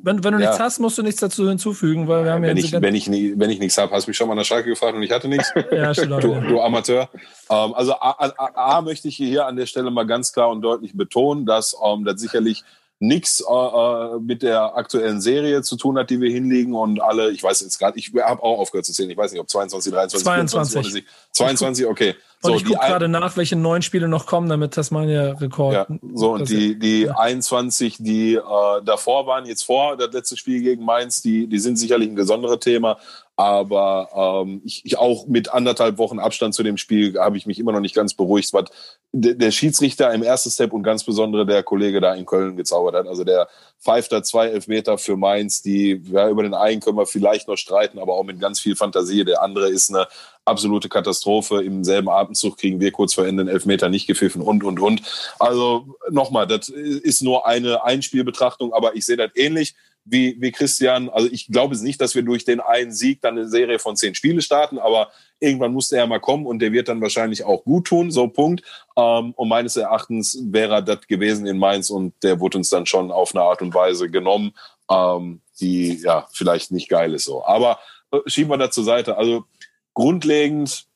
wenn, 0.03 0.23
wenn 0.23 0.35
du 0.35 0.39
ja. 0.39 0.47
nichts 0.47 0.61
hast, 0.61 0.79
musst 0.79 0.97
du 0.97 1.03
nichts 1.03 1.21
dazu 1.21 1.49
hinzufügen, 1.49 2.07
weil 2.07 2.25
wir 2.25 2.33
haben 2.33 2.43
wenn 2.43 2.57
ja 2.57 2.65
ich, 2.65 2.73
wenn 2.73 2.95
ich 2.95 3.11
wenn 3.11 3.51
ich 3.51 3.59
nichts 3.59 3.77
habe, 3.77 3.93
hast 3.93 4.07
du 4.07 4.11
mich 4.11 4.17
schon 4.17 4.29
mal 4.29 4.35
an 4.35 4.39
der 4.39 4.45
Schalke 4.45 4.69
gefragt 4.69 4.95
und 4.95 5.03
ich 5.03 5.11
hatte 5.11 5.27
nichts. 5.27 5.53
ja, 5.73 5.93
stimmt. 5.93 6.23
Du, 6.23 6.41
du 6.41 6.61
Amateur. 6.61 7.09
Ähm, 7.51 7.75
also 7.75 7.95
A, 7.95 8.33
A, 8.37 8.77
A, 8.77 8.83
möchte 8.83 9.09
ich 9.09 9.17
hier 9.17 9.47
an 9.47 9.57
der 9.57 9.67
Stelle 9.67 9.91
mal 9.91 10.07
ganz 10.07 10.33
klar 10.33 10.51
und 10.51 10.63
deutlich 10.63 10.97
betonen, 10.97 11.45
dass 11.45 11.77
ähm, 11.85 12.05
das 12.05 12.21
sicherlich 12.21 12.63
nichts 13.07 13.41
äh, 13.41 13.53
äh, 13.53 14.19
mit 14.21 14.43
der 14.43 14.77
aktuellen 14.77 15.21
Serie 15.21 15.63
zu 15.63 15.77
tun 15.77 15.99
hat, 15.99 16.11
die 16.11 16.21
wir 16.21 16.31
hinlegen 16.31 16.75
und 16.75 17.01
alle, 17.01 17.31
ich 17.31 17.43
weiß 17.43 17.61
jetzt 17.61 17.79
gerade, 17.79 17.99
ich 17.99 18.13
habe 18.15 18.43
auch 18.43 18.59
aufgehört 18.59 18.87
zu 18.87 18.93
zählen, 18.93 19.11
ich 19.11 19.17
weiß 19.17 19.33
nicht, 19.33 19.41
ob 19.41 19.49
22, 19.49 19.93
23, 19.93 20.25
22. 20.25 20.73
24, 20.73 21.05
22 21.35 21.87
okay. 21.87 22.15
Und 22.43 22.51
so, 22.51 22.57
ich 22.57 22.65
gucke 22.67 22.79
gerade 22.79 23.09
nach, 23.09 23.39
welche 23.39 23.57
neuen 23.57 23.81
Spiele 23.81 24.07
noch 24.07 24.27
kommen, 24.27 24.51
damit 24.51 24.75
Tasmania-Rekord. 24.75 25.73
Ja, 25.73 25.87
so, 26.13 26.33
und 26.35 26.51
die, 26.51 26.79
die 26.79 27.05
ja. 27.05 27.17
21, 27.17 27.97
die 28.01 28.35
äh, 28.35 28.41
davor 28.85 29.27
waren, 29.27 29.47
jetzt 29.47 29.63
vor 29.63 29.97
das 29.97 30.13
letzte 30.13 30.37
Spiel 30.37 30.63
gegen 30.63 30.85
Mainz, 30.85 31.23
die, 31.23 31.47
die 31.47 31.59
sind 31.59 31.77
sicherlich 31.77 32.11
ein 32.11 32.15
besonderes 32.15 32.59
Thema. 32.59 32.99
Aber 33.37 34.45
ähm, 34.47 34.61
ich, 34.65 34.85
ich 34.85 34.99
auch 34.99 35.27
mit 35.27 35.53
anderthalb 35.53 35.99
Wochen 35.99 36.21
Abstand 36.21 36.55
zu 36.55 36.63
dem 36.63 36.77
Spiel 36.77 37.19
habe 37.19 37.37
ich 37.37 37.47
mich 37.47 37.59
immer 37.59 37.73
noch 37.73 37.81
nicht 37.81 37.95
ganz 37.95 38.15
beruhigt, 38.15 38.53
was 38.53 38.67
der 39.13 39.51
Schiedsrichter 39.51 40.13
im 40.13 40.23
ersten 40.23 40.51
Step 40.51 40.73
und 40.73 40.85
ganz 40.85 41.03
besondere 41.03 41.45
der 41.45 41.65
Kollege 41.65 42.01
da 42.01 42.15
in 42.15 42.27
Köln 42.27 42.57
gezaubert 42.57 42.95
hat. 42.95 43.09
Also 43.09 43.25
der 43.25 43.49
pfeift 43.81 44.13
da 44.13 44.23
zwei 44.23 44.49
Elfmeter 44.49 44.99
für 44.99 45.17
Mainz, 45.17 45.63
die 45.63 46.01
ja, 46.13 46.29
über 46.29 46.45
den 46.45 46.55
einen 46.55 46.81
können 46.81 46.97
wir 46.97 47.07
vielleicht 47.07 47.49
noch 47.49 47.57
streiten, 47.57 47.99
aber 47.99 48.15
auch 48.15 48.23
mit 48.23 48.39
ganz 48.39 48.61
viel 48.61 48.77
Fantasie. 48.77 49.25
Der 49.25 49.43
andere 49.43 49.69
ist 49.69 49.91
eine 49.91 50.07
absolute 50.45 50.89
Katastrophe. 50.89 51.63
Im 51.63 51.85
selben 51.85 52.09
Atemzug 52.09 52.59
kriegen 52.59 52.81
wir 52.81 52.93
kurz 52.93 53.15
vor 53.15 53.27
Ende 53.27 53.45
den 53.45 53.53
Elfmeter 53.53 53.89
nicht 53.89 54.07
gepfiffen 54.07 54.43
und, 54.43 54.65
und, 54.65 54.81
und. 54.81 55.03
Also 55.39 55.97
nochmal, 56.11 56.47
das 56.47 56.69
ist 56.69 57.23
nur 57.23 57.47
eine 57.47 57.85
Einspielbetrachtung, 57.85 58.73
aber 58.73 58.97
ich 58.97 59.07
sehe 59.07 59.17
das 59.17 59.31
ähnlich 59.35 59.75
wie, 60.05 60.37
wie 60.39 60.53
Christian. 60.53 61.09
Also 61.09 61.29
ich 61.31 61.47
glaube 61.47 61.75
es 61.75 61.81
nicht, 61.81 62.01
dass 62.01 62.15
wir 62.15 62.23
durch 62.23 62.45
den 62.45 62.61
einen 62.61 62.93
Sieg 62.93 63.21
dann 63.23 63.39
eine 63.39 63.49
Serie 63.49 63.79
von 63.79 63.97
zehn 63.97 64.15
Spiele 64.15 64.43
starten, 64.43 64.79
aber 64.79 65.11
irgendwann 65.41 65.73
musste 65.73 65.97
er 65.97 66.07
mal 66.07 66.21
kommen 66.21 66.47
und 66.47 66.59
der 66.61 66.73
wird 66.73 66.89
dann 66.89 67.01
wahrscheinlich 67.01 67.45
auch 67.45 67.65
gut 67.65 67.87
tun, 67.87 68.11
so 68.11 68.29
Punkt. 68.29 68.63
Ähm, 68.97 69.33
und 69.33 69.49
meines 69.49 69.77
Erachtens 69.77 70.39
wäre 70.43 70.85
das 70.85 71.07
gewesen 71.07 71.47
in 71.47 71.59
Mainz 71.59 71.91
und 71.91 72.15
der 72.23 72.39
wurde 72.41 72.59
uns 72.59 72.69
dann 72.69 72.87
schon 72.87 73.11
auf 73.11 73.35
eine 73.35 73.45
Art 73.45 73.63
und 73.63 73.75
Weise 73.75 74.11
genommen, 74.11 74.53
ähm, 74.91 75.41
die 75.61 76.01
ja 76.03 76.27
vielleicht 76.33 76.71
nicht 76.71 76.89
geil 76.89 77.15
ist 77.15 77.25
so. 77.25 77.45
Aber 77.45 77.79
äh, 78.13 78.19
schieben 78.27 78.51
wir 78.51 78.59
das 78.59 78.75
zur 78.75 78.85
Seite. 78.85 79.17
Also 79.17 79.45
grundlegend, 79.95 80.87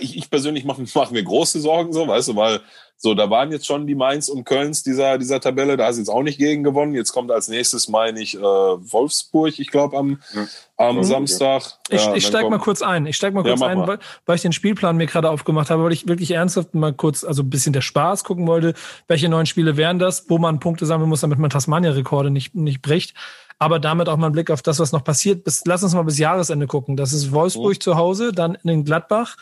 ich, 0.00 0.16
ich 0.16 0.30
persönlich 0.30 0.64
mache 0.64 0.84
mach 0.94 1.10
mir 1.10 1.24
große 1.24 1.60
Sorgen 1.60 1.92
so, 1.92 2.06
weißt 2.06 2.28
du, 2.28 2.36
weil 2.36 2.60
so, 3.00 3.14
da 3.14 3.30
waren 3.30 3.52
jetzt 3.52 3.64
schon 3.64 3.86
die 3.86 3.94
Mainz 3.94 4.28
und 4.28 4.44
Kölns 4.44 4.82
dieser, 4.82 5.18
dieser 5.18 5.38
Tabelle, 5.38 5.76
da 5.76 5.86
hast 5.86 5.96
du 5.96 6.00
jetzt 6.00 6.08
auch 6.08 6.24
nicht 6.24 6.36
gegen 6.36 6.64
gewonnen. 6.64 6.96
Jetzt 6.96 7.12
kommt 7.12 7.30
als 7.30 7.46
nächstes, 7.46 7.88
meine 7.88 8.20
ich, 8.20 8.36
äh, 8.36 8.40
Wolfsburg, 8.40 9.56
ich 9.56 9.70
glaube, 9.70 9.96
am, 9.96 10.20
ja. 10.34 10.46
am 10.78 10.96
mhm, 10.96 11.04
Samstag. 11.04 11.62
Ich, 11.90 12.04
ja, 12.04 12.14
ich 12.16 12.26
steig 12.26 12.50
mal 12.50 12.58
kurz 12.58 12.82
ein. 12.82 13.06
Ich 13.06 13.14
steig 13.14 13.34
mal 13.34 13.44
kurz 13.44 13.60
ja, 13.60 13.68
ein, 13.68 13.86
weil, 13.86 14.00
weil 14.26 14.34
ich 14.34 14.42
den 14.42 14.50
Spielplan 14.50 14.96
mir 14.96 15.06
gerade 15.06 15.30
aufgemacht 15.30 15.70
habe, 15.70 15.84
weil 15.84 15.92
ich 15.92 16.08
wirklich 16.08 16.32
ernsthaft 16.32 16.74
mal 16.74 16.92
kurz, 16.92 17.22
also 17.22 17.44
ein 17.44 17.50
bisschen 17.50 17.72
der 17.72 17.82
Spaß 17.82 18.24
gucken 18.24 18.48
wollte, 18.48 18.74
welche 19.06 19.28
neuen 19.28 19.46
Spiele 19.46 19.76
wären 19.76 20.00
das, 20.00 20.28
wo 20.28 20.38
man 20.38 20.58
Punkte 20.58 20.84
sammeln 20.84 21.08
muss, 21.08 21.20
damit 21.20 21.38
man 21.38 21.50
Tasmania-Rekorde 21.50 22.30
nicht, 22.30 22.56
nicht 22.56 22.82
bricht 22.82 23.14
aber 23.60 23.80
damit 23.80 24.08
auch 24.08 24.16
mal 24.16 24.26
einen 24.26 24.34
Blick 24.34 24.52
auf 24.52 24.62
das, 24.62 24.78
was 24.78 24.92
noch 24.92 25.02
passiert. 25.02 25.42
Bis, 25.42 25.64
lass 25.66 25.82
uns 25.82 25.92
mal 25.92 26.02
bis 26.02 26.18
Jahresende 26.18 26.68
gucken. 26.68 26.96
Das 26.96 27.12
ist 27.12 27.32
Wolfsburg 27.32 27.74
mhm. 27.74 27.80
zu 27.80 27.96
Hause, 27.96 28.32
dann 28.32 28.56
in 28.62 28.84
Gladbach, 28.84 29.36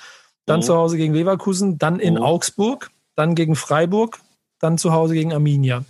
dann 0.46 0.60
mhm. 0.60 0.64
zu 0.64 0.74
Hause 0.74 0.96
gegen 0.96 1.12
Leverkusen, 1.12 1.76
dann 1.76 2.00
in 2.00 2.14
mhm. 2.14 2.22
Augsburg, 2.22 2.90
dann 3.16 3.34
gegen 3.34 3.56
Freiburg, 3.56 4.20
dann 4.60 4.78
zu 4.78 4.92
Hause 4.92 5.14
gegen 5.14 5.32
Arminia. 5.32 5.84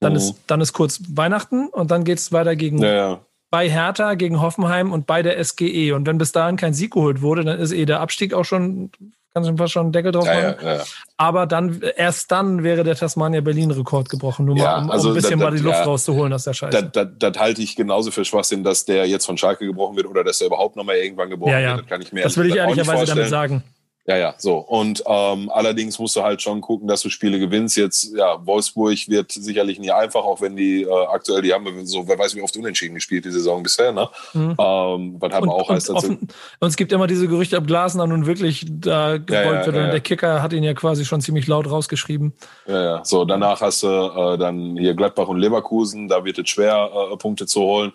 Dann, 0.00 0.16
ist, 0.16 0.34
dann 0.48 0.60
ist 0.60 0.72
kurz 0.72 1.00
Weihnachten 1.14 1.68
und 1.68 1.90
dann 1.90 2.04
geht 2.04 2.18
es 2.18 2.32
weiter 2.32 2.56
gegen 2.56 2.78
ja, 2.78 2.92
ja. 2.92 3.20
bei 3.50 3.70
Hertha, 3.70 4.14
gegen 4.14 4.40
Hoffenheim 4.40 4.92
und 4.92 5.06
bei 5.06 5.22
der 5.22 5.42
SGE. 5.42 5.92
Und 5.92 6.06
wenn 6.06 6.18
bis 6.18 6.32
dahin 6.32 6.56
kein 6.56 6.74
Sieg 6.74 6.94
geholt 6.94 7.22
wurde, 7.22 7.44
dann 7.44 7.60
ist 7.60 7.72
eh 7.72 7.84
der 7.84 8.00
Abstieg 8.00 8.34
auch 8.34 8.44
schon, 8.44 8.90
kannst 9.32 9.48
du 9.48 9.56
fast 9.56 9.72
schon 9.72 9.84
einen 9.84 9.92
Deckel 9.92 10.10
drauf 10.10 10.26
machen. 10.26 10.56
Ja, 10.60 10.82
Aber 11.16 11.46
dann, 11.46 11.80
erst 11.96 12.32
dann 12.32 12.64
wäre 12.64 12.82
der 12.82 12.96
Tasmania 12.96 13.40
Berlin-Rekord 13.40 14.08
gebrochen, 14.08 14.44
nur 14.46 14.56
mal, 14.56 14.82
um, 14.82 14.90
also 14.90 15.10
ein 15.10 15.14
bisschen 15.14 15.38
das, 15.38 15.50
mal 15.50 15.56
die 15.56 15.62
Luft 15.62 15.86
rauszuholen 15.86 16.32
aus 16.32 16.44
der 16.44 16.54
Scheiße. 16.54 16.82
Das, 16.82 16.92
das, 16.92 17.32
das, 17.32 17.40
halte 17.40 17.62
ich 17.62 17.76
genauso 17.76 18.10
für 18.10 18.24
Schwachsinn, 18.24 18.64
dass 18.64 18.84
der 18.84 19.06
jetzt 19.06 19.24
von 19.24 19.38
Schalke 19.38 19.64
gebrochen 19.64 19.96
wird 19.96 20.06
oder 20.06 20.24
dass 20.24 20.40
er 20.40 20.48
überhaupt 20.48 20.74
nochmal 20.74 20.96
irgendwann 20.96 21.30
gebrochen 21.30 21.54
wird. 21.54 21.78
Das 21.78 21.86
kann 21.86 22.02
ich 22.02 22.12
mir 22.12 22.24
Das 22.24 22.36
will 22.36 22.46
ich 22.46 22.56
ehrlicherweise 22.56 23.06
damit 23.06 23.28
sagen. 23.28 23.62
Ja, 24.04 24.16
ja, 24.16 24.34
so. 24.36 24.56
Und 24.56 25.04
ähm, 25.06 25.48
allerdings 25.50 25.96
musst 26.00 26.16
du 26.16 26.22
halt 26.22 26.42
schon 26.42 26.60
gucken, 26.60 26.88
dass 26.88 27.02
du 27.02 27.08
Spiele 27.08 27.38
gewinnst. 27.38 27.76
Jetzt, 27.76 28.12
ja, 28.16 28.44
Wolfsburg 28.44 29.08
wird 29.08 29.30
sicherlich 29.30 29.78
nie 29.78 29.92
einfach, 29.92 30.24
auch 30.24 30.40
wenn 30.40 30.56
die 30.56 30.82
äh, 30.82 31.06
aktuell, 31.06 31.42
die 31.42 31.52
haben 31.52 31.86
so, 31.86 32.08
wer 32.08 32.18
weiß, 32.18 32.34
wie 32.34 32.42
oft 32.42 32.56
unentschieden 32.56 32.96
gespielt 32.96 33.24
die 33.24 33.30
Saison 33.30 33.62
bisher, 33.62 33.92
ne? 33.92 34.08
Mhm. 34.34 34.56
Ähm, 34.58 35.16
was 35.20 35.32
haben 35.32 35.46
wir 35.46 35.54
auch 35.54 35.70
heißt 35.70 35.90
offen, 35.90 36.18
Und 36.58 36.68
es 36.68 36.76
gibt 36.76 36.90
immer 36.90 37.06
diese 37.06 37.28
Gerüchte, 37.28 37.56
ob 37.56 37.68
Glasner 37.68 38.08
nun 38.08 38.26
wirklich 38.26 38.66
da 38.68 39.18
gewollt 39.18 39.30
ja, 39.30 39.42
ja, 39.42 39.66
wird. 39.66 39.76
Ja, 39.76 39.90
der 39.90 40.00
Kicker 40.00 40.42
hat 40.42 40.52
ihn 40.52 40.64
ja 40.64 40.74
quasi 40.74 41.04
schon 41.04 41.20
ziemlich 41.20 41.46
laut 41.46 41.70
rausgeschrieben. 41.70 42.32
Ja, 42.66 42.82
ja. 42.82 43.04
So, 43.04 43.24
danach 43.24 43.60
hast 43.60 43.84
du 43.84 43.86
äh, 43.86 44.36
dann 44.36 44.76
hier 44.76 44.94
Gladbach 44.94 45.28
und 45.28 45.38
Leverkusen, 45.38 46.08
da 46.08 46.24
wird 46.24 46.38
es 46.40 46.48
schwer, 46.48 46.90
äh, 47.12 47.16
Punkte 47.18 47.46
zu 47.46 47.60
holen. 47.60 47.92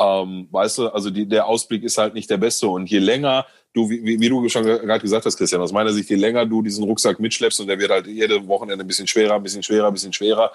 Ähm, 0.00 0.48
weißt 0.50 0.78
du, 0.78 0.88
also 0.88 1.10
die, 1.10 1.28
der 1.28 1.46
Ausblick 1.46 1.82
ist 1.82 1.98
halt 1.98 2.14
nicht 2.14 2.30
der 2.30 2.38
beste. 2.38 2.66
Und 2.68 2.88
je 2.88 2.98
länger 2.98 3.44
du, 3.72 3.88
wie, 3.88 4.20
wie 4.20 4.28
du 4.28 4.48
schon 4.48 4.64
gerade 4.64 5.00
gesagt 5.00 5.26
hast, 5.26 5.36
Christian, 5.36 5.60
aus 5.60 5.72
meiner 5.72 5.92
Sicht, 5.92 6.10
je 6.10 6.16
länger 6.16 6.46
du 6.46 6.62
diesen 6.62 6.84
Rucksack 6.84 7.20
mitschleppst 7.20 7.60
und 7.60 7.68
der 7.68 7.78
wird 7.78 7.90
halt 7.90 8.06
jede 8.06 8.46
Wochenende 8.48 8.84
ein 8.84 8.88
bisschen 8.88 9.06
schwerer, 9.06 9.34
ein 9.34 9.42
bisschen 9.42 9.62
schwerer, 9.62 9.88
ein 9.88 9.94
bisschen 9.94 10.12
schwerer. 10.12 10.52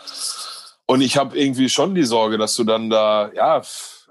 Und 0.85 1.01
ich 1.01 1.17
habe 1.17 1.37
irgendwie 1.37 1.69
schon 1.69 1.95
die 1.95 2.03
Sorge, 2.03 2.37
dass 2.37 2.55
du 2.55 2.63
dann 2.63 2.89
da, 2.89 3.31
ja, 3.33 3.61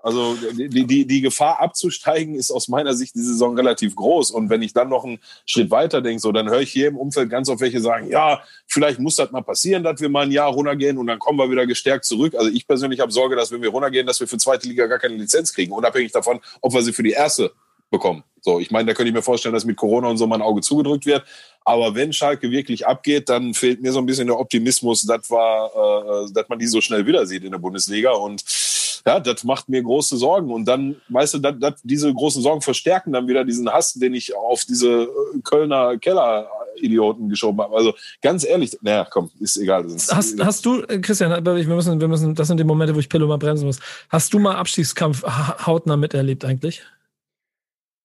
also 0.03 0.37
die, 0.53 0.87
die, 0.87 1.07
die 1.07 1.21
Gefahr 1.23 1.61
abzusteigen 1.61 2.35
ist 2.35 2.51
aus 2.51 2.69
meiner 2.69 2.93
Sicht 2.93 3.15
die 3.15 3.23
Saison 3.23 3.57
relativ 3.57 3.97
groß. 3.97 4.33
Und 4.33 4.51
wenn 4.51 4.61
ich 4.61 4.75
dann 4.75 4.91
noch 4.91 5.05
einen 5.05 5.19
Schritt 5.47 5.71
weiter 5.71 6.03
denke, 6.03 6.21
so, 6.21 6.31
dann 6.31 6.51
höre 6.51 6.61
ich 6.61 6.71
hier 6.71 6.89
im 6.89 6.99
Umfeld 6.99 7.31
ganz 7.31 7.49
oft 7.49 7.63
welche 7.63 7.81
sagen, 7.81 8.11
ja, 8.11 8.43
vielleicht 8.67 8.99
muss 8.99 9.17
das 9.17 9.31
mal 9.31 9.41
passieren, 9.41 9.83
dass 9.83 10.03
wir 10.03 10.11
mal 10.11 10.27
ein 10.27 10.31
Jahr 10.31 10.51
runtergehen 10.51 10.99
und 10.99 11.07
dann 11.07 11.19
kommen 11.19 11.39
wir 11.39 11.51
wieder 11.51 11.67
gestärkt 11.67 12.05
zurück. 12.05 12.35
Also 12.35 12.51
ich 12.51 12.67
persönlich 12.67 13.01
habe 13.01 13.13
Sorge, 13.13 13.35
dass 13.35 13.51
wenn 13.51 13.63
wir 13.63 13.71
runtergehen, 13.71 14.07
dass 14.07 14.21
wir 14.21 14.29
für 14.29 14.37
zweite 14.37 14.69
Liga 14.69 14.87
gar 14.89 14.99
keine 14.99 15.15
Lizenz 15.15 15.55
kriegen, 15.55 15.73
unabhängig 15.73 16.13
davon, 16.13 16.39
ob 16.61 16.75
wir 16.75 16.83
sie 16.83 16.93
für 16.93 17.03
die 17.03 17.13
erste 17.13 17.53
bekommen. 17.95 18.25
So, 18.41 18.61
ich 18.61 18.71
meine, 18.71 18.87
da 18.87 18.93
könnte 18.93 19.09
ich 19.09 19.15
mir 19.15 19.23
vorstellen, 19.23 19.55
dass 19.55 19.65
mit 19.65 19.77
Corona 19.77 20.09
und 20.09 20.19
so 20.19 20.27
mal 20.27 20.37
ein 20.37 20.43
Auge 20.43 20.61
zugedrückt 20.61 21.07
wird. 21.07 21.25
Aber 21.65 21.95
wenn 21.95 22.13
Schalke 22.13 22.51
wirklich 22.51 22.87
abgeht, 22.87 23.31
dann 23.31 23.55
fehlt 23.55 23.81
mir 23.81 23.91
so 23.91 24.01
ein 24.01 24.07
bisschen 24.07 24.27
der 24.27 24.39
Optimismus, 24.39 25.03
dass, 25.03 25.31
war, 25.31 26.27
äh, 26.27 26.33
dass 26.33 26.47
man 26.51 26.59
die 26.59 26.67
so 26.67 26.83
schnell 26.83 27.07
wieder 27.07 27.25
sieht 27.25 27.43
in 27.43 27.53
der 27.53 27.59
Bundesliga. 27.59 28.11
Und 28.11 28.45
ja, 29.07 29.19
das 29.19 29.45
macht 29.45 29.71
mir 29.71 29.83
große 29.83 30.19
Sorgen. 30.19 30.53
Und 30.53 30.67
dann, 30.67 30.97
weißt 31.09 31.35
du, 31.35 31.39
dat, 31.39 31.63
dat, 31.63 31.77
diese 31.85 32.13
großen 32.13 32.43
Sorgen 32.43 32.61
verstärken 32.61 33.15
dann 33.15 33.27
wieder 33.27 33.47
diesen 33.47 33.71
Hass, 33.71 33.95
den 33.95 34.13
ich 34.13 34.37
auf 34.37 34.67
diese 34.67 35.05
äh, 35.05 35.09
Kölner 35.43 35.97
Keller-Idioten 35.97 37.31
geschoben 37.31 37.63
habe. 37.63 37.75
Also 37.75 37.95
ganz 38.21 38.45
ehrlich, 38.45 38.77
naja, 38.83 39.07
komm, 39.11 39.31
ist 39.41 39.57
egal. 39.57 39.87
Hast, 40.11 40.39
hast 40.39 40.67
du, 40.67 40.83
äh, 40.83 40.99
Christian, 40.99 41.31
wir 41.43 41.75
müssen, 41.75 41.99
wir 41.99 42.09
müssen, 42.09 42.35
das 42.35 42.49
sind 42.49 42.61
die 42.61 42.65
Momente, 42.65 42.95
wo 42.95 42.99
ich 42.99 43.09
Pillow 43.09 43.27
mal 43.27 43.39
bremsen 43.39 43.65
muss. 43.65 43.81
Hast 44.11 44.35
du 44.35 44.39
mal 44.39 44.57
Abstiegskampf 44.57 45.23
hautnah 45.67 45.97
miterlebt 45.97 46.45
eigentlich? 46.45 46.83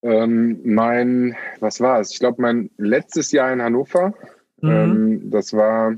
Ähm, 0.02 0.60
mein, 0.64 1.36
was 1.60 1.80
war 1.80 2.00
es? 2.00 2.12
Ich 2.12 2.20
glaube, 2.20 2.40
mein 2.40 2.70
letztes 2.78 3.32
Jahr 3.32 3.52
in 3.52 3.62
Hannover. 3.62 4.14
Mhm. 4.60 4.70
Ähm, 4.70 5.30
das 5.30 5.52
war 5.52 5.94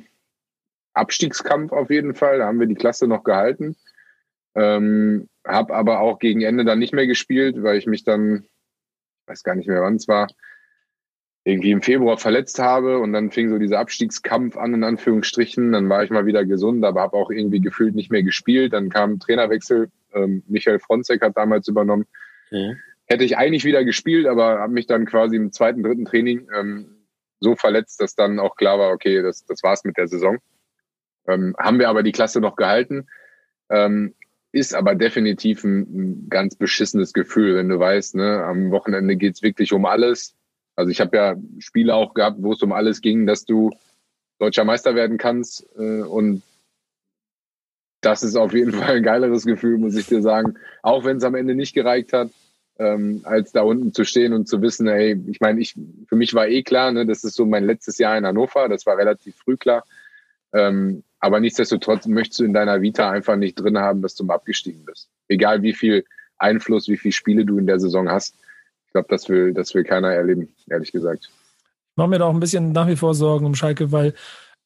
Abstiegskampf 0.92 1.72
auf 1.72 1.90
jeden 1.90 2.14
Fall. 2.14 2.38
Da 2.38 2.46
haben 2.46 2.60
wir 2.60 2.66
die 2.66 2.74
Klasse 2.74 3.06
noch 3.06 3.22
gehalten. 3.22 3.76
Ähm, 4.54 5.28
hab 5.44 5.70
aber 5.70 6.00
auch 6.00 6.18
gegen 6.18 6.42
Ende 6.42 6.64
dann 6.64 6.78
nicht 6.78 6.92
mehr 6.92 7.06
gespielt, 7.06 7.62
weil 7.62 7.78
ich 7.78 7.86
mich 7.86 8.04
dann, 8.04 8.44
weiß 9.26 9.44
gar 9.44 9.54
nicht 9.54 9.68
mehr 9.68 9.82
wann 9.82 9.96
es 9.96 10.08
war, 10.08 10.28
irgendwie 11.44 11.70
im 11.70 11.82
Februar 11.82 12.18
verletzt 12.18 12.58
habe 12.60 12.98
und 12.98 13.12
dann 13.12 13.30
fing 13.30 13.50
so 13.50 13.58
dieser 13.58 13.80
Abstiegskampf 13.80 14.56
an, 14.56 14.74
in 14.74 14.84
Anführungsstrichen. 14.84 15.72
Dann 15.72 15.88
war 15.88 16.04
ich 16.04 16.10
mal 16.10 16.26
wieder 16.26 16.44
gesund, 16.44 16.84
aber 16.84 17.00
habe 17.00 17.16
auch 17.16 17.30
irgendwie 17.30 17.60
gefühlt 17.60 17.94
nicht 17.94 18.10
mehr 18.10 18.22
gespielt. 18.22 18.72
Dann 18.72 18.90
kam 18.90 19.20
Trainerwechsel. 19.20 19.90
Ähm, 20.12 20.42
Michael 20.46 20.78
Fronzek 20.78 21.22
hat 21.22 21.36
damals 21.36 21.68
übernommen. 21.68 22.06
Mhm 22.50 22.76
hätte 23.12 23.24
ich 23.24 23.36
eigentlich 23.36 23.64
wieder 23.64 23.84
gespielt, 23.84 24.26
aber 24.26 24.58
habe 24.60 24.72
mich 24.72 24.86
dann 24.86 25.04
quasi 25.04 25.36
im 25.36 25.52
zweiten, 25.52 25.82
dritten 25.82 26.06
Training 26.06 26.48
ähm, 26.58 27.06
so 27.40 27.54
verletzt, 27.54 28.00
dass 28.00 28.14
dann 28.14 28.40
auch 28.40 28.56
klar 28.56 28.78
war, 28.78 28.90
okay, 28.90 29.22
das, 29.22 29.44
das 29.44 29.62
war's 29.62 29.84
mit 29.84 29.98
der 29.98 30.08
Saison. 30.08 30.38
Ähm, 31.28 31.54
haben 31.58 31.78
wir 31.78 31.88
aber 31.88 32.02
die 32.02 32.12
Klasse 32.12 32.40
noch 32.40 32.56
gehalten. 32.56 33.06
Ähm, 33.70 34.14
ist 34.50 34.74
aber 34.74 34.94
definitiv 34.94 35.62
ein, 35.64 35.80
ein, 35.80 36.28
ganz 36.28 36.56
beschissenes 36.56 37.12
Gefühl, 37.12 37.56
wenn 37.56 37.68
du 37.68 37.78
weißt, 37.78 38.16
ne, 38.16 38.44
am 38.44 38.70
Wochenende 38.70 39.16
geht's 39.16 39.42
wirklich 39.42 39.72
um 39.72 39.84
alles. 39.86 40.34
Also 40.74 40.90
ich 40.90 41.00
habe 41.00 41.16
ja 41.16 41.36
Spiele 41.58 41.94
auch 41.94 42.14
gehabt, 42.14 42.38
wo 42.40 42.52
es 42.52 42.62
um 42.62 42.72
alles 42.72 43.02
ging, 43.02 43.26
dass 43.26 43.44
du 43.44 43.70
deutscher 44.38 44.64
Meister 44.64 44.94
werden 44.94 45.18
kannst. 45.18 45.66
Äh, 45.76 46.02
und 46.02 46.42
das 48.00 48.22
ist 48.22 48.36
auf 48.36 48.54
jeden 48.54 48.72
Fall 48.78 48.96
ein 48.96 49.02
geileres 49.02 49.44
Gefühl, 49.44 49.76
muss 49.78 49.96
ich 49.96 50.06
dir 50.06 50.22
sagen. 50.22 50.54
Auch 50.82 51.04
wenn 51.04 51.18
es 51.18 51.24
am 51.24 51.34
Ende 51.34 51.54
nicht 51.54 51.74
gereicht 51.74 52.12
hat 52.12 52.30
ähm, 52.82 53.20
als 53.24 53.52
da 53.52 53.62
unten 53.62 53.92
zu 53.92 54.04
stehen 54.04 54.32
und 54.32 54.48
zu 54.48 54.60
wissen, 54.60 54.88
hey, 54.88 55.20
ich 55.28 55.40
meine, 55.40 55.60
ich 55.60 55.74
für 56.06 56.16
mich 56.16 56.34
war 56.34 56.48
eh 56.48 56.62
klar, 56.62 56.90
ne, 56.90 57.06
das 57.06 57.22
ist 57.22 57.34
so 57.34 57.46
mein 57.46 57.64
letztes 57.64 57.98
Jahr 57.98 58.18
in 58.18 58.26
Hannover, 58.26 58.68
das 58.68 58.86
war 58.86 58.96
relativ 58.96 59.36
früh 59.36 59.56
klar. 59.56 59.84
Ähm, 60.52 61.04
aber 61.20 61.38
nichtsdestotrotz 61.38 62.06
möchtest 62.06 62.40
du 62.40 62.44
in 62.44 62.52
deiner 62.52 62.82
Vita 62.82 63.08
einfach 63.10 63.36
nicht 63.36 63.54
drin 63.54 63.78
haben, 63.78 64.02
dass 64.02 64.16
du 64.16 64.24
mal 64.24 64.34
abgestiegen 64.34 64.84
bist. 64.84 65.08
Egal 65.28 65.62
wie 65.62 65.72
viel 65.72 66.04
Einfluss, 66.38 66.88
wie 66.88 66.96
viele 66.96 67.12
Spiele 67.12 67.44
du 67.44 67.58
in 67.58 67.66
der 67.66 67.78
Saison 67.78 68.10
hast. 68.10 68.34
Ich 68.86 68.92
glaube, 68.92 69.08
das 69.08 69.28
will, 69.28 69.54
das 69.54 69.74
will 69.74 69.84
keiner 69.84 70.12
erleben, 70.12 70.52
ehrlich 70.68 70.90
gesagt. 70.90 71.30
Ich 71.30 71.96
mache 71.96 72.08
mir 72.08 72.18
da 72.18 72.26
auch 72.26 72.34
ein 72.34 72.40
bisschen 72.40 72.72
nach 72.72 72.88
wie 72.88 72.96
vor 72.96 73.14
Sorgen 73.14 73.46
um 73.46 73.54
Schalke, 73.54 73.92
weil 73.92 74.14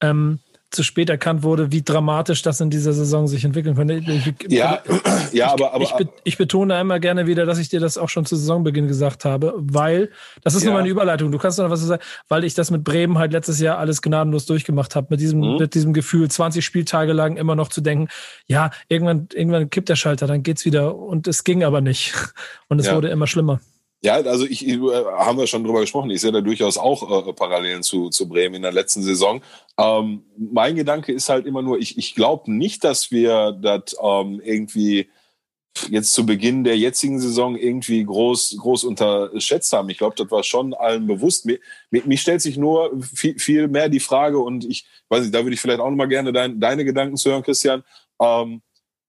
ähm, 0.01 0.39
zu 0.71 0.83
spät 0.83 1.09
erkannt 1.09 1.43
wurde, 1.43 1.71
wie 1.71 1.83
dramatisch 1.83 2.43
das 2.43 2.61
in 2.61 2.71
dieser 2.71 2.93
Saison 2.93 3.29
sich 3.29 3.45
entwickeln 3.45 3.77
könnte. 3.77 3.95
Ich, 3.95 4.35
ja, 4.49 4.83
ja, 5.33 5.53
aber, 5.53 5.75
aber 5.75 5.85
ich, 5.85 5.93
ich, 5.99 6.09
ich, 6.25 6.39
betone 6.39 6.79
immer 6.81 6.99
gerne 6.99 7.27
wieder, 7.27 7.47
dass 7.47 7.59
ich 7.59 7.69
dir 7.69 7.81
das 7.81 7.97
auch 7.97 8.09
schon 8.09 8.27
zu 8.27 8.37
Saisonbeginn 8.37 8.89
gesagt 8.89 9.25
habe, 9.25 9.55
weil 9.57 10.11
das 10.43 10.55
ist 10.55 10.65
ja. 10.65 10.71
nur 10.71 10.79
meine 10.79 10.89
Überleitung. 10.89 11.31
Du 11.31 11.39
kannst 11.39 11.59
noch 11.59 11.71
was 11.71 11.81
sagen, 11.81 12.03
weil 12.29 12.45
ich 12.45 12.55
das 12.55 12.71
mit 12.71 12.85
Bremen 12.85 13.19
halt 13.19 13.33
letztes 13.33 13.61
Jahr 13.61 13.79
alles 13.79 14.03
gnadenlos 14.03 14.47
durchgemacht 14.47 14.97
habe, 14.97 15.07
mit 15.11 15.21
diesem 15.21 15.41
mhm. 15.41 15.57
mit 15.59 15.75
diesem 15.75 15.93
Gefühl, 15.93 16.29
20 16.29 16.65
Spieltage 16.65 17.13
lang 17.13 17.37
immer 17.37 17.55
noch 17.55 17.69
zu 17.69 17.81
denken, 17.81 18.09
ja, 18.47 18.71
irgendwann 18.89 19.29
irgendwann 19.33 19.71
kippt 19.71 19.89
der 19.89 19.97
Schalter, 19.97 20.27
dann 20.27 20.43
geht's 20.43 20.65
wieder 20.65 20.97
und 20.97 21.29
es 21.29 21.45
ging 21.45 21.63
aber 21.63 21.81
nicht 21.81 22.15
und 22.69 22.81
es 22.81 22.87
ja. 22.87 22.97
wurde 22.97 23.09
immer 23.09 23.27
schlimmer. 23.27 23.61
Ja, 24.03 24.15
also 24.15 24.47
ich, 24.47 24.67
äh, 24.67 24.79
haben 24.79 25.39
wir 25.39 25.47
schon 25.47 25.65
drüber 25.65 25.81
gesprochen. 25.81 26.11
Ich 26.11 26.21
sehe 26.21 26.33
da 26.33 26.41
durchaus 26.41 26.77
auch 26.77 27.29
äh, 27.29 27.33
Parallelen 27.33 27.83
zu, 27.83 28.11
zu 28.11 28.29
Bremen 28.29 28.57
in 28.57 28.63
der 28.63 28.73
letzten 28.73 29.03
Saison. 29.03 29.43
Ähm, 29.79 30.23
mein 30.37 30.77
Gedanke 30.77 31.13
ist 31.13 31.29
halt 31.29 31.47
immer 31.47 31.63
nur, 31.63 31.79
ich, 31.79 31.97
ich 31.99 32.15
glaube 32.15 32.53
nicht, 32.53 32.85
dass 32.85 33.11
wir 33.11 33.53
das 33.53 33.97
ähm, 34.03 34.41
irgendwie 34.45 35.09
jetzt 35.91 36.15
zu 36.15 36.25
Beginn 36.25 36.65
der 36.65 36.79
jetzigen 36.79 37.21
Saison 37.21 37.57
irgendwie 37.57 38.05
groß, 38.05 38.57
groß 38.59 38.85
unterschätzt 38.85 39.73
haben. 39.73 39.89
Ich 39.91 39.99
glaube, 39.99 40.17
das 40.17 40.31
war 40.31 40.43
schon 40.43 40.75
allen 40.75 41.07
bewusst. 41.07 41.47
Mir, 41.47 41.59
mir 41.91 42.19
stellt 42.19 42.41
sich 42.41 42.57
nur 42.57 42.93
viel, 43.01 43.39
viel 43.39 43.69
mehr 43.69 43.89
die 43.89 44.01
Frage 44.01 44.39
und 44.39 44.65
ich 44.65 44.87
weiß 45.09 45.23
nicht, 45.23 45.35
da 45.35 45.43
würde 45.43 45.55
ich 45.55 45.61
vielleicht 45.61 45.81
auch 45.81 45.91
noch 45.91 45.97
mal 45.97 46.09
gerne 46.09 46.33
dein, 46.33 46.61
deine 46.61 46.85
Gedanken 46.85 47.17
zu 47.17 47.31
hören, 47.31 47.43
Christian. 47.43 47.83
Ähm, 48.21 48.63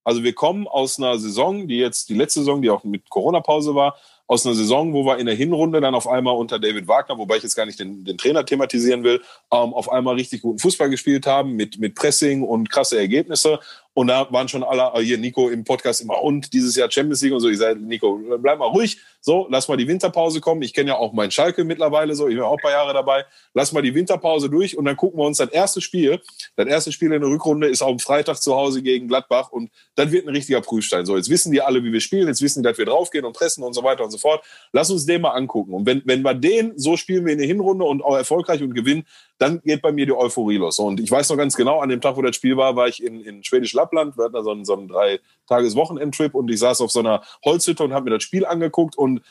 also 0.03 0.23
wir 0.23 0.33
kommen 0.33 0.67
aus 0.67 0.97
einer 0.99 1.17
Saison, 1.19 1.67
die 1.67 1.77
jetzt 1.77 2.09
die 2.09 2.15
letzte 2.15 2.39
Saison, 2.39 2.61
die 2.61 2.69
auch 2.69 2.83
mit 2.83 3.09
Corona-Pause 3.09 3.75
war, 3.75 3.97
aus 4.27 4.45
einer 4.45 4.55
Saison, 4.55 4.93
wo 4.93 5.05
wir 5.05 5.17
in 5.17 5.25
der 5.25 5.35
Hinrunde 5.35 5.79
dann 5.81 5.95
auf 5.95 6.07
einmal 6.07 6.35
unter 6.35 6.59
David 6.59 6.87
Wagner, 6.87 7.17
wobei 7.17 7.37
ich 7.37 7.43
jetzt 7.43 7.55
gar 7.55 7.65
nicht 7.65 7.79
den, 7.79 8.03
den 8.03 8.17
Trainer 8.17 8.45
thematisieren 8.45 9.03
will, 9.03 9.21
ähm, 9.51 9.73
auf 9.73 9.89
einmal 9.91 10.15
richtig 10.15 10.41
guten 10.41 10.59
Fußball 10.59 10.89
gespielt 10.89 11.25
haben 11.25 11.53
mit, 11.53 11.79
mit 11.79 11.95
Pressing 11.95 12.43
und 12.43 12.69
krasse 12.69 12.99
Ergebnisse. 12.99 13.59
Und 13.97 14.09
da 14.09 14.31
waren 14.31 14.47
schon 14.47 14.61
alle, 14.61 14.91
äh, 14.93 15.03
hier 15.03 15.17
Nico 15.17 15.49
im 15.49 15.63
Podcast 15.63 16.01
immer, 16.01 16.21
und 16.21 16.53
dieses 16.53 16.75
Jahr 16.75 16.91
Champions 16.91 17.19
League 17.23 17.33
und 17.33 17.39
so. 17.39 17.49
Ich 17.49 17.57
sage, 17.57 17.79
Nico, 17.79 18.21
bleib 18.37 18.59
mal 18.59 18.67
ruhig. 18.67 18.99
So, 19.21 19.47
lass 19.49 19.67
mal 19.67 19.75
die 19.75 19.87
Winterpause 19.87 20.39
kommen. 20.39 20.61
Ich 20.61 20.75
kenne 20.75 20.89
ja 20.89 20.97
auch 20.97 21.13
meinen 21.13 21.31
Schalke 21.31 21.63
mittlerweile 21.63 22.13
so. 22.13 22.27
Ich 22.27 22.35
bin 22.35 22.43
auch 22.43 22.51
ein 22.51 22.61
paar 22.61 22.69
Jahre 22.69 22.93
dabei. 22.93 23.25
Lass 23.55 23.71
mal 23.71 23.81
die 23.81 23.95
Winterpause 23.95 24.51
durch 24.51 24.77
und 24.77 24.85
dann 24.85 24.95
gucken 24.95 25.19
wir 25.19 25.25
uns 25.25 25.37
das 25.37 25.49
erste 25.49 25.81
Spiel. 25.81 26.21
Das 26.55 26.67
erste 26.67 26.91
Spiel 26.91 27.11
in 27.11 27.21
der 27.21 27.29
Rückrunde 27.29 27.69
ist 27.69 27.81
am 27.81 27.97
Freitag 27.97 28.37
zu 28.37 28.53
Hause 28.53 28.83
gegen 28.83 29.07
Gladbach 29.07 29.51
und 29.51 29.71
dann 29.95 30.11
wird 30.11 30.27
ein 30.27 30.35
richtiger 30.35 30.61
Prüfstein. 30.61 31.07
So, 31.07 31.17
jetzt 31.17 31.31
wissen 31.31 31.51
die 31.51 31.63
alle, 31.63 31.83
wie 31.83 31.91
wir 31.91 31.99
spielen. 31.99 32.27
Jetzt 32.27 32.43
wissen 32.43 32.61
die, 32.61 32.69
dass 32.69 32.77
wir 32.77 32.85
draufgehen 32.85 33.25
und 33.25 33.35
pressen 33.35 33.63
und 33.63 33.73
so 33.73 33.83
weiter 33.83 34.03
und 34.03 34.11
so 34.11 34.19
fort. 34.19 34.45
Lass 34.73 34.91
uns 34.91 35.07
den 35.07 35.21
mal 35.21 35.31
angucken. 35.31 35.73
Und 35.73 35.87
wenn, 35.87 36.03
wenn 36.05 36.21
wir 36.21 36.35
den 36.35 36.77
so 36.77 36.97
spielen 36.97 37.25
wir 37.25 37.33
in 37.33 37.39
der 37.39 37.47
Hinrunde 37.47 37.83
und 37.83 38.03
auch 38.03 38.15
erfolgreich 38.15 38.61
und 38.61 38.75
gewinnen, 38.75 39.07
dann 39.37 39.61
geht 39.61 39.81
bei 39.81 39.91
mir 39.91 40.05
die 40.05 40.13
Euphorie 40.13 40.57
los. 40.57 40.79
Und 40.79 40.99
ich 40.99 41.11
weiß 41.11 41.29
noch 41.29 41.37
ganz 41.37 41.55
genau, 41.55 41.79
an 41.79 41.89
dem 41.89 42.01
Tag, 42.01 42.17
wo 42.17 42.21
das 42.21 42.35
Spiel 42.35 42.57
war, 42.57 42.75
war 42.75 42.87
ich 42.87 43.03
in, 43.03 43.21
in 43.21 43.43
Schwedisch 43.43 43.73
Lappland. 43.73 44.17
Wir 44.17 44.25
hatten 44.25 44.33
da 44.33 44.43
so 44.43 44.51
einen, 44.51 44.65
so 44.65 44.73
einen 44.73 44.87
drei 44.87 45.19
Tages 45.47 45.75
Wochenendtrip 45.75 46.33
und 46.33 46.49
ich 46.49 46.59
saß 46.59 46.81
auf 46.81 46.91
so 46.91 46.99
einer 46.99 47.21
Holzhütte 47.45 47.83
und 47.83 47.93
habe 47.93 48.05
mir 48.05 48.17
das 48.17 48.23
Spiel 48.23 48.45
angeguckt 48.45 48.97
und 48.97 49.21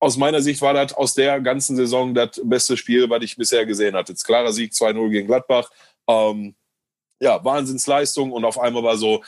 aus 0.00 0.16
meiner 0.16 0.42
Sicht 0.42 0.60
war 0.60 0.74
das 0.74 0.92
aus 0.94 1.14
der 1.14 1.40
ganzen 1.40 1.76
Saison 1.76 2.12
das 2.12 2.40
beste 2.42 2.76
Spiel, 2.76 3.08
was 3.08 3.22
ich 3.22 3.36
bisher 3.36 3.64
gesehen 3.64 3.94
hatte. 3.94 4.12
Jetzt 4.12 4.24
klarer 4.24 4.52
Sieg 4.52 4.72
2-0 4.72 5.10
gegen 5.10 5.28
Gladbach. 5.28 5.70
Ähm, 6.08 6.56
ja, 7.20 7.42
Wahnsinnsleistung 7.44 8.32
und 8.32 8.44
auf 8.44 8.58
einmal 8.58 8.82
war 8.82 8.96
so, 8.96 9.22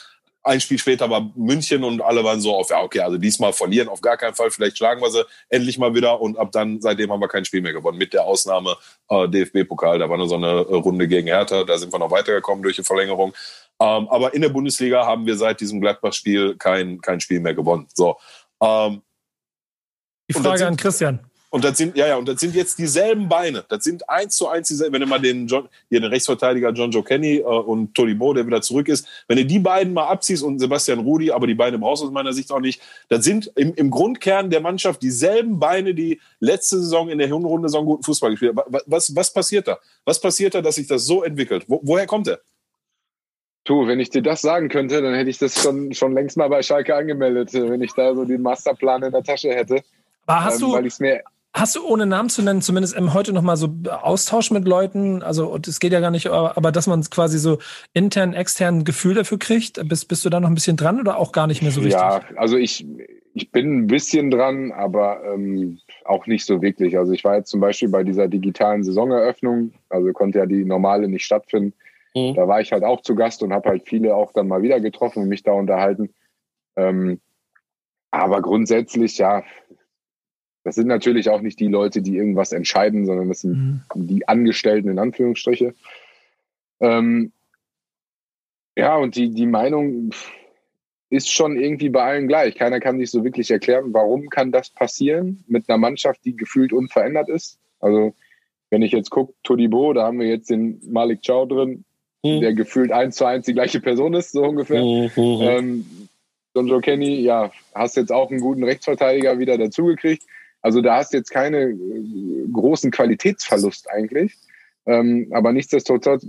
ein 0.44 0.60
Spiel 0.60 0.78
später 0.78 1.08
war 1.08 1.32
München 1.34 1.82
und 1.84 2.02
alle 2.02 2.22
waren 2.22 2.40
so 2.40 2.54
auf, 2.54 2.70
ja, 2.70 2.82
okay, 2.82 3.00
also 3.00 3.16
diesmal 3.16 3.52
verlieren 3.52 3.88
auf 3.88 4.02
gar 4.02 4.18
keinen 4.18 4.34
Fall, 4.34 4.50
vielleicht 4.50 4.76
schlagen 4.76 5.00
wir 5.00 5.10
sie 5.10 5.24
endlich 5.48 5.78
mal 5.78 5.94
wieder 5.94 6.20
und 6.20 6.38
ab 6.38 6.52
dann, 6.52 6.80
seitdem 6.82 7.10
haben 7.10 7.20
wir 7.20 7.28
kein 7.28 7.46
Spiel 7.46 7.62
mehr 7.62 7.72
gewonnen, 7.72 7.96
mit 7.96 8.12
der 8.12 8.24
Ausnahme 8.24 8.76
äh, 9.08 9.26
DFB-Pokal, 9.26 9.98
da 9.98 10.08
war 10.08 10.18
nur 10.18 10.28
so 10.28 10.36
eine 10.36 10.46
äh, 10.46 10.74
Runde 10.74 11.08
gegen 11.08 11.28
Hertha, 11.28 11.64
da 11.64 11.78
sind 11.78 11.92
wir 11.92 11.98
noch 11.98 12.10
weitergekommen 12.10 12.62
durch 12.62 12.76
die 12.76 12.84
Verlängerung. 12.84 13.32
Ähm, 13.80 14.06
aber 14.08 14.34
in 14.34 14.42
der 14.42 14.50
Bundesliga 14.50 15.06
haben 15.06 15.26
wir 15.26 15.36
seit 15.36 15.60
diesem 15.60 15.80
Gladbach-Spiel 15.80 16.56
kein, 16.58 17.00
kein 17.00 17.20
Spiel 17.20 17.40
mehr 17.40 17.54
gewonnen. 17.54 17.88
So. 17.94 18.16
Ähm, 18.62 19.02
die 20.28 20.34
Frage 20.34 20.66
an 20.66 20.76
Christian. 20.76 21.20
Und 21.54 21.62
das 21.62 21.78
sind, 21.78 21.96
ja, 21.96 22.08
ja, 22.08 22.16
und 22.16 22.26
das 22.26 22.40
sind 22.40 22.56
jetzt 22.56 22.80
dieselben 22.80 23.28
Beine. 23.28 23.64
Das 23.68 23.84
sind 23.84 24.10
eins 24.10 24.36
zu 24.36 24.48
eins 24.48 24.66
dieselben. 24.66 24.94
Wenn 24.94 25.02
du 25.02 25.06
mal 25.06 25.20
den, 25.20 25.46
John, 25.46 25.68
hier 25.88 26.00
den 26.00 26.10
Rechtsverteidiger 26.10 26.70
John 26.70 26.90
Joe 26.90 27.04
Kenny 27.04 27.36
äh, 27.36 27.42
und 27.44 27.94
Tolibo, 27.94 28.34
der 28.34 28.44
wieder 28.44 28.60
zurück 28.60 28.88
ist, 28.88 29.06
wenn 29.28 29.36
du 29.36 29.46
die 29.46 29.60
beiden 29.60 29.92
mal 29.92 30.08
abziehst 30.08 30.42
und 30.42 30.58
Sebastian 30.58 30.98
Rudi, 30.98 31.30
aber 31.30 31.46
die 31.46 31.54
Beine 31.54 31.78
brauchst 31.78 32.02
du 32.02 32.06
aus 32.08 32.12
meiner 32.12 32.32
Sicht 32.32 32.50
auch 32.50 32.58
nicht, 32.58 32.82
das 33.08 33.24
sind 33.24 33.52
im, 33.54 33.72
im 33.74 33.92
Grundkern 33.92 34.50
der 34.50 34.62
Mannschaft 34.62 35.00
dieselben 35.00 35.60
Beine, 35.60 35.94
die 35.94 36.20
letzte 36.40 36.80
Saison 36.80 37.08
in 37.08 37.18
der 37.18 37.28
Hinrunde 37.28 37.68
so 37.68 37.78
einen 37.78 37.86
guten 37.86 38.02
Fußball 38.02 38.32
gespielt 38.32 38.56
haben. 38.56 38.76
Was, 38.86 39.14
was 39.14 39.32
passiert 39.32 39.68
da? 39.68 39.78
Was 40.04 40.20
passiert 40.20 40.56
da, 40.56 40.60
dass 40.60 40.74
sich 40.74 40.88
das 40.88 41.06
so 41.06 41.22
entwickelt? 41.22 41.66
Wo, 41.68 41.78
woher 41.84 42.08
kommt 42.08 42.26
er? 42.26 42.40
Du, 43.62 43.86
wenn 43.86 44.00
ich 44.00 44.10
dir 44.10 44.22
das 44.22 44.40
sagen 44.40 44.68
könnte, 44.68 45.00
dann 45.00 45.14
hätte 45.14 45.30
ich 45.30 45.38
das 45.38 45.62
schon, 45.62 45.94
schon 45.94 46.14
längst 46.14 46.36
mal 46.36 46.48
bei 46.48 46.64
Schalke 46.64 46.96
angemeldet, 46.96 47.54
wenn 47.54 47.80
ich 47.80 47.92
da 47.92 48.12
so 48.12 48.24
den 48.24 48.42
Masterplan 48.42 49.04
in 49.04 49.12
der 49.12 49.22
Tasche 49.22 49.50
hätte. 49.50 49.84
Aber 50.26 50.44
hast 50.44 50.54
ähm, 50.54 50.60
du, 50.60 50.72
weil 50.72 50.88
mir 50.98 51.22
Hast 51.56 51.76
du, 51.76 51.86
ohne 51.86 52.04
Namen 52.04 52.28
zu 52.30 52.42
nennen, 52.42 52.62
zumindest 52.62 52.98
heute 53.14 53.32
noch 53.32 53.42
mal 53.42 53.56
so 53.56 53.68
Austausch 53.88 54.50
mit 54.50 54.66
Leuten? 54.66 55.22
Also, 55.22 55.56
es 55.64 55.78
geht 55.78 55.92
ja 55.92 56.00
gar 56.00 56.10
nicht, 56.10 56.26
aber 56.26 56.72
dass 56.72 56.88
man 56.88 57.00
quasi 57.04 57.38
so 57.38 57.58
intern, 57.92 58.34
extern 58.34 58.78
ein 58.78 58.84
Gefühl 58.84 59.14
dafür 59.14 59.38
kriegt? 59.38 59.80
Bist, 59.88 60.08
bist 60.08 60.24
du 60.24 60.30
da 60.30 60.40
noch 60.40 60.48
ein 60.48 60.56
bisschen 60.56 60.76
dran 60.76 60.98
oder 60.98 61.16
auch 61.16 61.30
gar 61.30 61.46
nicht 61.46 61.62
mehr 61.62 61.70
so 61.70 61.80
richtig? 61.80 62.00
Ja, 62.00 62.22
also 62.34 62.56
ich, 62.56 62.84
ich 63.34 63.52
bin 63.52 63.78
ein 63.78 63.86
bisschen 63.86 64.32
dran, 64.32 64.72
aber 64.72 65.22
ähm, 65.32 65.78
auch 66.04 66.26
nicht 66.26 66.44
so 66.44 66.60
wirklich. 66.60 66.98
Also 66.98 67.12
ich 67.12 67.22
war 67.22 67.36
jetzt 67.36 67.50
zum 67.50 67.60
Beispiel 67.60 67.88
bei 67.88 68.02
dieser 68.02 68.26
digitalen 68.26 68.82
Saisoneröffnung, 68.82 69.74
also 69.90 70.12
konnte 70.12 70.40
ja 70.40 70.46
die 70.46 70.64
normale 70.64 71.06
nicht 71.08 71.24
stattfinden. 71.24 71.72
Mhm. 72.16 72.34
Da 72.34 72.48
war 72.48 72.60
ich 72.62 72.72
halt 72.72 72.82
auch 72.82 73.02
zu 73.02 73.14
Gast 73.14 73.44
und 73.44 73.52
habe 73.52 73.68
halt 73.68 73.84
viele 73.86 74.16
auch 74.16 74.32
dann 74.32 74.48
mal 74.48 74.62
wieder 74.62 74.80
getroffen 74.80 75.22
und 75.22 75.28
mich 75.28 75.44
da 75.44 75.52
unterhalten. 75.52 76.10
Ähm, 76.74 77.20
aber 78.14 78.42
grundsätzlich, 78.42 79.18
ja, 79.18 79.42
das 80.64 80.74
sind 80.74 80.88
natürlich 80.88 81.28
auch 81.28 81.42
nicht 81.42 81.60
die 81.60 81.68
Leute, 81.68 82.02
die 82.02 82.16
irgendwas 82.16 82.52
entscheiden, 82.52 83.04
sondern 83.04 83.28
das 83.28 83.40
sind 83.40 83.82
mhm. 83.94 84.06
die 84.06 84.26
Angestellten 84.26 84.88
in 84.88 84.98
Anführungsstriche. 84.98 85.74
Ähm, 86.80 87.32
ja, 88.76 88.96
und 88.96 89.14
die, 89.14 89.30
die 89.30 89.46
Meinung 89.46 90.10
ist 91.10 91.30
schon 91.30 91.56
irgendwie 91.56 91.90
bei 91.90 92.02
allen 92.02 92.26
gleich. 92.26 92.56
Keiner 92.56 92.80
kann 92.80 92.98
sich 92.98 93.10
so 93.10 93.22
wirklich 93.22 93.50
erklären, 93.50 93.92
warum 93.92 94.30
kann 94.30 94.50
das 94.50 94.70
passieren 94.70 95.44
mit 95.46 95.68
einer 95.68 95.78
Mannschaft, 95.78 96.24
die 96.24 96.34
gefühlt 96.34 96.72
unverändert 96.72 97.28
ist. 97.28 97.58
Also, 97.78 98.14
wenn 98.70 98.82
ich 98.82 98.92
jetzt 98.92 99.10
gucke, 99.10 99.34
Todibo, 99.44 99.92
da 99.92 100.06
haben 100.06 100.18
wir 100.18 100.26
jetzt 100.26 100.50
den 100.50 100.80
Malik 100.90 101.20
Chow 101.24 101.46
drin, 101.46 101.84
mhm. 102.24 102.40
der 102.40 102.54
gefühlt 102.54 102.90
eins 102.90 103.16
zu 103.16 103.26
eins 103.26 103.46
die 103.46 103.52
gleiche 103.52 103.80
Person 103.80 104.14
ist, 104.14 104.32
so 104.32 104.42
ungefähr. 104.42 104.82
Mhm. 104.82 105.10
Ähm, 105.14 105.86
Don 106.54 106.68
Joe 106.68 106.80
Kenny, 106.80 107.20
ja, 107.20 107.52
hast 107.74 107.96
jetzt 107.96 108.12
auch 108.12 108.30
einen 108.30 108.40
guten 108.40 108.64
Rechtsverteidiger 108.64 109.38
wieder 109.38 109.58
dazugekriegt. 109.58 110.24
Also 110.64 110.80
da 110.80 110.96
hast 110.96 111.12
du 111.12 111.18
jetzt 111.18 111.30
keine 111.30 111.58
äh, 111.58 112.48
großen 112.50 112.90
Qualitätsverlust 112.90 113.90
eigentlich. 113.90 114.34
Ähm, 114.86 115.28
aber 115.30 115.52
nichtsdestotrotz, 115.52 116.26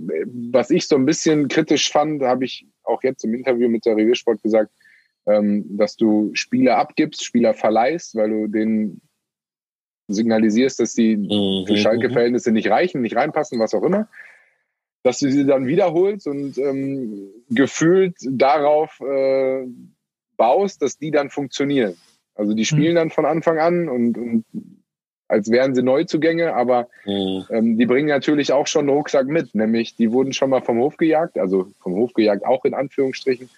was 0.51 0.71
ich 0.71 0.89
so 0.89 0.97
ein 0.97 1.05
bisschen 1.05 1.47
kritisch 1.47 1.89
fand, 1.89 2.21
habe 2.21 2.43
ich 2.43 2.67
auch 2.83 3.01
jetzt 3.01 3.23
im 3.23 3.33
Interview 3.33 3.69
mit 3.69 3.85
der 3.85 3.95
Reviersport 3.95 4.43
gesagt, 4.43 4.71
ähm, 5.25 5.77
dass 5.77 5.95
du 5.95 6.31
Spieler 6.33 6.77
abgibst, 6.77 7.23
Spieler 7.23 7.53
verleihst, 7.53 8.15
weil 8.15 8.29
du 8.29 8.47
denen 8.47 9.01
signalisierst, 10.09 10.81
dass 10.81 10.91
sie 10.91 11.15
mhm. 11.15 11.65
für 11.65 11.77
Schalke-Verhältnisse 11.77 12.51
nicht 12.51 12.69
reichen, 12.69 13.01
nicht 13.01 13.15
reinpassen, 13.15 13.57
was 13.57 13.73
auch 13.73 13.83
immer, 13.83 14.09
dass 15.03 15.19
du 15.19 15.31
sie 15.31 15.45
dann 15.45 15.65
wiederholst 15.65 16.27
und 16.27 16.57
ähm, 16.57 17.29
gefühlt 17.49 18.17
darauf 18.21 18.99
äh, 18.99 19.65
baust, 20.35 20.81
dass 20.81 20.97
die 20.97 21.11
dann 21.11 21.29
funktionieren. 21.29 21.95
Also 22.35 22.53
die 22.53 22.65
spielen 22.65 22.91
mhm. 22.91 22.95
dann 22.95 23.09
von 23.09 23.25
Anfang 23.25 23.59
an 23.59 23.89
und, 23.89 24.17
und 24.17 24.45
als 25.27 25.49
wären 25.49 25.73
sie 25.73 25.81
Neuzugänge, 25.81 26.53
aber 26.53 26.87
mhm. 27.05 27.45
ähm, 27.49 27.77
die 27.77 27.85
bringen 27.85 28.07
natürlich 28.07 28.53
auch 28.53 28.67
schon 28.67 28.87
einen 28.87 28.97
Rucksack 28.97 29.27
mit, 29.27 29.55
nämlich 29.55 29.95
die 29.95 30.11
wurden 30.11 30.33
schon 30.33 30.49
mal 30.49 30.61
vom 30.61 30.77
Hof 30.79 30.97
gejagt, 30.97 31.37
also 31.37 31.67
vom 31.81 31.93
Hof 31.95 32.13
gejagt 32.13 32.45
auch 32.45 32.65
in 32.65 32.73
Anführungsstrichen. 32.73 33.49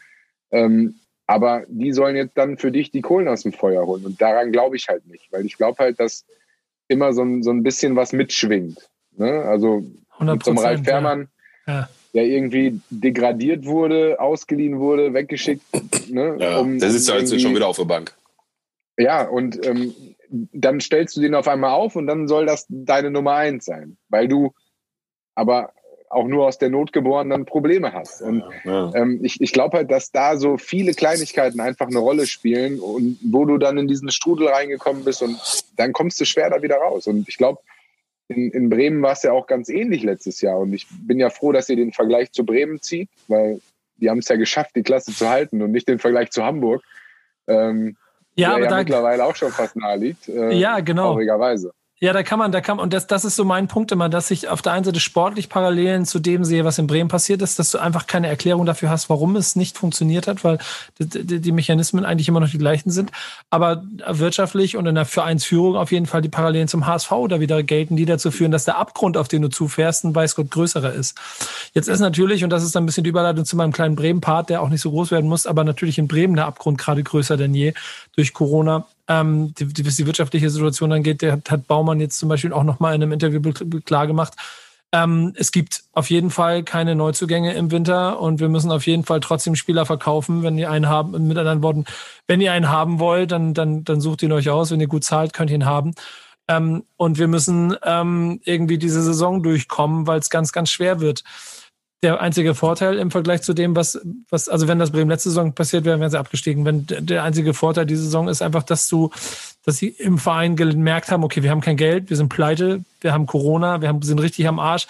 Ähm, 0.52 0.96
aber 1.26 1.64
die 1.68 1.92
sollen 1.92 2.16
jetzt 2.16 2.38
dann 2.38 2.58
für 2.58 2.72
dich 2.72 2.92
die 2.92 3.02
Kohlen 3.02 3.28
aus 3.28 3.44
dem 3.44 3.52
Feuer 3.52 3.86
holen. 3.86 4.06
Und 4.06 4.22
daran 4.22 4.54
glaube 4.54 4.78
ich 4.78 4.88
halt 4.88 5.06
nicht, 5.08 5.32
weil 5.32 5.46
ich 5.46 5.58
glaube 5.58 5.78
halt, 5.80 6.00
dass 6.00 6.24
immer 6.88 7.12
so 7.12 7.22
ein, 7.22 7.44
so 7.44 7.52
ein 7.52 7.64
bisschen 7.64 7.98
was 7.98 8.14
mitschwingt. 8.14 8.90
Ne? 9.18 9.42
Also 9.44 9.84
mit 10.22 10.44
so 10.44 10.52
einem 10.52 10.60
Ralf 10.60 10.84
Fährmann, 10.84 11.28
ja. 11.68 11.90
der 12.14 12.26
irgendwie 12.26 12.80
degradiert 12.90 13.66
wurde, 13.66 14.20
ausgeliehen 14.22 14.80
wurde, 14.80 15.14
weggeschickt. 15.14 15.64
Ne? 16.10 16.38
Ja, 16.40 16.60
um, 16.60 16.80
der 16.80 16.92
sitzt 16.92 17.10
ja 17.10 17.18
jetzt 17.18 17.42
schon 17.42 17.54
wieder 17.54 17.68
auf 17.68 17.76
der 17.76 17.84
Bank. 17.84 18.14
Ja, 18.98 19.24
und 19.24 19.66
ähm, 19.66 19.94
dann 20.30 20.82
stellst 20.82 21.16
du 21.16 21.22
den 21.22 21.36
auf 21.36 21.48
einmal 21.48 21.72
auf 21.72 21.96
und 21.96 22.08
dann 22.08 22.28
soll 22.28 22.46
das 22.46 22.66
deine 22.70 23.12
Nummer 23.12 23.36
eins 23.36 23.66
sein, 23.66 23.98
weil 24.10 24.28
du, 24.28 24.54
aber 25.36 25.72
auch 26.10 26.28
nur 26.28 26.48
aus 26.48 26.58
der 26.58 26.70
Not 26.70 26.94
geboren 26.94 27.30
dann 27.30 27.46
Probleme 27.46 27.94
hast. 27.94 28.22
Und 28.22 28.44
ja. 28.64 28.92
ähm, 28.96 29.20
ich, 29.24 29.42
ich 29.42 29.52
glaube 29.52 29.78
halt, 29.78 29.92
dass 29.92 30.12
da 30.12 30.38
so 30.38 30.58
viele 30.58 30.94
Kleinigkeiten 30.94 31.60
einfach 31.60 31.88
eine 31.88 32.00
Rolle 32.00 32.26
spielen 32.26 32.80
und 32.80 33.20
wo 33.22 33.46
du 33.46 33.58
dann 33.58 33.78
in 33.78 33.88
diesen 33.88 34.10
Strudel 34.10 34.48
reingekommen 34.48 35.04
bist 35.04 35.22
und 35.22 35.38
dann 35.76 35.94
kommst 35.94 36.20
du 36.20 36.26
schwer 36.26 36.50
da 36.50 36.62
wieder 36.62 36.78
raus. 36.78 37.08
Und 37.08 37.28
ich 37.28 37.38
glaube, 37.38 37.60
in, 38.30 38.52
in 38.52 38.70
Bremen 38.70 39.02
war 39.02 39.14
es 39.14 39.24
ja 39.24 39.32
auch 39.32 39.48
ganz 39.48 39.70
ähnlich 39.70 40.04
letztes 40.04 40.42
Jahr. 40.42 40.60
Und 40.60 40.74
ich 40.74 40.88
bin 40.90 41.20
ja 41.20 41.30
froh, 41.30 41.52
dass 41.52 41.70
ihr 41.70 41.76
den 41.76 41.94
Vergleich 41.94 42.32
zu 42.32 42.46
Bremen 42.46 42.82
zieht, 42.82 43.10
weil 43.28 43.60
die 43.98 44.10
haben 44.10 44.20
es 44.20 44.28
ja 44.28 44.36
geschafft, 44.36 44.76
die 44.76 44.84
Klasse 44.84 45.14
zu 45.14 45.30
halten 45.30 45.62
und 45.62 45.72
nicht 45.72 45.88
den 45.88 46.00
Vergleich 46.00 46.30
zu 46.32 46.44
Hamburg. 46.44 46.84
Ähm, 47.48 47.98
ja, 48.38 48.54
aber 48.54 48.64
ja 48.64 48.70
da 48.70 48.78
mittlerweile 48.78 49.26
auch 49.26 49.36
schon 49.36 49.52
fast 49.52 49.76
nahe 49.76 49.98
liegt. 49.98 50.28
Äh, 50.30 50.52
ja, 50.54 50.80
genau. 50.80 51.12
Traurigerweise. 51.12 51.74
Ja, 52.00 52.14
da 52.14 52.22
kann 52.22 52.38
man, 52.38 52.52
da 52.52 52.62
kann 52.62 52.78
man, 52.78 52.84
und 52.84 52.94
das, 52.94 53.08
das 53.08 53.26
ist 53.26 53.36
so 53.36 53.44
mein 53.44 53.68
Punkt 53.68 53.92
immer, 53.92 54.08
dass 54.08 54.30
ich 54.30 54.50
auf 54.50 54.62
der 54.62 54.74
einen 54.74 54.86
Seite 54.86 55.00
sportlich 55.00 55.50
Parallelen 55.50 56.06
zu 56.06 56.20
dem 56.20 56.44
sehe, 56.44 56.64
was 56.64 56.78
in 56.78 56.86
Bremen 56.86 57.10
passiert 57.10 57.42
ist, 57.42 57.58
dass 57.58 57.72
du 57.72 57.80
einfach 57.80 58.06
keine 58.06 58.28
Erklärung 58.28 58.68
dafür 58.68 58.92
hast, 58.92 59.10
warum 59.10 59.36
es 59.36 59.56
nicht 59.56 59.80
funktioniert 59.80 60.28
hat, 60.28 60.44
weil 60.44 60.60
die, 61.00 61.42
die 61.42 61.52
Mechanismen 61.52 62.06
eigentlich 62.06 62.28
immer 62.28 62.40
noch 62.40 62.52
die 62.52 62.60
gleichen 62.60 62.92
sind. 62.92 63.12
Aber 63.50 63.84
wirtschaftlich 64.06 64.78
und 64.78 64.86
in 64.86 64.94
der 64.94 65.06
Vereinsführung 65.06 65.76
auf 65.76 65.92
jeden 65.92 66.06
Fall 66.06 66.22
die 66.22 66.30
Parallelen 66.30 66.68
zum 66.68 66.86
HSV 66.86 67.10
da 67.30 67.40
wieder 67.40 67.64
gelten, 67.64 67.96
die 67.96 68.06
dazu 68.06 68.30
führen, 68.30 68.52
dass 68.52 68.66
der 68.66 68.78
Abgrund, 68.78 69.18
auf 69.18 69.28
den 69.28 69.42
du 69.42 69.48
zufährst, 69.48 70.06
ein 70.06 70.14
weiß 70.14 70.36
Gott 70.36 70.52
größerer 70.52 70.94
ist. 70.94 71.18
Jetzt 71.74 71.90
ist 71.90 72.00
natürlich, 72.00 72.44
und 72.44 72.52
das 72.52 72.64
ist 72.64 72.78
ein 72.78 72.86
bisschen 72.86 73.06
die 73.06 73.10
Überleitung 73.10 73.44
zu 73.44 73.56
meinem 73.56 73.72
kleinen 73.72 73.96
Bremen-Part, 73.96 74.52
der 74.52 74.62
auch 74.62 74.70
nicht 74.70 74.82
so 74.82 74.92
groß 74.92 75.10
werden 75.10 75.28
muss, 75.28 75.48
aber 75.48 75.64
natürlich 75.64 75.98
in 75.98 76.08
Bremen 76.08 76.36
der 76.36 76.46
Abgrund 76.46 76.78
gerade 76.78 77.02
größer 77.02 77.38
denn 77.38 77.56
je 77.56 77.74
durch 78.16 78.36
Corona 78.36 78.86
ähm, 79.08 79.54
die, 79.56 79.68
die, 79.68 79.86
was 79.86 79.96
die 79.96 80.06
wirtschaftliche 80.06 80.50
Situation 80.50 80.92
angeht, 80.92 81.22
der 81.22 81.34
hat, 81.34 81.50
hat 81.50 81.68
Baumann 81.68 82.00
jetzt 82.00 82.18
zum 82.18 82.30
Beispiel 82.30 82.54
auch 82.54 82.64
nochmal 82.64 82.96
in 82.96 83.02
einem 83.02 83.12
Interview 83.12 83.42
klar 83.82 84.08
gemacht. 84.08 84.34
Ähm, 84.94 85.34
es 85.36 85.52
gibt 85.52 85.84
auf 85.92 86.10
jeden 86.10 86.30
Fall 86.30 86.64
keine 86.64 86.96
Neuzugänge 86.96 87.54
im 87.54 87.72
Winter 87.72 88.20
und 88.22 88.40
wir 88.40 88.48
müssen 88.48 88.72
auf 88.72 88.86
jeden 88.88 89.04
Fall 89.04 89.20
trotzdem 89.20 89.56
Spieler 89.56 89.86
verkaufen, 89.86 90.44
wenn 90.44 90.58
ihr 90.58 90.72
einen 90.72 90.88
haben, 90.88 91.28
mit 91.28 91.38
anderen 91.38 91.62
Worten, 91.62 91.86
wenn 92.28 92.40
ihr 92.40 92.54
einen 92.54 92.70
haben 92.70 93.00
wollt, 93.00 93.32
dann, 93.32 93.54
dann, 93.54 93.84
dann 93.84 94.00
sucht 94.00 94.24
ihn 94.24 94.32
euch 94.32 94.50
aus. 94.50 94.72
Wenn 94.72 94.80
ihr 94.80 94.88
gut 94.88 95.04
zahlt, 95.04 95.34
könnt 95.34 95.50
ihr 95.50 95.58
ihn 95.58 95.66
haben. 95.66 95.94
Ähm, 96.48 96.84
und 96.96 97.18
wir 97.18 97.28
müssen 97.28 97.76
ähm, 97.84 98.40
irgendwie 98.46 98.78
diese 98.78 99.02
Saison 99.02 99.44
durchkommen, 99.44 100.08
weil 100.08 100.20
es 100.20 100.30
ganz, 100.30 100.54
ganz 100.54 100.70
schwer 100.70 101.02
wird 101.02 101.24
der 102.04 102.22
einzige 102.22 102.54
Vorteil 102.54 103.00
im 103.00 103.10
Vergleich 103.10 103.42
zu 103.42 103.54
dem, 103.54 103.76
was, 103.76 104.00
was, 104.30 104.50
also 104.50 104.68
wenn 104.68 104.78
das 104.78 104.92
Bremen 104.92 105.10
letzte 105.10 105.30
Saison 105.30 105.54
passiert 105.54 105.84
wäre, 105.84 106.00
wären 106.00 106.12
sie 106.12 106.20
abgestiegen. 106.20 106.64
Wenn 106.64 106.86
der 106.88 107.24
einzige 107.24 107.56
Vorteil 107.56 107.88
dieser 107.88 108.04
Saison 108.04 108.28
ist 108.28 108.44
einfach, 108.44 108.64
dass 108.64 108.88
du, 108.88 109.10
dass 109.66 109.78
sie 109.78 109.88
im 109.88 110.20
Verein 110.20 110.56
gemerkt 110.56 111.10
haben, 111.10 111.24
okay, 111.24 111.42
wir 111.42 111.50
haben 111.50 111.62
kein 111.62 111.78
Geld, 111.78 112.10
wir 112.10 112.18
sind 112.18 112.30
pleite, 112.30 112.84
wir 113.02 113.14
haben 113.14 113.26
Corona, 113.26 113.82
wir 113.82 113.88
haben, 113.88 114.02
sind 114.04 114.20
richtig 114.20 114.48
am 114.48 114.60
Arsch. 114.60 114.88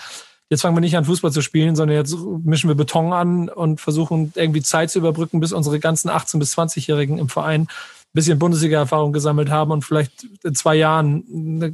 Jetzt 0.49 0.61
fangen 0.61 0.75
wir 0.75 0.81
nicht 0.81 0.97
an, 0.97 1.05
Fußball 1.05 1.31
zu 1.31 1.41
spielen, 1.41 1.75
sondern 1.75 1.97
jetzt 1.97 2.15
mischen 2.43 2.69
wir 2.69 2.75
Beton 2.75 3.13
an 3.13 3.49
und 3.49 3.79
versuchen 3.79 4.33
irgendwie 4.35 4.61
Zeit 4.61 4.89
zu 4.89 4.99
überbrücken, 4.99 5.39
bis 5.39 5.53
unsere 5.53 5.79
ganzen 5.79 6.09
18- 6.09 6.39
bis 6.39 6.57
20-Jährigen 6.57 7.17
im 7.19 7.29
Verein 7.29 7.61
ein 7.61 7.67
bisschen 8.13 8.39
Bundesliga-Erfahrung 8.39 9.13
gesammelt 9.13 9.49
haben 9.49 9.71
und 9.71 9.83
vielleicht 9.83 10.27
in 10.43 10.55
zwei 10.55 10.75
Jahren 10.75 11.23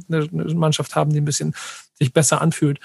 eine, 0.08 0.26
eine 0.32 0.54
Mannschaft 0.54 0.94
haben, 0.94 1.12
die 1.12 1.20
ein 1.20 1.24
bisschen 1.24 1.54
sich 1.98 2.12
besser 2.12 2.40
anfühlt 2.40 2.80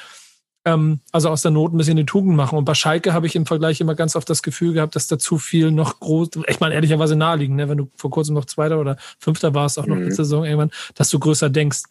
ähm, 0.73 0.99
also 1.11 1.29
aus 1.29 1.41
der 1.41 1.51
Not 1.51 1.73
ein 1.73 1.77
bisschen 1.77 1.97
eine 1.97 2.05
Tugend 2.05 2.35
machen. 2.35 2.57
Und 2.57 2.65
bei 2.65 2.73
Schalke 2.73 3.13
habe 3.13 3.27
ich 3.27 3.35
im 3.35 3.45
Vergleich 3.45 3.81
immer 3.81 3.95
ganz 3.95 4.15
oft 4.15 4.29
das 4.29 4.43
Gefühl 4.43 4.73
gehabt, 4.73 4.95
dass 4.95 5.07
da 5.07 5.17
zu 5.17 5.37
viel 5.37 5.71
noch 5.71 5.99
groß, 5.99 6.29
ich 6.47 6.59
meine 6.59 6.75
ehrlicherweise 6.75 7.15
naheliegend, 7.15 7.57
ne? 7.57 7.69
wenn 7.69 7.77
du 7.77 7.91
vor 7.95 8.11
kurzem 8.11 8.35
noch 8.35 8.45
Zweiter 8.45 8.79
oder 8.79 8.97
Fünfter 9.19 9.53
warst, 9.53 9.79
auch 9.79 9.85
noch 9.85 9.95
mhm. 9.95 10.03
letzte 10.03 10.23
Saison 10.23 10.45
irgendwann, 10.45 10.71
dass 10.95 11.09
du 11.09 11.19
größer 11.19 11.49
denkst. 11.49 11.83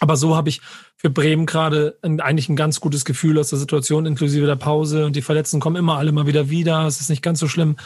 Aber 0.00 0.16
so 0.16 0.36
habe 0.36 0.50
ich 0.50 0.60
für 0.96 1.08
Bremen 1.08 1.46
gerade 1.46 1.98
eigentlich 2.02 2.48
ein 2.48 2.56
ganz 2.56 2.80
gutes 2.80 3.04
Gefühl 3.04 3.38
aus 3.38 3.48
der 3.48 3.58
Situation, 3.58 4.04
inklusive 4.04 4.46
der 4.46 4.56
Pause. 4.56 5.06
Und 5.06 5.16
die 5.16 5.22
Verletzten 5.22 5.58
kommen 5.58 5.76
immer 5.76 5.96
alle 5.96 6.12
mal 6.12 6.26
wieder 6.26 6.50
wieder. 6.50 6.86
Es 6.86 7.00
ist 7.00 7.08
nicht 7.08 7.22
ganz 7.22 7.40
so 7.40 7.48
schlimm 7.48 7.76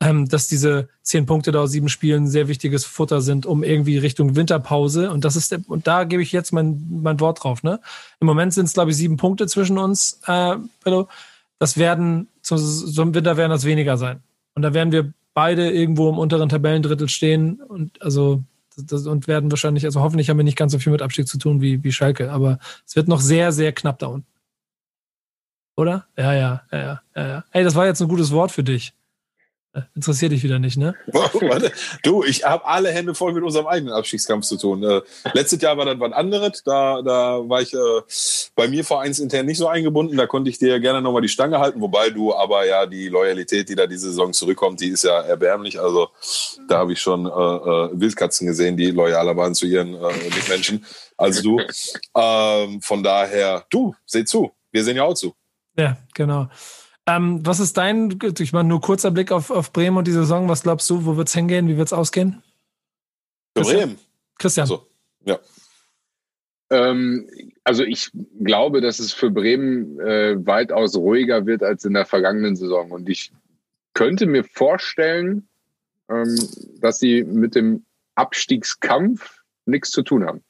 ähm, 0.00 0.28
dass 0.28 0.48
diese 0.48 0.88
zehn 1.02 1.26
Punkte 1.26 1.52
da 1.52 1.60
aus 1.60 1.70
sieben 1.70 1.88
Spielen 1.88 2.26
sehr 2.26 2.48
wichtiges 2.48 2.84
Futter 2.84 3.20
sind, 3.20 3.44
um 3.44 3.62
irgendwie 3.62 3.98
Richtung 3.98 4.34
Winterpause. 4.34 5.10
Und 5.10 5.24
das 5.24 5.36
ist 5.36 5.52
der, 5.52 5.60
und 5.68 5.86
da 5.86 6.04
gebe 6.04 6.22
ich 6.22 6.32
jetzt 6.32 6.52
mein, 6.52 7.00
mein 7.02 7.20
Wort 7.20 7.44
drauf. 7.44 7.62
Ne? 7.62 7.80
Im 8.18 8.26
Moment 8.26 8.54
sind 8.54 8.64
es, 8.64 8.72
glaube 8.72 8.90
ich, 8.90 8.96
sieben 8.96 9.16
Punkte 9.16 9.46
zwischen 9.46 9.78
uns, 9.78 10.20
äh. 10.26 10.56
Das 11.58 11.76
werden, 11.76 12.28
zum, 12.40 12.56
zum 12.56 13.14
Winter 13.14 13.36
werden 13.36 13.50
das 13.50 13.66
weniger 13.66 13.98
sein. 13.98 14.22
Und 14.54 14.62
da 14.62 14.72
werden 14.72 14.92
wir 14.92 15.12
beide 15.34 15.70
irgendwo 15.70 16.08
im 16.08 16.18
unteren 16.18 16.48
Tabellendrittel 16.48 17.08
stehen 17.08 17.60
und 17.60 18.00
also 18.00 18.42
das, 18.76 19.06
und 19.06 19.28
werden 19.28 19.50
wahrscheinlich, 19.50 19.84
also 19.84 20.00
hoffentlich 20.00 20.30
haben 20.30 20.38
wir 20.38 20.44
nicht 20.44 20.56
ganz 20.56 20.72
so 20.72 20.78
viel 20.78 20.92
mit 20.92 21.02
Abstieg 21.02 21.28
zu 21.28 21.38
tun 21.38 21.60
wie, 21.60 21.84
wie 21.84 21.92
Schalke, 21.92 22.32
aber 22.32 22.58
es 22.86 22.96
wird 22.96 23.08
noch 23.08 23.20
sehr, 23.20 23.52
sehr 23.52 23.72
knapp 23.72 23.98
da 23.98 24.06
unten. 24.06 24.26
Oder? 25.76 26.06
Ja, 26.16 26.34
ja, 26.34 26.62
ja, 26.72 27.02
ja, 27.14 27.26
ja. 27.26 27.44
Ey, 27.52 27.64
das 27.64 27.74
war 27.74 27.86
jetzt 27.86 28.00
ein 28.00 28.08
gutes 28.08 28.32
Wort 28.32 28.52
für 28.52 28.64
dich. 28.64 28.92
Interessiert 29.94 30.32
dich 30.32 30.42
wieder 30.42 30.58
nicht, 30.58 30.76
ne? 30.76 30.96
Warte. 31.12 31.70
Du, 32.02 32.24
ich 32.24 32.44
habe 32.44 32.64
alle 32.64 32.90
Hände 32.90 33.14
voll 33.14 33.32
mit 33.32 33.44
unserem 33.44 33.68
eigenen 33.68 33.94
Abstiegskampf 33.94 34.44
zu 34.44 34.56
tun. 34.56 34.82
Äh, 34.82 35.00
letztes 35.32 35.62
Jahr 35.62 35.76
war 35.76 35.84
das 35.84 36.00
was 36.00 36.12
anderes. 36.12 36.62
Da, 36.64 37.02
da 37.02 37.48
war 37.48 37.62
ich 37.62 37.72
äh, 37.72 38.50
bei 38.56 38.66
mir 38.66 38.84
vereinsintern 38.84 39.46
nicht 39.46 39.58
so 39.58 39.68
eingebunden. 39.68 40.16
Da 40.16 40.26
konnte 40.26 40.50
ich 40.50 40.58
dir 40.58 40.80
gerne 40.80 41.00
nochmal 41.00 41.22
die 41.22 41.28
Stange 41.28 41.60
halten. 41.60 41.80
Wobei 41.80 42.10
du 42.10 42.34
aber 42.34 42.66
ja 42.66 42.84
die 42.86 43.08
Loyalität, 43.08 43.68
die 43.68 43.76
da 43.76 43.86
diese 43.86 44.08
Saison 44.08 44.32
zurückkommt, 44.32 44.80
die 44.80 44.88
ist 44.88 45.04
ja 45.04 45.20
erbärmlich. 45.20 45.80
Also 45.80 46.08
da 46.68 46.78
habe 46.78 46.92
ich 46.92 47.00
schon 47.00 47.26
äh, 47.26 47.28
äh, 47.28 48.00
Wildkatzen 48.00 48.48
gesehen, 48.48 48.76
die 48.76 48.90
loyaler 48.90 49.36
waren 49.36 49.54
zu 49.54 49.66
ihren 49.66 49.94
äh, 49.94 50.12
Mitmenschen 50.34 50.84
als 51.16 51.42
du. 51.42 51.60
Ähm, 52.16 52.82
von 52.82 53.02
daher, 53.04 53.64
du, 53.70 53.94
seh 54.04 54.24
zu. 54.24 54.50
Wir 54.72 54.82
sehen 54.82 54.96
ja 54.96 55.04
auch 55.04 55.14
zu. 55.14 55.34
Ja, 55.76 55.96
genau. 56.12 56.48
Ähm, 57.16 57.44
was 57.44 57.60
ist 57.60 57.76
dein, 57.76 58.18
ich 58.38 58.52
meine, 58.52 58.68
nur 58.68 58.80
kurzer 58.80 59.10
Blick 59.10 59.32
auf, 59.32 59.50
auf 59.50 59.72
Bremen 59.72 59.96
und 59.96 60.06
die 60.06 60.12
Saison. 60.12 60.48
Was 60.48 60.62
glaubst 60.62 60.88
du, 60.90 61.04
wo 61.04 61.16
wird 61.16 61.28
es 61.28 61.34
hingehen? 61.34 61.68
Wie 61.68 61.76
wird 61.76 61.88
es 61.88 61.92
ausgehen? 61.92 62.42
Für 63.56 63.64
Bremen. 63.64 63.98
Christian. 64.38 64.66
So, 64.66 64.86
ja. 65.24 65.38
Ähm, 66.70 67.28
also 67.64 67.82
ich 67.82 68.10
glaube, 68.42 68.80
dass 68.80 69.00
es 69.00 69.12
für 69.12 69.30
Bremen 69.30 69.98
äh, 70.00 70.46
weitaus 70.46 70.96
ruhiger 70.96 71.46
wird 71.46 71.62
als 71.62 71.84
in 71.84 71.94
der 71.94 72.06
vergangenen 72.06 72.56
Saison. 72.56 72.90
Und 72.90 73.08
ich 73.08 73.32
könnte 73.94 74.26
mir 74.26 74.44
vorstellen, 74.44 75.48
ähm, 76.08 76.36
dass 76.80 76.98
sie 76.98 77.24
mit 77.24 77.54
dem 77.54 77.84
Abstiegskampf 78.14 79.42
nichts 79.66 79.90
zu 79.90 80.02
tun 80.02 80.24
haben. 80.24 80.42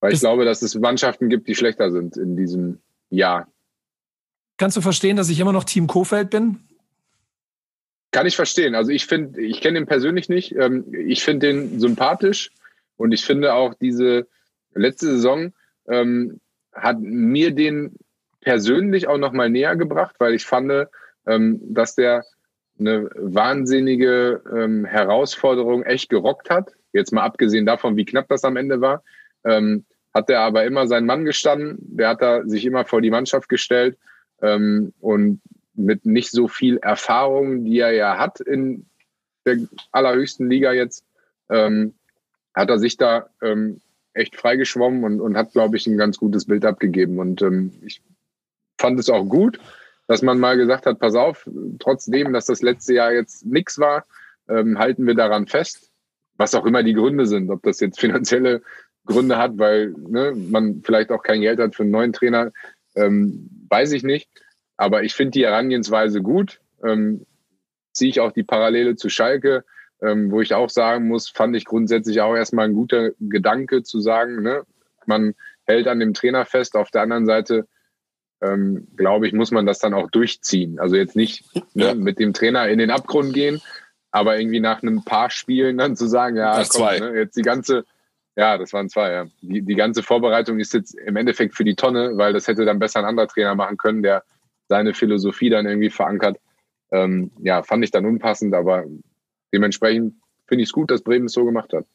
Weil 0.00 0.12
ich 0.12 0.20
glaube, 0.20 0.44
dass 0.44 0.62
es 0.62 0.74
Mannschaften 0.76 1.28
gibt, 1.28 1.48
die 1.48 1.54
schlechter 1.54 1.90
sind 1.90 2.16
in 2.16 2.36
diesem 2.36 2.80
Jahr. 3.10 3.48
Kannst 4.60 4.76
du 4.76 4.82
verstehen, 4.82 5.16
dass 5.16 5.30
ich 5.30 5.40
immer 5.40 5.54
noch 5.54 5.64
Team 5.64 5.86
Kofeld 5.86 6.28
bin? 6.28 6.58
Kann 8.10 8.26
ich 8.26 8.36
verstehen. 8.36 8.74
Also 8.74 8.90
ich 8.90 9.06
finde, 9.06 9.40
ich 9.40 9.62
kenne 9.62 9.78
ihn 9.78 9.86
persönlich 9.86 10.28
nicht. 10.28 10.54
Ähm, 10.54 10.84
ich 10.92 11.24
finde 11.24 11.46
den 11.46 11.80
sympathisch 11.80 12.50
und 12.98 13.12
ich 13.12 13.24
finde 13.24 13.54
auch 13.54 13.72
diese 13.72 14.26
letzte 14.74 15.06
Saison 15.06 15.54
ähm, 15.88 16.40
hat 16.74 17.00
mir 17.00 17.52
den 17.52 17.94
persönlich 18.42 19.08
auch 19.08 19.16
noch 19.16 19.32
mal 19.32 19.48
näher 19.48 19.76
gebracht, 19.76 20.16
weil 20.18 20.34
ich 20.34 20.44
fand, 20.44 20.88
ähm, 21.26 21.58
dass 21.62 21.94
der 21.94 22.26
eine 22.78 23.08
wahnsinnige 23.14 24.42
ähm, 24.54 24.84
Herausforderung 24.84 25.84
echt 25.84 26.10
gerockt 26.10 26.50
hat. 26.50 26.74
Jetzt 26.92 27.14
mal 27.14 27.22
abgesehen 27.22 27.64
davon, 27.64 27.96
wie 27.96 28.04
knapp 28.04 28.28
das 28.28 28.44
am 28.44 28.58
Ende 28.58 28.82
war, 28.82 29.04
ähm, 29.42 29.86
hat 30.12 30.28
er 30.28 30.40
aber 30.40 30.64
immer 30.64 30.86
seinen 30.86 31.06
Mann 31.06 31.24
gestanden. 31.24 31.78
Der 31.80 32.10
hat 32.10 32.20
da 32.20 32.44
sich 32.44 32.66
immer 32.66 32.84
vor 32.84 33.00
die 33.00 33.10
Mannschaft 33.10 33.48
gestellt 33.48 33.96
ähm, 34.42 34.92
und 35.00 35.40
mit 35.74 36.06
nicht 36.06 36.30
so 36.30 36.48
viel 36.48 36.78
Erfahrung, 36.78 37.64
die 37.64 37.78
er 37.78 37.92
ja 37.92 38.18
hat 38.18 38.40
in 38.40 38.86
der 39.46 39.58
allerhöchsten 39.92 40.48
Liga 40.48 40.72
jetzt, 40.72 41.04
ähm, 41.48 41.94
hat 42.54 42.68
er 42.68 42.78
sich 42.78 42.96
da 42.96 43.30
ähm, 43.42 43.80
echt 44.12 44.36
freigeschwommen 44.36 45.04
und, 45.04 45.20
und 45.20 45.36
hat, 45.36 45.52
glaube 45.52 45.76
ich, 45.76 45.86
ein 45.86 45.96
ganz 45.96 46.18
gutes 46.18 46.46
Bild 46.46 46.64
abgegeben. 46.64 47.18
Und 47.18 47.42
ähm, 47.42 47.72
ich 47.84 48.02
fand 48.78 48.98
es 48.98 49.08
auch 49.08 49.24
gut, 49.24 49.60
dass 50.06 50.22
man 50.22 50.38
mal 50.38 50.56
gesagt 50.56 50.86
hat, 50.86 50.98
pass 50.98 51.14
auf, 51.14 51.48
trotzdem, 51.78 52.32
dass 52.32 52.46
das 52.46 52.62
letzte 52.62 52.94
Jahr 52.94 53.12
jetzt 53.12 53.46
nichts 53.46 53.78
war, 53.78 54.04
ähm, 54.48 54.78
halten 54.78 55.06
wir 55.06 55.14
daran 55.14 55.46
fest, 55.46 55.90
was 56.36 56.54
auch 56.54 56.66
immer 56.66 56.82
die 56.82 56.94
Gründe 56.94 57.26
sind, 57.26 57.50
ob 57.50 57.62
das 57.62 57.80
jetzt 57.80 58.00
finanzielle 58.00 58.62
Gründe 59.06 59.38
hat, 59.38 59.58
weil 59.58 59.94
ne, 59.96 60.32
man 60.34 60.82
vielleicht 60.84 61.10
auch 61.10 61.22
kein 61.22 61.40
Geld 61.40 61.60
hat 61.60 61.74
für 61.74 61.84
einen 61.84 61.92
neuen 61.92 62.12
Trainer, 62.12 62.52
ähm, 62.94 63.48
weiß 63.68 63.92
ich 63.92 64.02
nicht. 64.02 64.28
Aber 64.76 65.02
ich 65.02 65.14
finde 65.14 65.32
die 65.32 65.44
Herangehensweise 65.44 66.22
gut. 66.22 66.60
Ähm, 66.82 67.26
ziehe 67.92 68.10
ich 68.10 68.20
auch 68.20 68.32
die 68.32 68.44
Parallele 68.44 68.96
zu 68.96 69.08
Schalke, 69.08 69.64
ähm, 70.02 70.30
wo 70.30 70.40
ich 70.40 70.54
auch 70.54 70.70
sagen 70.70 71.08
muss, 71.08 71.28
fand 71.28 71.54
ich 71.56 71.64
grundsätzlich 71.64 72.20
auch 72.20 72.34
erstmal 72.34 72.66
ein 72.66 72.74
guter 72.74 73.10
Gedanke 73.20 73.82
zu 73.82 74.00
sagen, 74.00 74.42
ne, 74.42 74.62
man 75.06 75.34
hält 75.64 75.88
an 75.88 76.00
dem 76.00 76.14
Trainer 76.14 76.46
fest. 76.46 76.76
Auf 76.76 76.90
der 76.90 77.02
anderen 77.02 77.26
Seite, 77.26 77.66
ähm, 78.40 78.88
glaube 78.96 79.26
ich, 79.26 79.32
muss 79.32 79.50
man 79.50 79.66
das 79.66 79.78
dann 79.78 79.94
auch 79.94 80.10
durchziehen. 80.10 80.78
Also 80.78 80.96
jetzt 80.96 81.16
nicht 81.16 81.44
ne, 81.74 81.86
ja. 81.86 81.94
mit 81.94 82.18
dem 82.18 82.32
Trainer 82.32 82.68
in 82.68 82.78
den 82.78 82.90
Abgrund 82.90 83.34
gehen, 83.34 83.60
aber 84.10 84.38
irgendwie 84.38 84.60
nach 84.60 84.82
einem 84.82 85.04
paar 85.04 85.30
Spielen 85.30 85.78
dann 85.78 85.96
zu 85.96 86.06
sagen, 86.06 86.36
ja, 86.36 86.62
komm, 86.68 86.86
ne, 86.98 87.18
jetzt 87.18 87.36
die 87.36 87.42
ganze 87.42 87.84
Ja, 88.36 88.58
das 88.58 88.72
waren 88.72 88.88
zwei, 88.88 89.12
ja. 89.12 89.26
Die, 89.42 89.62
die 89.62 89.74
ganze 89.74 90.02
Vorbereitung 90.02 90.58
ist 90.58 90.72
jetzt 90.72 90.94
im 90.94 91.16
Endeffekt 91.16 91.54
für 91.54 91.64
die 91.64 91.74
Tonne, 91.74 92.16
weil 92.16 92.32
das 92.32 92.46
hätte 92.48 92.64
dann 92.64 92.78
besser 92.78 93.00
ein 93.00 93.04
anderer 93.04 93.28
Trainer 93.28 93.54
machen 93.54 93.76
können, 93.76 94.02
der 94.02 94.22
seine 94.68 94.94
Philosophie 94.94 95.50
dann 95.50 95.66
irgendwie 95.66 95.90
verankert. 95.90 96.38
Ähm, 96.92 97.30
ja, 97.40 97.62
fand 97.62 97.84
ich 97.84 97.90
dann 97.90 98.06
unpassend, 98.06 98.54
aber 98.54 98.84
dementsprechend 99.52 100.14
finde 100.46 100.62
ich 100.62 100.68
es 100.68 100.72
gut, 100.72 100.90
dass 100.90 101.02
Bremen 101.02 101.26
es 101.26 101.32
so 101.32 101.44
gemacht 101.44 101.72
hat. 101.72 101.86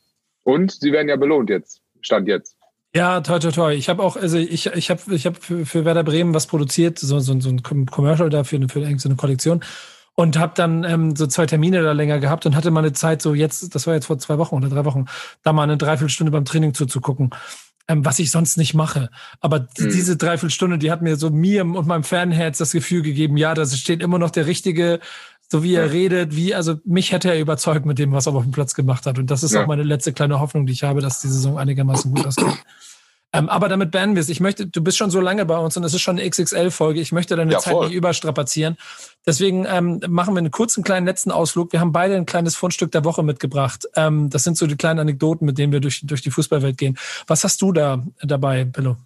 Und 0.44 0.72
sie 0.72 0.92
werden 0.92 1.10
ja 1.10 1.16
belohnt 1.16 1.50
jetzt, 1.50 1.82
stand 2.02 2.28
jetzt. 2.28 2.56
Ja, 2.94 3.20
toll, 3.20 3.40
toll, 3.40 3.52
toll. 3.52 3.74
Ich 3.74 3.90
habe 3.90 4.02
auch, 4.02 4.16
also 4.16 4.38
ich, 4.38 4.68
ich 4.68 4.90
habe 4.90 5.02
ich 5.14 5.26
hab 5.26 5.38
für, 5.38 5.66
für 5.66 5.84
Werder 5.84 6.04
Bremen 6.04 6.34
was 6.34 6.48
produziert, 6.48 6.98
so, 6.98 7.20
so, 7.20 7.40
so 7.40 7.50
ein 7.50 7.62
Commercial 7.62 8.30
da 8.30 8.44
für, 8.44 8.60
für 8.70 8.98
so 8.98 9.10
eine 9.10 9.18
Kollektion 9.18 9.62
und 10.16 10.38
habe 10.38 10.54
dann 10.56 10.84
ähm, 10.84 11.16
so 11.16 11.28
zwei 11.28 11.46
Termine 11.46 11.84
da 11.84 11.92
länger 11.92 12.20
gehabt 12.20 12.46
und 12.46 12.56
hatte 12.56 12.72
mal 12.72 12.80
eine 12.80 12.94
Zeit, 12.94 13.22
so 13.22 13.34
jetzt, 13.34 13.76
das 13.76 13.86
war 13.86 13.94
jetzt 13.94 14.06
vor 14.06 14.18
zwei 14.18 14.38
Wochen 14.38 14.56
oder 14.56 14.70
drei 14.70 14.86
Wochen, 14.86 15.06
da 15.44 15.54
mal 15.54 15.64
eine 15.64 15.78
Dreiviertelstunde 15.78 16.32
beim 16.32 16.46
Training 16.46 16.74
zuzugucken, 16.74 17.32
ähm, 17.88 18.06
was 18.06 18.20
ich 18.20 18.32
sonst 18.32 18.58
nicht 18.58 18.74
mache. 18.74 19.10
Aber 19.42 19.62
mhm. 19.78 19.90
diese 19.90 20.16
Dreiviertelstunde, 20.16 20.78
die 20.78 20.90
hat 20.90 21.02
mir 21.02 21.18
so 21.18 21.30
mir 21.30 21.64
und 21.64 21.86
meinem 21.86 22.04
Fanherz 22.04 22.58
das 22.58 22.72
Gefühl 22.72 23.02
gegeben, 23.02 23.36
ja, 23.38 23.54
da 23.54 23.66
steht 23.66 24.02
immer 24.02 24.18
noch 24.18 24.32
der 24.32 24.48
richtige 24.48 25.00
so 25.48 25.64
wie 25.64 25.76
er 25.76 25.86
ja. 25.86 25.92
redet, 25.92 26.36
wie, 26.36 26.56
also 26.56 26.80
mich 26.86 27.12
hätte 27.12 27.30
er 27.30 27.40
überzeugt 27.40 27.86
mit 27.86 28.00
dem, 28.00 28.12
was 28.12 28.26
er 28.26 28.34
auf 28.34 28.44
dem 28.44 28.52
Platz 28.52 28.74
gemacht 28.74 29.06
hat. 29.06 29.20
Und 29.20 29.30
das 29.30 29.44
ist 29.44 29.54
ja. 29.54 29.62
auch 29.62 29.68
meine 29.68 29.84
letzte 29.84 30.12
kleine 30.12 30.40
Hoffnung, 30.40 30.66
die 30.66 30.74
ich 30.74 30.84
habe, 30.84 31.02
dass 31.02 31.22
die 31.22 31.28
Saison 31.28 31.60
einigermaßen 31.60 32.12
gut 32.12 32.26
ausgeht. 32.26 32.64
Ähm, 33.36 33.50
aber 33.50 33.70
damit 33.70 33.92
beenden 33.92 34.16
wir 34.16 34.22
es. 34.22 34.30
Ich 34.30 34.40
möchte, 34.40 34.68
du 34.68 34.82
bist 34.82 34.98
schon 34.98 35.12
so 35.12 35.20
lange 35.20 35.46
bei 35.46 35.58
uns 35.58 35.76
und 35.76 35.84
es 35.84 35.94
ist 35.94 36.02
schon 36.02 36.18
eine 36.18 36.30
XXL-Folge. 36.30 37.00
Ich 37.02 37.12
möchte 37.12 37.36
deine 37.36 37.52
ja, 37.52 37.60
Zeit 37.60 37.74
voll. 37.74 37.88
nicht 37.88 37.96
überstrapazieren. 37.96 38.78
Deswegen 39.26 39.66
ähm, 39.70 40.02
machen 40.08 40.34
wir 40.34 40.40
einen 40.40 40.52
kurzen 40.52 40.84
kleinen 40.84 41.06
letzten 41.06 41.32
Ausflug. 41.32 41.74
Wir 41.74 41.80
haben 41.80 41.92
beide 41.92 42.16
ein 42.16 42.26
kleines 42.26 42.56
Fundstück 42.56 42.92
der 42.92 43.04
Woche 43.04 43.24
mitgebracht. 43.24 43.88
Ähm, 43.96 44.30
das 44.30 44.44
sind 44.44 44.58
so 44.58 44.68
die 44.68 44.76
kleinen 44.76 45.00
Anekdoten, 45.00 45.46
mit 45.46 45.58
denen 45.58 45.74
wir 45.74 45.80
durch, 45.80 46.02
durch 46.04 46.22
die 46.22 46.32
Fußballwelt 46.32 46.78
gehen. 46.78 46.98
Was 47.28 47.44
hast 47.44 47.62
du 47.62 47.72
da 47.72 48.04
dabei, 48.22 48.66
Bello? 48.66 48.98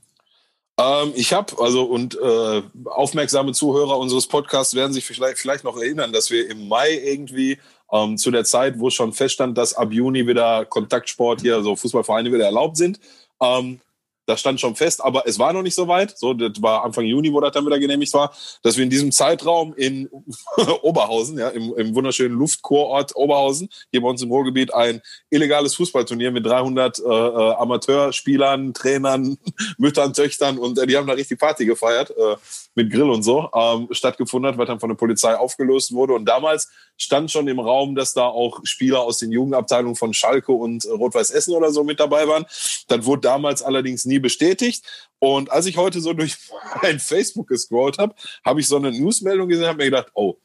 Ähm, 0.80 1.12
ich 1.16 1.34
habe, 1.34 1.62
also 1.62 1.84
und 1.84 2.18
äh, 2.22 2.62
aufmerksame 2.86 3.52
Zuhörer 3.52 3.98
unseres 3.98 4.28
Podcasts 4.28 4.74
werden 4.76 4.94
sich 4.94 5.06
vielleicht, 5.06 5.38
vielleicht 5.38 5.64
noch 5.64 5.78
erinnern, 5.78 6.14
dass 6.14 6.30
wir 6.30 6.50
im 6.50 6.68
Mai 6.68 6.94
irgendwie 7.04 7.58
ähm, 7.92 8.18
zu 8.18 8.32
der 8.32 8.46
Zeit, 8.46 8.80
wo 8.80 8.90
schon 8.90 9.12
feststand, 9.14 9.58
dass 9.58 9.74
ab 9.74 9.92
Juni 9.92 10.26
wieder 10.26 10.66
Kontaktsport 10.66 11.42
hier, 11.42 11.56
also 11.56 11.76
Fußballvereine 11.76 12.32
wieder 12.32 12.46
erlaubt 12.46 12.78
sind, 12.78 13.00
ähm, 13.42 13.82
das 14.30 14.40
stand 14.40 14.62
schon 14.62 14.76
fest, 14.76 15.04
aber 15.04 15.24
es 15.26 15.40
war 15.40 15.52
noch 15.54 15.64
nicht 15.64 15.76
so 15.76 15.88
weit. 15.88 16.18
So, 16.18 16.34
das 16.34 16.62
war 16.62 16.86
Anfang 16.86 17.06
Juni, 17.06 17.34
wo 17.34 17.40
das 17.42 17.52
dann 17.52 17.66
wieder 17.66 17.80
genehmigt 17.80 18.14
war, 18.14 18.34
dass 18.62 18.78
wir 18.78 18.84
in 18.84 18.90
diesem 18.90 19.12
Zeitraum 19.12 19.74
in 19.74 20.08
Oberhausen, 20.84 21.40
ja, 21.40 21.50
im, 21.50 21.74
im 21.76 21.96
wunderschönen 21.96 22.38
Luftkurort 22.38 23.16
Oberhausen, 23.16 23.70
hier 23.92 24.02
bei 24.02 24.08
uns 24.08 24.22
im 24.22 24.32
Ruhrgebiet, 24.32 24.74
ein 24.74 25.02
illegales 25.30 25.76
Fußballturnier 25.76 26.32
mit 26.32 26.46
300 26.46 27.00
äh, 27.00 27.02
äh, 27.02 27.54
Amateurspielern, 27.54 28.74
Trainern, 28.74 29.38
Müttern, 29.78 30.14
Töchtern 30.14 30.60
und 30.60 30.78
äh, 30.78 30.86
die 30.86 30.96
haben 30.96 31.08
da 31.08 31.14
richtig 31.14 31.40
Party 31.40 31.66
gefeiert. 31.66 32.12
Äh, 32.12 32.36
mit 32.80 32.92
Grill 32.92 33.10
und 33.10 33.24
so 33.24 33.50
ähm, 33.54 33.90
stattgefunden 33.92 34.50
hat, 34.50 34.58
was 34.58 34.68
dann 34.68 34.80
von 34.80 34.90
der 34.90 34.96
Polizei 34.96 35.36
aufgelöst 35.36 35.92
wurde. 35.92 36.14
Und 36.14 36.26
damals 36.26 36.70
stand 36.98 37.30
schon 37.30 37.48
im 37.50 37.60
Raum, 37.60 37.94
dass 37.94 38.14
da 38.14 38.26
auch 38.26 38.62
Spieler 38.64 39.02
aus 39.02 39.18
den 39.18 39.34
Jugendabteilungen 39.34 39.98
von 39.98 40.14
Schalke 40.14 40.54
und 40.54 40.86
äh, 40.86 40.92
Rot-Weiß 40.92 41.32
Essen 41.32 41.54
oder 41.54 41.72
so 41.72 41.84
mit 41.84 42.00
dabei 42.00 42.28
waren. 42.28 42.46
Das 42.88 43.06
wurde 43.06 43.22
damals 43.22 43.62
allerdings 43.62 44.06
nie 44.06 44.20
bestätigt. 44.20 44.86
Und 45.20 45.52
als 45.52 45.66
ich 45.66 45.76
heute 45.76 46.00
so 46.00 46.14
durch 46.14 46.38
mein 46.82 47.00
Facebook 47.00 47.48
gescrollt 47.48 47.98
habe, 47.98 48.16
habe 48.46 48.62
ich 48.62 48.68
so 48.68 48.78
eine 48.78 48.92
Newsmeldung 48.92 49.50
gesehen, 49.50 49.68
habe 49.68 49.80
mir 49.80 49.86
gedacht, 49.86 50.08
oh, 50.14 50.38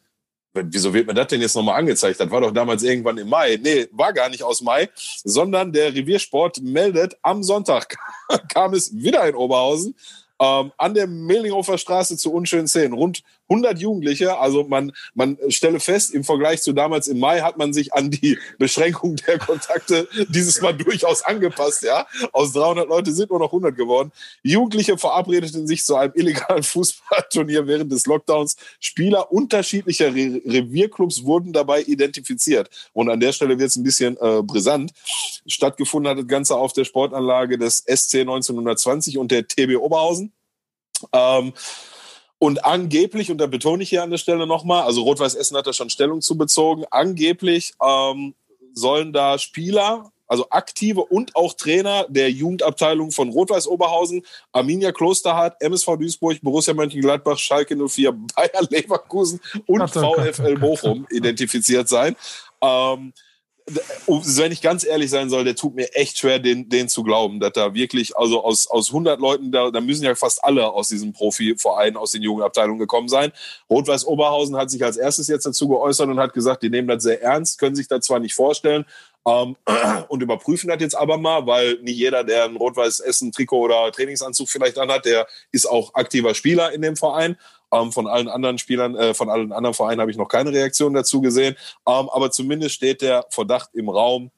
wieso 0.52 0.92
wird 0.92 1.06
mir 1.06 1.14
das 1.14 1.28
denn 1.28 1.40
jetzt 1.40 1.54
nochmal 1.54 1.78
angezeigt? 1.78 2.18
Das 2.18 2.30
war 2.30 2.40
doch 2.40 2.52
damals 2.52 2.82
irgendwann 2.82 3.18
im 3.18 3.28
Mai. 3.28 3.60
Nee, 3.62 3.86
war 3.92 4.12
gar 4.12 4.28
nicht 4.28 4.42
aus 4.42 4.60
Mai, 4.60 4.90
sondern 5.22 5.72
der 5.72 5.94
Reviersport 5.94 6.62
meldet, 6.62 7.16
am 7.22 7.44
Sonntag 7.44 7.96
kam 8.52 8.74
es 8.74 8.92
wieder 8.92 9.24
in 9.28 9.36
Oberhausen 9.36 9.94
ähm, 10.44 10.72
an 10.76 10.94
der 10.94 11.06
Mehlinghofer 11.06 11.78
Straße 11.78 12.16
zu 12.16 12.32
unschönen 12.32 12.68
Szenen. 12.68 12.94
Rund 12.94 13.22
100 13.48 13.78
Jugendliche. 13.78 14.38
Also 14.38 14.64
man, 14.64 14.92
man 15.14 15.38
stelle 15.48 15.80
fest, 15.80 16.14
im 16.14 16.24
Vergleich 16.24 16.62
zu 16.62 16.72
damals 16.72 17.08
im 17.08 17.18
Mai 17.18 17.40
hat 17.40 17.58
man 17.58 17.72
sich 17.72 17.92
an 17.94 18.10
die 18.10 18.38
Beschränkung 18.58 19.16
der 19.16 19.38
Kontakte 19.38 20.08
dieses 20.28 20.60
Mal 20.60 20.72
durchaus 20.72 21.22
angepasst. 21.22 21.82
Ja, 21.82 22.06
aus 22.32 22.52
300 22.52 22.88
Leute 22.88 23.12
sind 23.12 23.30
nur 23.30 23.38
noch 23.38 23.52
100 23.52 23.76
geworden. 23.76 24.12
Jugendliche 24.42 24.98
verabredeten 24.98 25.66
sich 25.66 25.84
zu 25.84 25.96
einem 25.96 26.12
illegalen 26.14 26.62
Fußballturnier 26.62 27.66
während 27.66 27.92
des 27.92 28.06
Lockdowns. 28.06 28.56
Spieler 28.80 29.32
unterschiedlicher 29.32 30.14
Re 30.14 30.40
Revierclubs 30.44 31.24
wurden 31.24 31.52
dabei 31.52 31.82
identifiziert. 31.82 32.68
Und 32.92 33.10
an 33.10 33.20
der 33.20 33.32
Stelle 33.32 33.58
wird 33.58 33.68
es 33.70 33.76
ein 33.76 33.84
bisschen 33.84 34.16
äh, 34.20 34.42
brisant. 34.42 34.92
Stattgefunden 35.46 36.10
hat 36.10 36.18
das 36.18 36.26
Ganze 36.26 36.56
auf 36.56 36.72
der 36.72 36.84
Sportanlage 36.84 37.58
des 37.58 37.78
SC 37.78 38.20
1920 38.20 39.18
und 39.18 39.30
der 39.30 39.46
TB 39.46 39.76
Oberhausen. 39.76 40.32
Ähm, 41.12 41.52
und 42.44 42.62
angeblich, 42.62 43.30
und 43.30 43.38
da 43.38 43.46
betone 43.46 43.82
ich 43.82 43.88
hier 43.88 44.02
an 44.02 44.10
der 44.10 44.18
Stelle 44.18 44.46
nochmal, 44.46 44.82
also 44.82 45.02
Rot-Weiß 45.02 45.34
Essen 45.34 45.56
hat 45.56 45.66
da 45.66 45.72
schon 45.72 45.88
Stellung 45.88 46.20
zu 46.20 46.36
bezogen, 46.36 46.84
angeblich 46.90 47.72
ähm, 47.82 48.34
sollen 48.74 49.14
da 49.14 49.38
Spieler, 49.38 50.12
also 50.26 50.50
aktive 50.50 51.00
und 51.00 51.34
auch 51.36 51.54
Trainer 51.54 52.04
der 52.10 52.30
Jugendabteilung 52.30 53.12
von 53.12 53.30
Rot-Weiß 53.30 53.66
Oberhausen, 53.66 54.26
Arminia 54.52 54.92
Klosterhardt, 54.92 55.56
MSV 55.62 55.96
Duisburg, 55.96 56.38
Borussia 56.42 56.74
Mönchengladbach, 56.74 57.38
Schalke 57.38 57.74
04, 57.76 58.12
Bayer 58.12 58.68
Leverkusen 58.68 59.40
und 59.64 59.88
VfL 59.88 60.58
Bochum 60.58 61.06
identifiziert 61.10 61.88
sein. 61.88 62.14
Ähm, 62.60 63.14
wenn 63.66 64.52
ich 64.52 64.60
ganz 64.60 64.84
ehrlich 64.84 65.10
sein 65.10 65.30
soll, 65.30 65.44
der 65.44 65.56
tut 65.56 65.74
mir 65.74 65.94
echt 65.94 66.18
schwer, 66.18 66.38
den, 66.38 66.68
den 66.68 66.88
zu 66.88 67.02
glauben, 67.02 67.40
dass 67.40 67.52
da 67.52 67.72
wirklich, 67.72 68.14
also 68.16 68.44
aus, 68.44 68.66
aus 68.66 68.88
100 68.88 69.18
Leuten, 69.18 69.52
da, 69.52 69.70
da 69.70 69.80
müssen 69.80 70.04
ja 70.04 70.14
fast 70.14 70.44
alle 70.44 70.70
aus 70.70 70.88
diesem 70.88 71.14
Profiverein, 71.14 71.96
aus 71.96 72.10
den 72.10 72.22
Jugendabteilungen 72.22 72.78
gekommen 72.78 73.08
sein. 73.08 73.32
Rot-Weiß 73.70 74.04
Oberhausen 74.06 74.56
hat 74.56 74.70
sich 74.70 74.84
als 74.84 74.98
erstes 74.98 75.28
jetzt 75.28 75.46
dazu 75.46 75.68
geäußert 75.68 76.08
und 76.08 76.20
hat 76.20 76.34
gesagt, 76.34 76.62
die 76.62 76.68
nehmen 76.68 76.88
das 76.88 77.02
sehr 77.02 77.22
ernst, 77.22 77.58
können 77.58 77.74
sich 77.74 77.88
das 77.88 78.04
zwar 78.04 78.18
nicht 78.18 78.34
vorstellen, 78.34 78.84
ähm, 79.26 79.56
und 80.08 80.22
überprüfen 80.22 80.68
das 80.68 80.80
jetzt 80.80 80.96
aber 80.96 81.16
mal, 81.16 81.46
weil 81.46 81.78
nicht 81.80 81.96
jeder, 81.96 82.24
der 82.24 82.44
ein 82.44 82.56
rot-weiß 82.56 83.00
Essen 83.00 83.32
Trikot 83.32 83.60
oder 83.60 83.90
Trainingsanzug 83.92 84.48
vielleicht 84.48 84.78
anhat, 84.78 85.06
der 85.06 85.26
ist 85.52 85.66
auch 85.66 85.94
aktiver 85.94 86.34
Spieler 86.34 86.72
in 86.72 86.82
dem 86.82 86.96
Verein. 86.96 87.36
Ähm, 87.74 87.92
von 87.92 88.06
allen 88.06 88.28
anderen 88.28 88.58
Spielern, 88.58 88.94
äh, 88.94 89.14
von 89.14 89.28
allen 89.28 89.52
anderen 89.52 89.74
Vereinen 89.74 90.00
habe 90.00 90.10
ich 90.10 90.16
noch 90.16 90.28
keine 90.28 90.52
Reaktion 90.52 90.94
dazu 90.94 91.20
gesehen. 91.20 91.56
Ähm, 91.86 92.08
aber 92.10 92.30
zumindest 92.30 92.74
steht 92.74 93.02
der 93.02 93.26
Verdacht 93.30 93.70
im 93.74 93.88
Raum, 93.88 94.30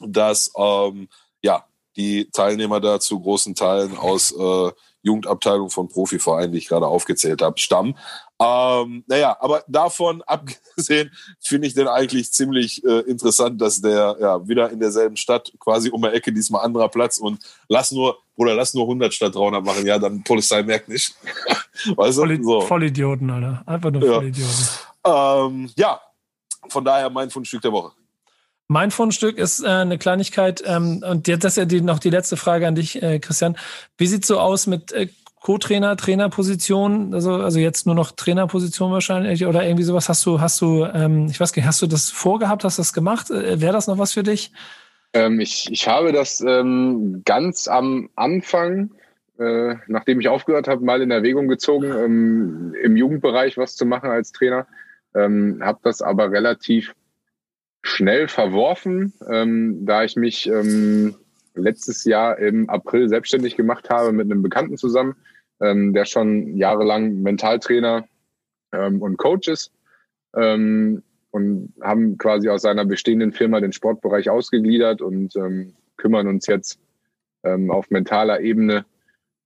dass 0.00 0.52
ähm, 0.56 1.08
ja 1.42 1.64
die 1.96 2.30
Teilnehmer 2.30 2.80
da 2.80 3.00
zu 3.00 3.20
großen 3.20 3.54
Teilen 3.54 3.96
aus 3.96 4.32
äh, 4.32 4.70
Jugendabteilung 5.02 5.70
von 5.70 5.88
Profivereinen, 5.88 6.52
die 6.52 6.58
ich 6.58 6.68
gerade 6.68 6.86
aufgezählt 6.86 7.42
habe, 7.42 7.58
stammen. 7.58 7.96
Ähm, 8.40 9.04
naja, 9.06 9.36
aber 9.40 9.64
davon 9.68 10.22
abgesehen 10.26 11.10
finde 11.40 11.66
ich 11.66 11.74
den 11.74 11.88
eigentlich 11.88 12.32
ziemlich 12.32 12.84
äh, 12.84 13.00
interessant, 13.00 13.60
dass 13.60 13.80
der 13.80 14.16
ja 14.20 14.48
wieder 14.48 14.70
in 14.70 14.80
derselben 14.80 15.16
Stadt, 15.16 15.52
quasi 15.58 15.90
um 15.90 16.02
die 16.02 16.08
Ecke, 16.08 16.32
diesmal 16.32 16.64
anderer 16.64 16.88
Platz 16.88 17.18
und 17.18 17.38
lass 17.68 17.90
nur, 17.92 18.18
oder 18.36 18.54
lass 18.54 18.74
nur 18.74 18.84
100 18.84 19.12
statt 19.12 19.34
300 19.34 19.64
machen, 19.64 19.86
ja, 19.86 19.98
dann 19.98 20.22
Polizei 20.22 20.62
merkt 20.62 20.88
nicht. 20.88 21.14
weißt 21.96 22.18
du? 22.18 22.22
Voll, 22.22 22.42
so. 22.42 22.60
Vollidioten, 22.62 23.30
Alter. 23.30 23.62
Einfach 23.66 23.90
nur 23.90 24.02
Vollidioten. 24.02 24.68
Ja. 25.06 25.46
Ähm, 25.46 25.70
ja, 25.76 26.00
von 26.68 26.84
daher 26.84 27.10
mein 27.10 27.30
Fundstück 27.30 27.62
der 27.62 27.72
Woche. 27.72 27.92
Mein 28.72 28.92
Fundstück 28.92 29.36
ist 29.36 29.64
äh, 29.64 29.66
eine 29.66 29.98
Kleinigkeit, 29.98 30.62
ähm, 30.64 31.02
und 31.04 31.26
das 31.26 31.44
ist 31.44 31.56
ja 31.56 31.64
die, 31.64 31.80
noch 31.80 31.98
die 31.98 32.08
letzte 32.08 32.36
Frage 32.36 32.68
an 32.68 32.76
dich, 32.76 33.02
äh, 33.02 33.18
Christian. 33.18 33.56
Wie 33.98 34.06
sieht 34.06 34.24
so 34.24 34.38
aus 34.38 34.68
mit 34.68 34.92
äh, 34.92 35.08
Co-Trainer, 35.40 35.96
Trainerposition, 35.96 37.12
also, 37.12 37.32
also 37.32 37.58
jetzt 37.58 37.86
nur 37.86 37.96
noch 37.96 38.12
Trainerposition 38.12 38.92
wahrscheinlich 38.92 39.44
oder 39.44 39.64
irgendwie 39.64 39.82
sowas? 39.82 40.08
Hast 40.08 40.24
du, 40.24 40.40
hast 40.40 40.60
du, 40.60 40.84
ähm, 40.84 41.26
ich 41.28 41.40
weiß 41.40 41.56
nicht, 41.56 41.66
hast 41.66 41.82
du 41.82 41.88
das 41.88 42.10
vorgehabt, 42.10 42.62
hast 42.62 42.78
du 42.78 42.82
das 42.82 42.92
gemacht? 42.92 43.28
Äh, 43.32 43.60
Wäre 43.60 43.72
das 43.72 43.88
noch 43.88 43.98
was 43.98 44.12
für 44.12 44.22
dich? 44.22 44.52
Ähm, 45.14 45.40
ich, 45.40 45.68
ich 45.72 45.88
habe 45.88 46.12
das 46.12 46.40
ähm, 46.40 47.22
ganz 47.24 47.66
am 47.66 48.08
Anfang, 48.14 48.92
äh, 49.40 49.74
nachdem 49.88 50.20
ich 50.20 50.28
aufgehört 50.28 50.68
habe, 50.68 50.84
mal 50.84 51.02
in 51.02 51.10
Erwägung 51.10 51.48
gezogen, 51.48 51.90
ähm, 51.90 52.76
im 52.84 52.96
Jugendbereich 52.96 53.56
was 53.56 53.74
zu 53.74 53.84
machen 53.84 54.10
als 54.10 54.30
Trainer. 54.30 54.68
Ähm, 55.12 55.58
habe 55.60 55.80
das 55.82 56.02
aber 56.02 56.30
relativ 56.30 56.94
schnell 57.82 58.28
verworfen, 58.28 59.12
ähm, 59.28 59.86
da 59.86 60.04
ich 60.04 60.16
mich 60.16 60.46
ähm, 60.46 61.16
letztes 61.54 62.04
Jahr 62.04 62.38
im 62.38 62.68
April 62.68 63.08
selbstständig 63.08 63.56
gemacht 63.56 63.90
habe 63.90 64.12
mit 64.12 64.30
einem 64.30 64.42
Bekannten 64.42 64.76
zusammen, 64.76 65.16
ähm, 65.60 65.92
der 65.92 66.04
schon 66.04 66.56
jahrelang 66.56 67.22
Mentaltrainer 67.22 68.06
ähm, 68.72 69.00
und 69.02 69.16
Coach 69.16 69.48
ist 69.48 69.72
ähm, 70.34 71.02
und 71.30 71.72
haben 71.80 72.18
quasi 72.18 72.48
aus 72.48 72.62
seiner 72.62 72.84
bestehenden 72.84 73.32
Firma 73.32 73.60
den 73.60 73.72
Sportbereich 73.72 74.30
ausgegliedert 74.30 75.00
und 75.00 75.36
ähm, 75.36 75.74
kümmern 75.96 76.28
uns 76.28 76.46
jetzt 76.46 76.78
ähm, 77.44 77.70
auf 77.70 77.90
mentaler 77.90 78.40
Ebene 78.40 78.84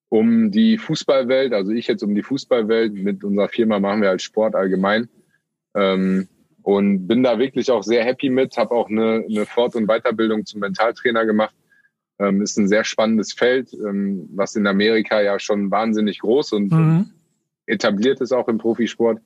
um 0.08 0.50
die 0.52 0.78
Fußballwelt, 0.78 1.52
also 1.52 1.72
ich 1.72 1.88
jetzt 1.88 2.02
um 2.02 2.14
die 2.14 2.22
Fußballwelt. 2.22 2.94
Mit 2.94 3.24
unserer 3.24 3.48
Firma 3.48 3.80
machen 3.80 4.00
wir 4.00 4.10
als 4.10 4.22
halt 4.22 4.22
Sport 4.22 4.54
allgemein. 4.54 5.08
Ähm, 5.74 6.28
und 6.64 7.06
bin 7.06 7.22
da 7.22 7.38
wirklich 7.38 7.70
auch 7.70 7.84
sehr 7.84 8.04
happy 8.04 8.30
mit, 8.30 8.56
habe 8.56 8.74
auch 8.74 8.90
eine, 8.90 9.24
eine 9.30 9.46
Fort- 9.46 9.76
und 9.76 9.86
Weiterbildung 9.86 10.44
zum 10.44 10.60
Mentaltrainer 10.60 11.24
gemacht 11.24 11.54
Ähm, 12.20 12.42
ist 12.42 12.56
ein 12.58 12.68
sehr 12.68 12.84
spannendes 12.84 13.32
Feld, 13.32 13.72
ähm, 13.74 14.28
was 14.36 14.54
in 14.54 14.68
Amerika 14.68 15.20
ja 15.20 15.38
schon 15.40 15.70
wahnsinnig 15.72 16.20
groß 16.20 16.52
und 16.52 16.70
mhm. 16.70 17.10
etabliert 17.66 18.20
ist 18.20 18.32
auch 18.32 18.46
im 18.46 18.58
Profisport. 18.58 19.18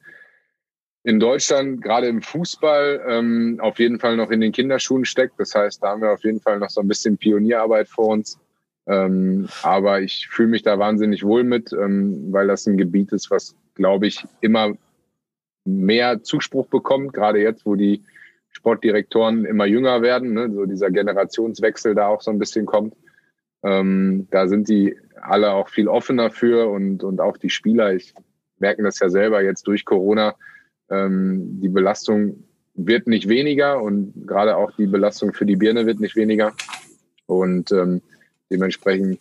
In 1.05 1.21
Deutschland, 1.21 1.83
gerade 1.83 2.09
im 2.09 2.23
Fußball, 2.23 3.03
ähm, 3.07 3.59
auf 3.61 3.79
jeden 3.79 3.99
Fall 4.01 4.17
noch 4.17 4.31
in 4.31 4.41
den 4.41 4.53
Kinderschuhen 4.53 5.05
steckt. 5.05 5.39
Das 5.39 5.55
heißt, 5.55 5.83
da 5.83 5.89
haben 5.89 6.01
wir 6.01 6.13
auf 6.13 6.25
jeden 6.25 6.41
Fall 6.41 6.59
noch 6.59 6.71
so 6.71 6.81
ein 6.81 6.89
bisschen 6.89 7.19
Pionierarbeit 7.19 7.89
vor 7.89 8.09
uns. 8.09 8.39
Ähm, 8.87 9.49
aber 9.63 10.01
ich 10.01 10.27
fühle 10.29 10.49
mich 10.49 10.63
da 10.63 10.79
wahnsinnig 10.79 11.23
wohl 11.25 11.45
mit, 11.45 11.73
ähm, 11.75 12.33
weil 12.33 12.47
das 12.47 12.67
ein 12.67 12.79
Gebiet 12.79 13.13
ist, 13.13 13.31
was, 13.31 13.55
glaube 13.75 14.07
ich, 14.07 14.25
immer 14.41 14.73
mehr 15.69 16.23
Zuspruch 16.23 16.67
bekommt, 16.67 17.13
gerade 17.13 17.41
jetzt, 17.41 17.67
wo 17.67 17.75
die 17.75 18.03
Sportdirektoren 18.51 19.45
immer 19.45 19.67
jünger 19.67 20.03
werden, 20.03 20.33
ne, 20.33 20.51
so 20.53 20.65
dieser 20.65 20.91
Generationswechsel 20.91 21.95
da 21.95 22.09
auch 22.09 22.23
so 22.23 22.31
ein 22.31 22.39
bisschen 22.39 22.67
kommt. 22.67 22.95
Ähm, 23.63 24.29
da 24.31 24.49
sind 24.49 24.69
die 24.69 24.97
alle 25.21 25.53
auch 25.53 25.69
viel 25.69 25.89
offener 25.89 26.31
für 26.31 26.69
und, 26.69 27.03
und 27.05 27.21
auch 27.21 27.37
die 27.37 27.51
Spieler, 27.51 27.95
ich 27.95 28.15
merke 28.59 28.83
das 28.83 28.99
ja 29.01 29.09
selber 29.09 29.43
jetzt 29.43 29.67
durch 29.67 29.85
Corona, 29.85 30.35
ähm, 30.91 31.61
die 31.61 31.69
Belastung 31.69 32.45
wird 32.75 33.07
nicht 33.07 33.29
weniger 33.29 33.83
und 33.83 34.27
gerade 34.27 34.57
auch 34.57 34.71
die 34.73 34.87
Belastung 34.87 35.33
für 35.33 35.47
die 35.47 35.57
Birne 35.57 35.87
wird 35.87 36.01
nicht 36.01 36.17
weniger. 36.17 36.53
Und 37.27 37.73
ähm, 37.73 38.01
dementsprechend 38.51 39.21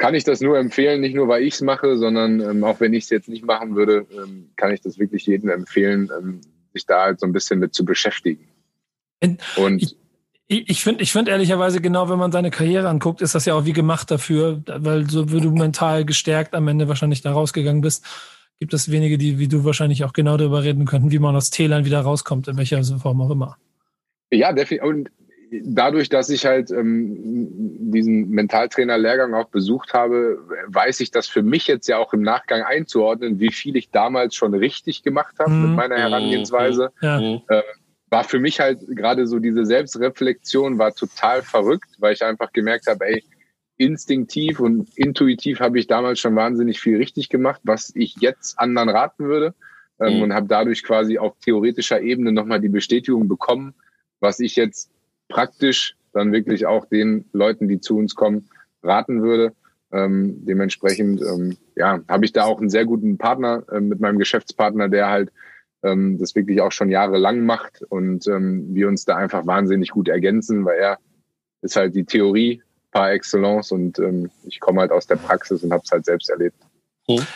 kann 0.00 0.14
ich 0.14 0.24
das 0.24 0.40
nur 0.40 0.58
empfehlen, 0.58 1.02
nicht 1.02 1.14
nur 1.14 1.28
weil 1.28 1.42
ich 1.42 1.54
es 1.54 1.60
mache, 1.60 1.98
sondern 1.98 2.40
ähm, 2.40 2.64
auch 2.64 2.80
wenn 2.80 2.94
ich 2.94 3.04
es 3.04 3.10
jetzt 3.10 3.28
nicht 3.28 3.44
machen 3.44 3.76
würde, 3.76 4.06
ähm, 4.10 4.48
kann 4.56 4.72
ich 4.72 4.80
das 4.80 4.98
wirklich 4.98 5.26
jedem 5.26 5.50
empfehlen, 5.50 6.10
ähm, 6.18 6.40
sich 6.72 6.86
da 6.86 7.02
halt 7.02 7.20
so 7.20 7.26
ein 7.26 7.32
bisschen 7.32 7.60
mit 7.60 7.74
zu 7.74 7.84
beschäftigen. 7.84 8.48
Und 9.56 9.94
ich, 10.46 10.70
ich 10.70 10.82
finde, 10.82 11.02
ich 11.02 11.12
finde 11.12 11.32
ehrlicherweise 11.32 11.82
genau, 11.82 12.08
wenn 12.08 12.18
man 12.18 12.32
seine 12.32 12.50
Karriere 12.50 12.88
anguckt, 12.88 13.20
ist 13.20 13.34
das 13.34 13.44
ja 13.44 13.52
auch 13.52 13.66
wie 13.66 13.74
gemacht 13.74 14.10
dafür, 14.10 14.62
weil 14.66 15.08
so 15.08 15.30
wie 15.32 15.40
du 15.42 15.50
mental 15.50 16.06
gestärkt 16.06 16.54
am 16.54 16.66
Ende 16.68 16.88
wahrscheinlich 16.88 17.20
da 17.20 17.32
rausgegangen 17.32 17.82
bist, 17.82 18.06
gibt 18.58 18.72
es 18.72 18.90
wenige, 18.90 19.18
die 19.18 19.38
wie 19.38 19.48
du 19.48 19.64
wahrscheinlich 19.64 20.02
auch 20.04 20.14
genau 20.14 20.38
darüber 20.38 20.64
reden 20.64 20.86
könnten, 20.86 21.10
wie 21.10 21.18
man 21.18 21.36
aus 21.36 21.50
Tälern 21.50 21.84
wieder 21.84 22.00
rauskommt, 22.00 22.48
in 22.48 22.56
welcher 22.56 22.82
Form 22.82 23.20
auch 23.20 23.30
immer. 23.30 23.58
Ja, 24.30 24.54
definitiv. 24.54 24.88
Und 24.88 25.10
dadurch, 25.50 26.08
dass 26.08 26.30
ich 26.30 26.46
halt 26.46 26.70
ähm, 26.70 27.48
diesen 27.92 28.30
Mentaltrainer-Lehrgang 28.30 29.34
auch 29.34 29.48
besucht 29.48 29.94
habe, 29.94 30.38
weiß 30.68 31.00
ich 31.00 31.10
das 31.10 31.26
für 31.26 31.42
mich 31.42 31.66
jetzt 31.66 31.88
ja 31.88 31.98
auch 31.98 32.12
im 32.12 32.22
Nachgang 32.22 32.62
einzuordnen, 32.62 33.40
wie 33.40 33.52
viel 33.52 33.76
ich 33.76 33.90
damals 33.90 34.34
schon 34.34 34.54
richtig 34.54 35.02
gemacht 35.02 35.36
habe 35.38 35.50
mhm. 35.50 35.62
mit 35.62 35.76
meiner 35.76 35.98
Herangehensweise. 35.98 36.90
Ja. 37.00 37.20
Mhm. 37.20 37.42
Äh, 37.48 37.62
war 38.10 38.24
für 38.24 38.40
mich 38.40 38.58
halt 38.60 38.80
gerade 38.88 39.26
so 39.26 39.38
diese 39.38 39.64
Selbstreflexion 39.64 40.78
war 40.78 40.92
total 40.94 41.42
verrückt, 41.42 41.90
weil 41.98 42.12
ich 42.12 42.24
einfach 42.24 42.52
gemerkt 42.52 42.86
habe, 42.88 43.06
ey, 43.06 43.24
instinktiv 43.76 44.60
und 44.60 44.88
intuitiv 44.96 45.60
habe 45.60 45.78
ich 45.78 45.86
damals 45.86 46.18
schon 46.18 46.36
wahnsinnig 46.36 46.80
viel 46.80 46.96
richtig 46.96 47.28
gemacht, 47.28 47.60
was 47.64 47.92
ich 47.94 48.16
jetzt 48.20 48.58
anderen 48.58 48.88
raten 48.88 49.24
würde. 49.24 49.54
Ähm, 50.00 50.16
mhm. 50.16 50.22
Und 50.22 50.34
habe 50.34 50.48
dadurch 50.48 50.82
quasi 50.82 51.18
auf 51.18 51.38
theoretischer 51.40 52.00
Ebene 52.00 52.32
nochmal 52.32 52.60
die 52.60 52.68
Bestätigung 52.68 53.28
bekommen, 53.28 53.74
was 54.18 54.40
ich 54.40 54.56
jetzt 54.56 54.90
praktisch 55.30 55.96
dann 56.12 56.32
wirklich 56.32 56.66
auch 56.66 56.84
den 56.84 57.24
Leuten, 57.32 57.68
die 57.68 57.80
zu 57.80 57.96
uns 57.96 58.14
kommen, 58.14 58.48
raten 58.82 59.22
würde. 59.22 59.54
Ähm, 59.92 60.44
dementsprechend 60.44 61.22
ähm, 61.22 61.56
ja, 61.74 62.00
habe 62.08 62.24
ich 62.24 62.32
da 62.32 62.44
auch 62.44 62.60
einen 62.60 62.70
sehr 62.70 62.84
guten 62.84 63.16
Partner 63.16 63.64
äh, 63.72 63.80
mit 63.80 64.00
meinem 64.00 64.18
Geschäftspartner, 64.18 64.88
der 64.88 65.08
halt 65.08 65.32
ähm, 65.82 66.18
das 66.18 66.34
wirklich 66.34 66.60
auch 66.60 66.70
schon 66.70 66.90
jahrelang 66.90 67.44
macht 67.44 67.82
und 67.88 68.26
ähm, 68.28 68.74
wir 68.74 68.86
uns 68.86 69.04
da 69.04 69.16
einfach 69.16 69.46
wahnsinnig 69.46 69.90
gut 69.90 70.08
ergänzen, 70.08 70.64
weil 70.64 70.78
er 70.78 70.98
ist 71.62 71.76
halt 71.76 71.94
die 71.94 72.04
Theorie 72.04 72.62
par 72.92 73.12
excellence 73.12 73.72
und 73.72 73.98
ähm, 73.98 74.30
ich 74.44 74.60
komme 74.60 74.80
halt 74.80 74.92
aus 74.92 75.06
der 75.06 75.16
Praxis 75.16 75.64
und 75.64 75.72
habe 75.72 75.82
es 75.84 75.90
halt 75.90 76.04
selbst 76.04 76.30
erlebt. 76.30 76.56
Mhm. 77.08 77.26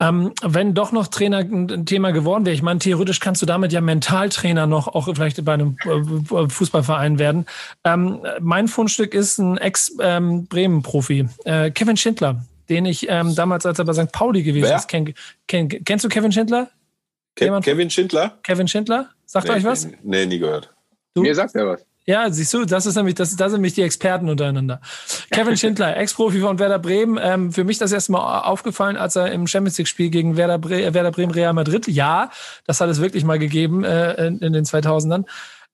Ähm, 0.00 0.32
wenn 0.42 0.74
doch 0.74 0.90
noch 0.90 1.06
Trainer 1.06 1.38
ein 1.38 1.86
Thema 1.86 2.10
geworden 2.10 2.44
wäre, 2.44 2.54
ich 2.54 2.62
meine, 2.62 2.80
theoretisch 2.80 3.20
kannst 3.20 3.42
du 3.42 3.46
damit 3.46 3.72
ja 3.72 3.80
Mentaltrainer 3.80 4.66
noch 4.66 4.88
auch 4.88 5.06
vielleicht 5.14 5.44
bei 5.44 5.54
einem 5.54 5.76
äh, 5.84 6.48
Fußballverein 6.48 7.18
werden. 7.20 7.46
Ähm, 7.84 8.20
mein 8.40 8.66
Fundstück 8.66 9.14
ist 9.14 9.38
ein 9.38 9.56
Ex-Bremen-Profi, 9.56 11.28
äh, 11.44 11.70
Kevin 11.70 11.96
Schindler, 11.96 12.44
den 12.68 12.86
ich 12.86 13.08
ähm, 13.08 13.36
damals, 13.36 13.66
als 13.66 13.78
er 13.78 13.84
bei 13.84 13.92
St. 13.92 14.10
Pauli 14.10 14.42
gewesen 14.42 14.68
Wer? 14.68 14.76
ist, 14.76 14.88
kenn, 14.88 15.14
kenn, 15.46 15.68
kennst 15.68 16.04
du 16.04 16.08
Kevin 16.08 16.32
Schindler? 16.32 16.70
Ke 17.36 17.60
Kevin 17.60 17.90
Schindler? 17.90 18.38
Kevin 18.42 18.66
Schindler? 18.66 19.10
Sagt 19.26 19.48
nee, 19.48 19.54
euch 19.54 19.64
was? 19.64 19.88
Nee, 20.02 20.26
nie 20.26 20.38
gehört. 20.38 20.70
Du? 21.14 21.22
Mir 21.22 21.34
sagt 21.34 21.54
er 21.54 21.66
was. 21.68 21.86
Ja, 22.06 22.30
siehst 22.30 22.52
du, 22.52 22.66
das 22.66 22.84
ist 22.84 22.96
nämlich, 22.96 23.14
das, 23.14 23.34
das 23.34 23.50
sind 23.50 23.60
nämlich 23.60 23.74
die 23.74 23.82
Experten 23.82 24.28
untereinander. 24.28 24.80
Kevin 25.30 25.56
Schindler, 25.58 25.96
Ex-Profi 25.96 26.40
von 26.40 26.58
Werder 26.58 26.78
Bremen. 26.78 27.18
Ähm, 27.20 27.50
für 27.52 27.64
mich 27.64 27.78
das 27.78 27.92
erste 27.92 28.12
Mal 28.12 28.40
aufgefallen, 28.40 28.96
als 28.96 29.16
er 29.16 29.32
im 29.32 29.46
Champions 29.46 29.78
League-Spiel 29.78 30.10
gegen 30.10 30.36
Werder, 30.36 30.58
Bre 30.58 30.92
Werder 30.92 31.10
Bremen 31.10 31.32
Real 31.32 31.54
Madrid, 31.54 31.88
ja, 31.88 32.30
das 32.66 32.80
hat 32.80 32.90
es 32.90 33.00
wirklich 33.00 33.24
mal 33.24 33.38
gegeben 33.38 33.84
äh, 33.84 34.26
in, 34.26 34.38
in 34.40 34.52
den 34.52 34.64
2000ern 34.64 35.24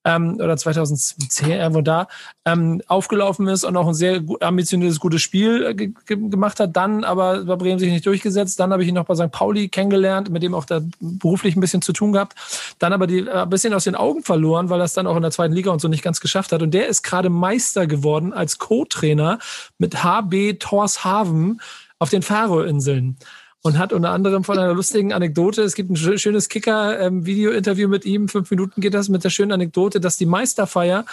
ähm, 0.05 0.37
oder 0.37 0.57
2010 0.57 1.51
irgendwo 1.51 1.83
da 1.83 2.09
ähm, 2.45 2.83
aufgelaufen 2.87 3.49
ist 3.49 3.65
und 3.65 3.77
auch 3.77 3.87
ein 3.87 3.95
sehr 3.95 4.23
ambitioniertes, 4.41 4.99
gutes 4.99 5.21
Spiel 5.21 5.65
äh, 5.65 5.89
gemacht 6.07 6.61
hat. 6.61 6.77
Dann 6.77 7.05
aber 7.05 7.45
bei 7.45 7.57
Bremen 7.57 7.79
sich 7.79 7.93
nicht 7.93 8.07
durchgesetzt. 8.07 8.59
Dann 8.61 8.73
habe 8.73 8.83
ich 8.83 8.89
ihn 8.89 8.95
noch 8.95 9.05
bei 9.05 9.15
St. 9.15 9.31
Pauli 9.31 9.69
kennengelernt, 9.69 10.31
mit 10.31 10.43
dem 10.43 10.55
auch 10.55 10.65
da 10.65 10.81
beruflich 11.01 11.57
ein 11.57 11.61
bisschen 11.61 11.83
zu 11.83 11.93
tun 11.93 12.13
gehabt. 12.13 12.35
Dann 12.79 12.93
aber 12.93 13.07
die, 13.07 13.21
äh, 13.21 13.31
ein 13.31 13.51
bisschen 13.51 13.75
aus 13.75 13.85
den 13.85 13.95
Augen 13.95 14.23
verloren, 14.23 14.71
weil 14.71 14.81
er 14.81 14.85
es 14.85 14.95
dann 14.95 15.07
auch 15.07 15.17
in 15.17 15.23
der 15.23 15.31
zweiten 15.31 15.55
Liga 15.55 15.71
und 15.71 15.81
so 15.81 15.89
nicht 15.89 16.03
ganz 16.03 16.21
geschafft 16.21 16.53
hat. 16.53 16.63
Und 16.63 16.73
der 16.73 16.89
ist 16.89 17.03
gerade 17.03 17.29
Meister 17.29 17.87
geworden 17.87 18.33
als 18.33 18.59
Co-Trainer 18.59 19.39
mit 19.79 20.03
HB 20.03 20.55
Torshaven 20.59 21.61
auf 21.99 22.09
den 22.09 22.23
Faroe-Inseln 22.23 23.17
und 23.63 23.79
hat 23.79 23.93
unter 23.93 24.11
anderem 24.11 24.43
von 24.43 24.59
einer 24.59 24.73
lustigen 24.73 25.13
Anekdote, 25.13 25.63
es 25.63 25.75
gibt 25.75 25.91
ein 25.91 25.97
schönes 25.97 26.49
Kicker-Video-Interview 26.49 27.89
mit 27.89 28.07
ihm, 28.07 28.29
fünf 28.29 28.51
Minuten 28.51 28.81
geht 28.81 28.95
das, 28.95 29.09
mit 29.09 29.23
der 29.23 29.31
schönen 29.31 29.53
Anekdote, 29.53 30.01
dass 30.01 30.17
die 30.17 30.27
Meisterfeier 30.27 31.05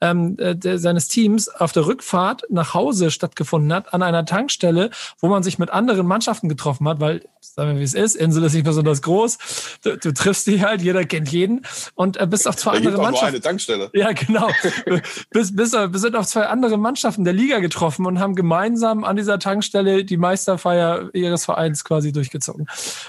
ähm, 0.00 0.36
äh, 0.38 0.78
seines 0.78 1.08
Teams 1.08 1.48
auf 1.48 1.72
der 1.72 1.86
Rückfahrt 1.86 2.44
nach 2.50 2.74
Hause 2.74 3.10
stattgefunden 3.10 3.72
hat, 3.72 3.94
an 3.94 4.02
einer 4.02 4.26
Tankstelle, 4.26 4.90
wo 5.18 5.28
man 5.28 5.42
sich 5.42 5.58
mit 5.58 5.70
anderen 5.70 6.06
Mannschaften 6.06 6.48
getroffen 6.48 6.86
hat, 6.88 7.00
weil, 7.00 7.22
sagen 7.40 7.72
wir 7.72 7.80
wie 7.80 7.84
es 7.84 7.94
ist, 7.94 8.16
Insel 8.16 8.44
ist 8.44 8.54
nicht 8.54 8.64
besonders 8.64 9.00
groß, 9.00 9.38
du, 9.82 9.96
du 9.96 10.12
triffst 10.12 10.46
dich 10.46 10.62
halt, 10.62 10.82
jeder 10.82 11.04
kennt 11.04 11.30
jeden 11.30 11.62
und 11.94 12.18
äh, 12.18 12.26
bist 12.26 12.46
auf 12.46 12.56
zwei 12.56 12.72
da 12.72 12.76
andere 12.78 12.98
Mannschaften. 12.98 13.28
Eine 13.28 13.40
Tankstelle. 13.40 13.90
Ja, 13.94 14.12
genau. 14.12 14.48
bis, 15.30 15.56
bis, 15.56 15.70
bis 15.70 16.02
sind 16.02 16.16
auf 16.16 16.26
zwei 16.26 16.48
andere 16.48 16.76
Mannschaften 16.76 17.24
der 17.24 17.32
Liga 17.32 17.60
getroffen 17.60 18.04
und 18.04 18.20
haben 18.20 18.34
gemeinsam 18.34 19.04
an 19.04 19.16
dieser 19.16 19.38
Tankstelle 19.38 20.04
die 20.04 20.18
Meisterfeier 20.18 21.08
ihres 21.14 21.46
Vereins 21.46 21.82
quasi 21.82 21.93
quasi 21.94 22.10
durchgezogen. 22.10 22.66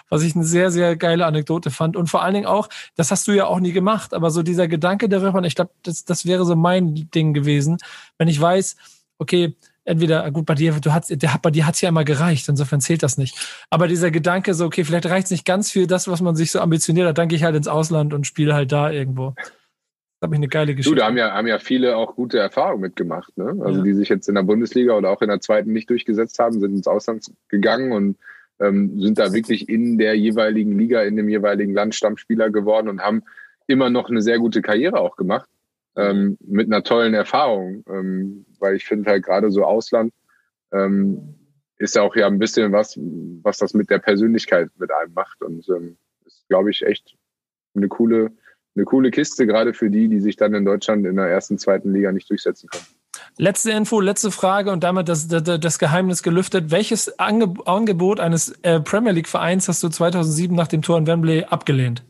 Was 0.09 0.21
ich 0.21 0.35
eine 0.35 0.45
sehr, 0.45 0.69
sehr 0.69 0.95
geile 0.95 1.25
Anekdote 1.25 1.71
fand. 1.71 1.97
Und 1.97 2.07
vor 2.07 2.21
allen 2.21 2.35
Dingen 2.35 2.45
auch, 2.45 2.69
das 2.95 3.09
hast 3.09 3.27
du 3.27 3.31
ja 3.31 3.47
auch 3.47 3.59
nie 3.59 3.71
gemacht, 3.71 4.13
aber 4.13 4.29
so 4.29 4.43
dieser 4.43 4.67
Gedanke 4.67 5.09
darüber, 5.09 5.43
ich 5.43 5.55
glaube, 5.55 5.71
das, 5.81 6.05
das 6.05 6.25
wäre 6.25 6.45
so 6.45 6.55
mein 6.55 7.09
Ding 7.15 7.33
gewesen, 7.33 7.77
wenn 8.19 8.27
ich 8.27 8.39
weiß, 8.39 8.75
okay, 9.17 9.55
entweder, 9.85 10.29
gut, 10.31 10.45
bei 10.45 10.53
dir, 10.53 10.73
du 10.73 10.93
hast, 10.93 11.09
der, 11.09 11.39
bei 11.41 11.49
dir 11.49 11.65
hat's 11.65 11.81
ja 11.81 11.89
immer 11.89 12.03
gereicht, 12.03 12.47
insofern 12.47 12.79
zählt 12.79 13.01
das 13.01 13.17
nicht. 13.17 13.65
Aber 13.71 13.87
dieser 13.87 14.11
Gedanke, 14.11 14.53
so, 14.53 14.65
okay, 14.65 14.83
vielleicht 14.83 15.07
reicht's 15.07 15.31
nicht 15.31 15.45
ganz 15.45 15.71
für 15.71 15.87
das, 15.87 16.07
was 16.07 16.21
man 16.21 16.35
sich 16.35 16.51
so 16.51 16.59
ambitioniert 16.59 17.07
hat, 17.07 17.17
dann 17.17 17.27
gehe 17.27 17.37
ich 17.37 17.43
halt 17.43 17.55
ins 17.55 17.67
Ausland 17.67 18.13
und 18.13 18.27
spiele 18.27 18.53
halt 18.53 18.71
da 18.71 18.91
irgendwo. 18.91 19.33
Das 19.35 20.27
habe 20.27 20.35
ich 20.35 20.39
eine 20.39 20.47
geile 20.47 20.75
Geschichte. 20.75 20.95
Du, 20.95 20.99
da 20.99 21.07
haben 21.07 21.17
ja, 21.17 21.31
haben 21.31 21.47
ja 21.47 21.59
viele 21.59 21.97
auch 21.97 22.15
gute 22.15 22.37
Erfahrungen 22.37 22.81
mitgemacht, 22.81 23.35
ne? 23.37 23.57
Also 23.63 23.79
ja. 23.79 23.83
die 23.83 23.93
sich 23.93 24.09
jetzt 24.09 24.29
in 24.29 24.35
der 24.35 24.43
Bundesliga 24.43 24.93
oder 24.93 25.09
auch 25.09 25.21
in 25.21 25.27
der 25.27 25.41
zweiten 25.41 25.73
nicht 25.73 25.89
durchgesetzt 25.89 26.39
haben, 26.39 26.59
sind 26.59 26.73
ins 26.75 26.87
Ausland 26.87 27.31
gegangen 27.49 27.91
und 27.91 28.17
ähm, 28.59 28.99
sind 28.99 29.19
da 29.19 29.33
wirklich 29.33 29.69
in 29.69 29.97
der 29.97 30.15
jeweiligen 30.15 30.77
Liga, 30.77 31.01
in 31.03 31.15
dem 31.15 31.29
jeweiligen 31.29 31.73
Land 31.73 31.95
Stammspieler 31.95 32.49
geworden 32.49 32.89
und 32.89 33.01
haben 33.01 33.23
immer 33.67 33.89
noch 33.89 34.09
eine 34.09 34.21
sehr 34.21 34.39
gute 34.39 34.61
Karriere 34.61 34.99
auch 34.99 35.15
gemacht. 35.15 35.49
Ähm, 35.97 36.37
mit 36.41 36.67
einer 36.67 36.83
tollen 36.83 37.13
Erfahrung, 37.13 37.85
ähm, 37.87 38.45
weil 38.59 38.75
ich 38.75 38.83
finde 38.83 39.09
halt 39.09 39.23
gerade 39.23 39.49
so 39.49 39.63
Ausland 39.63 40.13
ähm, 40.73 41.35
ist 41.77 41.95
ja 41.95 42.01
auch 42.01 42.15
ja 42.15 42.27
ein 42.27 42.39
bisschen 42.39 42.71
was, 42.71 42.97
was 43.43 43.57
das 43.57 43.73
mit 43.73 43.89
der 43.89 43.99
Persönlichkeit 43.99 44.69
mit 44.77 44.91
einem 44.91 45.13
macht 45.13 45.41
und 45.41 45.67
ähm, 45.69 45.97
ist, 46.25 46.45
glaube 46.47 46.71
ich, 46.71 46.85
echt 46.85 47.15
eine 47.75 47.87
coole, 47.87 48.31
eine 48.75 48.85
coole 48.85 49.11
Kiste, 49.11 49.45
gerade 49.45 49.73
für 49.73 49.89
die, 49.89 50.07
die 50.07 50.19
sich 50.19 50.35
dann 50.35 50.53
in 50.53 50.65
Deutschland 50.65 51.05
in 51.05 51.15
der 51.15 51.27
ersten, 51.27 51.57
zweiten 51.57 51.93
Liga 51.93 52.11
nicht 52.11 52.29
durchsetzen 52.29 52.69
können. 52.69 52.85
Letzte 53.37 53.71
Info, 53.71 53.99
letzte 53.99 54.31
Frage 54.31 54.71
und 54.71 54.83
damit 54.83 55.09
das, 55.09 55.27
das, 55.27 55.43
das 55.43 55.79
Geheimnis 55.79 56.23
gelüftet. 56.23 56.71
Welches 56.71 57.19
Angebot 57.19 58.19
eines 58.19 58.51
äh, 58.63 58.79
Premier 58.79 59.11
League 59.11 59.27
Vereins 59.27 59.67
hast 59.67 59.83
du 59.83 59.89
2007 59.89 60.55
nach 60.55 60.67
dem 60.67 60.81
Tor 60.81 60.97
in 60.97 61.07
Wembley 61.07 61.43
abgelehnt? 61.43 62.03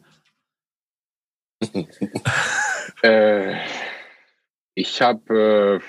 äh, 3.02 3.56
ich 4.76 5.02
habe 5.02 5.82
äh, 5.82 5.86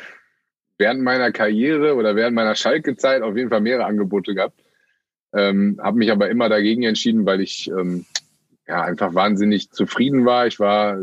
während 0.78 1.02
meiner 1.02 1.32
Karriere 1.32 1.94
oder 1.94 2.16
während 2.16 2.34
meiner 2.34 2.54
Schalke-Zeit 2.54 3.22
auf 3.22 3.36
jeden 3.36 3.50
Fall 3.50 3.60
mehrere 3.60 3.84
Angebote 3.84 4.34
gehabt. 4.34 4.60
Ähm, 5.34 5.78
habe 5.82 5.98
mich 5.98 6.10
aber 6.10 6.30
immer 6.30 6.48
dagegen 6.48 6.84
entschieden, 6.84 7.26
weil 7.26 7.40
ich 7.40 7.68
ähm, 7.68 8.06
ja 8.66 8.82
einfach 8.82 9.14
wahnsinnig 9.14 9.70
zufrieden 9.70 10.24
war. 10.24 10.46
Ich 10.46 10.60
war 10.60 10.98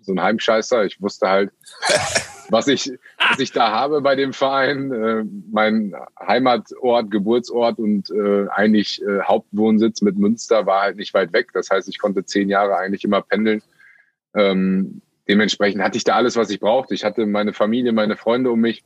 so 0.00 0.12
ein 0.12 0.22
Heimscheißer. 0.22 0.84
Ich 0.84 1.00
wusste 1.00 1.28
halt, 1.28 1.52
was 2.50 2.68
ich, 2.68 2.92
was 3.18 3.38
ich 3.38 3.52
da 3.52 3.70
habe 3.70 4.00
bei 4.00 4.14
dem 4.14 4.32
Verein, 4.32 4.92
äh, 4.92 5.24
mein 5.50 5.94
Heimatort, 6.20 7.10
Geburtsort 7.10 7.78
und 7.78 8.10
äh, 8.10 8.46
eigentlich 8.48 9.02
äh, 9.02 9.22
Hauptwohnsitz 9.22 10.02
mit 10.02 10.16
Münster 10.16 10.66
war 10.66 10.82
halt 10.82 10.96
nicht 10.96 11.14
weit 11.14 11.32
weg. 11.32 11.48
Das 11.52 11.70
heißt, 11.70 11.88
ich 11.88 11.98
konnte 11.98 12.24
zehn 12.24 12.48
Jahre 12.48 12.76
eigentlich 12.76 13.04
immer 13.04 13.22
pendeln. 13.22 13.62
Ähm, 14.34 15.02
dementsprechend 15.28 15.82
hatte 15.82 15.96
ich 15.96 16.04
da 16.04 16.14
alles, 16.14 16.36
was 16.36 16.50
ich 16.50 16.60
brauchte. 16.60 16.94
Ich 16.94 17.04
hatte 17.04 17.26
meine 17.26 17.52
Familie, 17.52 17.92
meine 17.92 18.16
Freunde 18.16 18.50
um 18.50 18.60
mich. 18.60 18.84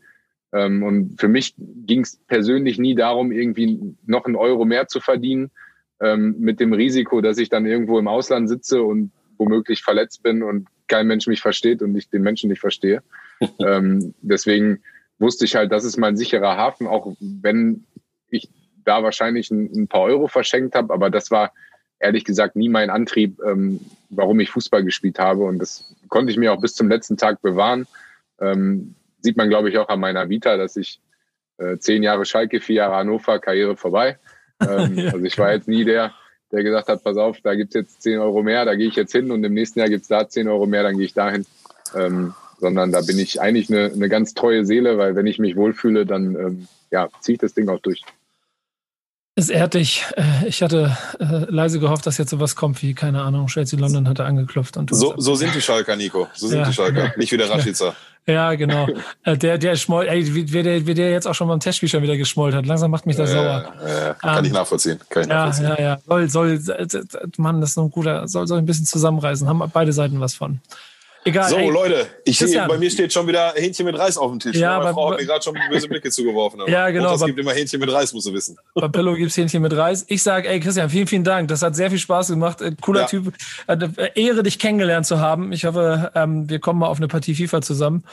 Ähm, 0.52 0.82
und 0.82 1.20
für 1.20 1.28
mich 1.28 1.54
ging 1.56 2.00
es 2.00 2.16
persönlich 2.26 2.78
nie 2.78 2.94
darum, 2.94 3.32
irgendwie 3.32 3.96
noch 4.06 4.24
einen 4.24 4.36
Euro 4.36 4.64
mehr 4.64 4.88
zu 4.88 5.00
verdienen, 5.00 5.50
ähm, 6.00 6.36
mit 6.38 6.60
dem 6.60 6.72
Risiko, 6.72 7.20
dass 7.20 7.38
ich 7.38 7.48
dann 7.48 7.66
irgendwo 7.66 7.98
im 7.98 8.08
Ausland 8.08 8.48
sitze 8.48 8.82
und 8.82 9.12
womöglich 9.36 9.82
verletzt 9.82 10.22
bin 10.22 10.42
und 10.42 10.68
kein 10.88 11.06
Mensch 11.06 11.26
mich 11.26 11.40
versteht 11.40 11.82
und 11.82 11.96
ich 11.96 12.10
den 12.10 12.22
Menschen 12.22 12.50
nicht 12.50 12.60
verstehe. 12.60 13.02
Ähm, 13.58 14.14
deswegen 14.20 14.82
wusste 15.18 15.44
ich 15.44 15.54
halt, 15.54 15.72
das 15.72 15.84
ist 15.84 15.96
mein 15.96 16.16
sicherer 16.16 16.56
Hafen, 16.56 16.86
auch 16.86 17.14
wenn 17.20 17.84
ich 18.30 18.48
da 18.84 19.02
wahrscheinlich 19.02 19.50
ein, 19.50 19.70
ein 19.82 19.88
paar 19.88 20.02
Euro 20.02 20.28
verschenkt 20.28 20.74
habe, 20.74 20.92
aber 20.92 21.10
das 21.10 21.30
war 21.30 21.52
ehrlich 21.98 22.24
gesagt 22.24 22.56
nie 22.56 22.68
mein 22.68 22.90
Antrieb, 22.90 23.38
ähm, 23.46 23.80
warum 24.08 24.40
ich 24.40 24.50
Fußball 24.50 24.82
gespielt 24.82 25.18
habe 25.18 25.44
und 25.44 25.58
das 25.58 25.94
konnte 26.08 26.32
ich 26.32 26.38
mir 26.38 26.52
auch 26.52 26.60
bis 26.60 26.74
zum 26.74 26.88
letzten 26.88 27.16
Tag 27.16 27.42
bewahren. 27.42 27.86
Ähm, 28.40 28.94
sieht 29.20 29.36
man, 29.36 29.50
glaube 29.50 29.68
ich, 29.68 29.78
auch 29.78 29.88
an 29.88 30.00
meiner 30.00 30.28
Vita, 30.30 30.56
dass 30.56 30.76
ich 30.76 31.00
äh, 31.58 31.76
zehn 31.76 32.02
Jahre 32.02 32.24
Schalke, 32.24 32.60
vier 32.60 32.76
Jahre 32.76 32.96
Hannover, 32.96 33.38
Karriere 33.38 33.76
vorbei. 33.76 34.18
Ähm, 34.66 34.94
ja. 34.96 35.12
Also 35.12 35.24
ich 35.24 35.38
war 35.38 35.52
jetzt 35.52 35.68
nie 35.68 35.84
der, 35.84 36.14
der 36.52 36.62
gesagt 36.62 36.88
hat, 36.88 37.04
pass 37.04 37.16
auf, 37.16 37.40
da 37.42 37.54
gibt's 37.54 37.74
jetzt 37.74 38.02
10 38.02 38.18
Euro 38.18 38.42
mehr, 38.42 38.64
da 38.64 38.74
gehe 38.74 38.88
ich 38.88 38.96
jetzt 38.96 39.12
hin 39.12 39.30
und 39.30 39.44
im 39.44 39.54
nächsten 39.54 39.78
Jahr 39.78 39.88
gibt's 39.88 40.08
da 40.08 40.28
10 40.28 40.48
Euro 40.48 40.66
mehr, 40.66 40.82
dann 40.82 40.96
gehe 40.96 41.06
ich 41.06 41.14
dahin. 41.14 41.46
Ähm, 41.94 42.34
sondern 42.60 42.92
da 42.92 43.00
bin 43.00 43.18
ich 43.18 43.40
eigentlich 43.40 43.70
eine, 43.70 43.92
eine 43.92 44.08
ganz 44.08 44.34
treue 44.34 44.64
Seele, 44.64 44.98
weil 44.98 45.16
wenn 45.16 45.26
ich 45.26 45.38
mich 45.38 45.56
wohlfühle, 45.56 46.06
dann 46.06 46.34
ähm, 46.36 46.68
ja, 46.90 47.08
ziehe 47.20 47.34
ich 47.34 47.40
das 47.40 47.54
Ding 47.54 47.68
auch 47.68 47.80
durch. 47.80 48.02
Es 49.36 49.48
ehrt 49.48 49.74
dich. 49.74 50.04
Äh, 50.16 50.48
ich 50.48 50.62
hatte 50.62 50.96
äh, 51.18 51.46
leise 51.48 51.80
gehofft, 51.80 52.06
dass 52.06 52.18
jetzt 52.18 52.30
sowas 52.30 52.56
kommt 52.56 52.82
wie, 52.82 52.94
keine 52.94 53.22
Ahnung, 53.22 53.46
Chelsea 53.46 53.78
London 53.78 54.08
hatte 54.08 54.24
angeklopft. 54.24 54.76
Und 54.76 54.94
so, 54.94 55.14
so 55.16 55.34
sind 55.34 55.54
die 55.54 55.62
Schalker, 55.62 55.96
Nico. 55.96 56.28
So 56.34 56.48
sind 56.48 56.58
ja, 56.58 56.66
die 56.66 56.72
Schalker. 56.72 57.02
Genau. 57.02 57.14
Nicht 57.16 57.32
wie 57.32 57.36
der 57.36 57.48
Rashica. 57.48 57.94
Ja, 58.26 58.54
genau. 58.54 58.86
Äh, 59.22 59.36
der, 59.36 59.58
der 59.58 59.76
schmoll, 59.76 60.06
ey, 60.06 60.34
wie, 60.34 60.50
wie, 60.50 60.62
der, 60.62 60.86
wie 60.86 60.94
der 60.94 61.10
jetzt 61.10 61.26
auch 61.26 61.34
schon 61.34 61.46
beim 61.46 61.60
Testspiel 61.60 61.90
schon 61.90 62.02
wieder 62.02 62.16
geschmollt 62.16 62.54
hat. 62.54 62.64
Langsam 62.64 62.90
macht 62.90 63.04
mich 63.04 63.16
das 63.16 63.30
sauer. 63.30 63.72
Ja, 63.86 64.14
kann 64.14 64.38
um, 64.38 64.44
ich 64.44 64.50
ähm, 64.50 64.54
nachvollziehen. 64.54 64.98
Kann 65.10 65.22
ich 65.24 65.28
ja, 65.28 65.46
nachvollziehen. 65.46 65.76
ja, 65.78 65.98
ja. 66.08 66.28
Soll, 66.28 66.58
soll, 66.58 66.78
Mann, 67.36 67.60
das 67.60 67.70
ist 67.70 67.78
ein 67.78 67.90
guter, 67.90 68.26
soll, 68.28 68.46
soll 68.46 68.58
ein 68.58 68.66
bisschen 68.66 68.86
zusammenreißen. 68.86 69.46
Haben 69.46 69.62
beide 69.72 69.92
Seiten 69.92 70.20
was 70.20 70.34
von. 70.34 70.60
Egal. 71.24 71.50
So, 71.50 71.56
ey, 71.56 71.68
Leute, 71.68 72.06
ich, 72.24 72.38
Christian. 72.38 72.66
bei 72.66 72.78
mir 72.78 72.90
steht 72.90 73.12
schon 73.12 73.26
wieder 73.26 73.52
Hähnchen 73.54 73.84
mit 73.84 73.98
Reis 73.98 74.16
auf 74.16 74.30
dem 74.30 74.40
Tisch. 74.40 74.56
Ja, 74.56 74.78
Meine 74.78 74.94
Frau 74.94 75.10
hat 75.10 75.20
mir 75.20 75.26
gerade 75.26 75.42
schon 75.42 75.54
böse 75.70 75.86
Blicke 75.86 76.10
zugeworfen. 76.10 76.60
ja, 76.66 76.88
genau. 76.90 77.14
Es 77.14 77.24
gibt 77.24 77.38
immer 77.38 77.52
Hähnchen 77.52 77.78
mit 77.78 77.92
Reis, 77.92 78.12
musst 78.12 78.26
du 78.26 78.32
wissen. 78.32 78.56
Bei 78.74 78.88
Pillow 78.88 79.14
gibt 79.14 79.30
es 79.30 79.36
Hähnchen 79.36 79.60
mit 79.60 79.76
Reis. 79.76 80.04
Ich 80.08 80.22
sage, 80.22 80.48
ey, 80.48 80.60
Christian, 80.60 80.88
vielen, 80.88 81.06
vielen 81.06 81.24
Dank. 81.24 81.48
Das 81.48 81.62
hat 81.62 81.76
sehr 81.76 81.90
viel 81.90 81.98
Spaß 81.98 82.28
gemacht. 82.28 82.62
Äh, 82.62 82.74
cooler 82.80 83.02
ja. 83.02 83.06
Typ. 83.06 83.34
Äh, 83.66 83.78
Ehre, 84.14 84.42
dich 84.42 84.58
kennengelernt 84.58 85.06
zu 85.06 85.20
haben. 85.20 85.52
Ich 85.52 85.64
hoffe, 85.66 86.10
ähm, 86.14 86.48
wir 86.48 86.58
kommen 86.58 86.80
mal 86.80 86.88
auf 86.88 86.98
eine 86.98 87.08
Partie 87.08 87.34
FIFA 87.34 87.60
zusammen. 87.60 88.04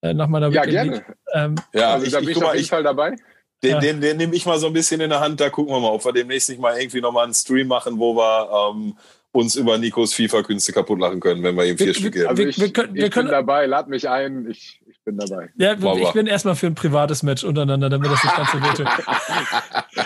Äh, 0.00 0.14
nach 0.14 0.26
meiner 0.26 0.48
Ja, 0.48 0.64
gerne. 0.64 1.04
Ähm, 1.34 1.54
ja, 1.72 1.92
also, 1.92 2.06
ich, 2.06 2.12
da 2.12 2.20
bin 2.20 2.30
ich, 2.30 2.36
ich 2.36 2.42
auf 2.42 2.54
jeden 2.54 2.68
Fall 2.68 2.82
dabei. 2.82 3.16
Den, 3.62 3.70
ja. 3.72 3.80
den, 3.80 4.00
den 4.00 4.16
nehme 4.16 4.36
ich 4.36 4.46
mal 4.46 4.58
so 4.58 4.68
ein 4.68 4.72
bisschen 4.72 5.00
in 5.00 5.10
der 5.10 5.20
Hand. 5.20 5.40
Da 5.40 5.50
gucken 5.50 5.74
wir 5.74 5.80
mal, 5.80 5.90
ob 5.90 6.04
wir 6.04 6.12
demnächst 6.12 6.48
nicht 6.48 6.60
mal 6.60 6.78
irgendwie 6.78 7.00
nochmal 7.00 7.24
einen 7.24 7.34
Stream 7.34 7.66
machen, 7.66 7.98
wo 7.98 8.14
wir 8.14 8.72
ähm, 8.72 8.96
uns 9.32 9.56
über 9.56 9.78
Nikos 9.78 10.14
FIFA-Künste 10.14 10.72
kaputt 10.72 11.00
lachen 11.00 11.20
können, 11.20 11.42
wenn 11.42 11.56
wir 11.56 11.66
ihm 11.66 11.76
vier 11.76 11.88
wir, 11.88 11.94
Stück 11.94 12.14
geben. 12.14 12.28
Also 12.28 12.42
ich, 12.42 12.58
wir 12.58 12.72
können, 12.72 12.94
wir 12.94 13.04
ich 13.04 13.10
können, 13.10 13.26
bin 13.26 13.32
dabei, 13.32 13.66
lad 13.66 13.88
mich 13.88 14.08
ein, 14.08 14.48
ich, 14.50 14.80
ich 14.86 14.87
bin 15.08 15.16
dabei. 15.16 15.48
Ja, 15.56 15.80
wow, 15.80 15.98
ich 15.98 16.12
bin 16.12 16.26
erstmal 16.26 16.54
für 16.54 16.66
ein 16.66 16.74
privates 16.74 17.22
Match 17.22 17.42
untereinander, 17.44 17.88
damit 17.88 18.10
das 18.10 18.22
nicht 18.22 18.36
ganz 18.36 18.52
so 18.52 18.58
wehtut. 18.62 18.86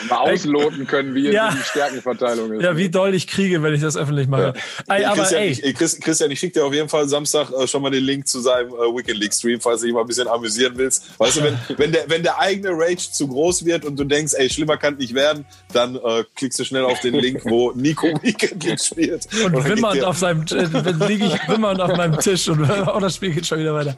Mal 0.09 0.17
ausloten 0.17 0.87
können, 0.87 1.15
wie 1.15 1.31
ja. 1.31 1.51
die 1.51 1.59
Stärkenverteilung 1.59 2.53
ist. 2.53 2.63
Ja, 2.63 2.77
wie 2.77 2.89
doll 2.89 3.15
ich 3.15 3.27
kriege, 3.27 3.63
wenn 3.63 3.75
ich 3.75 3.81
das 3.81 3.97
öffentlich 3.97 4.29
mache. 4.29 4.55
Ja. 4.89 4.95
Ey, 4.95 5.05
aber, 5.05 5.17
Christian, 5.17 5.43
ey. 5.43 5.51
Ich, 5.51 5.75
Christian, 5.75 6.31
ich 6.31 6.39
schicke 6.39 6.61
dir 6.61 6.65
auf 6.65 6.73
jeden 6.73 6.89
Fall 6.89 7.09
Samstag 7.09 7.51
äh, 7.53 7.67
schon 7.67 7.83
mal 7.83 7.91
den 7.91 8.05
Link 8.05 8.29
zu 8.29 8.41
seinem 8.41 8.69
äh, 8.69 8.97
Weekend 8.97 9.19
League 9.19 9.35
Stream, 9.35 9.61
falls 9.61 9.81
du 9.81 9.87
dich 9.87 9.95
mal 9.95 10.03
ein 10.03 10.07
bisschen 10.07 10.29
amüsieren 10.29 10.75
willst. 10.77 11.19
Weißt 11.19 11.39
du, 11.39 11.43
wenn, 11.43 11.59
wenn, 11.77 11.93
der, 11.93 12.05
wenn 12.09 12.23
der 12.23 12.39
eigene 12.39 12.71
Rage 12.71 13.11
zu 13.11 13.27
groß 13.27 13.65
wird 13.65 13.85
und 13.85 13.99
du 13.99 14.05
denkst, 14.05 14.35
ey, 14.37 14.49
schlimmer 14.49 14.77
kann 14.77 14.97
nicht 14.97 15.15
werden, 15.15 15.45
dann 15.73 15.97
äh, 15.97 16.25
klickst 16.37 16.61
du 16.61 16.65
schnell 16.65 16.85
auf 16.85 17.01
den 17.01 17.15
Link, 17.15 17.43
wo 17.45 17.73
Nico 17.75 18.07
Weekend 18.23 18.63
League 18.65 18.81
spielt. 18.81 19.27
Und, 19.45 19.55
und 19.57 19.69
wimmernd 19.69 20.05
auf 20.05 20.19
seinem, 20.19 20.45
äh, 20.53 21.07
liege 21.07 21.27
ich 21.27 21.49
wimmernd 21.49 21.81
auf 21.81 21.97
meinem 21.97 22.19
Tisch 22.19 22.49
und 22.49 22.61
oh, 22.63 23.01
das 23.01 23.17
Spiel 23.17 23.33
geht 23.33 23.47
schon 23.47 23.59
wieder 23.59 23.75
weiter. 23.75 23.97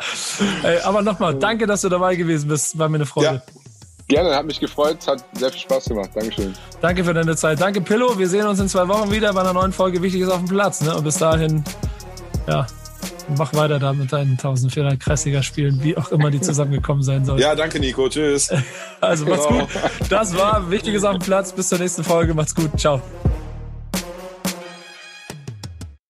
Ey, 0.62 0.78
aber 0.80 0.93
nochmal, 1.02 1.34
danke, 1.34 1.66
dass 1.66 1.82
du 1.82 1.88
dabei 1.88 2.16
gewesen 2.16 2.48
bist. 2.48 2.78
War 2.78 2.88
mir 2.88 2.96
eine 2.96 3.06
Freude. 3.06 3.42
Ja. 3.46 3.62
Gerne, 4.06 4.36
hat 4.36 4.44
mich 4.44 4.60
gefreut, 4.60 4.98
hat 5.06 5.24
sehr 5.32 5.50
viel 5.50 5.60
Spaß 5.60 5.86
gemacht. 5.86 6.10
Dankeschön. 6.14 6.54
Danke 6.82 7.04
für 7.04 7.14
deine 7.14 7.34
Zeit. 7.36 7.60
Danke, 7.60 7.80
Pillow. 7.80 8.18
Wir 8.18 8.28
sehen 8.28 8.46
uns 8.46 8.60
in 8.60 8.68
zwei 8.68 8.86
Wochen 8.86 9.10
wieder 9.10 9.32
bei 9.32 9.40
einer 9.40 9.54
neuen 9.54 9.72
Folge 9.72 10.02
Wichtiges 10.02 10.28
auf 10.28 10.38
dem 10.38 10.48
Platz. 10.48 10.82
Ne? 10.82 10.94
Und 10.94 11.04
bis 11.04 11.16
dahin, 11.16 11.64
ja, 12.46 12.66
mach 13.38 13.54
weiter 13.54 13.78
da 13.78 13.94
mit 13.94 14.12
deinen 14.12 14.32
1400 14.32 15.00
Kreisliga 15.00 15.42
Spielen, 15.42 15.82
wie 15.82 15.96
auch 15.96 16.10
immer 16.10 16.30
die 16.30 16.40
zusammengekommen 16.40 17.02
sein 17.02 17.24
sollen. 17.24 17.38
Ja, 17.38 17.54
danke, 17.54 17.80
Nico. 17.80 18.08
Tschüss. 18.08 18.52
Also, 19.00 19.26
macht's 19.26 19.46
gut. 19.46 19.68
Das 20.08 20.34
war 20.34 20.70
Wichtiges 20.70 21.04
auf 21.04 21.18
dem 21.18 21.22
Platz. 21.22 21.52
Bis 21.52 21.68
zur 21.68 21.78
nächsten 21.78 22.04
Folge. 22.04 22.32
Macht's 22.32 22.54
gut. 22.54 22.70
Ciao. 22.80 23.02